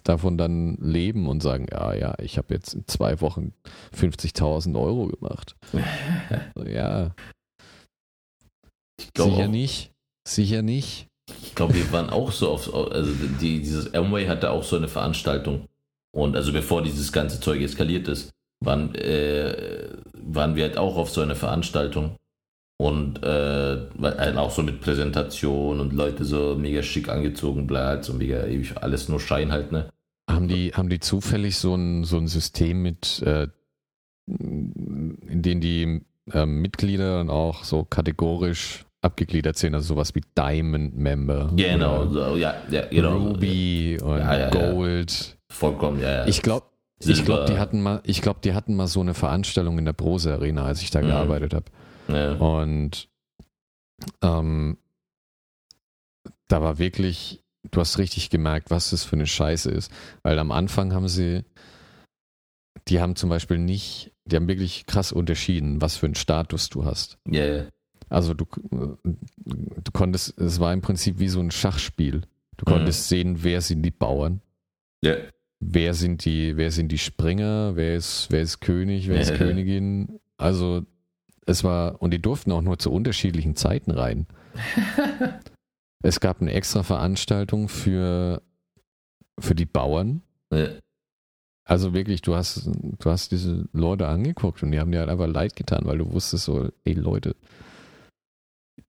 davon 0.02 0.36
dann 0.36 0.74
leben 0.78 1.28
und 1.28 1.44
sagen, 1.44 1.68
ja, 1.70 1.94
ja, 1.94 2.14
ich 2.18 2.38
habe 2.38 2.54
jetzt 2.54 2.74
in 2.74 2.88
zwei 2.88 3.20
Wochen 3.20 3.52
50.000 3.96 4.76
Euro 4.76 5.06
gemacht. 5.06 5.54
ja. 6.66 7.14
Sicher 9.16 9.44
auch, 9.44 9.46
nicht. 9.46 9.92
Sicher 10.26 10.62
nicht. 10.62 11.06
Ich 11.40 11.54
glaube, 11.54 11.74
wir 11.74 11.92
waren 11.92 12.10
auch 12.10 12.32
so 12.32 12.50
auf, 12.50 12.74
also 12.74 13.12
die, 13.40 13.60
dieses 13.60 13.94
Amway 13.94 14.26
hatte 14.26 14.50
auch 14.50 14.64
so 14.64 14.74
eine 14.74 14.88
Veranstaltung. 14.88 15.68
Und 16.12 16.34
also 16.34 16.52
bevor 16.52 16.82
dieses 16.82 17.12
ganze 17.12 17.38
Zeug 17.38 17.62
eskaliert 17.62 18.08
ist, 18.08 18.32
waren, 18.60 18.94
äh, 18.94 19.88
waren 20.14 20.56
wir 20.56 20.64
halt 20.64 20.78
auch 20.78 20.96
auf 20.96 21.10
so 21.10 21.20
eine 21.20 21.34
Veranstaltung. 21.34 22.16
Und 22.78 23.22
äh, 23.22 23.78
halt 24.02 24.36
auch 24.36 24.50
so 24.50 24.62
mit 24.62 24.82
Präsentation 24.82 25.80
und 25.80 25.94
Leute 25.94 26.26
so 26.26 26.56
mega 26.58 26.82
schick 26.82 27.08
angezogen, 27.08 27.66
bla, 27.66 28.02
so 28.02 28.12
mega 28.12 28.44
ewig, 28.44 28.76
alles 28.76 29.08
nur 29.08 29.18
Schein 29.18 29.50
halt, 29.50 29.72
ne? 29.72 29.88
Haben 30.28 30.48
die, 30.48 30.72
haben 30.72 30.90
die 30.90 31.00
zufällig 31.00 31.56
so 31.56 31.74
ein, 31.74 32.04
so 32.04 32.18
ein 32.18 32.26
System 32.26 32.82
mit, 32.82 33.22
äh, 33.22 33.48
in 34.26 35.40
dem 35.42 35.60
die 35.62 36.02
äh, 36.32 36.44
Mitglieder 36.44 37.16
dann 37.16 37.30
auch 37.30 37.64
so 37.64 37.84
kategorisch 37.84 38.84
abgegliedert 39.00 39.56
sind, 39.56 39.74
also 39.74 39.94
sowas 39.94 40.14
wie 40.14 40.22
Diamond 40.36 40.96
Member. 40.98 41.52
Genau, 41.56 42.06
so, 42.08 42.36
ja, 42.36 42.56
ja, 42.70 42.86
genau. 42.86 43.16
Ruby 43.16 43.98
und 44.02 44.18
ja, 44.18 44.38
ja, 44.38 44.50
Gold. 44.50 45.38
Vollkommen, 45.48 46.00
ja, 46.00 46.10
ja. 46.10 46.26
Ich 46.26 46.42
glaube, 46.42 46.66
ich 46.98 47.24
glaube, 47.24 47.44
die 47.46 47.58
hatten 47.58 47.82
mal, 47.82 48.00
ich 48.04 48.22
glaube, 48.22 48.40
die 48.42 48.54
hatten 48.54 48.74
mal 48.74 48.86
so 48.86 49.00
eine 49.00 49.14
Veranstaltung 49.14 49.78
in 49.78 49.84
der 49.84 49.92
Brose 49.92 50.32
Arena, 50.32 50.64
als 50.64 50.82
ich 50.82 50.90
da 50.90 51.02
mhm. 51.02 51.06
gearbeitet 51.08 51.54
habe. 51.54 51.66
Ja. 52.08 52.32
Und 52.34 53.08
ähm, 54.22 54.78
da 56.48 56.62
war 56.62 56.78
wirklich, 56.78 57.44
du 57.70 57.80
hast 57.80 57.98
richtig 57.98 58.30
gemerkt, 58.30 58.70
was 58.70 58.90
das 58.90 59.04
für 59.04 59.16
eine 59.16 59.26
Scheiße 59.26 59.70
ist. 59.70 59.90
Weil 60.22 60.38
am 60.38 60.52
Anfang 60.52 60.94
haben 60.94 61.08
sie, 61.08 61.44
die 62.88 63.00
haben 63.00 63.16
zum 63.16 63.28
Beispiel 63.28 63.58
nicht, 63.58 64.12
die 64.24 64.36
haben 64.36 64.48
wirklich 64.48 64.86
krass 64.86 65.12
unterschieden, 65.12 65.80
was 65.80 65.96
für 65.96 66.06
einen 66.06 66.14
Status 66.14 66.68
du 66.68 66.84
hast. 66.84 67.18
Ja, 67.28 67.44
yeah. 67.44 67.66
Also 68.08 68.34
du, 68.34 68.46
du 68.70 69.92
konntest, 69.92 70.38
es 70.38 70.60
war 70.60 70.72
im 70.72 70.80
Prinzip 70.80 71.18
wie 71.18 71.28
so 71.28 71.40
ein 71.40 71.50
Schachspiel. 71.50 72.22
Du 72.56 72.64
mhm. 72.66 72.74
konntest 72.74 73.08
sehen, 73.08 73.42
wer 73.42 73.60
sind 73.60 73.82
die 73.82 73.90
Bauern. 73.90 74.40
Ja. 75.02 75.14
Yeah. 75.14 75.24
Wer 75.60 75.94
sind 75.94 76.24
die, 76.24 76.56
wer 76.56 76.70
sind 76.70 76.92
die 76.92 76.98
Springer, 76.98 77.76
wer 77.76 77.96
ist, 77.96 78.28
wer 78.30 78.42
ist 78.42 78.60
König, 78.60 79.08
wer 79.08 79.20
ist 79.20 79.34
Königin. 79.34 80.20
Also 80.36 80.84
es 81.46 81.64
war, 81.64 82.02
und 82.02 82.12
die 82.12 82.20
durften 82.20 82.52
auch 82.52 82.60
nur 82.60 82.78
zu 82.78 82.92
unterschiedlichen 82.92 83.56
Zeiten 83.56 83.90
rein. 83.90 84.26
es 86.02 86.20
gab 86.20 86.40
eine 86.40 86.52
extra 86.52 86.82
Veranstaltung 86.82 87.68
für, 87.68 88.42
für 89.38 89.54
die 89.54 89.66
Bauern. 89.66 90.22
Ja. 90.52 90.68
Also 91.64 91.94
wirklich, 91.94 92.22
du 92.22 92.36
hast, 92.36 92.66
du 92.66 93.10
hast 93.10 93.32
diese 93.32 93.68
Leute 93.72 94.06
angeguckt 94.06 94.62
und 94.62 94.70
die 94.70 94.78
haben 94.78 94.92
dir 94.92 95.00
halt 95.00 95.10
einfach 95.10 95.26
leid 95.26 95.56
getan, 95.56 95.84
weil 95.84 95.98
du 95.98 96.12
wusstest 96.12 96.44
so, 96.44 96.68
ey 96.84 96.92
Leute, 96.92 97.34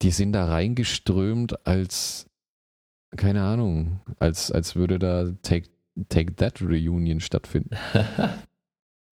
die 0.03 0.11
sind 0.11 0.34
da 0.34 0.45
reingeströmt 0.45 1.65
als, 1.65 2.28
keine 3.15 3.43
Ahnung, 3.43 4.01
als, 4.20 4.51
als 4.51 4.76
würde 4.76 4.99
da 4.99 5.32
Take, 5.41 5.70
Take 6.09 6.35
That 6.35 6.61
Reunion 6.61 7.19
stattfinden. 7.19 7.75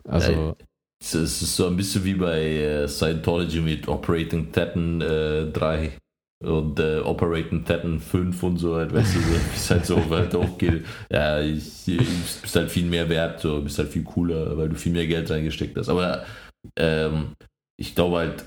Also. 0.07 0.55
Es 1.01 1.13
ist 1.15 1.55
so 1.55 1.67
ein 1.67 1.75
bisschen 1.75 2.03
wie 2.03 2.13
bei 2.13 2.41
äh, 2.41 2.87
Scientology 2.87 3.59
mit 3.59 3.87
Operating 3.87 4.51
Titan 4.51 5.01
äh, 5.01 5.51
3 5.51 5.97
und 6.43 6.79
äh, 6.79 6.99
Operating 6.99 7.65
Titan 7.65 7.99
5 7.99 8.43
und 8.43 8.57
so 8.57 8.75
halt, 8.75 8.93
weißt 8.93 9.15
du, 9.15 9.19
so, 9.19 9.39
bis 9.51 9.69
halt 9.71 9.85
so 9.85 10.09
weit 10.09 10.33
hochgeht. 10.33 10.85
Ja, 11.09 11.41
ich, 11.41 11.87
ich 11.87 12.41
bist 12.41 12.55
halt 12.55 12.71
viel 12.71 12.85
mehr 12.85 13.09
wert, 13.09 13.39
so, 13.39 13.61
bist 13.61 13.77
halt 13.77 13.89
viel 13.89 14.03
cooler, 14.03 14.57
weil 14.57 14.69
du 14.69 14.75
viel 14.75 14.93
mehr 14.93 15.07
Geld 15.07 15.29
reingesteckt 15.29 15.77
hast. 15.77 15.89
Aber 15.89 16.25
ähm, 16.77 17.35
ich 17.77 17.93
glaube 17.93 18.17
halt, 18.17 18.45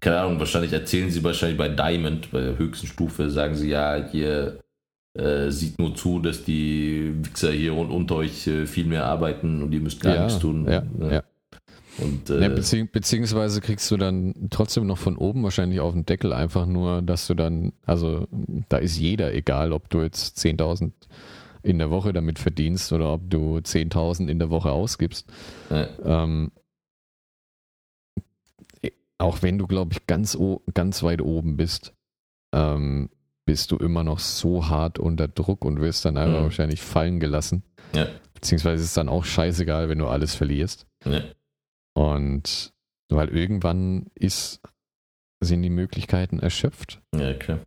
keine 0.00 0.20
Ahnung, 0.20 0.38
wahrscheinlich 0.38 0.72
erzählen 0.72 1.10
sie 1.10 1.24
wahrscheinlich 1.24 1.58
bei 1.58 1.68
Diamond, 1.68 2.30
bei 2.30 2.40
der 2.40 2.58
höchsten 2.58 2.86
Stufe, 2.86 3.30
sagen 3.30 3.54
sie 3.54 3.70
ja, 3.70 3.96
hier 4.10 4.60
äh, 5.18 5.50
sieht 5.50 5.78
nur 5.78 5.94
zu, 5.94 6.20
dass 6.20 6.44
die 6.44 7.12
Wichser 7.22 7.50
hier 7.50 7.74
und 7.74 7.90
unter 7.90 8.16
euch 8.16 8.46
äh, 8.46 8.66
viel 8.66 8.84
mehr 8.84 9.04
arbeiten 9.04 9.62
und 9.62 9.72
ihr 9.72 9.80
müsst 9.80 10.00
gar 10.00 10.14
ja, 10.14 10.24
nichts 10.24 10.38
tun. 10.38 10.66
Ja, 10.66 10.84
ja. 11.00 11.10
ja. 11.10 11.22
Und, 11.98 12.30
äh, 12.30 12.42
ja, 12.42 12.48
bezieh 12.48 12.84
beziehungsweise 12.84 13.60
kriegst 13.60 13.90
du 13.90 13.96
dann 13.96 14.32
trotzdem 14.50 14.86
noch 14.86 14.98
von 14.98 15.16
oben 15.16 15.42
wahrscheinlich 15.42 15.80
auf 15.80 15.92
den 15.92 16.06
Deckel 16.06 16.32
einfach 16.32 16.66
nur, 16.66 17.02
dass 17.02 17.26
du 17.26 17.34
dann, 17.34 17.72
also 17.84 18.28
da 18.68 18.78
ist 18.78 18.96
jeder 18.96 19.34
egal, 19.34 19.72
ob 19.72 19.90
du 19.90 20.02
jetzt 20.02 20.38
10.000 20.38 20.92
in 21.64 21.78
der 21.78 21.90
Woche 21.90 22.12
damit 22.12 22.38
verdienst 22.38 22.92
oder 22.92 23.12
ob 23.12 23.28
du 23.28 23.56
10.000 23.56 24.28
in 24.28 24.38
der 24.38 24.50
Woche 24.50 24.70
ausgibst. 24.70 25.26
Ähm, 26.04 26.52
auch 29.18 29.42
wenn 29.42 29.58
du, 29.58 29.66
glaube 29.66 29.94
ich, 29.94 30.06
ganz, 30.06 30.38
ganz 30.72 31.02
weit 31.02 31.20
oben 31.20 31.56
bist, 31.56 31.92
ähm, 32.54 33.10
bist 33.48 33.70
du 33.70 33.78
immer 33.78 34.04
noch 34.04 34.18
so 34.18 34.68
hart 34.68 34.98
unter 34.98 35.26
Druck 35.26 35.64
und 35.64 35.80
wirst 35.80 36.04
dann 36.04 36.18
einfach 36.18 36.40
mhm. 36.40 36.44
wahrscheinlich 36.44 36.82
fallen 36.82 37.18
gelassen. 37.18 37.62
Ja. 37.94 38.06
Beziehungsweise 38.34 38.82
ist 38.82 38.90
es 38.90 38.94
dann 38.94 39.08
auch 39.08 39.24
scheißegal, 39.24 39.88
wenn 39.88 40.00
du 40.00 40.06
alles 40.06 40.34
verlierst. 40.34 40.86
Ja. 41.06 41.22
Und 41.94 42.74
weil 43.08 43.30
irgendwann 43.30 44.08
ist, 44.14 44.60
sind 45.40 45.62
die 45.62 45.70
Möglichkeiten 45.70 46.40
erschöpft. 46.40 47.00
Ja, 47.16 47.32
klar. 47.32 47.60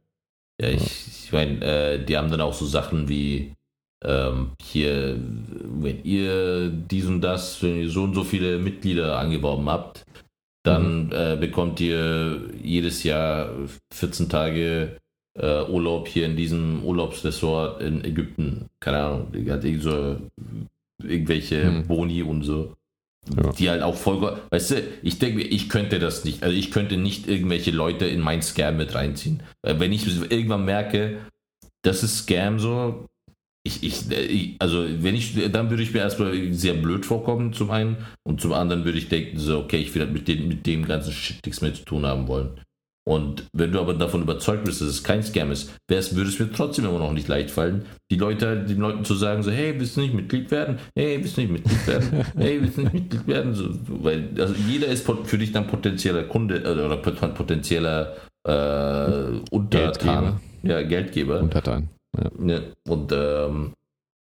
Ja, 0.61 0.69
ich, 0.69 1.07
ich 1.23 1.31
meine, 1.31 1.65
äh, 1.65 2.05
die 2.05 2.15
haben 2.15 2.29
dann 2.29 2.41
auch 2.41 2.53
so 2.53 2.67
Sachen 2.67 3.09
wie 3.09 3.55
ähm, 4.05 4.51
hier, 4.61 5.17
wenn 5.17 6.03
ihr 6.03 6.69
dies 6.69 7.07
und 7.07 7.21
das, 7.21 7.63
wenn 7.63 7.81
ihr 7.81 7.89
so 7.89 8.03
und 8.03 8.13
so 8.13 8.23
viele 8.23 8.59
Mitglieder 8.59 9.17
angeworben 9.17 9.67
habt, 9.67 10.05
dann 10.61 11.07
mhm. 11.07 11.11
äh, 11.11 11.37
bekommt 11.37 11.79
ihr 11.79 12.51
jedes 12.61 13.01
Jahr 13.01 13.49
14 13.91 14.29
Tage 14.29 15.01
äh, 15.37 15.63
Urlaub 15.63 16.07
hier 16.07 16.25
in 16.25 16.35
diesem 16.35 16.83
Urlaubsressort 16.83 17.81
in 17.81 18.03
Ägypten. 18.03 18.69
Keine 18.79 18.99
Ahnung, 18.99 19.31
die 19.31 19.51
hat 19.51 19.63
so 19.79 20.17
irgendwelche 21.03 21.63
mhm. 21.65 21.87
Boni 21.87 22.21
und 22.23 22.43
so. 22.43 22.75
Ja. 23.35 23.51
Die 23.51 23.69
halt 23.69 23.83
auch 23.83 23.95
voll, 23.95 24.39
weißt 24.49 24.71
du, 24.71 24.83
ich 25.03 25.19
denke, 25.19 25.43
ich 25.43 25.69
könnte 25.69 25.99
das 25.99 26.25
nicht, 26.25 26.41
also 26.41 26.55
ich 26.55 26.71
könnte 26.71 26.97
nicht 26.97 27.27
irgendwelche 27.27 27.69
Leute 27.69 28.05
in 28.07 28.19
mein 28.19 28.41
Scam 28.41 28.77
mit 28.77 28.95
reinziehen. 28.95 29.43
Wenn 29.61 29.93
ich 29.93 30.07
irgendwann 30.07 30.65
merke, 30.65 31.19
das 31.83 32.01
ist 32.01 32.17
Scam 32.17 32.57
so, 32.57 33.05
ich, 33.63 33.83
ich, 33.83 34.55
also 34.57 34.83
wenn 35.03 35.13
ich, 35.13 35.35
dann 35.51 35.69
würde 35.69 35.83
ich 35.83 35.93
mir 35.93 35.99
erstmal 35.99 36.51
sehr 36.51 36.73
blöd 36.73 37.05
vorkommen, 37.05 37.53
zum 37.53 37.69
einen, 37.69 37.97
und 38.23 38.41
zum 38.41 38.53
anderen 38.53 38.85
würde 38.85 38.97
ich 38.97 39.07
denken, 39.07 39.37
so, 39.37 39.59
okay, 39.59 39.77
ich 39.77 39.93
will 39.93 40.01
halt 40.01 40.13
mit, 40.13 40.27
den, 40.27 40.47
mit 40.47 40.65
dem 40.65 40.85
ganzen 40.85 41.13
Shit 41.13 41.45
nichts 41.45 41.61
mehr 41.61 41.73
zu 41.73 41.85
tun 41.85 42.05
haben 42.05 42.27
wollen. 42.27 42.59
Und 43.03 43.47
wenn 43.53 43.71
du 43.71 43.79
aber 43.79 43.95
davon 43.95 44.21
überzeugt 44.21 44.63
bist, 44.63 44.79
dass 44.79 44.87
es 44.87 45.03
kein 45.03 45.23
Scam 45.23 45.51
ist, 45.51 45.71
würde 45.87 46.29
es 46.29 46.39
mir 46.39 46.51
trotzdem 46.51 46.85
immer 46.85 46.99
noch 46.99 47.13
nicht 47.13 47.27
leicht 47.27 47.49
fallen, 47.49 47.85
die 48.11 48.17
Leute, 48.17 48.63
den 48.63 48.77
Leuten 48.77 49.03
zu 49.05 49.15
sagen, 49.15 49.41
so, 49.41 49.49
hey, 49.49 49.73
willst 49.79 49.97
du 49.97 50.01
nicht 50.01 50.13
Mitglied 50.13 50.51
werden? 50.51 50.77
Hey, 50.95 51.17
willst 51.19 51.35
du 51.35 51.41
nicht 51.41 51.51
Mitglied 51.51 51.87
werden? 51.87 52.25
Hey, 52.37 52.61
willst 52.61 52.77
du 52.77 52.81
nicht 52.83 52.93
Mitglied 52.93 53.27
werden? 53.27 53.55
So, 53.55 53.69
weil, 53.87 54.29
also 54.37 54.53
jeder 54.69 54.87
ist 54.87 55.09
für 55.23 55.37
dich 55.37 55.51
dann 55.51 55.65
potenzieller 55.67 56.23
Kunde 56.23 56.57
äh, 56.57 56.85
oder 56.85 56.97
potenzieller 56.97 58.15
äh, 58.43 59.39
Untertan. 59.49 59.69
Geldgeber. 59.69 60.41
Ja, 60.63 60.81
Geldgeber. 60.83 61.39
Untertan. 61.39 61.89
Ja. 62.17 62.29
ja. 62.45 62.59
Und 62.87 63.11
ähm, 63.11 63.73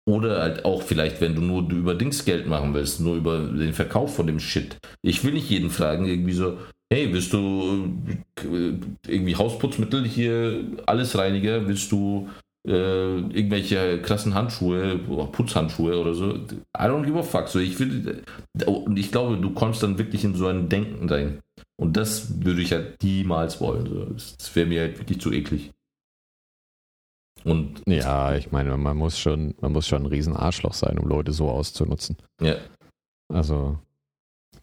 oder 0.07 0.41
halt 0.41 0.65
auch 0.65 0.82
vielleicht, 0.82 1.22
wenn 1.22 1.36
du 1.36 1.41
nur 1.41 1.69
über 1.69 1.93
Dings 1.93 2.26
Geld 2.26 2.47
machen 2.47 2.74
willst, 2.74 2.99
nur 3.01 3.15
über 3.15 3.39
den 3.39 3.74
Verkauf 3.74 4.15
von 4.15 4.28
dem 4.28 4.39
Shit. 4.39 4.78
Ich 5.01 5.24
will 5.24 5.34
nicht 5.34 5.49
jeden 5.49 5.69
fragen, 5.69 6.05
irgendwie 6.05 6.34
so, 6.34 6.57
hey, 6.91 7.11
willst 7.13 7.31
du 7.31 7.93
äh, 8.37 8.73
irgendwie 9.07 9.35
Hausputzmittel 9.35 10.05
hier, 10.05 10.65
alles 10.85 11.17
Reiniger, 11.17 11.67
willst 11.67 11.91
du 11.91 12.29
äh, 12.67 13.17
irgendwelche 13.17 14.01
krassen 14.01 14.35
Handschuhe, 14.35 14.99
Putzhandschuhe 15.31 15.99
oder 15.99 16.13
so. 16.13 16.35
I 16.35 16.83
don't 16.83 17.05
give 17.05 17.17
a 17.17 17.23
fuck. 17.23 17.47
So, 17.47 17.59
ich, 17.59 17.79
will, 17.79 18.23
und 18.65 18.99
ich 18.99 19.11
glaube, 19.11 19.37
du 19.37 19.51
kommst 19.51 19.81
dann 19.81 19.97
wirklich 19.97 20.23
in 20.23 20.35
so 20.35 20.47
ein 20.47 20.69
Denken 20.69 21.09
rein. 21.09 21.39
Und 21.79 21.97
das 21.97 22.43
würde 22.43 22.61
ich 22.61 22.73
halt 22.73 23.01
niemals 23.01 23.59
wollen. 23.61 23.87
So. 23.87 24.05
Das 24.37 24.55
wäre 24.55 24.67
mir 24.67 24.81
halt 24.81 24.99
wirklich 24.99 25.19
zu 25.19 25.31
eklig. 25.31 25.71
Und 27.43 27.81
ja, 27.87 28.35
ich 28.35 28.51
meine, 28.51 28.77
man 28.77 28.97
muss 28.97 29.17
schon, 29.17 29.55
man 29.61 29.71
muss 29.71 29.87
schon 29.87 30.03
ein 30.03 30.07
riesen 30.07 30.35
Arschloch 30.35 30.73
sein, 30.73 30.99
um 30.99 31.07
Leute 31.07 31.31
so 31.31 31.49
auszunutzen. 31.49 32.17
Ja. 32.39 32.57
Also 33.33 33.79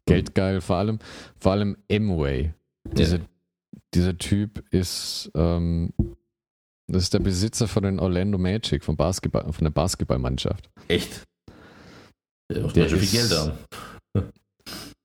geldgeil, 0.09 0.61
vor 0.61 0.77
allem, 0.77 0.99
vor 1.39 1.53
allem 1.53 1.77
M-Way. 1.89 2.55
Diese, 2.93 3.19
ja. 3.19 3.25
Dieser 3.95 4.19
Typ 4.19 4.65
ist, 4.71 5.31
ähm, 5.35 5.93
das 6.87 7.05
ist 7.05 7.15
der 7.15 7.21
Besitzer 7.21 7.69
von 7.69 7.83
den 7.83 8.01
Orlando 8.01 8.39
Magic, 8.39 8.85
von, 8.85 8.97
Basketball, 8.97 9.53
von 9.53 9.65
der 9.65 9.71
Basketballmannschaft. 9.71 10.71
Echt? 10.89 11.25
Der 12.51 12.63
macht 12.63 12.77
der 12.77 12.89
viel 12.89 13.21
Geld 13.21 13.31
haben. 13.31 13.59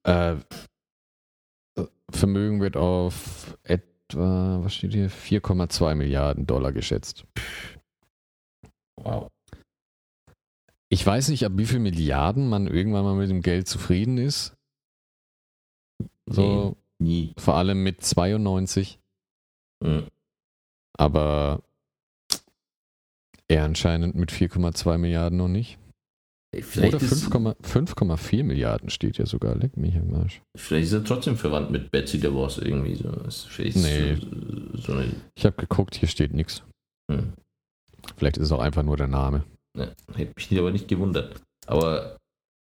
Äh, 0.06 0.36
Vermögen 2.12 2.62
wird 2.62 2.78
auf 2.78 3.58
etwa, 3.64 4.60
was 4.64 4.76
steht 4.76 4.94
hier, 4.94 5.10
4,2 5.10 5.96
Milliarden 5.96 6.46
Dollar 6.46 6.72
geschätzt. 6.72 7.26
Wow. 9.02 9.30
Ich 10.90 11.06
weiß 11.06 11.30
nicht, 11.30 11.46
ab 11.46 11.54
wie 11.56 11.66
viel 11.66 11.80
Milliarden 11.80 12.48
man 12.48 12.68
irgendwann 12.68 13.04
mal 13.04 13.16
mit 13.16 13.30
dem 13.30 13.42
Geld 13.42 13.68
zufrieden 13.68 14.18
ist. 14.18 14.56
So, 16.30 16.78
nie. 17.00 17.34
Vor 17.38 17.56
allem 17.56 17.84
mit 17.84 18.04
92. 18.04 19.00
Mhm. 19.84 20.08
Aber 20.98 21.64
er 23.48 23.66
anscheinend 23.66 24.16
mit 24.16 24.32
4,2 24.32 24.98
Milliarden 24.98 25.38
noch 25.38 25.48
nicht. 25.48 25.78
Vielleicht 26.62 26.96
Oder 26.96 27.04
5,4 27.04 28.44
Milliarden 28.44 28.90
steht 28.90 29.18
ja 29.18 29.26
sogar. 29.26 29.56
Leck 29.56 29.76
mich 29.76 29.96
im 29.96 30.14
Arsch. 30.14 30.42
Vielleicht 30.56 30.86
ist 30.86 30.94
er 30.94 31.04
trotzdem 31.04 31.36
verwandt 31.36 31.72
mit 31.72 31.90
Betsy 31.90 32.20
DeVos 32.20 32.60
irgendwie 32.60 32.94
so. 32.94 33.10
nee. 33.58 34.16
So, 34.74 34.78
so. 34.78 35.04
Ich 35.36 35.46
habe 35.46 35.56
geguckt, 35.56 35.96
hier 35.96 36.08
steht 36.08 36.34
nichts. 36.34 36.64
Hm. 37.12 37.34
Vielleicht 38.18 38.38
ist 38.38 38.46
es 38.46 38.52
auch 38.52 38.60
einfach 38.60 38.84
nur 38.84 38.98
der 38.98 39.08
Name. 39.08 39.46
Ja, 39.76 39.88
hätte 40.14 40.34
mich 40.36 40.60
aber 40.60 40.72
nicht 40.72 40.88
gewundert. 40.88 41.42
Aber. 41.66 42.18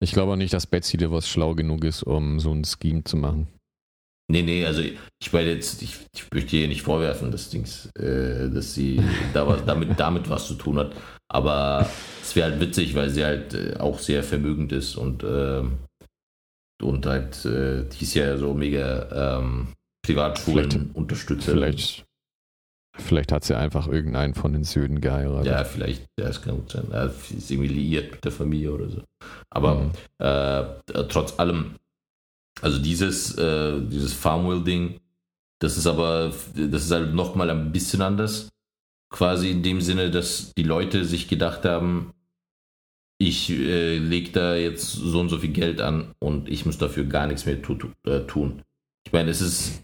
Ich 0.00 0.12
glaube 0.12 0.32
auch 0.32 0.36
nicht, 0.36 0.52
dass 0.52 0.66
Betsy 0.66 0.96
DeVos 0.96 1.28
schlau 1.28 1.54
genug 1.54 1.84
ist, 1.84 2.02
um 2.02 2.38
so 2.38 2.52
ein 2.52 2.64
Scheme 2.64 3.04
zu 3.04 3.16
machen. 3.16 3.48
Nee, 4.28 4.42
nee, 4.42 4.66
also 4.66 4.82
ich 4.82 5.32
meine 5.32 5.52
jetzt, 5.52 5.82
ich, 5.82 5.96
ich 6.12 6.24
möchte 6.32 6.56
ihr 6.56 6.66
nicht 6.66 6.82
vorwerfen, 6.82 7.30
das 7.30 7.48
Dings, 7.48 7.86
äh, 7.94 8.50
dass 8.50 8.74
sie 8.74 9.00
da 9.32 9.46
was, 9.46 9.64
damit, 9.64 9.90
damit 10.00 10.28
was 10.28 10.48
zu 10.48 10.54
tun 10.54 10.78
hat. 10.78 10.96
Aber 11.28 11.88
es 12.22 12.34
wäre 12.34 12.50
halt 12.50 12.60
witzig, 12.60 12.94
weil 12.94 13.10
sie 13.10 13.24
halt 13.24 13.54
äh, 13.54 13.76
auch 13.78 13.98
sehr 13.98 14.24
vermögend 14.24 14.72
ist 14.72 14.96
und, 14.96 15.22
äh, 15.22 15.62
und 16.82 17.06
halt, 17.06 17.44
äh, 17.44 17.84
die 17.84 18.02
ist 18.02 18.14
ja 18.14 18.36
so 18.36 18.52
mega 18.52 19.38
ähm, 19.38 19.68
Privatschulen 20.04 20.90
unterstützt. 20.92 21.44
Vielleicht, 21.44 22.05
vielleicht 22.98 23.32
hat 23.32 23.44
sie 23.44 23.56
einfach 23.56 23.88
irgendeinen 23.88 24.34
von 24.34 24.52
den 24.52 24.64
Söhnen 24.64 25.00
geheiratet. 25.00 25.46
Ja, 25.46 25.64
vielleicht, 25.64 26.06
das 26.16 26.42
kann 26.42 26.56
gut 26.56 26.70
sein. 26.70 26.86
Ja, 26.92 27.04
ist 27.04 27.50
irgendwie 27.50 27.68
liiert 27.68 28.12
mit 28.12 28.24
der 28.24 28.32
Familie 28.32 28.72
oder 28.72 28.88
so. 28.88 29.02
Aber 29.50 29.74
mhm. 29.74 29.90
äh, 30.18 31.04
trotz 31.08 31.38
allem, 31.38 31.76
also 32.60 32.78
dieses, 32.78 33.36
äh, 33.38 33.80
dieses 33.80 34.12
Farmwheel-Ding, 34.12 35.00
das 35.60 35.76
ist 35.76 35.86
aber, 35.86 36.32
das 36.54 36.84
ist 36.84 36.90
halt 36.90 37.14
nochmal 37.14 37.50
ein 37.50 37.72
bisschen 37.72 38.02
anders. 38.02 38.50
Quasi 39.10 39.50
in 39.50 39.62
dem 39.62 39.80
Sinne, 39.80 40.10
dass 40.10 40.52
die 40.56 40.64
Leute 40.64 41.04
sich 41.04 41.28
gedacht 41.28 41.64
haben, 41.64 42.12
ich 43.18 43.50
äh, 43.50 43.98
lege 43.98 44.30
da 44.30 44.56
jetzt 44.56 44.92
so 44.92 45.20
und 45.20 45.28
so 45.28 45.38
viel 45.38 45.52
Geld 45.52 45.80
an 45.80 46.14
und 46.18 46.48
ich 46.48 46.66
muss 46.66 46.76
dafür 46.76 47.04
gar 47.04 47.26
nichts 47.26 47.46
mehr 47.46 47.60
tu 47.62 47.78
äh, 48.04 48.20
tun. 48.26 48.62
Ich 49.06 49.12
meine, 49.12 49.30
es 49.30 49.40
ist, 49.40 49.82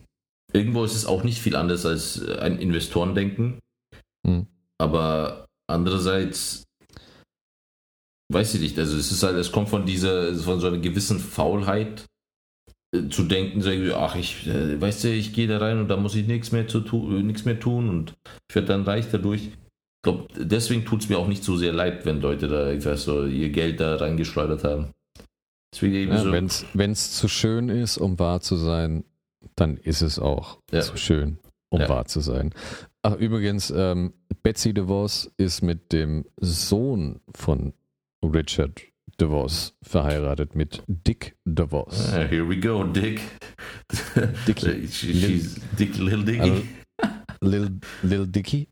irgendwo 0.53 0.85
ist 0.85 0.95
es 0.95 1.07
auch 1.07 1.25
nicht 1.25 1.41
viel 1.41 1.57
anders 1.57 1.87
als 1.87 2.27
ein 2.29 2.59
Investorendenken. 2.59 3.59
Mhm. 4.27 4.47
Aber 4.79 5.47
andererseits 5.69 6.65
weiß 8.33 8.55
ich 8.55 8.61
nicht, 8.61 8.79
also 8.79 8.97
es 8.97 9.13
ist 9.13 9.23
halt, 9.23 9.37
es 9.37 9.53
kommt 9.53 9.69
von 9.69 9.87
dieser, 9.87 10.35
von 10.35 10.61
so 10.61 10.67
einer 10.67 10.79
gewissen 10.79 11.19
Faulheit 11.19 12.07
zu 13.11 13.23
denken, 13.23 13.63
ach, 13.95 14.17
ich, 14.17 14.47
äh, 14.47 14.81
weißt 14.81 15.05
du, 15.05 15.09
ich 15.09 15.33
gehe 15.33 15.47
da 15.47 15.59
rein 15.59 15.79
und 15.79 15.89
da 15.89 15.97
muss 15.97 16.15
ich 16.15 16.27
nichts 16.27 16.53
mehr, 16.53 16.69
zu 16.69 16.81
tu 16.81 17.09
nichts 17.11 17.45
mehr 17.45 17.59
tun 17.59 17.89
und 17.89 18.15
ich 18.49 18.55
werde 18.55 18.69
dann 18.69 18.83
reich 18.83 19.07
dadurch. 19.11 19.45
Ich 19.45 20.05
glaube, 20.05 20.27
deswegen 20.37 20.85
tut 20.85 21.03
es 21.03 21.09
mir 21.09 21.19
auch 21.19 21.29
nicht 21.29 21.45
so 21.45 21.57
sehr 21.57 21.73
leid, 21.73 22.05
wenn 22.05 22.21
Leute 22.21 22.49
da, 22.49 22.71
ich 22.71 22.85
weiß 22.85 23.05
so, 23.05 23.25
ihr 23.25 23.51
Geld 23.51 23.81
da 23.81 23.97
reingeschleudert 23.97 24.65
haben. 24.65 24.91
ja, 25.81 26.19
so. 26.19 26.33
Wenn 26.75 26.91
es 26.91 27.13
zu 27.13 27.29
schön 27.29 27.69
ist, 27.69 27.97
um 27.97 28.19
wahr 28.19 28.41
zu 28.41 28.57
sein, 28.57 29.05
dann 29.57 29.77
ist 29.77 30.03
es 30.03 30.19
auch 30.19 30.59
ja. 30.71 30.81
zu 30.81 30.97
schön, 30.97 31.39
um 31.71 31.81
ja. 31.81 31.89
wahr 31.89 32.07
zu 32.07 32.21
sein. 32.21 32.55
Ach, 33.03 33.17
übrigens, 33.17 33.73
ähm, 33.75 34.13
Betsy 34.43 34.73
DeVos 34.73 35.31
ist 35.37 35.63
mit 35.63 35.93
dem 35.93 36.25
Sohn 36.41 37.21
von 37.35 37.73
Richard 38.23 38.81
DeVos 39.21 39.75
verheiratet 39.83 40.55
mit 40.55 40.83
Dick 40.87 41.37
DeVos. 41.45 42.13
Uh, 42.13 42.29
here 42.29 42.49
we 42.49 42.59
go, 42.59 42.85
Dick. 42.85 43.21
Dicky. 44.47 44.87
She's 44.91 45.61
Dick, 45.79 45.99
Little 45.99 46.25
Dicky. 46.25 46.41
Also, 46.41 46.63
Lil, 47.41 47.81
Lil 48.03 48.27
Dicky. 48.27 48.69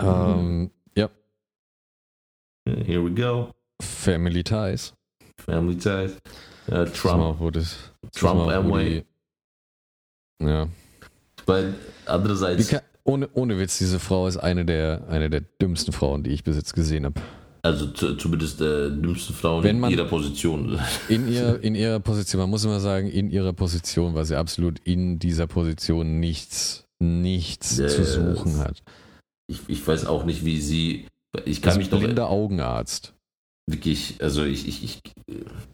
Um, 0.00 0.70
ja. 0.96 1.08
Here 2.66 3.02
we 3.02 3.10
go. 3.10 3.52
Family 3.80 4.42
Ties. 4.42 4.94
Family 5.38 5.76
Ties. 5.76 6.16
Uh, 6.70 6.86
Trump. 6.86 7.40
Mal, 7.40 7.50
das, 7.50 7.92
Trump 8.12 8.50
Amway. 8.50 9.04
Ja. 10.42 10.68
Weil 11.46 11.74
andererseits. 12.06 12.68
Kann, 12.68 12.80
ohne, 13.04 13.28
ohne 13.34 13.58
Witz, 13.58 13.78
diese 13.78 13.98
Frau 14.00 14.26
ist 14.26 14.38
eine 14.38 14.64
der, 14.64 15.06
eine 15.08 15.28
der 15.28 15.40
dümmsten 15.40 15.92
Frauen, 15.92 16.22
die 16.22 16.30
ich 16.30 16.42
bis 16.42 16.56
jetzt 16.56 16.74
gesehen 16.74 17.04
habe. 17.04 17.20
Also 17.62 17.86
zumindest 17.86 18.60
der 18.60 18.90
dümmste 18.90 19.32
Frau 19.32 19.62
in 19.62 19.82
ihrer 19.84 20.04
Position. 20.04 20.78
In, 21.08 21.32
ihr, 21.32 21.58
in 21.62 21.74
ihrer 21.74 21.98
Position, 21.98 22.40
man 22.40 22.50
muss 22.50 22.64
immer 22.64 22.80
sagen, 22.80 23.08
in 23.08 23.30
ihrer 23.30 23.54
Position, 23.54 24.14
weil 24.14 24.26
sie 24.26 24.36
absolut 24.36 24.80
in 24.84 25.18
dieser 25.18 25.46
Position 25.46 26.20
nichts, 26.20 26.84
nichts 26.98 27.78
ja, 27.78 27.88
zu 27.88 28.04
suchen 28.04 28.58
hat. 28.58 28.82
Ich, 29.46 29.60
ich 29.68 29.86
weiß 29.86 30.04
auch 30.06 30.24
nicht, 30.24 30.44
wie 30.44 30.60
sie. 30.60 31.06
Ich 31.46 31.62
kann 31.62 31.70
das 31.70 31.78
mich 31.78 31.88
doch. 31.88 32.00
Blinder 32.00 32.28
Augenarzt. 32.28 33.14
Wirklich, 33.66 34.16
also 34.20 34.44
ich, 34.44 34.68
ich, 34.68 34.84
ich, 34.84 35.00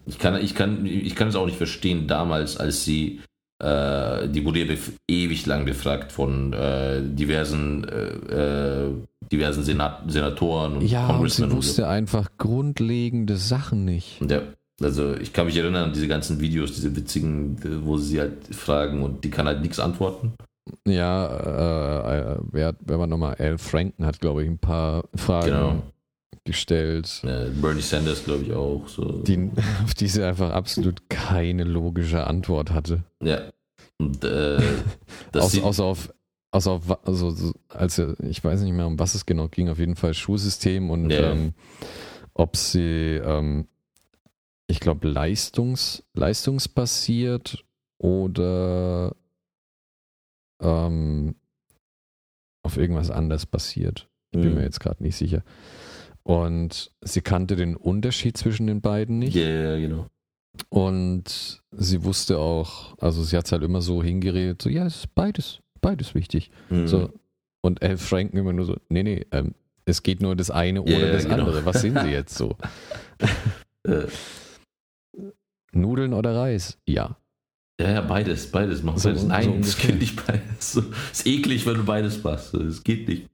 ich, 0.05 0.17
kann, 0.17 0.41
ich, 0.41 0.55
kann, 0.55 0.85
ich 0.85 1.15
kann 1.15 1.27
es 1.27 1.35
auch 1.35 1.45
nicht 1.45 1.57
verstehen, 1.57 2.07
damals, 2.07 2.55
als 2.55 2.85
sie 2.85 3.19
äh, 3.61 4.27
die 4.27 4.43
wurde 4.43 4.63
ja 4.63 4.75
ewig 5.07 5.45
lang 5.45 5.65
befragt 5.65 6.11
von 6.11 6.53
äh, 6.53 7.01
diversen 7.01 7.87
äh, 7.87 8.85
äh 8.85 8.91
diversen 9.31 9.63
Senat 9.63 10.11
Senatoren 10.11 10.77
und 10.77 10.83
ja, 10.83 11.07
Congressmen. 11.07 11.45
Und 11.45 11.51
sie 11.51 11.57
wusste 11.57 11.81
so. 11.83 11.87
einfach 11.87 12.31
grundlegende 12.37 13.37
Sachen 13.37 13.85
nicht. 13.85 14.19
Ja, 14.27 14.41
also 14.81 15.15
ich 15.15 15.31
kann 15.31 15.45
mich 15.45 15.55
erinnern 15.55 15.85
an 15.85 15.93
diese 15.93 16.07
ganzen 16.07 16.41
Videos, 16.41 16.73
diese 16.73 16.93
witzigen, 16.95 17.57
wo 17.85 17.97
sie 17.97 18.19
halt 18.19 18.53
fragen 18.53 19.03
und 19.03 19.23
die 19.23 19.29
kann 19.29 19.45
halt 19.45 19.61
nichts 19.61 19.79
antworten. 19.79 20.33
Ja, 20.85 21.27
äh, 21.27 22.33
äh, 22.33 22.37
wer, 22.51 22.75
wer 22.81 22.99
war 22.99 23.07
nochmal? 23.07 23.35
Al 23.35 23.57
Franken 23.57 24.05
hat, 24.05 24.19
glaube 24.19 24.43
ich, 24.43 24.49
ein 24.49 24.59
paar 24.59 25.05
Fragen 25.15 25.45
genau. 25.45 25.83
Gestellt. 26.43 27.21
Ja, 27.23 27.45
Bernie 27.61 27.81
Sanders, 27.81 28.23
glaube 28.23 28.43
ich, 28.43 28.53
auch. 28.53 28.87
So. 28.87 29.21
Die, 29.23 29.51
auf 29.83 29.93
die 29.93 30.07
sie 30.07 30.23
einfach 30.23 30.51
absolut 30.51 31.09
keine 31.09 31.63
logische 31.63 32.25
Antwort 32.25 32.71
hatte. 32.71 33.03
Ja. 33.21 33.51
Und, 33.99 34.23
äh, 34.23 34.59
außer, 35.33 35.63
außer 35.63 35.83
auf 35.83 36.13
also, 36.53 36.81
also 37.05 37.53
als 37.69 37.97
ich 37.97 38.43
weiß 38.43 38.61
nicht 38.61 38.73
mehr, 38.73 38.85
um 38.85 38.99
was 38.99 39.15
es 39.15 39.25
genau 39.25 39.47
ging, 39.47 39.69
auf 39.69 39.79
jeden 39.79 39.95
Fall 39.95 40.13
Schulsystem 40.13 40.89
und 40.89 41.09
ja. 41.09 41.31
ähm, 41.31 41.53
ob 42.33 42.57
sie, 42.57 43.21
ähm, 43.23 43.67
ich 44.67 44.81
glaube, 44.81 45.07
Leistungs, 45.07 46.03
leistungsbasiert 46.13 47.63
oder 47.97 49.15
ähm, 50.61 51.35
auf 52.63 52.77
irgendwas 52.77 53.11
anders 53.11 53.45
basiert. 53.45 54.09
Ich 54.31 54.39
bin 54.41 54.49
mhm. 54.49 54.55
mir 54.55 54.63
jetzt 54.63 54.79
gerade 54.79 55.03
nicht 55.03 55.15
sicher. 55.15 55.43
Und 56.23 56.91
sie 57.01 57.21
kannte 57.21 57.55
den 57.55 57.75
Unterschied 57.75 58.37
zwischen 58.37 58.67
den 58.67 58.81
beiden 58.81 59.19
nicht. 59.19 59.35
Ja, 59.35 59.43
yeah, 59.43 59.79
genau. 59.79 60.07
Und 60.69 61.63
sie 61.71 62.03
wusste 62.03 62.37
auch, 62.37 62.97
also 62.99 63.23
sie 63.23 63.37
hat 63.37 63.45
es 63.45 63.51
halt 63.51 63.63
immer 63.63 63.81
so 63.81 64.03
hingeredet, 64.03 64.61
so, 64.61 64.69
ja, 64.69 64.85
es 64.85 64.97
ist 64.97 65.15
beides 65.15 65.61
beides 65.81 66.15
wichtig. 66.15 66.51
Mhm. 66.69 66.87
So. 66.87 67.09
Und 67.61 67.81
Elf 67.83 68.01
Franken 68.01 68.37
immer 68.37 68.53
nur 68.53 68.65
so, 68.65 68.77
nee, 68.89 69.03
nee, 69.03 69.25
ähm, 69.31 69.53
es 69.85 70.03
geht 70.03 70.21
nur 70.21 70.35
das 70.35 70.49
eine 70.49 70.81
oder 70.81 70.91
yeah, 70.91 71.11
das 71.11 71.23
genau. 71.23 71.39
andere. 71.39 71.65
Was 71.65 71.81
sind 71.81 71.99
sie 71.99 72.09
jetzt 72.09 72.37
so? 72.37 72.55
Äh. 73.83 74.05
Nudeln 75.71 76.13
oder 76.13 76.35
Reis? 76.35 76.77
Ja. 76.87 77.17
Ja, 77.79 77.93
ja, 77.93 78.01
beides, 78.01 78.51
beides. 78.51 78.83
Mach 78.83 78.95
so, 78.99 79.09
beides. 79.09 79.23
Nein, 79.23 79.43
so 79.45 79.57
das 79.57 79.77
geht 79.79 79.99
nicht 79.99 80.27
beides. 80.27 80.73
So, 80.73 80.83
ist 81.11 81.25
eklig, 81.25 81.65
wenn 81.65 81.77
du 81.77 81.83
beides 81.83 82.23
machst. 82.23 82.53
Das 82.53 82.83
geht 82.83 83.07
nicht. 83.07 83.30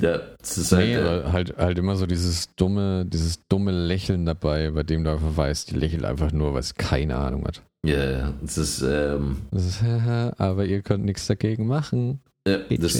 Ja, 0.00 0.20
es 0.40 0.58
ist 0.58 0.72
halt, 0.72 0.86
nee, 0.86 0.94
äh, 0.94 1.24
halt, 1.32 1.56
halt 1.56 1.78
immer 1.78 1.96
so 1.96 2.06
dieses 2.06 2.54
dumme, 2.54 3.04
dieses 3.04 3.46
dumme 3.48 3.72
Lächeln 3.72 4.26
dabei, 4.26 4.70
bei 4.70 4.84
dem 4.84 5.02
du 5.02 5.10
einfach 5.10 5.36
weißt, 5.36 5.72
die 5.72 5.74
lächelt 5.74 6.04
einfach 6.04 6.30
nur, 6.30 6.54
weil 6.54 6.60
es 6.60 6.74
keine 6.74 7.16
Ahnung 7.16 7.44
hat. 7.44 7.62
Ja, 7.84 7.94
yeah, 7.94 8.34
es 8.44 8.58
ist, 8.58 8.82
ähm, 8.82 9.38
das 9.50 9.66
ist, 9.66 9.82
aber 9.82 10.64
ihr 10.66 10.82
könnt 10.82 11.04
nichts 11.04 11.26
dagegen 11.26 11.66
machen. 11.66 12.20
Ja, 12.46 12.58
dass, 12.58 12.98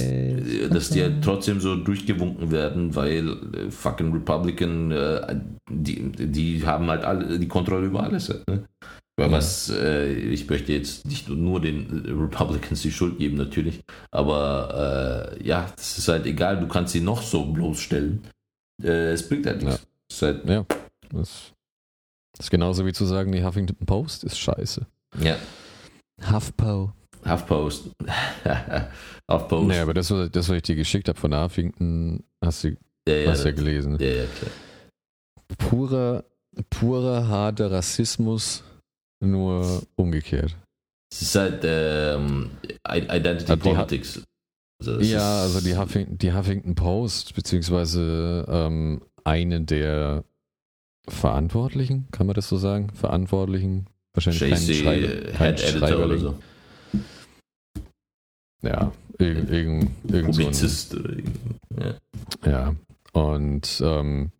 dass 0.71 0.91
die 0.91 1.03
halt 1.03 1.25
trotzdem 1.25 1.61
so 1.61 1.77
durchgewunken 1.77 2.51
werden, 2.51 2.95
weil 2.95 3.29
äh, 3.29 3.71
fucking 3.71 4.13
Republican, 4.13 4.91
äh, 4.91 5.37
die, 5.71 6.11
die 6.11 6.67
haben 6.67 6.89
halt 6.89 7.05
alle 7.05 7.39
die 7.39 7.49
Kontrolle 7.49 7.87
über 7.87 8.03
alles. 8.03 8.29
Halt, 8.29 8.47
ne? 8.49 8.65
Weil 9.19 9.33
was, 9.33 9.69
äh, 9.69 10.13
ich 10.13 10.49
möchte 10.49 10.73
jetzt 10.73 11.05
nicht 11.05 11.29
nur 11.29 11.61
den 11.61 12.05
Republicans 12.07 12.83
die 12.83 12.93
Schuld 12.93 13.19
geben, 13.19 13.37
natürlich, 13.37 13.81
aber 14.13 15.35
äh, 15.37 15.45
ja, 15.45 15.73
das 15.75 15.99
ist 15.99 16.07
halt 16.07 16.25
egal, 16.25 16.61
du 16.61 16.69
kannst 16.69 16.93
sie 16.93 17.01
noch 17.01 17.21
so 17.21 17.45
bloßstellen. 17.47 18.23
Äh, 18.81 19.11
es 19.11 19.29
bringt 19.29 19.47
halt 19.47 19.61
nichts. 19.61 19.87
Ja, 20.21 20.29
halt, 20.29 20.49
ja 20.49 20.65
das, 21.11 21.53
das, 22.37 22.47
ist 22.47 22.51
genauso 22.51 22.87
wie 22.87 22.93
zu 22.93 23.07
sagen, 23.07 23.33
die 23.33 23.43
Huffington 23.43 23.85
Post 23.87 24.23
ist 24.23 24.39
scheiße. 24.39 24.87
Ja. 25.21 25.37
HuffPo. 26.31 26.93
HuffPost. 27.29 27.91
HuffPost. 29.29 29.67
Naja, 29.69 29.83
aber 29.83 29.95
das, 29.95 30.09
das, 30.09 30.49
was 30.49 30.57
ich 30.57 30.63
dir 30.63 30.77
geschickt 30.77 31.09
habe 31.09 31.19
von 31.19 31.35
Huffington, 31.35 32.23
hast 32.41 32.63
du 32.63 32.77
ja, 33.09 33.15
ja, 33.17 33.31
hast 33.33 33.45
ja 33.45 33.51
gelesen. 33.51 33.99
Ja, 33.99 34.07
ja, 34.07 34.25
klar. 34.27 34.51
Purer, 35.59 36.25
purer, 36.71 37.27
harter 37.27 37.73
Rassismus 37.73 38.63
nur 39.21 39.83
umgekehrt. 39.97 40.57
Es 41.11 41.23
ist 41.23 41.35
halt 41.35 41.63
ähm, 41.65 42.51
Identity 42.87 43.51
also 43.51 43.57
Politics. 43.57 44.23
Also 44.81 45.01
ja, 45.01 45.43
also 45.43 45.61
die, 45.61 45.77
Huffington, 45.77 46.19
die 46.19 46.33
Huffington 46.33 46.75
Post, 46.75 47.35
beziehungsweise 47.35 48.47
ähm, 48.49 49.01
eine 49.25 49.63
der 49.63 50.25
Verantwortlichen, 51.09 52.07
kann 52.13 52.27
man 52.27 52.35
das 52.35 52.49
so 52.49 52.59
sagen? 52.59 52.91
Verantwortlichen, 52.91 53.87
wahrscheinlich 54.15 54.43
JC, 54.43 54.51
kein, 54.51 54.75
Schreiber, 54.75 55.33
kein 55.33 55.57
Head 55.57 55.75
Editor 55.75 56.05
oder 56.05 56.19
so. 56.19 56.39
Ja, 58.63 58.93
irgend, 59.19 59.51
irgend, 59.51 59.91
irgend 60.09 60.37
Publizist 60.37 60.91
so 60.91 60.99
ein, 60.99 61.35
ja. 61.81 62.51
ja, 62.51 62.77
und 63.13 63.83
ähm, 63.85 64.33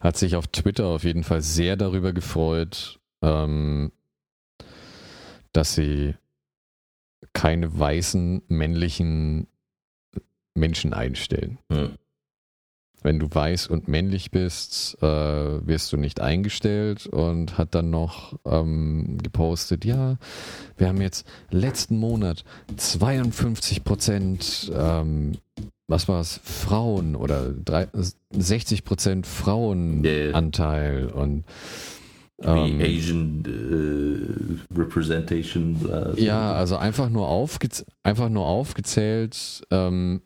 hat 0.00 0.16
sich 0.16 0.36
auf 0.36 0.48
Twitter 0.48 0.86
auf 0.86 1.04
jeden 1.04 1.24
Fall 1.24 1.42
sehr 1.42 1.76
darüber 1.76 2.12
gefreut, 2.12 2.98
ähm, 3.22 3.92
dass 5.52 5.74
sie 5.74 6.14
keine 7.32 7.78
weißen 7.78 8.42
männlichen 8.48 9.46
Menschen 10.54 10.92
einstellen. 10.92 11.58
Hm. 11.70 11.92
Wenn 13.02 13.18
du 13.18 13.28
weiß 13.30 13.68
und 13.68 13.88
männlich 13.88 14.30
bist, 14.30 15.02
äh, 15.02 15.06
wirst 15.66 15.90
du 15.92 15.96
nicht 15.96 16.20
eingestellt 16.20 17.06
und 17.06 17.56
hat 17.56 17.74
dann 17.74 17.88
noch 17.88 18.38
ähm, 18.44 19.16
gepostet, 19.22 19.86
ja, 19.86 20.18
wir 20.76 20.88
haben 20.88 21.00
jetzt 21.00 21.26
letzten 21.50 21.96
Monat 21.96 22.44
52 22.76 23.84
Prozent, 23.84 24.70
ähm, 24.74 25.32
was 25.88 26.08
war 26.08 26.20
es, 26.20 26.40
Frauen 26.44 27.16
oder 27.16 27.54
60 28.32 28.84
Prozent 28.84 29.26
Frauenanteil 29.26 31.04
yeah. 31.06 31.14
und 31.14 31.44
ähm, 32.42 32.80
Asian 32.80 33.44
äh, 33.44 34.74
Representation. 34.78 35.74
Bla, 35.74 36.14
Ja, 36.16 36.52
also 36.52 36.76
einfach 36.76 37.08
nur, 37.08 37.28
aufge 37.28 37.68
einfach 38.02 38.28
nur 38.28 38.46
aufgezählt, 38.46 39.62
ähm, 39.70 40.22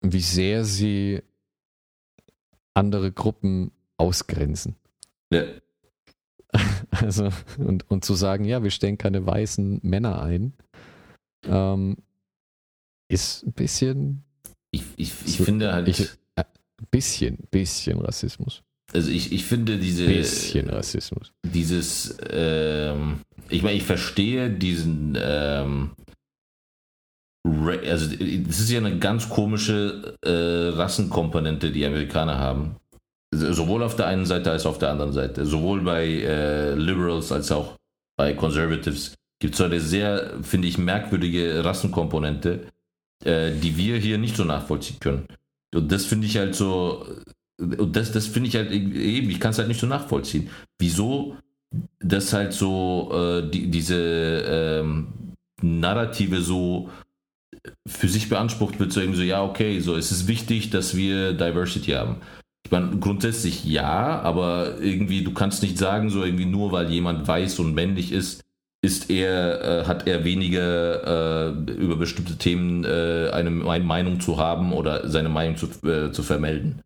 wie 0.00 0.20
sehr 0.20 0.64
sie 0.64 1.22
andere 2.74 3.12
Gruppen 3.12 3.72
ausgrenzen. 3.96 4.76
Ja. 5.32 5.44
Also, 6.90 7.28
und, 7.58 7.90
und 7.90 8.06
zu 8.06 8.14
sagen, 8.14 8.44
ja, 8.44 8.62
wir 8.62 8.70
stellen 8.70 8.96
keine 8.96 9.26
weißen 9.26 9.80
Männer 9.82 10.22
ein, 10.22 10.54
ähm, 11.44 11.98
ist 13.08 13.44
ein 13.44 13.52
bisschen. 13.52 14.24
Ich, 14.70 14.82
ich, 14.96 15.12
ich 15.26 15.36
finde 15.36 15.74
halt. 15.74 15.88
Ich, 15.88 16.08
äh, 16.36 16.44
bisschen, 16.90 17.38
bisschen 17.50 18.00
Rassismus. 18.00 18.62
Also 18.96 19.10
ich, 19.10 19.30
ich 19.30 19.44
finde 19.44 19.76
diese. 19.76 20.06
Bisschen 20.06 20.70
Rassismus. 20.70 21.30
Dieses, 21.44 22.16
ähm, 22.30 23.20
ich 23.50 23.62
meine, 23.62 23.76
ich 23.76 23.82
verstehe 23.82 24.48
diesen, 24.48 25.18
ähm, 25.20 25.90
also 27.44 28.06
das 28.08 28.58
ist 28.58 28.70
ja 28.70 28.78
eine 28.78 28.98
ganz 28.98 29.28
komische 29.28 30.16
äh, 30.24 30.74
Rassenkomponente, 30.78 31.70
die 31.70 31.84
Amerikaner 31.84 32.38
haben. 32.38 32.76
Sowohl 33.34 33.82
auf 33.82 33.96
der 33.96 34.06
einen 34.06 34.24
Seite 34.24 34.50
als 34.50 34.64
auch 34.64 34.70
auf 34.70 34.78
der 34.78 34.92
anderen 34.92 35.12
Seite. 35.12 35.44
Sowohl 35.44 35.82
bei 35.82 36.06
äh, 36.06 36.74
Liberals 36.74 37.30
als 37.32 37.52
auch 37.52 37.76
bei 38.16 38.32
Conservatives 38.32 39.14
gibt 39.42 39.56
es 39.56 39.60
eine 39.60 39.78
sehr, 39.78 40.42
finde 40.42 40.68
ich, 40.68 40.78
merkwürdige 40.78 41.62
Rassenkomponente, 41.62 42.68
äh, 43.24 43.52
die 43.52 43.76
wir 43.76 43.98
hier 43.98 44.16
nicht 44.16 44.36
so 44.36 44.44
nachvollziehen 44.44 45.00
können. 45.00 45.26
Und 45.74 45.92
das 45.92 46.06
finde 46.06 46.26
ich 46.26 46.38
halt 46.38 46.54
so, 46.54 47.06
und 47.58 47.96
das, 47.96 48.12
das 48.12 48.26
finde 48.26 48.48
ich 48.48 48.56
halt 48.56 48.70
eben, 48.70 49.30
ich 49.30 49.40
kann 49.40 49.52
es 49.52 49.58
halt 49.58 49.68
nicht 49.68 49.80
so 49.80 49.86
nachvollziehen. 49.86 50.50
Wieso 50.78 51.36
das 52.00 52.32
halt 52.32 52.52
so, 52.52 53.10
äh, 53.12 53.50
die, 53.50 53.70
diese 53.70 53.96
ähm, 54.46 55.08
Narrative 55.62 56.40
so 56.40 56.90
für 57.86 58.08
sich 58.08 58.28
beansprucht 58.28 58.78
wird, 58.78 58.92
so 58.92 59.00
irgendwie 59.00 59.18
so, 59.18 59.24
ja, 59.24 59.42
okay, 59.42 59.80
so, 59.80 59.96
es 59.96 60.12
ist 60.12 60.28
wichtig, 60.28 60.70
dass 60.70 60.96
wir 60.96 61.32
Diversity 61.32 61.92
haben. 61.92 62.16
Ich 62.64 62.70
meine, 62.70 62.98
grundsätzlich 62.98 63.64
ja, 63.64 64.20
aber 64.20 64.80
irgendwie, 64.80 65.22
du 65.22 65.32
kannst 65.32 65.62
nicht 65.62 65.78
sagen, 65.78 66.10
so 66.10 66.24
irgendwie 66.24 66.46
nur 66.46 66.72
weil 66.72 66.90
jemand 66.90 67.26
weiß 67.26 67.60
und 67.60 67.74
männlich 67.74 68.12
ist, 68.12 68.42
ist 68.82 69.10
er, 69.10 69.62
äh, 69.62 69.84
hat 69.86 70.06
er 70.06 70.24
weniger 70.24 71.48
äh, 71.48 71.72
über 71.72 71.96
bestimmte 71.96 72.36
Themen 72.36 72.84
äh, 72.84 73.30
eine, 73.32 73.68
eine, 73.68 73.84
Meinung 73.84 74.20
zu 74.20 74.38
haben 74.38 74.72
oder 74.72 75.08
seine 75.08 75.28
Meinung 75.28 75.56
zu, 75.56 75.66
äh, 75.88 76.12
zu 76.12 76.22
vermelden. 76.22 76.82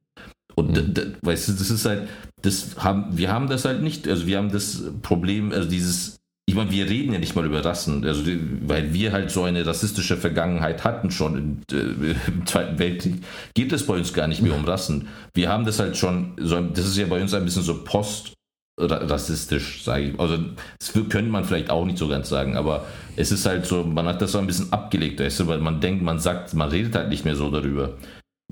Und 0.60 0.96
mhm. 0.96 1.14
weißt 1.22 1.48
du, 1.48 1.52
das 1.52 1.70
ist 1.70 1.86
halt, 1.86 2.08
das 2.42 2.76
haben, 2.78 3.16
wir 3.16 3.32
haben 3.32 3.48
das 3.48 3.64
halt 3.64 3.82
nicht, 3.82 4.06
also 4.08 4.26
wir 4.26 4.38
haben 4.38 4.52
das 4.52 4.82
Problem, 5.02 5.52
also 5.52 5.68
dieses, 5.68 6.16
ich 6.46 6.54
meine, 6.54 6.70
wir 6.70 6.88
reden 6.88 7.12
ja 7.12 7.18
nicht 7.18 7.36
mal 7.36 7.46
über 7.46 7.64
Rassen, 7.64 8.04
also 8.04 8.22
weil 8.62 8.92
wir 8.92 9.12
halt 9.12 9.30
so 9.30 9.44
eine 9.44 9.64
rassistische 9.64 10.16
Vergangenheit 10.16 10.84
hatten 10.84 11.10
schon 11.10 11.38
im, 11.38 11.60
äh, 11.72 12.14
im 12.26 12.46
Zweiten 12.46 12.78
Weltkrieg, 12.78 13.22
geht 13.54 13.72
es 13.72 13.86
bei 13.86 13.94
uns 13.94 14.12
gar 14.12 14.26
nicht 14.26 14.42
mehr 14.42 14.54
um 14.54 14.64
Rassen. 14.64 15.08
Wir 15.34 15.48
haben 15.48 15.64
das 15.64 15.78
halt 15.78 15.96
schon, 15.96 16.32
so, 16.38 16.60
das 16.60 16.86
ist 16.86 16.96
ja 16.96 17.06
bei 17.06 17.20
uns 17.20 17.34
ein 17.34 17.44
bisschen 17.44 17.62
so 17.62 17.84
post 17.84 18.34
rassistisch, 18.80 19.84
sage 19.84 20.04
ich. 20.04 20.20
Also 20.20 20.38
das 20.78 20.92
könnte 20.92 21.30
man 21.30 21.44
vielleicht 21.44 21.70
auch 21.70 21.84
nicht 21.84 21.98
so 21.98 22.08
ganz 22.08 22.28
sagen, 22.28 22.56
aber 22.56 22.86
es 23.16 23.30
ist 23.30 23.46
halt 23.46 23.66
so, 23.66 23.84
man 23.84 24.06
hat 24.06 24.22
das 24.22 24.32
so 24.32 24.38
ein 24.38 24.46
bisschen 24.46 24.72
abgelegt, 24.72 25.20
weißt 25.20 25.40
du, 25.40 25.46
weil 25.46 25.58
man 25.58 25.80
denkt, 25.80 26.02
man 26.02 26.18
sagt, 26.18 26.54
man 26.54 26.70
redet 26.70 26.94
halt 26.94 27.10
nicht 27.10 27.24
mehr 27.24 27.36
so 27.36 27.50
darüber. 27.50 27.98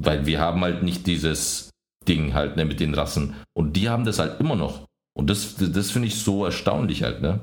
Weil 0.00 0.26
wir 0.26 0.40
haben 0.40 0.60
halt 0.60 0.82
nicht 0.82 1.06
dieses, 1.06 1.67
Ding 2.08 2.34
halt, 2.34 2.56
ne, 2.56 2.64
mit 2.64 2.80
den 2.80 2.94
Rassen. 2.94 3.34
Und 3.52 3.74
die 3.74 3.88
haben 3.88 4.04
das 4.04 4.18
halt 4.18 4.40
immer 4.40 4.56
noch. 4.56 4.88
Und 5.16 5.30
das, 5.30 5.56
das 5.56 5.90
finde 5.90 6.08
ich 6.08 6.16
so 6.16 6.44
erstaunlich 6.44 7.02
halt, 7.02 7.20
ne? 7.20 7.40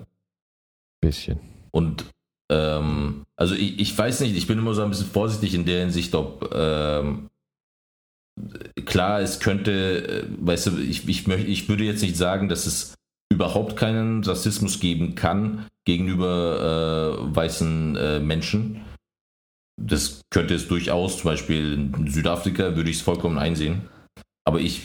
Bisschen. 1.02 1.40
Und 1.72 2.06
ähm, 2.52 3.26
also 3.36 3.56
ich, 3.56 3.80
ich 3.80 3.98
weiß 3.98 4.22
nicht, 4.22 4.36
ich 4.36 4.48
bin 4.48 4.58
immer 4.58 4.74
so 4.74 4.84
ein 4.84 4.90
bisschen 4.90 5.08
vorsichtig 5.08 5.54
in 5.54 5.66
der 5.66 5.82
Hinsicht, 5.82 6.16
ob 6.16 6.54
ähm, 6.54 7.30
klar, 8.86 9.22
es 9.22 9.40
könnte, 9.40 10.08
äh, 10.08 10.26
weißt 10.40 10.68
du, 10.68 10.78
ich, 10.78 11.08
ich, 11.08 11.28
möchte, 11.28 11.48
ich 11.48 11.68
würde 11.70 11.84
jetzt 11.84 12.02
nicht 12.02 12.18
sagen, 12.18 12.50
dass 12.50 12.66
es 12.66 12.96
überhaupt 13.32 13.76
keinen 13.76 14.24
Rassismus 14.24 14.80
geben 14.80 15.16
kann 15.16 15.66
gegenüber 15.86 17.18
äh, 17.20 17.36
weißen 17.36 17.96
äh, 17.96 18.20
Menschen. 18.20 18.82
Das 19.82 20.22
könnte 20.30 20.56
es 20.56 20.68
durchaus, 20.68 21.18
zum 21.20 21.32
Beispiel 21.32 21.74
in 21.74 22.08
Südafrika 22.08 22.76
würde 22.76 22.90
ich 22.90 22.98
es 22.98 23.02
vollkommen 23.02 23.38
einsehen. 23.38 23.90
Aber 24.46 24.60
ich, 24.60 24.84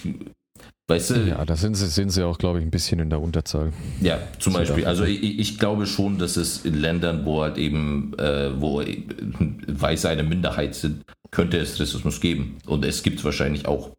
weißt 0.88 1.10
du. 1.10 1.14
Ja, 1.28 1.44
da 1.44 1.56
sind 1.56 1.74
sie, 1.74 1.86
sind 1.86 2.10
sie 2.10 2.26
auch, 2.26 2.38
glaube 2.38 2.58
ich, 2.58 2.64
ein 2.64 2.70
bisschen 2.70 2.98
in 2.98 3.10
der 3.10 3.20
Unterzahl. 3.20 3.72
Ja, 4.00 4.18
zum 4.38 4.54
Beispiel. 4.54 4.86
Also 4.86 5.04
ich, 5.04 5.38
ich, 5.38 5.58
glaube 5.58 5.86
schon, 5.86 6.18
dass 6.18 6.36
es 6.36 6.64
in 6.64 6.80
Ländern, 6.80 7.24
wo 7.24 7.42
halt 7.42 7.58
eben, 7.58 8.18
äh, 8.18 8.50
wo 8.60 8.82
Weiße 9.66 10.08
eine 10.08 10.22
Minderheit 10.22 10.74
sind, 10.74 11.04
könnte 11.30 11.58
es 11.58 11.78
Rassismus 11.78 12.20
geben. 12.20 12.58
Und 12.66 12.84
es 12.84 13.02
gibt 13.02 13.18
es 13.18 13.24
wahrscheinlich 13.24 13.66
auch. 13.66 13.90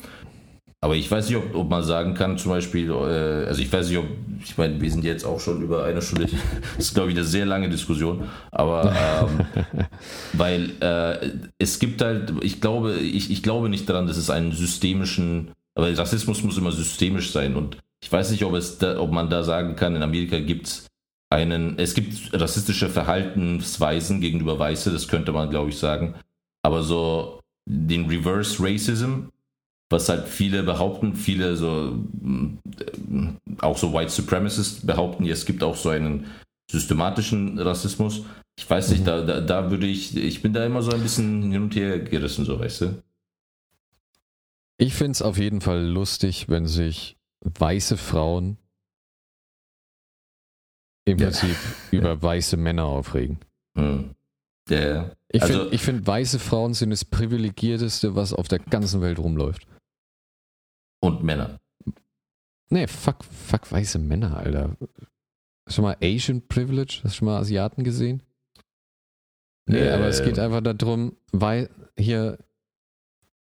Aber 0.84 0.96
ich 0.96 1.10
weiß 1.12 1.30
nicht, 1.30 1.38
ob, 1.38 1.54
ob, 1.54 1.70
man 1.70 1.84
sagen 1.84 2.16
kann, 2.16 2.40
zum 2.40 2.52
Beispiel, 2.52 2.90
äh, 2.90 3.46
also 3.46 3.62
ich 3.62 3.72
weiß 3.72 3.88
nicht, 3.90 4.00
ob, 4.00 4.06
ich 4.44 4.58
meine, 4.58 4.82
wir 4.82 4.90
sind 4.90 5.04
jetzt 5.04 5.24
auch 5.24 5.40
schon 5.40 5.62
über 5.62 5.84
eine 5.86 6.02
Stunde, 6.02 6.26
das 6.78 6.88
ist, 6.88 6.94
glaube 6.96 7.12
ich, 7.12 7.16
eine 7.16 7.26
sehr 7.26 7.46
lange 7.46 7.70
Diskussion, 7.70 8.28
aber 8.52 8.92
ähm, 8.92 9.46
weil 10.34 10.72
äh, 10.82 11.30
es 11.60 11.78
gibt 11.78 12.02
halt, 12.02 12.34
ich 12.42 12.62
glaube, 12.62 12.96
ich, 12.96 13.30
ich 13.30 13.44
glaube 13.44 13.70
nicht 13.70 13.88
daran, 13.88 14.08
dass 14.08 14.18
es 14.18 14.32
einen 14.32 14.54
systemischen, 14.54 15.52
aber 15.76 15.96
Rassismus 15.96 16.44
muss 16.44 16.58
immer 16.58 16.72
systemisch 16.72 17.32
sein 17.32 17.56
und 17.56 17.78
ich 18.04 18.12
weiß 18.12 18.32
nicht, 18.32 18.44
ob, 18.44 18.56
es 18.56 18.80
da, 18.80 19.00
ob 19.00 19.12
man 19.12 19.30
da 19.30 19.44
sagen 19.44 19.76
kann, 19.76 19.96
in 19.96 20.02
Amerika 20.02 20.40
gibt 20.40 20.66
es 20.66 20.88
einen, 21.30 21.78
es 21.78 21.94
gibt 21.94 22.34
rassistische 22.34 22.90
Verhaltensweisen 22.90 24.20
gegenüber 24.20 24.58
Weiße, 24.58 24.92
das 24.92 25.08
könnte 25.08 25.32
man, 25.32 25.52
glaube 25.52 25.70
ich, 25.70 25.78
sagen, 25.78 26.16
aber 26.64 26.82
so 26.82 27.40
den 27.70 28.08
Reverse 28.08 28.58
Racism, 28.60 29.28
was 29.92 30.10
halt 30.10 30.28
viele 30.28 30.64
behaupten, 30.64 31.16
viele 31.16 31.56
so 31.58 32.00
äh, 32.24 33.28
auch 33.60 33.78
so 33.78 33.94
White 33.94 34.12
Supremacists 34.12 34.86
behaupten, 34.86 35.26
es 35.28 35.46
gibt 35.46 35.64
auch 35.64 35.76
so 35.76 35.90
einen 35.90 36.28
systematischen 36.72 37.60
Rassismus. 37.60 38.24
Ich 38.58 38.70
weiß 38.70 38.90
nicht, 38.92 39.02
mhm. 39.02 39.06
da, 39.06 39.22
da, 39.22 39.42
da 39.42 39.72
würde 39.72 39.88
ich, 39.88 40.16
ich 40.16 40.42
bin 40.42 40.54
da 40.54 40.66
immer 40.66 40.82
so 40.82 40.92
ein 40.92 41.02
bisschen 41.02 41.52
hin 41.52 41.64
und 41.64 41.76
her 41.76 42.00
gerissen, 42.00 42.46
so 42.46 42.60
weißt 42.60 42.82
du. 42.82 43.04
Ich 44.78 44.94
finde 44.94 45.12
es 45.12 45.22
auf 45.22 45.38
jeden 45.38 45.62
Fall 45.62 45.86
lustig, 45.86 46.50
wenn 46.50 46.66
sich 46.66 47.18
weiße 47.42 47.98
Frauen 47.98 48.58
im 51.06 51.18
ja. 51.18 51.26
Prinzip 51.28 51.56
über 51.92 52.10
ja. 52.10 52.22
weiße 52.22 52.58
Männer 52.58 52.86
aufregen. 52.86 53.40
Hm. 53.78 54.12
Ja. 54.70 55.12
Ich 55.30 55.42
also, 55.42 55.62
finde, 55.62 55.78
find, 55.78 56.08
weiße 56.08 56.40
Frauen 56.40 56.74
sind 56.74 56.92
das 56.92 57.06
privilegierteste, 57.06 58.16
was 58.16 58.34
auf 58.34 58.48
der 58.48 58.60
ganzen 58.60 59.02
Welt 59.02 59.20
rumläuft. 59.20 59.66
Und 61.02 61.24
Männer. 61.24 61.60
Nee, 62.70 62.88
fuck, 62.88 63.26
fuck 63.26 63.70
weiße 63.70 64.00
Männer, 64.00 64.38
Alter. 64.38 64.78
Hast 64.80 64.90
du 65.68 65.74
schon 65.74 65.84
mal 65.84 65.98
Asian 66.02 66.48
Privilege? 66.48 67.02
Hast 67.04 67.16
du 67.16 67.18
schon 67.18 67.26
mal 67.28 67.40
Asiaten 67.40 67.84
gesehen? 67.84 68.24
Nee, 69.66 69.80
äh, 69.80 69.92
aber 69.92 70.08
es 70.08 70.24
geht 70.24 70.40
einfach 70.40 70.62
darum, 70.62 71.18
weil 71.32 71.70
hier 71.98 72.38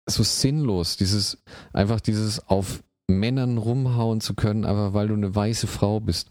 so 0.08 0.22
sinnlos, 0.22 0.96
dieses, 0.96 1.42
einfach 1.72 2.00
dieses 2.00 2.46
auf 2.48 2.82
Männern 3.08 3.58
rumhauen 3.58 4.20
zu 4.20 4.34
können, 4.34 4.64
aber 4.64 4.94
weil 4.94 5.08
du 5.08 5.14
eine 5.14 5.34
weiße 5.34 5.66
Frau 5.66 6.00
bist. 6.00 6.28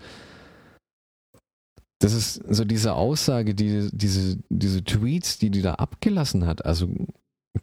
Das 2.00 2.14
ist 2.14 2.36
so 2.48 2.64
diese 2.64 2.94
Aussage, 2.94 3.56
die, 3.56 3.90
diese, 3.92 4.38
diese 4.50 4.84
Tweets, 4.84 5.38
die 5.38 5.50
die 5.50 5.62
da 5.62 5.76
abgelassen 5.76 6.46
hat. 6.46 6.66
Also 6.66 6.90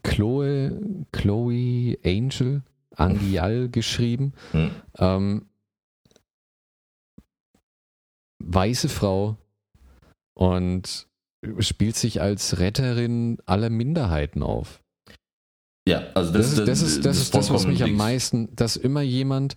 Chloe, 0.03 1.07
Chloe 1.13 1.97
Angel, 2.05 2.63
Angial 2.97 3.69
geschrieben. 3.69 4.33
Hm. 4.53 4.71
Ähm, 4.99 5.47
weiße 8.39 8.89
Frau 8.89 9.37
und 10.35 11.07
spielt 11.59 11.97
sich 11.97 12.21
als 12.21 12.59
Retterin 12.59 13.39
aller 13.47 13.71
Minderheiten 13.71 14.43
auf. 14.43 14.83
Ja, 15.89 16.03
also 16.15 16.33
das, 16.33 16.55
das 16.55 16.59
ist 16.59 16.69
das, 16.69 16.83
ist, 16.83 17.05
das, 17.07 17.19
ist 17.19 17.35
das 17.35 17.51
was 17.51 17.67
mich 17.67 17.83
am 17.83 17.93
meisten, 17.93 18.55
dass 18.57 18.77
immer 18.77 19.03
jemand, 19.03 19.55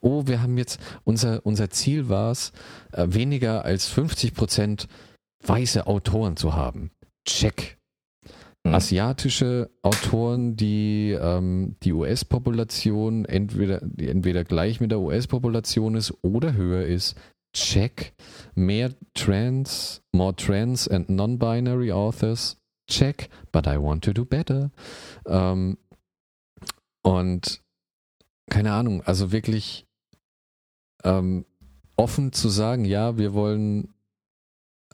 oh, 0.00 0.26
wir 0.26 0.40
haben 0.40 0.56
jetzt, 0.56 0.80
unser, 1.04 1.44
unser 1.44 1.68
Ziel 1.68 2.08
war 2.08 2.30
es, 2.30 2.52
äh, 2.92 3.06
weniger 3.10 3.64
als 3.64 3.86
50 3.86 4.32
Prozent 4.32 4.88
weiße 5.44 5.86
Autoren 5.86 6.36
zu 6.36 6.54
haben. 6.54 6.90
Check. 7.26 7.76
Mhm. 8.66 8.74
Asiatische 8.74 9.70
Autoren, 9.82 10.56
die 10.56 11.16
ähm, 11.18 11.76
die 11.82 11.92
US-Population 11.92 13.24
entweder, 13.24 13.82
entweder 13.82 14.44
gleich 14.44 14.80
mit 14.80 14.90
der 14.90 15.00
US-Population 15.00 15.94
ist 15.94 16.12
oder 16.22 16.54
höher 16.54 16.84
ist. 16.84 17.16
Check. 17.52 18.12
Mehr 18.54 18.92
Trans, 19.14 20.02
more 20.12 20.34
trans 20.34 20.88
and 20.88 21.08
non-binary 21.08 21.92
authors. 21.92 22.58
Check. 22.88 23.28
But 23.52 23.66
I 23.66 23.78
want 23.78 24.04
to 24.04 24.12
do 24.12 24.24
better. 24.24 24.70
Ähm, 25.26 25.78
und 27.02 27.62
keine 28.50 28.72
Ahnung, 28.72 29.02
also 29.02 29.32
wirklich 29.32 29.86
ähm, 31.04 31.46
offen 31.96 32.32
zu 32.32 32.48
sagen, 32.48 32.84
ja, 32.84 33.16
wir 33.16 33.32
wollen 33.32 33.94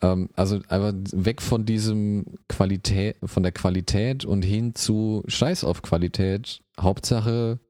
ähm, 0.03 0.29
also 0.35 0.61
einfach 0.69 0.93
weg 1.13 1.41
von 1.41 1.65
diesem 1.65 2.39
Qualität, 2.49 3.17
von 3.25 3.43
der 3.43 3.53
Qualität 3.53 4.25
und 4.25 4.43
hin 4.43 4.75
zu 4.75 5.23
Scheiß 5.27 5.65
auf 5.65 5.83
Qualität. 5.83 6.61
Hauptsache 6.79 7.61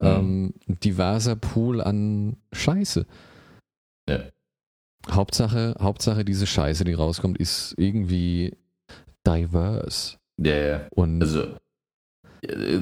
mhm. 0.00 0.06
ähm, 0.06 0.54
diverser 0.66 1.36
Pool 1.36 1.80
an 1.80 2.36
Scheiße. 2.52 3.06
Ja. 4.08 4.20
Hauptsache, 5.10 5.74
Hauptsache 5.80 6.24
diese 6.24 6.46
Scheiße, 6.46 6.84
die 6.84 6.94
rauskommt, 6.94 7.38
ist 7.38 7.74
irgendwie 7.76 8.56
diverse. 9.26 10.16
Ja, 10.38 10.56
ja. 10.56 10.86
Und 10.90 11.20
also 11.20 11.56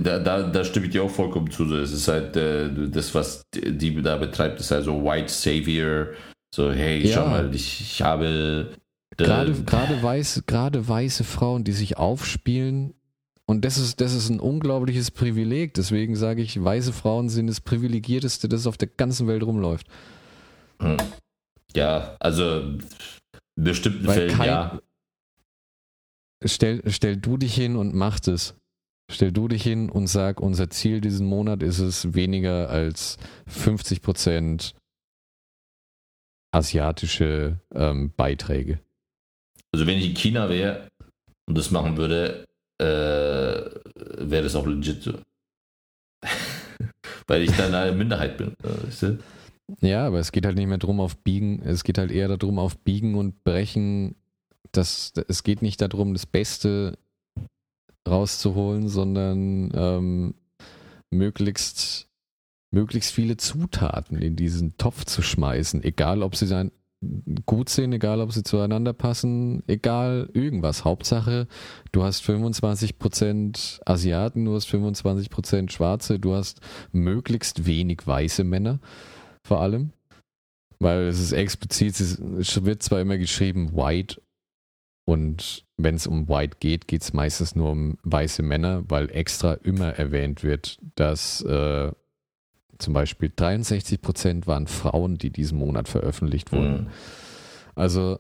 da, 0.03 0.19
da, 0.19 0.43
da 0.43 0.65
stimme 0.65 0.87
ich 0.87 0.93
dir 0.93 1.05
auch 1.05 1.11
vollkommen 1.11 1.51
zu. 1.51 1.65
Es 1.77 1.93
ist 1.93 2.09
halt 2.09 2.37
äh, 2.37 2.69
das, 2.89 3.15
was 3.15 3.43
die 3.55 4.03
da 4.03 4.17
betreibt, 4.17 4.61
ist 4.61 4.73
also 4.73 5.05
White 5.05 5.33
Savior. 5.33 6.09
So, 6.55 6.71
hey, 6.73 7.07
ja. 7.07 7.15
schau 7.15 7.29
mal, 7.29 7.55
ich, 7.55 7.81
ich 7.81 8.03
habe. 8.03 8.71
Äh, 9.13 9.25
gerade, 9.25 9.53
gerade, 9.65 10.03
weiß, 10.03 10.45
gerade 10.47 10.89
weiße 10.89 11.25
Frauen, 11.25 11.65
die 11.65 11.73
sich 11.73 11.97
aufspielen. 11.97 12.95
Und 13.47 13.65
das 13.65 13.77
ist, 13.77 14.01
das 14.01 14.15
ist 14.15 14.31
ein 14.31 14.41
unglaubliches 14.41 15.11
Privileg. 15.11 15.75
Deswegen 15.75 16.17
sage 16.17 16.43
ich, 16.43 16.63
weiße 16.63 16.93
Frauen 16.93 17.29
sind 17.29 17.49
das 17.49 17.61
Privilegierteste, 17.61 18.49
das 18.49 18.67
auf 18.67 18.79
der 18.79 18.89
ganzen 18.89 19.27
Welt 19.27 19.43
rumläuft. 19.43 19.87
Hm. 20.81 20.97
Ja, 21.75 22.17
also 22.21 22.79
bestimmten 23.57 24.07
Weil 24.07 24.15
Fällen, 24.15 24.37
kein, 24.37 24.47
ja. 24.47 24.81
Stell, 26.45 26.83
stell 26.91 27.17
du 27.17 27.37
dich 27.37 27.55
hin 27.55 27.77
und 27.77 27.95
mach 27.95 28.21
das. 28.21 28.57
Stell 29.11 29.33
du 29.33 29.49
dich 29.49 29.63
hin 29.63 29.91
und 29.91 30.07
sag, 30.07 30.41
unser 30.41 30.71
Ziel 30.71 31.01
diesen 31.01 31.27
Monat 31.27 31.63
ist 31.63 31.79
es, 31.79 32.15
weniger 32.15 32.71
als 32.71 33.19
50 33.47 34.01
Prozent 34.01 34.75
asiatische 36.53 37.61
ähm, 37.75 38.13
Beiträge. 38.17 38.81
Also 39.73 39.87
wenn 39.87 39.99
ich 39.99 40.07
in 40.07 40.15
China 40.15 40.49
wäre 40.49 40.89
und 41.49 41.57
das 41.57 41.71
machen 41.71 41.97
würde, 41.97 42.47
äh, 42.79 42.85
wäre 42.85 44.43
das 44.43 44.55
auch 44.55 44.67
legit 44.67 45.03
so. 45.03 45.15
Weil 47.27 47.43
ich 47.43 47.53
dann 47.53 47.75
eine 47.75 47.93
Minderheit 47.93 48.37
bin. 48.37 48.55
Äh, 48.63 48.87
weißt 48.87 49.03
du? 49.03 49.19
Ja, 49.81 50.07
aber 50.07 50.19
es 50.19 50.33
geht 50.33 50.45
halt 50.45 50.57
nicht 50.57 50.67
mehr 50.67 50.79
darum 50.79 51.01
auf 51.01 51.17
Biegen, 51.17 51.63
es 51.63 51.85
geht 51.85 51.99
halt 51.99 52.11
eher 52.11 52.29
darum 52.37 52.59
auf 52.59 52.77
Biegen 52.79 53.15
und 53.15 53.43
Brechen. 53.45 54.17
Das, 54.73 55.13
es 55.29 55.43
geht 55.43 55.63
nicht 55.63 55.81
darum, 55.81 56.13
das 56.13 56.27
Beste 56.27 56.99
rauszuholen, 58.09 58.89
sondern 58.89 59.71
ähm, 59.75 60.35
möglichst, 61.11 62.09
möglichst 62.71 63.13
viele 63.13 63.37
Zutaten 63.37 64.19
in 64.19 64.37
diesen 64.37 64.77
Topf 64.77 65.05
zu 65.05 65.23
schmeißen, 65.23 65.83
egal 65.85 66.23
ob 66.23 66.37
sie 66.37 66.49
dann 66.49 66.73
gut 67.47 67.69
sind, 67.69 67.93
egal 67.93 68.21
ob 68.21 68.33
sie 68.33 68.43
zueinander 68.43 68.93
passen, 68.93 69.63
egal 69.67 70.29
irgendwas. 70.33 70.85
Hauptsache, 70.85 71.49
du 71.91 72.05
hast 72.05 72.25
25% 72.25 73.81
Asiaten, 73.85 74.45
du 74.45 74.55
hast 74.55 74.69
25% 74.69 75.71
Schwarze, 75.71 76.19
du 76.19 76.35
hast 76.35 76.61
möglichst 76.93 77.67
wenig 77.67 78.07
weiße 78.07 78.45
Männer 78.45 78.79
vor 79.43 79.61
allem. 79.61 79.93
Weil 80.79 81.07
es 81.07 81.21
ist 81.21 81.33
explizit, 81.33 82.01
es 82.01 82.65
wird 82.65 82.83
zwar 82.83 83.01
immer 83.01 83.19
geschrieben 83.19 83.77
white 83.77 84.21
und 85.05 85.65
wenn 85.77 85.97
es 85.97 86.07
um 86.07 86.29
White 86.29 86.59
geht, 86.61 86.87
geht 86.87 87.03
es 87.03 87.13
meistens 87.13 87.57
nur 87.57 87.71
um 87.71 87.99
weiße 88.05 88.43
Männer, 88.43 88.85
weil 88.89 89.11
extra 89.11 89.55
immer 89.55 89.91
erwähnt 89.91 90.45
wird, 90.45 90.79
dass 90.95 91.43
äh, 91.43 91.91
zum 92.79 92.95
Beispiel 92.95 93.33
63 93.35 94.01
Prozent 94.01 94.47
waren 94.47 94.67
Frauen, 94.67 95.17
die 95.17 95.31
diesen 95.31 95.59
Monat 95.59 95.89
veröffentlicht 95.89 96.53
wurden. 96.53 96.85
Mhm. 96.85 96.87
Also 97.75 98.19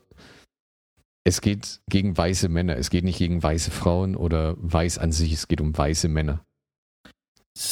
es 1.24 1.40
geht 1.40 1.80
gegen 1.88 2.16
weiße 2.16 2.48
Männer, 2.48 2.76
es 2.76 2.90
geht 2.90 3.04
nicht 3.04 3.18
gegen 3.18 3.42
weiße 3.42 3.70
Frauen 3.70 4.16
oder 4.16 4.56
weiß 4.58 4.98
an 4.98 5.12
sich, 5.12 5.32
es 5.32 5.48
geht 5.48 5.60
um 5.60 5.76
weiße 5.76 6.08
Männer. 6.08 6.44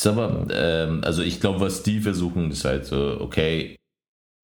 Aber, 0.05 0.47
ähm, 0.53 1.01
also 1.05 1.23
ich 1.23 1.41
glaube, 1.41 1.61
was 1.61 1.83
die 1.83 2.01
versuchen, 2.01 2.51
ist 2.51 2.65
halt 2.65 2.85
so, 2.87 3.21
okay, 3.21 3.77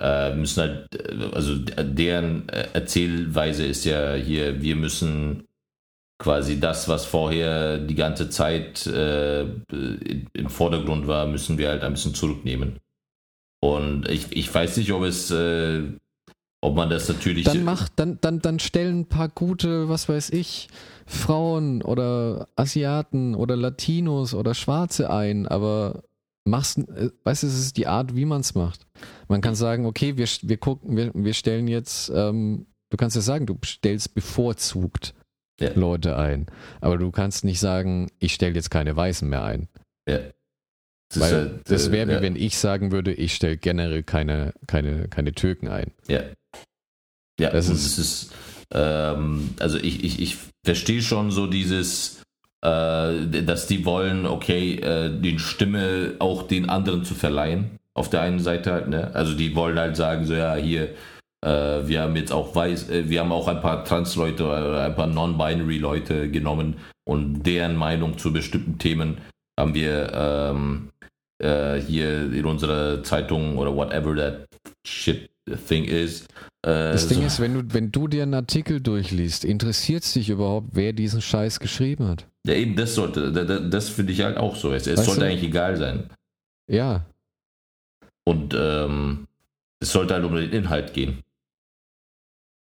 äh, 0.01 0.35
müssen 0.35 0.63
halt, 0.63 0.95
äh, 0.95 1.31
also 1.33 1.57
deren 1.59 2.49
äh, 2.49 2.69
Erzählweise 2.73 3.67
ist 3.67 3.85
ja 3.85 4.15
hier, 4.15 4.63
wir 4.63 4.77
müssen 4.77 5.45
quasi 6.19 6.59
das, 6.59 6.89
was 6.89 7.05
vorher 7.05 7.79
die 7.79 7.95
ganze 7.95 8.31
Zeit 8.31 8.87
äh, 8.87 9.43
im 9.43 10.49
Vordergrund 10.49 11.07
war, 11.07 11.27
müssen 11.27 11.59
wir 11.59 11.69
halt 11.69 11.83
ein 11.83 11.93
bisschen 11.93 12.15
zurücknehmen. 12.15 12.79
Und 13.61 14.09
ich, 14.09 14.33
ich 14.33 14.53
weiß 14.53 14.77
nicht, 14.79 14.93
ob 14.93 15.03
es, 15.03 15.31
äh, 15.31 15.83
ob 16.63 16.75
man 16.75 16.89
das 16.89 17.09
natürlich. 17.09 17.45
Dann 17.45 17.65
macht, 17.65 17.93
dann, 17.97 18.19
dann, 18.21 18.41
dann 18.41 18.59
stellen 18.59 19.01
ein 19.01 19.09
paar 19.09 19.29
gute, 19.29 19.89
was 19.89 20.09
weiß 20.09 20.31
ich, 20.31 20.69
Frauen 21.07 21.83
oder 21.83 22.49
Asiaten 22.57 23.35
oder 23.35 23.57
Latinos 23.57 24.35
oder 24.35 24.55
Schwarze 24.55 25.11
ein, 25.11 25.47
aber 25.47 26.03
machst, 26.45 26.79
weißt 27.25 27.43
du, 27.43 27.47
es 27.47 27.59
ist 27.59 27.77
die 27.77 27.87
Art, 27.87 28.15
wie 28.15 28.25
man 28.25 28.41
es 28.41 28.55
macht. 28.55 28.87
Man 29.29 29.41
kann 29.41 29.55
sagen, 29.55 29.85
okay, 29.85 30.17
wir, 30.17 30.27
wir 30.43 30.57
gucken, 30.57 30.97
wir, 30.97 31.11
wir 31.13 31.35
stellen 31.35 31.69
jetzt, 31.69 32.11
ähm, 32.15 32.67
du 32.91 32.97
kannst 32.97 33.17
ja 33.17 33.23
sagen, 33.23 33.47
du 33.47 33.59
stellst 33.65 34.15
bevorzugt 34.15 35.15
ja. 35.61 35.71
Leute 35.75 36.17
ein. 36.17 36.47
Aber 36.81 36.99
du 36.99 37.11
kannst 37.11 37.45
nicht 37.45 37.61
sagen, 37.61 38.11
ich 38.19 38.35
stelle 38.35 38.55
jetzt 38.55 38.71
keine 38.71 38.97
Weißen 38.97 39.29
mehr 39.29 39.45
ein. 39.45 39.69
Ja. 40.09 40.21
Das 41.09 41.21
Weil 41.21 41.33
halt, 41.33 41.71
das 41.71 41.93
wäre 41.93 42.19
wie 42.19 42.23
wenn 42.23 42.37
ich 42.37 42.59
sagen 42.59 42.91
würde, 42.91 43.13
ich 43.13 43.35
stelle 43.35 43.57
generell 43.57 44.03
keine, 44.03 44.55
keine, 44.67 45.09
keine 45.09 45.33
Türken 45.33 45.69
ein. 45.69 45.93
Ja. 46.09 46.23
Ja, 47.39 47.51
das 47.51 47.69
ist, 47.69 47.99
ist 47.99 48.33
ähm, 48.73 49.55
also 49.61 49.79
ich, 49.79 50.05
ich, 50.05 50.21
ich 50.21 50.37
verstehe 50.65 51.03
schon 51.03 51.31
so 51.31 51.47
dieses, 51.47 52.23
äh, 52.63 53.43
dass 53.43 53.67
die 53.67 53.85
wollen, 53.85 54.27
okay, 54.27 54.77
äh, 54.77 55.11
den 55.11 55.39
Stimme 55.39 56.15
auch 56.19 56.43
den 56.45 56.69
anderen 56.69 57.05
zu 57.05 57.15
verleihen. 57.15 57.79
Auf 57.95 58.11
der 58.11 58.23
einen 58.23 58.41
Seite 58.41 58.73
halt, 58.73 58.89
ne? 58.89 59.15
Also 59.15 59.35
die 59.35 59.55
wollen 59.55 59.79
halt 59.79 59.97
sagen, 59.97 60.27
so 60.27 60.35
ja, 60.35 60.55
hier, 60.57 60.91
wir 61.47 62.03
haben 62.03 62.17
jetzt 62.17 62.33
auch 62.33 62.55
weiß, 62.55 62.91
äh, 62.91 63.09
wir 63.09 63.21
haben 63.21 63.33
auch 63.33 63.49
ein 63.49 63.61
paar 63.61 63.85
Trans-Leute 63.85 64.45
oder 64.45 64.85
ein 64.85 64.95
paar 64.95 65.07
Non-Binary-Leute 65.07 66.31
genommen 66.31 66.77
und 67.05 67.45
deren 67.45 67.77
Meinung 67.77 68.19
zu 68.19 68.33
bestimmten 68.33 68.79
Themen 68.79 69.19
haben 69.59 69.75
wir 69.75 70.13
ähm, 70.13 70.91
äh, 71.39 71.77
hier 71.81 72.33
in 72.33 72.45
unserer 72.45 73.03
Zeitung 73.03 73.59
oder 73.59 73.75
whatever 73.75 74.17
that 74.17 74.49
shit 74.87 75.31
thing 75.69 75.85
is. 75.85 76.23
Äh, 76.63 76.93
das 76.93 77.09
Ding 77.09 77.21
so. 77.21 77.27
ist, 77.27 77.41
wenn 77.41 77.55
du, 77.55 77.75
wenn 77.75 77.93
du 77.93 78.09
dir 78.09 78.25
einen 78.25 78.35
Artikel 78.35 78.81
durchliest, 78.81 79.45
interessiert 79.45 80.03
es 80.03 80.13
dich 80.13 80.31
überhaupt, 80.31 80.71
wer 80.73 80.93
diesen 80.93 81.23
Scheiß 81.23 81.61
geschrieben 81.61 82.09
hat? 82.09 82.27
Ja, 82.47 82.55
eben, 82.55 82.77
das 82.77 82.95
sollte, 82.95 83.33
das, 83.33 83.71
das 83.71 83.89
finde 83.89 84.13
ich 84.13 84.23
halt 84.23 84.37
auch 84.37 84.57
so. 84.57 84.73
Es, 84.73 84.87
es 84.87 85.05
sollte 85.05 85.21
du? 85.21 85.27
eigentlich 85.27 85.45
egal 85.45 85.77
sein. 85.77 86.11
Ja. 86.69 87.07
Und 88.25 88.55
ähm, 88.59 89.29
es 89.81 89.93
sollte 89.93 90.15
halt 90.15 90.25
um 90.25 90.35
den 90.35 90.51
Inhalt 90.51 90.93
gehen. 90.93 91.23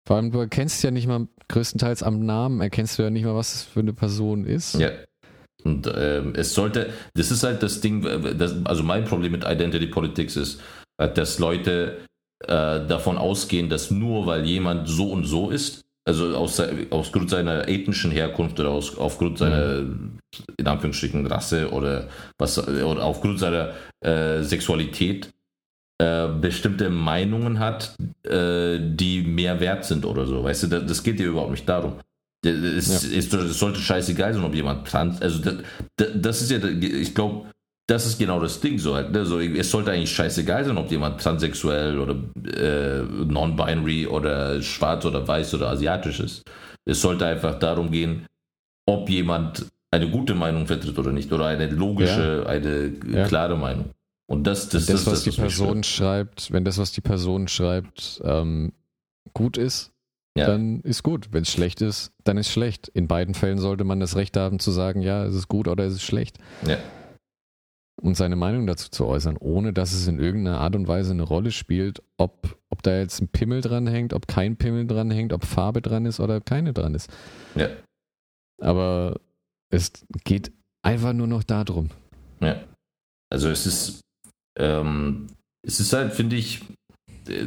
Vor 0.07 0.15
allem, 0.15 0.31
du 0.31 0.39
erkennst 0.39 0.81
ja 0.85 0.91
nicht 0.91 1.05
mal 1.05 1.27
größtenteils 1.49 2.01
am 2.01 2.25
Namen, 2.25 2.61
erkennst 2.61 2.97
du 2.97 3.03
ja 3.03 3.09
nicht 3.09 3.25
mal, 3.25 3.35
was 3.35 3.55
es 3.55 3.63
für 3.63 3.81
eine 3.81 3.91
Person 3.91 4.45
ist. 4.45 4.75
Ja. 4.75 4.91
Und 5.65 5.91
ähm, 5.93 6.31
es 6.33 6.53
sollte, 6.53 6.91
das 7.13 7.29
ist 7.29 7.43
halt 7.43 7.61
das 7.61 7.81
Ding, 7.81 8.03
das, 8.37 8.55
also 8.63 8.83
mein 8.83 9.03
Problem 9.03 9.33
mit 9.33 9.43
Identity 9.43 9.87
Politics 9.87 10.37
ist, 10.37 10.61
dass 10.95 11.39
Leute 11.39 11.97
äh, 12.41 12.47
davon 12.87 13.17
ausgehen, 13.17 13.67
dass 13.67 13.91
nur 13.91 14.25
weil 14.27 14.45
jemand 14.45 14.87
so 14.87 15.11
und 15.11 15.25
so 15.25 15.49
ist, 15.49 15.83
also 16.05 16.37
aus, 16.37 16.61
aus 16.89 17.11
Grund 17.11 17.29
seiner 17.29 17.67
ethnischen 17.67 18.11
Herkunft 18.11 18.57
oder 18.61 18.69
aus, 18.69 18.97
aufgrund 18.97 19.39
seiner, 19.39 19.79
in 20.57 20.67
Anführungsstrichen, 20.67 21.27
Rasse 21.27 21.69
oder 21.71 22.07
was, 22.37 22.65
oder 22.65 23.03
aufgrund 23.03 23.39
seiner 23.39 23.73
äh, 23.99 24.41
Sexualität, 24.41 25.33
äh, 25.99 26.27
bestimmte 26.27 26.89
Meinungen 26.89 27.59
hat, 27.59 27.95
äh, 28.23 28.77
die 28.79 29.23
mehr 29.23 29.59
wert 29.59 29.85
sind 29.85 30.05
oder 30.05 30.25
so. 30.25 30.43
Weißt 30.43 30.63
du, 30.63 30.67
das, 30.67 30.85
das 30.85 31.03
geht 31.03 31.19
dir 31.19 31.27
überhaupt 31.27 31.51
nicht 31.51 31.67
darum. 31.67 31.93
Es, 32.45 32.87
ja. 32.87 33.17
es, 33.17 33.33
es, 33.33 33.59
sollte 33.59 33.79
scheißegal 33.79 34.33
sein, 34.33 34.43
ob 34.43 34.53
jemand 34.53 34.87
trans. 34.87 35.21
Also, 35.21 35.39
das, 35.39 35.55
das 36.15 36.41
ist 36.41 36.51
ja, 36.51 36.59
ich 36.63 37.15
glaube, 37.15 37.47
das 37.87 38.05
ist 38.05 38.19
genau 38.19 38.39
das 38.39 38.59
Ding 38.59 38.77
so 38.77 38.95
halt. 38.95 39.11
Ne? 39.11 39.25
So, 39.25 39.39
es 39.39 39.71
sollte 39.71 39.91
eigentlich 39.91 40.11
scheißegal 40.11 40.65
sein, 40.65 40.77
ob 40.77 40.91
jemand 40.91 41.21
transsexuell 41.21 41.97
oder 41.97 42.15
äh, 42.55 43.01
non-binary 43.01 44.07
oder 44.07 44.61
schwarz 44.61 45.05
oder 45.05 45.27
weiß 45.27 45.55
oder 45.55 45.69
asiatisch 45.69 46.19
ist. 46.19 46.43
Es 46.85 47.01
sollte 47.01 47.25
einfach 47.25 47.57
darum 47.59 47.89
gehen, 47.89 48.25
ob 48.85 49.09
jemand 49.09 49.65
eine 49.89 50.09
gute 50.09 50.35
Meinung 50.35 50.67
vertritt 50.67 50.99
oder 50.99 51.11
nicht 51.11 51.31
oder 51.31 51.45
eine 51.45 51.67
logische, 51.67 52.43
ja. 52.43 52.49
eine 52.49 52.91
ja. 53.09 53.25
klare 53.25 53.57
Meinung. 53.57 53.89
Und 54.29 54.43
das, 54.45 54.69
das, 54.69 54.85
das, 54.85 55.03
das 55.03 55.07
was 55.07 55.23
das, 55.23 55.35
die 55.35 55.41
Person 55.41 55.83
schreibt, 55.83 56.51
wenn 56.51 56.65
das, 56.65 56.77
was 56.77 56.91
die 56.91 57.01
Person 57.01 57.47
schreibt, 57.47 58.21
ähm, 58.23 58.73
gut 59.33 59.57
ist, 59.57 59.93
ja. 60.37 60.47
dann 60.47 60.81
ist 60.81 61.01
gut. 61.01 61.29
Wenn 61.31 61.43
es 61.43 61.51
schlecht 61.51 61.81
ist, 61.81 62.11
dann 62.25 62.37
ist 62.37 62.49
schlecht. 62.51 62.89
In 62.89 63.07
beiden 63.07 63.33
Fällen 63.33 63.57
sollte 63.57 63.85
man 63.85 63.99
das 63.99 64.17
Recht 64.17 64.35
haben 64.35 64.59
zu 64.59 64.71
sagen, 64.71 65.01
ja, 65.01 65.25
es 65.25 65.33
ist 65.33 65.47
gut 65.47 65.67
oder 65.67 65.85
es 65.85 65.93
ist 65.93 66.03
schlecht. 66.03 66.37
Ja. 66.67 66.77
Und 67.99 68.15
seine 68.15 68.35
Meinung 68.35 68.67
dazu 68.67 68.89
zu 68.89 69.05
äußern, 69.05 69.37
ohne 69.37 69.73
dass 69.73 69.93
es 69.93 70.07
in 70.07 70.19
irgendeiner 70.19 70.59
Art 70.59 70.75
und 70.75 70.87
Weise 70.87 71.11
eine 71.11 71.23
Rolle 71.23 71.51
spielt, 71.51 72.03
ob, 72.17 72.59
ob 72.69 72.83
da 72.83 72.99
jetzt 72.99 73.21
ein 73.21 73.29
Pimmel 73.29 73.61
dran 73.61 73.87
hängt, 73.87 74.13
ob 74.13 74.27
kein 74.27 74.57
Pimmel 74.57 74.85
dran 74.85 75.09
hängt, 75.09 75.33
ob 75.33 75.45
Farbe 75.45 75.81
dran 75.81 76.05
ist 76.05 76.19
oder 76.19 76.39
keine 76.41 76.73
dran 76.73 76.93
ist. 76.93 77.09
Ja. 77.55 77.69
Aber 78.59 79.19
es 79.69 79.91
geht 80.25 80.51
einfach 80.83 81.13
nur 81.13 81.27
noch 81.27 81.43
darum. 81.43 81.89
Ja. 82.39 82.61
Also 83.29 83.49
es 83.49 83.65
ist 83.65 84.01
ähm, 84.57 85.27
es 85.65 85.79
ist 85.79 85.93
halt, 85.93 86.13
finde 86.13 86.35
ich, 86.35 86.61
äh, 87.27 87.45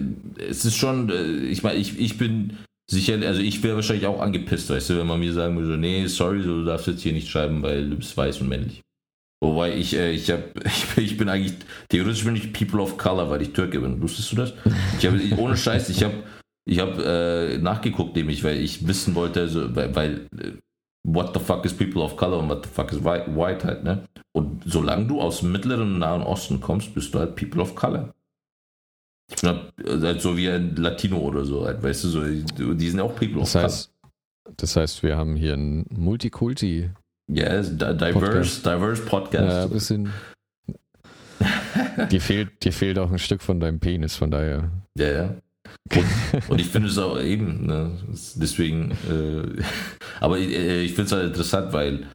es 0.48 0.64
ist 0.64 0.76
schon, 0.76 1.10
äh, 1.10 1.46
ich 1.46 1.62
meine, 1.62 1.78
ich, 1.78 1.98
ich 1.98 2.18
bin 2.18 2.56
sicher, 2.90 3.14
also 3.26 3.40
ich 3.40 3.62
wäre 3.62 3.76
wahrscheinlich 3.76 4.06
auch 4.06 4.20
angepisst, 4.20 4.70
weißt 4.70 4.90
du, 4.90 4.98
wenn 4.98 5.06
man 5.06 5.20
mir 5.20 5.32
sagen 5.32 5.58
würde, 5.58 5.78
nee, 5.78 6.06
sorry, 6.06 6.42
du 6.42 6.64
darfst 6.64 6.86
jetzt 6.86 7.02
hier 7.02 7.12
nicht 7.12 7.28
schreiben, 7.28 7.62
weil 7.62 7.88
du 7.88 7.96
bist 7.96 8.16
weiß 8.16 8.40
und 8.40 8.48
männlich. 8.48 8.82
Wobei 9.42 9.74
ich, 9.74 9.96
äh, 9.96 10.12
ich 10.12 10.30
habe, 10.30 10.44
ich, 10.64 10.98
ich, 10.98 11.16
bin 11.16 11.28
eigentlich, 11.28 11.54
theoretisch 11.88 12.24
bin 12.24 12.36
ich 12.36 12.52
People 12.52 12.80
of 12.80 12.98
Color, 12.98 13.30
weil 13.30 13.42
ich 13.42 13.52
Türke 13.52 13.80
bin. 13.80 14.02
Wusstest 14.02 14.32
du 14.32 14.36
das? 14.36 14.52
Ich 14.98 15.06
habe, 15.06 15.18
ohne 15.38 15.56
Scheiß, 15.56 15.88
ich 15.88 16.02
habe, 16.04 16.14
ich 16.68 16.78
habe 16.78 17.02
äh, 17.04 17.58
nachgeguckt, 17.58 18.16
nämlich, 18.16 18.44
weil 18.44 18.58
ich 18.58 18.86
wissen 18.86 19.14
wollte, 19.14 19.40
also, 19.40 19.74
weil, 19.74 19.94
weil 19.94 20.20
what 21.02 21.34
the 21.34 21.40
fuck 21.40 21.64
is 21.64 21.72
people 21.72 22.02
of 22.02 22.16
color 22.16 22.38
und 22.38 22.48
what 22.48 22.64
the 22.64 22.70
fuck 22.70 22.92
is 22.92 23.02
white, 23.02 23.26
white 23.34 23.64
halt, 23.64 23.84
ne? 23.84 24.04
Und 24.32 24.62
solange 24.64 25.06
du 25.06 25.20
aus 25.20 25.40
dem 25.40 25.52
mittleren 25.52 25.94
und 25.94 25.98
Nahen 25.98 26.22
Osten 26.22 26.60
kommst, 26.60 26.94
bist 26.94 27.14
du 27.14 27.18
halt 27.18 27.36
people 27.36 27.62
of 27.62 27.74
color. 27.74 28.14
Ich 29.30 29.40
bin 29.40 29.50
halt, 29.50 30.02
halt 30.02 30.20
so 30.20 30.36
wie 30.36 30.48
ein 30.48 30.76
Latino 30.76 31.18
oder 31.18 31.44
so, 31.44 31.64
halt, 31.64 31.82
weißt 31.82 32.04
du, 32.04 32.08
so, 32.08 32.74
die 32.74 32.90
sind 32.90 33.00
auch 33.00 33.14
people 33.14 33.40
das 33.40 33.56
of 33.56 33.62
heißt, 33.62 33.92
color. 34.02 34.54
Das 34.56 34.76
heißt, 34.76 35.02
wir 35.02 35.16
haben 35.16 35.36
hier 35.36 35.54
ein 35.54 35.86
Multikulti. 35.90 36.90
Yes, 37.28 37.70
diverse, 37.76 38.12
Podcast. 38.12 38.66
diverse 38.66 39.02
Podcast. 39.02 39.52
Ja, 39.52 39.62
ein 39.62 39.70
bisschen. 39.70 40.12
dir, 42.10 42.20
fehlt, 42.20 42.64
dir 42.64 42.72
fehlt 42.72 42.98
auch 42.98 43.10
ein 43.10 43.18
Stück 43.18 43.40
von 43.40 43.60
deinem 43.60 43.78
Penis, 43.78 44.16
von 44.16 44.30
daher. 44.30 44.70
Ja, 44.98 45.08
ja. 45.08 45.34
Und, 45.94 46.48
und 46.50 46.60
ich 46.60 46.68
finde 46.68 46.88
es 46.88 46.98
auch 46.98 47.20
eben, 47.20 47.66
ne, 47.66 47.90
deswegen, 48.34 48.92
äh, 49.08 49.62
aber 50.20 50.38
äh, 50.38 50.82
ich 50.82 50.92
finde 50.92 51.04
es 51.04 51.12
halt 51.12 51.26
interessant, 51.28 51.72
weil 51.72 52.06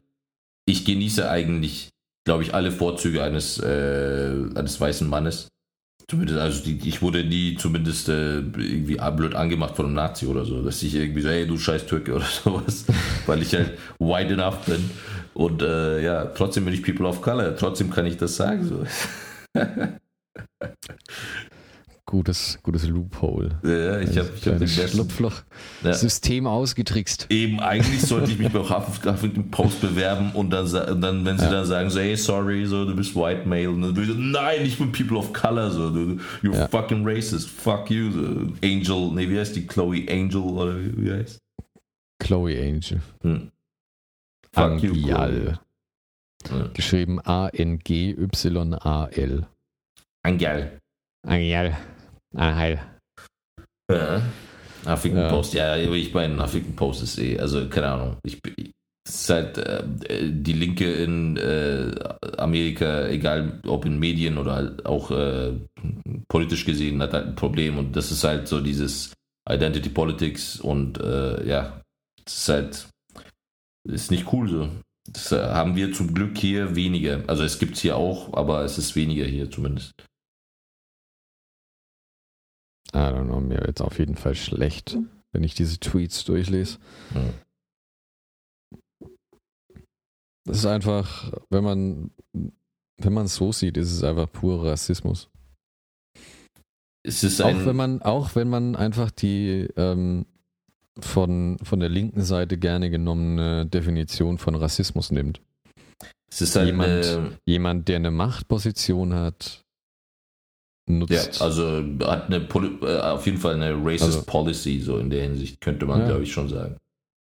ich 0.66 0.84
genieße 0.84 1.28
eigentlich, 1.30 1.90
glaube 2.24 2.42
ich, 2.42 2.54
alle 2.54 2.72
Vorzüge 2.72 3.22
eines, 3.22 3.58
äh, 3.58 4.32
eines 4.54 4.80
weißen 4.80 5.08
Mannes. 5.08 5.48
Zumindest, 6.08 6.38
also 6.38 6.62
die, 6.62 6.88
ich 6.88 7.02
wurde 7.02 7.24
nie 7.24 7.56
zumindest 7.56 8.08
äh, 8.08 8.38
irgendwie 8.38 8.96
blöd 9.16 9.34
angemacht 9.34 9.74
von 9.74 9.86
einem 9.86 9.94
Nazi 9.96 10.26
oder 10.26 10.44
so, 10.44 10.62
dass 10.62 10.82
ich 10.82 10.94
irgendwie 10.94 11.20
so, 11.20 11.28
hey, 11.28 11.46
du 11.46 11.58
scheiß 11.58 11.86
Türke 11.86 12.14
oder 12.16 12.24
sowas, 12.24 12.84
weil 13.26 13.42
ich 13.42 13.54
halt 13.54 13.76
white 13.98 14.32
enough 14.32 14.64
bin. 14.66 14.90
Und 15.34 15.62
äh, 15.62 16.02
ja, 16.02 16.26
trotzdem 16.26 16.64
bin 16.64 16.74
ich 16.74 16.82
People 16.82 17.06
of 17.06 17.20
Color, 17.22 17.56
trotzdem 17.56 17.90
kann 17.90 18.06
ich 18.06 18.16
das 18.16 18.36
sagen. 18.36 18.64
So. 18.64 18.84
Gutes, 22.08 22.60
gutes 22.62 22.86
Loophole. 22.86 23.58
Ja, 23.64 23.98
ich 23.98 24.16
habe 24.16 24.28
hab 24.28 24.58
den 24.58 24.68
Schlupfloch-System 24.68 26.44
ja. 26.44 26.50
ausgetrickst. 26.50 27.26
Eben, 27.30 27.58
eigentlich 27.58 28.00
sollte 28.00 28.30
ich 28.30 28.38
mich 28.38 28.52
bei 28.52 28.60
Huffington 28.60 29.50
Post 29.50 29.80
bewerben 29.80 30.30
und 30.30 30.50
dann, 30.50 30.66
und 30.66 31.00
dann 31.00 31.24
wenn 31.24 31.36
sie 31.36 31.46
ja. 31.46 31.50
dann 31.50 31.66
sagen, 31.66 31.90
so, 31.90 31.98
hey, 31.98 32.16
sorry, 32.16 32.64
so, 32.64 32.84
du 32.84 32.94
bist 32.94 33.16
White 33.16 33.48
Male, 33.48 33.70
und 33.70 33.82
dann 33.82 33.92
du 33.92 34.04
so, 34.04 34.14
nein, 34.14 34.60
ich 34.64 34.78
bin 34.78 34.92
People 34.92 35.18
of 35.18 35.32
Color, 35.32 35.72
so, 35.72 35.90
du, 35.90 36.20
you're 36.44 36.54
ja. 36.54 36.68
fucking 36.68 37.04
racist, 37.04 37.48
fuck 37.48 37.90
you, 37.90 38.12
so. 38.12 38.20
Angel, 38.62 39.10
nee, 39.12 39.28
wie 39.28 39.40
heißt 39.40 39.56
die? 39.56 39.66
Chloe 39.66 40.06
Angel, 40.08 40.42
oder 40.42 40.76
wie 40.78 41.10
heißt? 41.10 41.40
Chloe 42.20 42.56
Angel. 42.56 43.00
Hm. 43.22 43.50
Fuck 44.52 44.62
Angial. 44.62 45.58
You, 46.52 46.68
Geschrieben 46.72 47.20
A-N-G-Y-A-L. 47.24 48.26
Angial. 50.22 50.80
Angial. 51.26 51.76
Ah, 52.36 52.54
heil. 52.54 52.80
Ja. 53.90 54.22
Huffington 54.86 55.22
ja. 55.22 55.30
Post, 55.30 55.54
ja, 55.54 55.76
ich 55.76 56.14
meine, 56.14 56.42
Huffington 56.42 56.76
Post 56.76 57.02
ist 57.02 57.18
eh, 57.18 57.38
also 57.38 57.68
keine 57.68 57.88
Ahnung. 57.88 58.16
Ich, 58.24 58.38
es 59.06 59.22
ist 59.22 59.30
halt 59.30 59.58
äh, 59.58 59.82
die 60.30 60.52
Linke 60.52 60.92
in 60.92 61.36
äh, 61.36 61.92
Amerika, 62.38 63.06
egal 63.08 63.60
ob 63.66 63.84
in 63.84 63.98
Medien 63.98 64.38
oder 64.38 64.54
halt 64.54 64.86
auch 64.86 65.10
äh, 65.10 65.52
politisch 66.28 66.64
gesehen, 66.64 67.02
hat 67.02 67.14
halt 67.14 67.26
ein 67.28 67.34
Problem 67.36 67.78
und 67.78 67.96
das 67.96 68.10
ist 68.10 68.24
halt 68.24 68.48
so 68.48 68.60
dieses 68.60 69.12
Identity 69.48 69.88
Politics 69.88 70.60
und 70.60 71.00
äh, 71.00 71.46
ja, 71.48 71.80
es 72.26 72.38
ist 72.38 72.48
halt, 72.48 72.88
ist 73.88 74.10
nicht 74.10 74.32
cool 74.32 74.48
so. 74.48 74.68
Das 75.08 75.30
äh, 75.30 75.40
haben 75.40 75.76
wir 75.76 75.92
zum 75.92 76.12
Glück 76.12 76.36
hier 76.36 76.74
weniger. 76.74 77.22
Also 77.28 77.44
es 77.44 77.60
gibt 77.60 77.76
es 77.76 77.82
hier 77.82 77.96
auch, 77.96 78.34
aber 78.34 78.64
es 78.64 78.76
ist 78.76 78.96
weniger 78.96 79.24
hier 79.24 79.50
zumindest. 79.50 79.92
I 82.94 82.98
don't 82.98 83.26
know, 83.26 83.40
mir 83.40 83.60
wird 83.60 83.80
es 83.80 83.86
auf 83.86 83.98
jeden 83.98 84.16
Fall 84.16 84.34
schlecht, 84.34 84.96
wenn 85.32 85.42
ich 85.42 85.54
diese 85.54 85.78
Tweets 85.78 86.24
durchlese. 86.24 86.78
Hm. 87.12 87.34
Das 90.44 90.58
ist 90.58 90.66
einfach, 90.66 91.32
wenn 91.50 91.64
man 91.64 92.10
wenn 92.98 93.12
man 93.12 93.26
es 93.26 93.34
so 93.34 93.52
sieht, 93.52 93.76
ist 93.76 93.92
es 93.92 94.02
einfach 94.02 94.30
purer 94.30 94.70
Rassismus. 94.70 95.28
Auch 97.04 97.66
wenn 97.66 97.76
man 97.76 98.02
auch 98.02 98.34
wenn 98.34 98.48
man 98.48 98.76
einfach 98.76 99.10
die 99.10 99.68
ähm, 99.76 100.26
von 101.00 101.58
von 101.62 101.80
der 101.80 101.88
linken 101.88 102.22
Seite 102.22 102.58
gerne 102.58 102.90
genommene 102.90 103.66
Definition 103.66 104.38
von 104.38 104.54
Rassismus 104.54 105.10
nimmt. 105.10 105.40
Es 106.30 106.40
ist 106.40 106.56
halt 106.56 106.66
jemand, 106.66 107.04
äh, 107.04 107.30
jemand, 107.44 107.88
der 107.88 107.96
eine 107.96 108.10
Machtposition 108.10 109.14
hat, 109.14 109.64
nutzt. 110.86 111.40
Ja, 111.40 111.44
also 111.44 111.82
hat 112.02 112.26
eine 112.26 112.46
äh, 112.82 113.00
auf 113.00 113.26
jeden 113.26 113.38
Fall 113.38 113.54
eine 113.54 113.74
racist 113.74 114.04
also, 114.04 114.22
Policy, 114.22 114.80
so 114.80 114.98
in 114.98 115.10
der 115.10 115.22
Hinsicht, 115.22 115.60
könnte 115.60 115.86
man, 115.86 116.00
ja. 116.00 116.06
glaube 116.08 116.22
ich, 116.22 116.32
schon 116.32 116.48
sagen. 116.48 116.76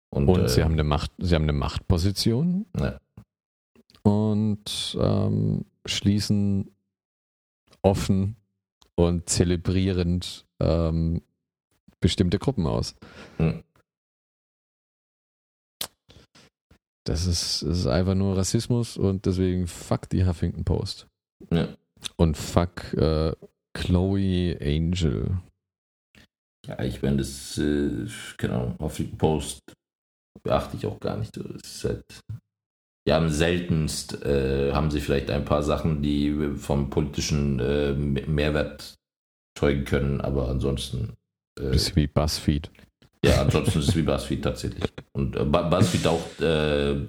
Und, 0.09 0.27
und 0.29 0.45
äh, 0.45 0.49
sie 0.49 0.63
haben 0.63 0.73
eine 0.73 0.83
Macht, 0.83 1.11
sie 1.17 1.35
haben 1.35 1.43
eine 1.43 1.53
Machtposition 1.53 2.65
ja. 2.79 2.99
und 4.03 4.97
ähm, 4.99 5.65
schließen 5.85 6.71
offen 7.81 8.35
und 8.95 9.29
zelebrierend 9.29 10.45
ähm, 10.59 11.21
bestimmte 11.99 12.39
Gruppen 12.39 12.67
aus. 12.67 12.95
Hm. 13.37 13.63
Das 17.03 17.25
ist, 17.25 17.63
das 17.63 17.79
ist 17.79 17.87
einfach 17.87 18.15
nur 18.15 18.35
Rassismus 18.35 18.97
und 18.97 19.25
deswegen 19.25 19.67
fuck 19.67 20.09
die 20.09 20.25
Huffington 20.25 20.65
Post. 20.65 21.07
Ja. 21.51 21.69
Und 22.15 22.37
fuck 22.37 22.93
äh, 22.93 23.33
Chloe 23.73 24.57
Angel. 24.61 25.37
Ja, 26.65 26.83
ich 26.83 27.01
meine, 27.01 27.17
das, 27.17 27.57
äh, 27.57 28.07
genau, 28.37 28.75
Huffington 28.79 29.17
Post 29.17 29.59
beachte 30.43 30.77
ich 30.77 30.85
auch 30.85 30.99
gar 30.99 31.17
nicht. 31.17 31.37
Das 31.37 31.61
ist 31.63 31.83
halt, 31.85 32.03
ja, 33.07 33.17
am 33.17 33.29
seltenst 33.29 34.25
äh, 34.25 34.73
haben 34.73 34.91
sie 34.91 34.99
vielleicht 34.99 35.29
ein 35.29 35.45
paar 35.45 35.63
Sachen, 35.63 36.01
die 36.01 36.55
vom 36.57 36.89
politischen 36.89 37.59
äh, 37.59 37.93
Mehrwert 37.93 38.95
zeugen 39.57 39.85
können, 39.85 40.21
aber 40.21 40.49
ansonsten. 40.49 41.13
Äh, 41.59 41.75
ist 41.75 41.95
wie 41.95 42.07
Buzzfeed. 42.07 42.69
Ja, 43.25 43.41
ansonsten 43.41 43.79
ist 43.79 43.89
es 43.89 43.95
wie 43.95 44.03
BuzzFeed 44.03 44.43
tatsächlich. 44.43 44.83
Und 45.11 45.35
äh, 45.35 45.43
BuzzFeed 45.43 46.07
auch 46.07 46.39
äh, 46.39 47.07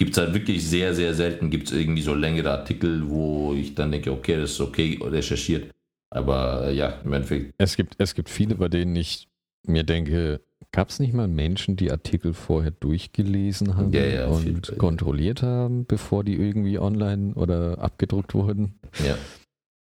gibt 0.00 0.12
es 0.12 0.18
halt 0.18 0.32
wirklich 0.32 0.66
sehr, 0.66 0.94
sehr 0.94 1.12
selten, 1.12 1.50
gibt 1.50 1.66
es 1.66 1.74
irgendwie 1.74 2.00
so 2.00 2.14
längere 2.14 2.50
Artikel, 2.50 3.06
wo 3.10 3.52
ich 3.52 3.74
dann 3.74 3.92
denke, 3.92 4.10
okay, 4.10 4.34
das 4.34 4.52
ist 4.52 4.60
okay 4.62 4.98
recherchiert. 5.02 5.70
Aber 6.08 6.68
äh, 6.68 6.74
ja, 6.74 7.00
im 7.04 7.12
Endeffekt. 7.12 7.52
Es 7.58 7.76
gibt, 7.76 7.96
es 7.98 8.14
gibt 8.14 8.30
viele, 8.30 8.54
bei 8.54 8.68
denen 8.68 8.96
ich 8.96 9.28
mir 9.66 9.84
denke, 9.84 10.40
gab 10.72 10.88
es 10.88 11.00
nicht 11.00 11.12
mal 11.12 11.28
Menschen, 11.28 11.76
die 11.76 11.90
Artikel 11.90 12.32
vorher 12.32 12.70
durchgelesen 12.70 13.76
haben 13.76 13.92
ja, 13.92 14.06
ja, 14.06 14.26
und 14.28 14.66
viel, 14.66 14.76
kontrolliert 14.78 15.42
haben, 15.42 15.84
bevor 15.84 16.24
die 16.24 16.36
irgendwie 16.36 16.78
online 16.78 17.34
oder 17.34 17.78
abgedruckt 17.78 18.32
wurden? 18.32 18.80
Ja. 19.04 19.18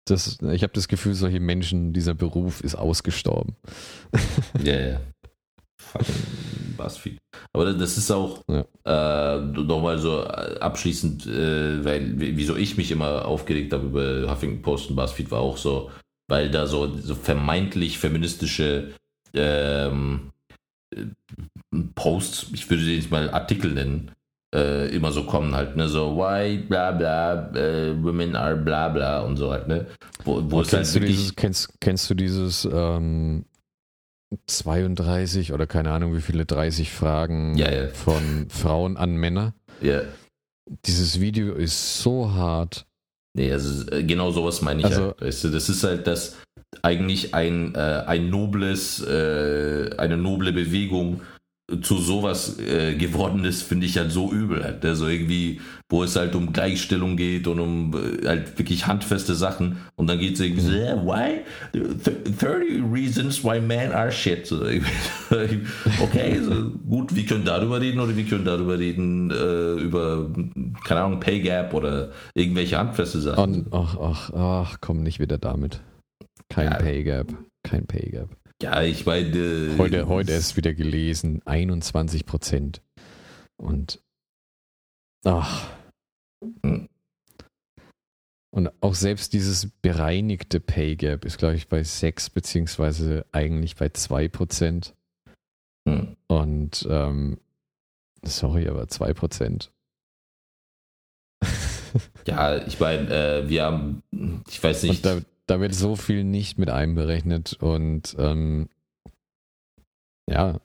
Das, 0.06 0.38
ich 0.52 0.62
habe 0.62 0.74
das 0.74 0.88
Gefühl, 0.88 1.16
solche 1.16 1.40
Menschen, 1.40 1.92
dieser 1.92 2.14
Beruf 2.14 2.62
ist 2.62 2.76
ausgestorben. 2.76 3.56
Ja, 4.64 4.80
ja 4.80 5.02
fucking 5.80 6.43
BuzzFeed. 6.84 7.18
Aber 7.54 7.74
das 7.74 7.98
ist 7.98 8.12
auch 8.12 8.44
ja. 8.48 8.66
äh, 8.86 9.40
nochmal 9.40 9.98
so 9.98 10.24
abschließend, 10.24 11.26
äh, 11.28 11.84
weil 11.84 12.14
wieso 12.16 12.56
ich 12.56 12.78
mich 12.78 12.92
immer 12.92 13.26
aufgeregt 13.26 13.74
habe 13.74 13.88
über 13.88 14.32
Huffington 14.32 14.62
Post 14.62 14.90
und 14.90 14.96
BuzzFeed 14.96 15.32
war 15.32 15.40
auch 15.40 15.58
so, 15.58 15.92
weil 16.30 16.52
da 16.52 16.68
so, 16.68 16.96
so 16.98 17.16
vermeintlich 17.16 18.00
feministische 18.00 18.94
ähm, 19.34 20.32
Posts, 21.96 22.48
ich 22.54 22.70
würde 22.70 22.84
sie 22.84 22.98
nicht 22.98 23.12
mal 23.12 23.30
Artikel 23.32 23.72
nennen, 23.72 24.12
äh, 24.54 24.96
immer 24.96 25.12
so 25.12 25.24
kommen 25.24 25.56
halt, 25.56 25.76
ne, 25.76 25.88
so 25.90 26.16
why 26.16 26.58
bla 26.58 26.92
bla, 26.92 27.50
äh, 27.56 27.96
women 28.02 28.36
are 28.36 28.56
bla 28.56 28.90
bla 28.90 29.22
und 29.22 29.38
so 29.38 29.52
halt, 29.52 29.68
ne. 29.68 29.88
Wo, 30.24 30.42
wo 30.44 30.58
kennst, 30.58 30.74
halt 30.74 30.96
du 30.96 31.00
dieses, 31.00 31.36
kennst, 31.36 31.74
kennst 31.82 32.10
du 32.10 32.14
dieses 32.14 32.68
ähm, 32.72 33.46
32 34.48 35.54
oder 35.54 35.68
keine 35.68 35.92
Ahnung 35.92 36.16
wie 36.16 36.22
viele 36.22 36.46
30 36.46 36.92
Fragen 36.92 37.58
ja, 37.58 37.72
ja. 37.72 37.88
von 37.90 38.48
Frauen 38.50 38.98
an 38.98 39.16
Männer. 39.16 39.54
Ja. 39.82 40.02
Dieses 40.86 41.20
Video 41.20 41.54
ist 41.54 42.02
so 42.02 42.32
hart. 42.32 42.86
Nee, 43.36 43.52
also 43.52 43.90
äh, 43.92 44.04
genau 44.04 44.32
sowas 44.32 44.62
meine 44.62 44.82
ich 44.82 44.86
also, 44.86 45.08
halt. 45.08 45.22
Weißt 45.22 45.44
du, 45.44 45.50
das 45.50 45.70
ist 45.70 45.84
halt 45.84 46.08
das 46.08 46.38
eigentlich 46.82 47.34
ein, 47.34 47.76
äh, 47.76 48.04
ein 48.06 48.30
nobles, 48.30 49.02
äh, 49.02 49.90
eine 49.98 50.18
noble 50.18 50.54
Bewegung 50.54 51.22
zu 51.82 51.98
sowas 51.98 52.60
äh, 52.60 52.96
geworden 52.96 53.46
ist, 53.46 53.64
finde 53.64 53.86
ich 53.86 53.98
halt 53.98 54.12
so 54.12 54.32
übel. 54.32 54.64
Halt, 54.64 54.84
ne? 54.84 54.96
So 54.96 55.08
irgendwie, 55.08 55.62
wo 55.90 56.04
es 56.04 56.16
halt 56.18 56.36
um 56.36 56.52
Gleichstellung 56.52 57.16
geht 57.16 57.48
und 57.48 57.60
um 57.62 57.94
äh, 57.94 58.28
halt 58.28 58.60
wirklich 58.60 58.86
handfeste 58.86 59.34
Sachen. 59.34 59.78
Und 59.96 60.08
dann 60.08 60.20
geht 60.20 60.34
es 60.34 60.42
irgendwie 60.42 60.62
so, 60.62 60.72
yeah, 60.74 60.96
why? 61.06 61.42
30 61.74 62.84
reasons 62.92 63.44
why 63.44 63.62
men 63.62 63.94
are 63.94 64.12
shit. 64.12 64.46
So, 64.46 64.62
okay, 66.02 66.40
so, 66.42 66.72
gut, 66.88 67.16
wir 67.16 67.26
können 67.26 67.46
darüber 67.46 67.80
reden 67.80 68.02
oder 68.02 68.16
wir 68.16 68.26
können 68.26 68.46
darüber 68.46 68.78
reden, 68.78 69.32
äh, 69.32 69.74
über, 69.82 70.30
keine 70.84 71.02
Ahnung, 71.02 71.22
Pay 71.22 71.40
Gap 71.40 71.74
oder 71.74 72.12
irgendwelche 72.34 72.78
handfeste 72.78 73.22
Sachen. 73.22 73.68
ach, 73.72 73.98
ach, 73.98 74.30
ach, 74.34 74.78
komm 74.82 75.02
nicht 75.02 75.22
wieder 75.22 75.38
damit. 75.38 75.80
Kein 76.50 76.72
ja. 76.72 76.78
Pay 76.78 77.04
Gap. 77.04 77.34
Kein 77.64 77.88
Pay 77.88 78.10
Gap. 78.10 78.43
Ja, 78.64 78.82
ich 78.82 79.06
meine. 79.06 79.28
Äh, 79.28 79.78
heute, 79.78 80.08
heute 80.08 80.32
ist 80.32 80.56
wieder 80.56 80.74
gelesen, 80.74 81.42
21 81.44 82.26
Prozent. 82.26 82.82
Und. 83.58 84.02
Ach. 85.26 85.70
Hm. 86.66 86.88
Und 88.56 88.72
auch 88.80 88.96
selbst 88.96 89.34
dieses 89.34 89.70
bereinigte 89.82 90.62
Pay 90.62 90.96
Gap 90.96 91.26
ist, 91.26 91.40
glaube 91.40 91.56
ich, 91.56 91.68
bei 91.68 91.84
6 91.84 92.30
beziehungsweise 92.30 93.26
eigentlich 93.34 93.76
bei 93.76 93.90
2 93.90 94.30
Prozent. 94.30 94.96
Hm. 95.86 96.16
Und 96.28 96.88
ähm, 96.90 97.42
sorry, 98.24 98.70
aber 98.70 98.88
2 98.88 99.14
Prozent. 99.14 99.72
ja, 102.26 102.66
ich 102.66 102.80
meine, 102.80 103.10
äh, 103.14 103.50
wir 103.50 103.66
haben, 103.66 104.04
ich 104.48 104.64
weiß 104.64 104.84
nicht. 104.84 105.06
Und 105.06 105.26
da, 105.26 105.33
da 105.48 105.60
wird 105.60 105.74
so 105.74 105.96
viel 105.96 106.24
nicht 106.24 106.58
mit 106.58 106.70
einberechnet 106.70 107.54
und 107.54 108.16
ähm, 108.18 108.70
ja, 110.30 110.60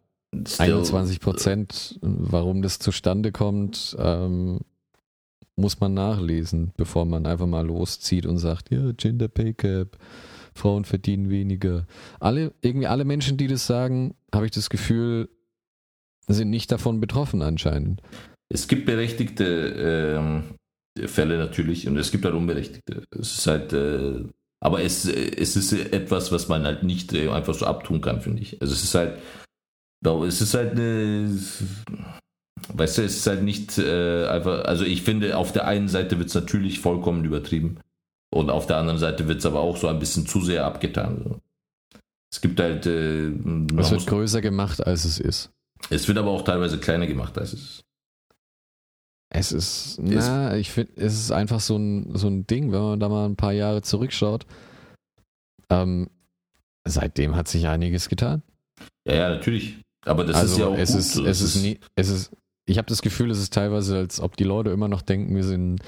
Still, 0.46 0.74
21 0.74 1.20
Prozent, 1.20 1.98
warum 2.02 2.62
das 2.62 2.78
zustande 2.78 3.32
kommt, 3.32 3.96
ähm, 3.98 4.60
muss 5.56 5.80
man 5.80 5.94
nachlesen, 5.94 6.72
bevor 6.76 7.06
man 7.06 7.26
einfach 7.26 7.46
mal 7.46 7.66
loszieht 7.66 8.26
und 8.26 8.38
sagt, 8.38 8.70
ja, 8.70 8.92
Gender 8.92 9.28
Pay 9.28 9.54
Cap, 9.54 9.98
Frauen 10.54 10.84
verdienen 10.84 11.30
weniger. 11.30 11.86
Alle, 12.20 12.52
irgendwie 12.60 12.86
alle 12.86 13.04
Menschen, 13.04 13.36
die 13.36 13.46
das 13.46 13.66
sagen, 13.66 14.14
habe 14.32 14.46
ich 14.46 14.52
das 14.52 14.70
Gefühl, 14.70 15.28
sind 16.28 16.50
nicht 16.50 16.70
davon 16.70 17.00
betroffen 17.00 17.42
anscheinend. 17.42 18.02
Es 18.50 18.68
gibt 18.68 18.86
berechtigte 18.86 19.44
ähm, 20.18 21.08
Fälle 21.08 21.38
natürlich 21.38 21.88
und 21.88 21.96
es 21.96 22.10
gibt 22.10 22.24
halt 22.24 22.34
unberechtigte. 22.34 23.04
Es 23.10 23.38
ist 23.38 23.46
halt 23.46 23.72
äh, 23.72 24.24
aber 24.60 24.82
es, 24.82 25.04
es 25.04 25.56
ist 25.56 25.72
etwas, 25.72 26.32
was 26.32 26.48
man 26.48 26.64
halt 26.64 26.82
nicht 26.82 27.12
äh, 27.12 27.28
einfach 27.28 27.54
so 27.54 27.66
abtun 27.66 28.00
kann, 28.00 28.20
finde 28.20 28.42
ich. 28.42 28.60
Also 28.60 28.74
es 28.74 28.82
ist 28.82 28.94
halt, 28.94 29.18
es 30.26 30.40
ist 30.40 30.54
halt 30.54 30.72
eine, 30.72 31.38
weißt 32.72 32.98
du, 32.98 33.02
es 33.02 33.16
ist 33.16 33.26
halt 33.26 33.42
nicht 33.42 33.78
äh, 33.78 34.26
einfach, 34.26 34.64
also 34.64 34.84
ich 34.84 35.02
finde, 35.02 35.36
auf 35.36 35.52
der 35.52 35.66
einen 35.66 35.88
Seite 35.88 36.18
wird 36.18 36.28
es 36.28 36.34
natürlich 36.34 36.80
vollkommen 36.80 37.24
übertrieben 37.24 37.78
und 38.30 38.50
auf 38.50 38.66
der 38.66 38.78
anderen 38.78 38.98
Seite 38.98 39.28
wird 39.28 39.38
es 39.38 39.46
aber 39.46 39.60
auch 39.60 39.76
so 39.76 39.88
ein 39.88 39.98
bisschen 39.98 40.26
zu 40.26 40.40
sehr 40.42 40.64
abgetan. 40.64 41.22
So. 41.24 41.40
Es 42.30 42.40
gibt 42.40 42.60
halt. 42.60 42.86
Äh, 42.86 43.28
es 43.78 43.90
wird 43.90 44.06
größer 44.06 44.40
gemacht, 44.40 44.86
als 44.86 45.04
es 45.04 45.18
ist. 45.18 45.50
Es 45.90 46.08
wird 46.08 46.18
aber 46.18 46.30
auch 46.30 46.42
teilweise 46.42 46.78
kleiner 46.78 47.06
gemacht, 47.06 47.38
als 47.38 47.52
es 47.52 47.60
ist. 47.60 47.84
Es 49.30 49.52
ist, 49.52 49.98
na, 50.00 50.56
ich 50.56 50.70
finde, 50.70 50.92
es 50.96 51.14
ist 51.14 51.32
einfach 51.32 51.60
so 51.60 51.76
ein, 51.76 52.16
so 52.16 52.28
ein 52.28 52.46
Ding, 52.46 52.72
wenn 52.72 52.80
man 52.80 53.00
da 53.00 53.08
mal 53.08 53.26
ein 53.26 53.36
paar 53.36 53.52
Jahre 53.52 53.82
zurückschaut. 53.82 54.46
Ähm, 55.68 56.08
seitdem 56.86 57.36
hat 57.36 57.46
sich 57.46 57.66
einiges 57.66 58.08
getan. 58.08 58.42
Ja, 59.06 59.14
ja, 59.14 59.28
natürlich. 59.28 59.78
Aber 60.06 60.24
das 60.24 60.36
also 60.36 60.54
ist 60.54 60.58
ja 60.58 60.66
auch 60.66 60.78
es 60.78 60.92
gut. 60.92 60.98
Ist, 61.00 61.16
es 61.18 61.40
ist, 61.42 61.62
nie, 61.62 61.78
es 61.94 62.08
ist, 62.08 62.30
ich 62.64 62.78
habe 62.78 62.88
das 62.88 63.02
Gefühl, 63.02 63.30
es 63.30 63.38
ist 63.38 63.52
teilweise, 63.52 63.98
als 63.98 64.20
ob 64.20 64.36
die 64.36 64.44
Leute 64.44 64.70
immer 64.70 64.88
noch 64.88 65.02
denken, 65.02 65.34
wir 65.34 65.44
sind 65.44 65.82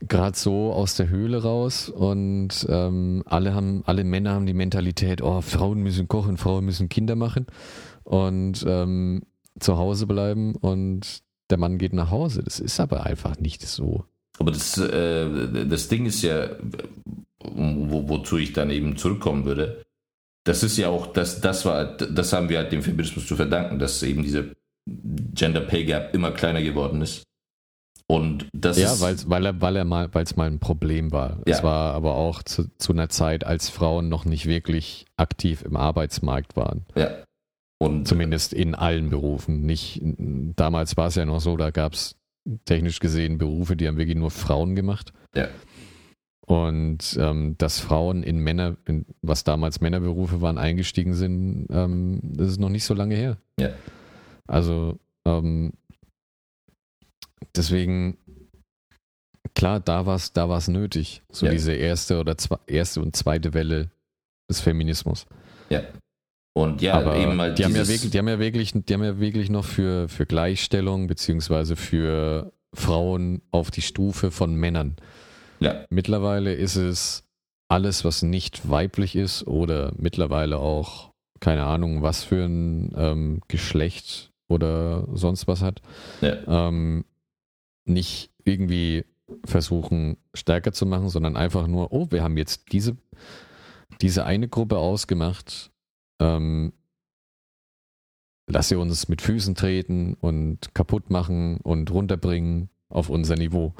gerade 0.00 0.36
so 0.36 0.72
aus 0.72 0.94
der 0.94 1.08
Höhle 1.08 1.42
raus 1.42 1.88
und 1.88 2.66
ähm, 2.68 3.22
alle 3.26 3.54
haben, 3.54 3.82
alle 3.86 4.04
Männer 4.04 4.32
haben 4.32 4.46
die 4.46 4.54
Mentalität, 4.54 5.22
oh, 5.22 5.40
Frauen 5.40 5.82
müssen 5.82 6.06
kochen, 6.06 6.36
Frauen 6.36 6.64
müssen 6.64 6.88
Kinder 6.88 7.16
machen 7.16 7.46
und 8.04 8.64
ähm, 8.68 9.22
zu 9.58 9.78
Hause 9.78 10.06
bleiben 10.06 10.54
und 10.54 11.22
der 11.50 11.58
Mann 11.58 11.78
geht 11.78 11.92
nach 11.92 12.10
Hause. 12.10 12.42
Das 12.42 12.60
ist 12.60 12.80
aber 12.80 13.06
einfach 13.06 13.38
nicht 13.38 13.66
so. 13.66 14.04
Aber 14.38 14.50
das, 14.50 14.76
äh, 14.78 15.66
das 15.66 15.88
Ding 15.88 16.06
ist 16.06 16.22
ja, 16.22 16.50
wo, 17.42 18.08
wozu 18.08 18.36
ich 18.36 18.52
dann 18.52 18.70
eben 18.70 18.96
zurückkommen 18.96 19.44
würde, 19.44 19.82
das 20.44 20.62
ist 20.62 20.76
ja 20.76 20.88
auch, 20.88 21.08
das, 21.08 21.40
das 21.40 21.64
war, 21.64 21.84
das 21.96 22.32
haben 22.32 22.48
wir 22.48 22.58
halt 22.58 22.72
dem 22.72 22.82
Feminismus 22.82 23.26
zu 23.26 23.36
verdanken, 23.36 23.78
dass 23.78 24.02
eben 24.02 24.22
diese 24.22 24.54
Gender 25.34 25.60
Pay 25.60 25.84
Gap 25.84 26.14
immer 26.14 26.30
kleiner 26.30 26.62
geworden 26.62 27.02
ist. 27.02 27.24
Und 28.08 28.46
das 28.52 28.78
ja, 28.78 28.92
ist, 28.92 29.28
weil 29.28 29.46
er, 29.46 29.60
weil 29.60 29.74
er 29.74 29.84
mal, 29.84 30.08
weil 30.14 30.22
es 30.22 30.36
mal 30.36 30.46
ein 30.46 30.60
Problem 30.60 31.10
war. 31.10 31.38
Ja. 31.44 31.56
Es 31.56 31.62
war 31.64 31.94
aber 31.94 32.14
auch 32.14 32.44
zu, 32.44 32.70
zu 32.78 32.92
einer 32.92 33.08
Zeit, 33.08 33.44
als 33.44 33.68
Frauen 33.68 34.08
noch 34.08 34.24
nicht 34.24 34.46
wirklich 34.46 35.06
aktiv 35.16 35.62
im 35.62 35.76
Arbeitsmarkt 35.76 36.56
waren. 36.56 36.86
Ja. 36.94 37.10
Und 37.78 38.08
Zumindest 38.08 38.52
in 38.54 38.74
allen 38.74 39.10
Berufen. 39.10 39.66
Nicht, 39.66 40.00
damals 40.02 40.96
war 40.96 41.08
es 41.08 41.14
ja 41.14 41.24
noch 41.24 41.40
so, 41.40 41.56
da 41.56 41.70
gab 41.70 41.92
es 41.92 42.16
technisch 42.64 43.00
gesehen 43.00 43.38
Berufe, 43.38 43.76
die 43.76 43.86
haben 43.86 43.98
wirklich 43.98 44.16
nur 44.16 44.30
Frauen 44.30 44.74
gemacht. 44.74 45.12
Ja. 45.34 45.48
Und 46.46 47.18
ähm, 47.20 47.58
dass 47.58 47.80
Frauen 47.80 48.22
in 48.22 48.38
Männer, 48.38 48.76
in, 48.86 49.04
was 49.20 49.42
damals 49.42 49.80
Männerberufe 49.80 50.40
waren, 50.40 50.58
eingestiegen 50.58 51.14
sind, 51.14 51.66
ähm, 51.70 52.20
das 52.22 52.50
ist 52.50 52.60
noch 52.60 52.68
nicht 52.68 52.84
so 52.84 52.94
lange 52.94 53.16
her. 53.16 53.36
Ja. 53.58 53.70
Also 54.46 54.98
ähm, 55.26 55.72
deswegen, 57.56 58.16
klar, 59.54 59.80
da 59.80 60.06
war 60.06 60.14
es 60.14 60.32
da 60.32 60.48
war's 60.48 60.68
nötig, 60.68 61.22
so 61.30 61.46
ja. 61.46 61.52
diese 61.52 61.72
erste 61.72 62.20
oder 62.20 62.38
zwei, 62.38 62.58
erste 62.68 63.02
und 63.02 63.16
zweite 63.16 63.52
Welle 63.52 63.90
des 64.48 64.60
Feminismus. 64.60 65.26
Ja. 65.68 65.82
Und 66.56 66.80
ja, 66.80 66.94
Aber 66.94 67.16
eben 67.16 67.38
halt 67.38 67.58
die 67.58 67.66
haben 67.66 67.76
ja 67.76 67.86
wirklich, 67.86 68.10
die 68.10 68.18
haben 68.18 68.28
ja 68.28 68.38
wirklich, 68.38 68.72
die 68.72 68.94
haben 68.94 69.04
ja 69.04 69.20
wirklich 69.20 69.50
noch 69.50 69.66
für, 69.66 70.08
für 70.08 70.24
Gleichstellung 70.24 71.06
beziehungsweise 71.06 71.76
für 71.76 72.50
Frauen 72.72 73.42
auf 73.50 73.70
die 73.70 73.82
Stufe 73.82 74.30
von 74.30 74.54
Männern. 74.54 74.96
Ja. 75.60 75.84
Mittlerweile 75.90 76.54
ist 76.54 76.76
es 76.76 77.24
alles, 77.68 78.06
was 78.06 78.22
nicht 78.22 78.70
weiblich 78.70 79.16
ist 79.16 79.46
oder 79.46 79.92
mittlerweile 79.98 80.56
auch, 80.56 81.12
keine 81.40 81.64
Ahnung, 81.64 82.00
was 82.00 82.24
für 82.24 82.46
ein 82.46 82.90
ähm, 82.96 83.42
Geschlecht 83.48 84.32
oder 84.48 85.06
sonst 85.12 85.46
was 85.46 85.60
hat, 85.60 85.82
ja. 86.22 86.38
ähm, 86.48 87.04
nicht 87.84 88.30
irgendwie 88.44 89.04
versuchen 89.44 90.16
stärker 90.32 90.72
zu 90.72 90.86
machen, 90.86 91.10
sondern 91.10 91.36
einfach 91.36 91.66
nur, 91.66 91.92
oh, 91.92 92.06
wir 92.08 92.22
haben 92.22 92.38
jetzt 92.38 92.72
diese, 92.72 92.96
diese 94.00 94.24
eine 94.24 94.48
Gruppe 94.48 94.78
ausgemacht, 94.78 95.70
ähm, 96.20 96.72
lass 98.46 98.68
sie 98.68 98.76
uns 98.76 99.08
mit 99.08 99.22
Füßen 99.22 99.54
treten 99.54 100.14
und 100.14 100.74
kaputt 100.74 101.10
machen 101.10 101.58
und 101.58 101.90
runterbringen 101.90 102.70
auf 102.88 103.08
unser 103.08 103.36
Niveau 103.36 103.74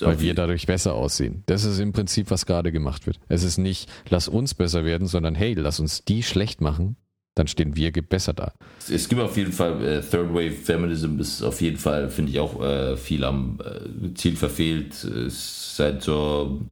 weil 0.00 0.20
wir 0.20 0.34
dadurch 0.34 0.66
besser 0.66 0.94
aussehen. 0.94 1.42
Das 1.46 1.64
ist 1.64 1.78
im 1.78 1.92
Prinzip, 1.92 2.30
was 2.30 2.46
gerade 2.46 2.72
gemacht 2.72 3.06
wird. 3.06 3.20
Es 3.28 3.42
ist 3.42 3.58
nicht, 3.58 3.90
lass 4.08 4.28
uns 4.28 4.54
besser 4.54 4.84
werden, 4.84 5.06
sondern 5.06 5.34
hey, 5.34 5.54
lass 5.54 5.80
uns 5.80 6.04
die 6.04 6.22
schlecht 6.22 6.60
machen, 6.60 6.96
dann 7.34 7.46
stehen 7.46 7.76
wir 7.76 7.92
besser 7.92 8.32
da. 8.32 8.52
Es 8.90 9.08
gibt 9.08 9.20
auf 9.20 9.36
jeden 9.36 9.52
Fall, 9.52 9.84
äh, 9.84 10.00
Third 10.00 10.32
Wave 10.32 10.52
Feminism 10.52 11.18
ist 11.20 11.42
auf 11.42 11.60
jeden 11.60 11.78
Fall, 11.78 12.08
finde 12.10 12.32
ich, 12.32 12.40
auch 12.40 12.62
äh, 12.62 12.96
viel 12.96 13.24
am 13.24 13.58
äh, 13.60 14.14
Ziel 14.14 14.36
verfehlt. 14.36 15.04
Es 15.04 15.72
ist 15.72 15.78
halt 15.78 16.02
so, 16.02 16.66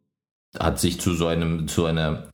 hat 0.59 0.81
sich 0.81 1.01
zu 1.01 1.15
so 1.15 1.27
einem, 1.27 1.69
zu 1.69 1.85
einer 1.85 2.29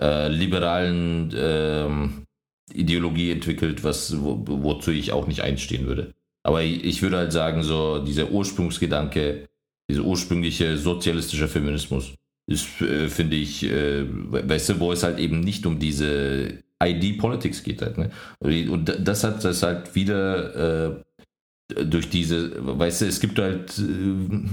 äh, 0.00 0.28
liberalen 0.28 1.32
ähm, 1.36 2.26
Ideologie 2.72 3.30
entwickelt, 3.30 3.84
was, 3.84 4.20
wo, 4.20 4.42
wozu 4.46 4.90
ich 4.90 5.12
auch 5.12 5.26
nicht 5.26 5.42
einstehen 5.42 5.86
würde. 5.86 6.14
Aber 6.42 6.62
ich, 6.62 6.84
ich 6.84 7.02
würde 7.02 7.18
halt 7.18 7.32
sagen, 7.32 7.62
so 7.62 7.98
dieser 8.04 8.30
Ursprungsgedanke, 8.30 9.48
dieser 9.90 10.02
ursprüngliche 10.02 10.76
sozialistische 10.76 11.48
Feminismus 11.48 12.14
ist, 12.46 12.80
äh, 12.80 13.08
finde 13.08 13.36
ich, 13.36 13.64
äh, 13.64 14.04
weißt 14.08 14.70
du, 14.70 14.80
wo 14.80 14.92
es 14.92 15.02
halt 15.02 15.18
eben 15.18 15.40
nicht 15.40 15.66
um 15.66 15.78
diese 15.78 16.62
ID-Politics 16.82 17.62
geht 17.62 17.82
halt, 17.82 17.98
ne? 17.98 18.10
Und 18.40 18.94
das 19.00 19.24
hat 19.24 19.44
das 19.44 19.62
halt 19.62 19.94
wieder 19.94 20.98
äh, 20.98 21.84
durch 21.84 22.08
diese, 22.08 22.52
weißt 22.78 23.02
du, 23.02 23.06
es 23.06 23.20
gibt 23.20 23.38
halt, 23.38 23.78
äh, 23.78 24.48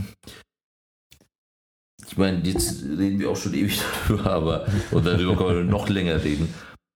ich 2.16 2.20
meine, 2.20 2.40
jetzt 2.48 2.82
reden 2.84 3.20
wir 3.20 3.30
auch 3.30 3.36
schon 3.36 3.54
ewig 3.54 3.78
darüber, 4.08 4.32
aber, 4.32 4.66
und 4.92 5.06
darüber 5.06 5.36
können 5.36 5.68
wir 5.68 5.72
noch 5.72 5.90
länger 5.90 6.24
reden. 6.24 6.48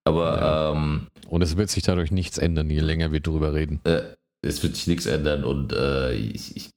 Aber, 0.05 0.37
ja. 0.37 0.71
ähm, 0.71 1.07
und 1.27 1.41
es 1.41 1.57
wird 1.57 1.69
sich 1.69 1.83
dadurch 1.83 2.09
nichts 2.09 2.37
ändern, 2.37 2.69
je 2.69 2.79
länger 2.79 3.11
wir 3.11 3.19
darüber 3.19 3.53
reden. 3.53 3.81
Äh, 3.83 4.01
es 4.41 4.63
wird 4.63 4.77
sich 4.77 4.87
nichts 4.87 5.07
ändern 5.07 5.43
und 5.43 5.73
äh, 5.73 6.13
ich, 6.13 6.55
ich 6.55 6.69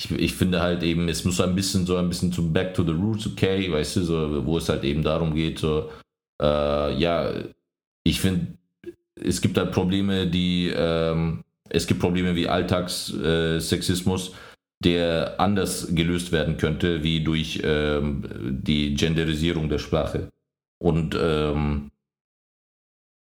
ich, 0.00 0.10
ich 0.10 0.34
finde 0.34 0.60
halt 0.60 0.82
eben, 0.82 1.08
es 1.08 1.24
muss 1.24 1.40
ein 1.40 1.54
bisschen 1.54 1.86
so 1.86 1.96
ein 1.96 2.08
bisschen 2.08 2.32
zu 2.32 2.52
Back 2.52 2.74
to 2.74 2.82
the 2.84 2.92
Roots, 2.92 3.28
okay, 3.28 3.70
weißt 3.70 3.96
du, 3.96 4.02
so, 4.02 4.46
wo 4.46 4.58
es 4.58 4.68
halt 4.68 4.84
eben 4.84 5.02
darum 5.02 5.34
geht, 5.34 5.60
so, 5.60 5.90
äh, 6.42 6.98
ja, 6.98 7.32
ich 8.04 8.20
finde, 8.20 8.58
es 9.20 9.40
gibt 9.40 9.56
halt 9.56 9.72
Probleme, 9.72 10.26
die, 10.26 10.72
ähm, 10.74 11.44
es 11.68 11.86
gibt 11.86 12.00
Probleme 12.00 12.34
wie 12.34 12.48
Alltagssexismus, 12.48 14.32
der 14.84 15.40
anders 15.40 15.94
gelöst 15.94 16.30
werden 16.32 16.56
könnte, 16.56 17.02
wie 17.02 17.22
durch 17.24 17.60
ähm, 17.64 18.22
die 18.62 18.94
Genderisierung 18.94 19.68
der 19.68 19.78
Sprache. 19.78 20.30
Und 20.80 21.16
ähm, 21.20 21.90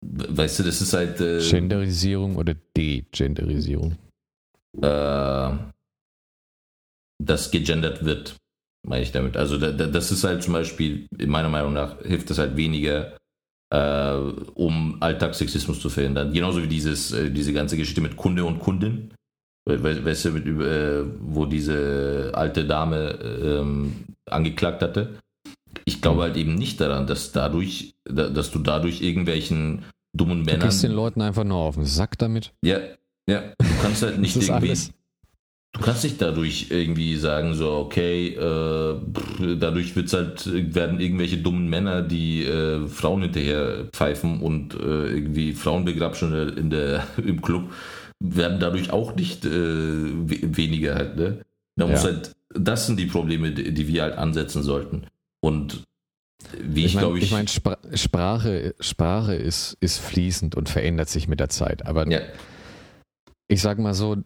weißt 0.02 0.59
du, 0.59 0.62
das 0.65 0.81
ist 0.81 0.93
halt. 0.93 1.20
Äh, 1.20 1.40
Genderisierung 1.40 2.36
oder 2.36 2.55
Degenderisierung? 2.77 3.97
Äh, 4.82 5.51
das 7.20 7.51
gegendert 7.51 8.05
wird, 8.05 8.36
meine 8.86 9.02
ich 9.02 9.12
damit. 9.12 9.36
Also 9.36 9.59
da, 9.59 9.70
da, 9.73 9.86
das 9.86 10.10
ist 10.10 10.24
halt 10.24 10.43
zum 10.43 10.52
Beispiel, 10.52 11.06
in 11.16 11.31
meiner 11.31 11.48
Meinung 11.48 11.73
nach, 11.73 12.01
hilft 12.02 12.31
das 12.31 12.39
halt 12.39 12.56
weniger, 12.56 13.16
äh, 13.70 14.15
um 14.55 14.97
Alltagssexismus 15.01 15.81
zu 15.81 15.90
verhindern. 15.90 16.32
Genauso 16.32 16.62
wie 16.62 16.69
dieses, 16.69 17.12
äh, 17.12 17.31
diese 17.31 17.52
ganze 17.52 17.77
Geschichte 17.77 18.01
mit 18.01 18.16
Kunde 18.16 18.44
und 18.44 18.59
Kundin. 18.59 19.12
We 19.69 20.05
weißt 20.05 20.24
du, 20.24 20.31
mit, 20.31 20.47
äh, 20.47 21.05
wo 21.20 21.45
diese 21.45 22.31
alte 22.35 22.65
Dame 22.65 23.19
ähm, 23.43 23.93
angeklagt 24.27 24.82
hatte. 24.82 25.19
Ich 25.85 26.01
glaube 26.01 26.23
halt 26.23 26.36
eben 26.36 26.55
nicht 26.55 26.81
daran, 26.81 27.07
dass 27.07 27.32
dadurch, 27.32 27.95
dass 28.05 28.51
du 28.51 28.59
dadurch 28.59 29.03
irgendwelchen 29.03 29.85
dummen 30.16 30.43
Männern. 30.43 30.61
Du 30.61 30.66
gehst 30.66 30.82
den 30.82 30.93
Leuten 30.93 31.20
einfach 31.20 31.45
nur 31.45 31.59
auf 31.59 31.74
den 31.74 31.85
Sack 31.85 32.19
damit. 32.19 32.53
Ja, 32.65 32.78
ja. 33.28 33.53
Du 33.59 33.82
kannst 33.82 34.03
halt 34.03 34.19
nicht 34.19 34.36
irgendwie. 34.36 34.69
Alles. 34.69 34.93
Du 35.74 35.81
kannst 35.81 36.03
nicht 36.03 36.20
dadurch 36.20 36.69
irgendwie 36.70 37.16
sagen, 37.16 37.55
so, 37.55 37.73
okay, 37.73 38.28
äh, 38.28 39.57
dadurch 39.59 39.95
wird's 39.95 40.15
halt, 40.15 40.74
werden 40.74 40.99
irgendwelche 40.99 41.36
dummen 41.36 41.69
Männer, 41.69 42.01
die 42.01 42.45
äh, 42.45 42.89
Frauen 42.89 43.23
hinterher 43.23 43.85
pfeifen 43.93 44.40
und 44.40 44.74
äh, 44.74 45.12
irgendwie 45.12 45.53
Frauen 45.53 45.85
begrapschen 45.85 46.57
in 46.57 46.70
der, 46.70 47.07
im 47.19 47.43
Club, 47.43 47.70
werden 48.20 48.61
dadurch 48.61 48.90
auch 48.90 49.15
nicht 49.15 49.45
äh, 49.45 49.51
weniger 49.51 50.95
halt, 50.95 51.16
ne? 51.16 51.45
Da 51.77 51.86
ja. 51.86 51.93
muss 51.93 52.05
halt, 52.05 52.32
das 52.51 52.86
sind 52.86 52.99
die 52.99 53.07
Probleme, 53.07 53.53
die, 53.53 53.73
die 53.73 53.89
wir 53.89 54.03
halt 54.03 54.19
ansetzen 54.19 54.62
sollten. 54.62 55.07
Und 55.40 55.85
wie 56.59 56.85
ich, 56.85 56.95
ich 56.95 56.99
glaube, 56.99 57.19
ich. 57.19 57.24
Ich 57.24 57.31
meine, 57.32 57.49
Spr 57.49 57.78
Sprache, 57.95 58.74
Sprache 58.81 59.35
ist, 59.35 59.77
ist 59.81 59.99
fließend 59.99 60.55
und 60.55 60.69
verändert 60.69 61.09
sich 61.09 61.28
mit 61.28 61.40
der 61.40 61.49
Zeit. 61.49 61.86
Aber 61.86 62.09
ja. 62.11 62.20
ich 63.47 63.61
sage 63.61 63.82
mal 63.82 63.95
so, 63.95 64.16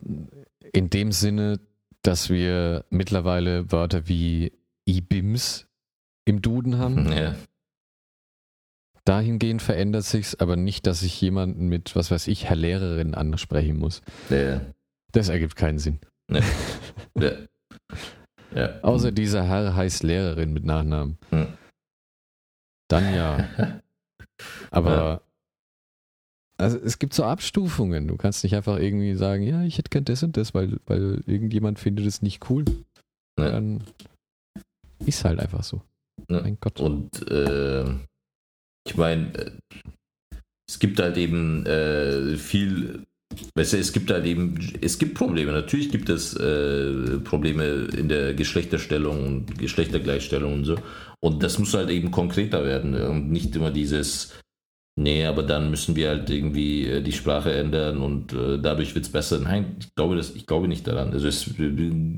in 0.72 0.90
dem 0.90 1.12
Sinne, 1.12 1.60
dass 2.02 2.30
wir 2.30 2.84
mittlerweile 2.90 3.70
Wörter 3.70 4.08
wie 4.08 4.52
IBIMS 4.86 5.66
im 6.24 6.42
Duden 6.42 6.78
haben. 6.78 7.12
Ja. 7.12 7.34
Dahingehend 9.04 9.62
verändert 9.62 10.04
sich's, 10.04 10.34
aber 10.36 10.56
nicht, 10.56 10.86
dass 10.86 11.02
ich 11.02 11.20
jemanden 11.20 11.68
mit, 11.68 11.96
was 11.96 12.10
weiß 12.10 12.28
ich, 12.28 12.48
Herr 12.48 12.56
Lehrerin 12.56 13.14
ansprechen 13.14 13.78
muss. 13.78 14.00
Ja. 14.30 14.60
Das 15.10 15.28
ergibt 15.28 15.56
keinen 15.56 15.78
Sinn. 15.78 15.98
Ja. 16.30 16.40
ja. 17.18 17.32
ja. 18.54 18.80
Außer 18.82 19.10
dieser 19.10 19.44
Herr 19.44 19.74
heißt 19.74 20.02
Lehrerin 20.02 20.52
mit 20.52 20.64
Nachnamen. 20.64 21.18
Hm. 21.30 21.48
Dann 22.88 23.14
ja. 23.14 23.80
Aber 24.70 25.22
also 26.62 26.78
es 26.78 26.98
gibt 26.98 27.12
so 27.14 27.24
Abstufungen. 27.24 28.06
Du 28.06 28.16
kannst 28.16 28.44
nicht 28.44 28.54
einfach 28.54 28.78
irgendwie 28.78 29.14
sagen, 29.14 29.42
ja, 29.42 29.64
ich 29.64 29.78
hätte 29.78 29.90
gern 29.90 30.04
das 30.04 30.22
und 30.22 30.36
das, 30.36 30.54
weil, 30.54 30.78
weil 30.86 31.22
irgendjemand 31.26 31.78
findet 31.78 32.06
es 32.06 32.22
nicht 32.22 32.48
cool. 32.50 32.64
Ja. 33.38 33.50
Dann 33.50 33.82
ist 35.04 35.24
halt 35.24 35.40
einfach 35.40 35.64
so. 35.64 35.82
Ja. 36.28 36.42
Mein 36.42 36.58
Gott. 36.60 36.78
Und 36.80 37.28
äh, 37.28 37.84
ich 38.86 38.96
meine, 38.96 39.34
äh, 39.34 39.50
es 40.68 40.78
gibt 40.78 41.00
halt 41.00 41.16
eben 41.16 41.66
äh, 41.66 42.36
viel, 42.36 43.04
weißt 43.54 43.74
du, 43.74 43.76
es 43.78 43.92
gibt 43.92 44.10
halt 44.10 44.24
eben, 44.24 44.58
es 44.80 44.98
gibt 44.98 45.14
Probleme. 45.14 45.52
Natürlich 45.52 45.90
gibt 45.90 46.08
es 46.08 46.34
äh, 46.34 47.18
Probleme 47.18 47.88
in 47.96 48.08
der 48.08 48.34
Geschlechterstellung 48.34 49.26
und 49.26 49.58
Geschlechtergleichstellung 49.58 50.54
und 50.54 50.64
so. 50.64 50.76
Und 51.20 51.42
das 51.42 51.58
muss 51.58 51.74
halt 51.74 51.90
eben 51.90 52.10
konkreter 52.10 52.64
werden 52.64 52.94
und 52.94 53.30
nicht 53.30 53.54
immer 53.54 53.70
dieses 53.70 54.32
Nee, 54.94 55.24
aber 55.24 55.42
dann 55.42 55.70
müssen 55.70 55.96
wir 55.96 56.10
halt 56.10 56.28
irgendwie 56.28 56.86
äh, 56.86 57.02
die 57.02 57.12
Sprache 57.12 57.52
ändern 57.52 58.02
und 58.02 58.32
äh, 58.34 58.58
dadurch 58.58 58.94
wird 58.94 59.06
es 59.06 59.12
besser. 59.12 59.38
Nein, 59.38 59.76
ich 59.80 59.94
glaube, 59.94 60.16
das, 60.16 60.34
ich 60.34 60.46
glaube 60.46 60.68
nicht 60.68 60.86
daran. 60.86 61.12
Also 61.12 61.28
es 61.28 61.46
ist 61.46 61.54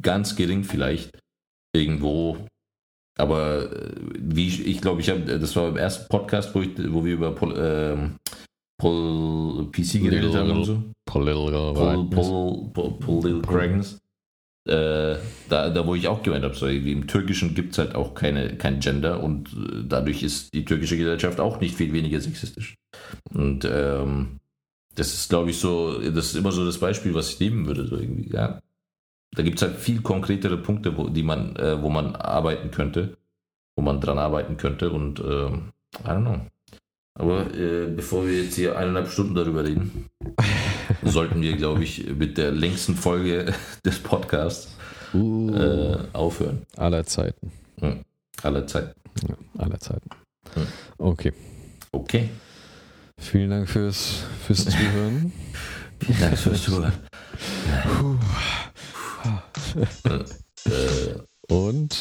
ganz 0.02 0.34
gering 0.34 0.64
vielleicht 0.64 1.16
irgendwo. 1.72 2.48
Aber 3.16 3.70
äh, 3.72 3.92
wie 4.18 4.48
ich, 4.48 4.66
ich 4.66 4.80
glaube, 4.80 5.00
ich 5.00 5.10
habe, 5.10 5.20
das 5.20 5.54
war 5.56 5.66
beim 5.66 5.76
ersten 5.76 6.08
Podcast, 6.08 6.54
wo, 6.54 6.62
ich, 6.62 6.70
wo 6.92 7.04
wir 7.04 7.14
über 7.14 7.32
Pol, 7.32 7.54
ähm, 7.56 8.16
Pol, 8.78 9.70
PC 9.70 10.02
geredet 10.02 10.34
haben 10.34 10.50
und 10.50 10.64
so. 10.64 10.82
Political, 11.06 11.74
Pol, 11.74 12.70
Pol, 12.72 12.98
Pol, 12.98 13.42
Correctness. 13.42 14.00
Äh, 14.66 15.16
da, 15.50 15.68
da 15.68 15.86
wo 15.86 15.94
ich 15.94 16.08
auch 16.08 16.22
gemeint 16.22 16.42
habe, 16.42 16.54
so, 16.54 16.66
im 16.66 17.06
Türkischen 17.06 17.54
gibt 17.54 17.72
es 17.72 17.78
halt 17.78 17.94
auch 17.94 18.14
keine, 18.14 18.56
kein 18.56 18.80
Gender 18.80 19.22
und 19.22 19.52
äh, 19.52 19.84
dadurch 19.86 20.22
ist 20.22 20.54
die 20.54 20.64
türkische 20.64 20.96
Gesellschaft 20.96 21.38
auch 21.38 21.60
nicht 21.60 21.76
viel 21.76 21.92
weniger 21.92 22.18
sexistisch. 22.20 22.74
Und 23.32 23.68
ähm, 23.70 24.40
das 24.94 25.12
ist, 25.12 25.28
glaube 25.28 25.50
ich, 25.50 25.58
so, 25.58 26.00
das 26.00 26.26
ist 26.26 26.36
immer 26.36 26.50
so 26.50 26.64
das 26.64 26.78
Beispiel, 26.78 27.14
was 27.14 27.30
ich 27.30 27.40
nehmen 27.40 27.66
würde, 27.66 27.86
so 27.86 27.96
irgendwie, 27.96 28.32
ja. 28.32 28.60
Da 29.34 29.42
gibt 29.42 29.60
es 29.60 29.68
halt 29.68 29.78
viel 29.78 30.00
konkretere 30.00 30.56
Punkte, 30.56 30.96
wo, 30.96 31.08
die 31.08 31.22
man, 31.22 31.56
äh, 31.56 31.80
wo 31.82 31.90
man 31.90 32.14
arbeiten 32.14 32.70
könnte, 32.70 33.16
wo 33.76 33.82
man 33.82 34.00
dran 34.00 34.18
arbeiten 34.18 34.56
könnte 34.56 34.90
und 34.90 35.20
ähm, 35.20 35.72
I 36.04 36.08
don't 36.08 36.22
know. 36.22 36.40
Aber 37.16 37.54
äh, 37.54 37.86
bevor 37.86 38.26
wir 38.26 38.42
jetzt 38.42 38.56
hier 38.56 38.76
eineinhalb 38.76 39.08
Stunden 39.08 39.34
darüber 39.34 39.64
reden, 39.64 40.06
sollten 41.04 41.42
wir, 41.42 41.56
glaube 41.56 41.84
ich, 41.84 42.06
mit 42.06 42.38
der 42.38 42.50
längsten 42.50 42.96
Folge 42.96 43.52
des 43.84 43.98
Podcasts 44.00 44.76
uh, 45.14 45.54
äh, 45.54 45.98
aufhören. 46.12 46.62
Aller 46.76 47.04
Zeiten. 47.04 47.52
Ja, 47.80 47.96
aller 48.42 48.66
Zeiten. 48.66 49.00
Ja, 49.28 49.36
aller 49.58 49.78
Zeiten. 49.78 50.10
Okay. 50.98 51.32
Okay. 51.92 52.30
Vielen 53.18 53.50
Dank 53.50 53.68
fürs, 53.68 54.24
fürs 54.44 54.64
Zuhören. 54.64 55.32
Vielen 56.00 56.20
Dank 56.20 56.38
fürs 56.38 56.62
Zuhören. 56.64 56.92
Und 61.48 61.96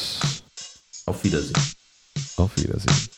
auf 1.06 1.24
Wiedersehen. 1.24 1.54
Auf 2.36 2.54
Wiedersehen. 2.56 3.08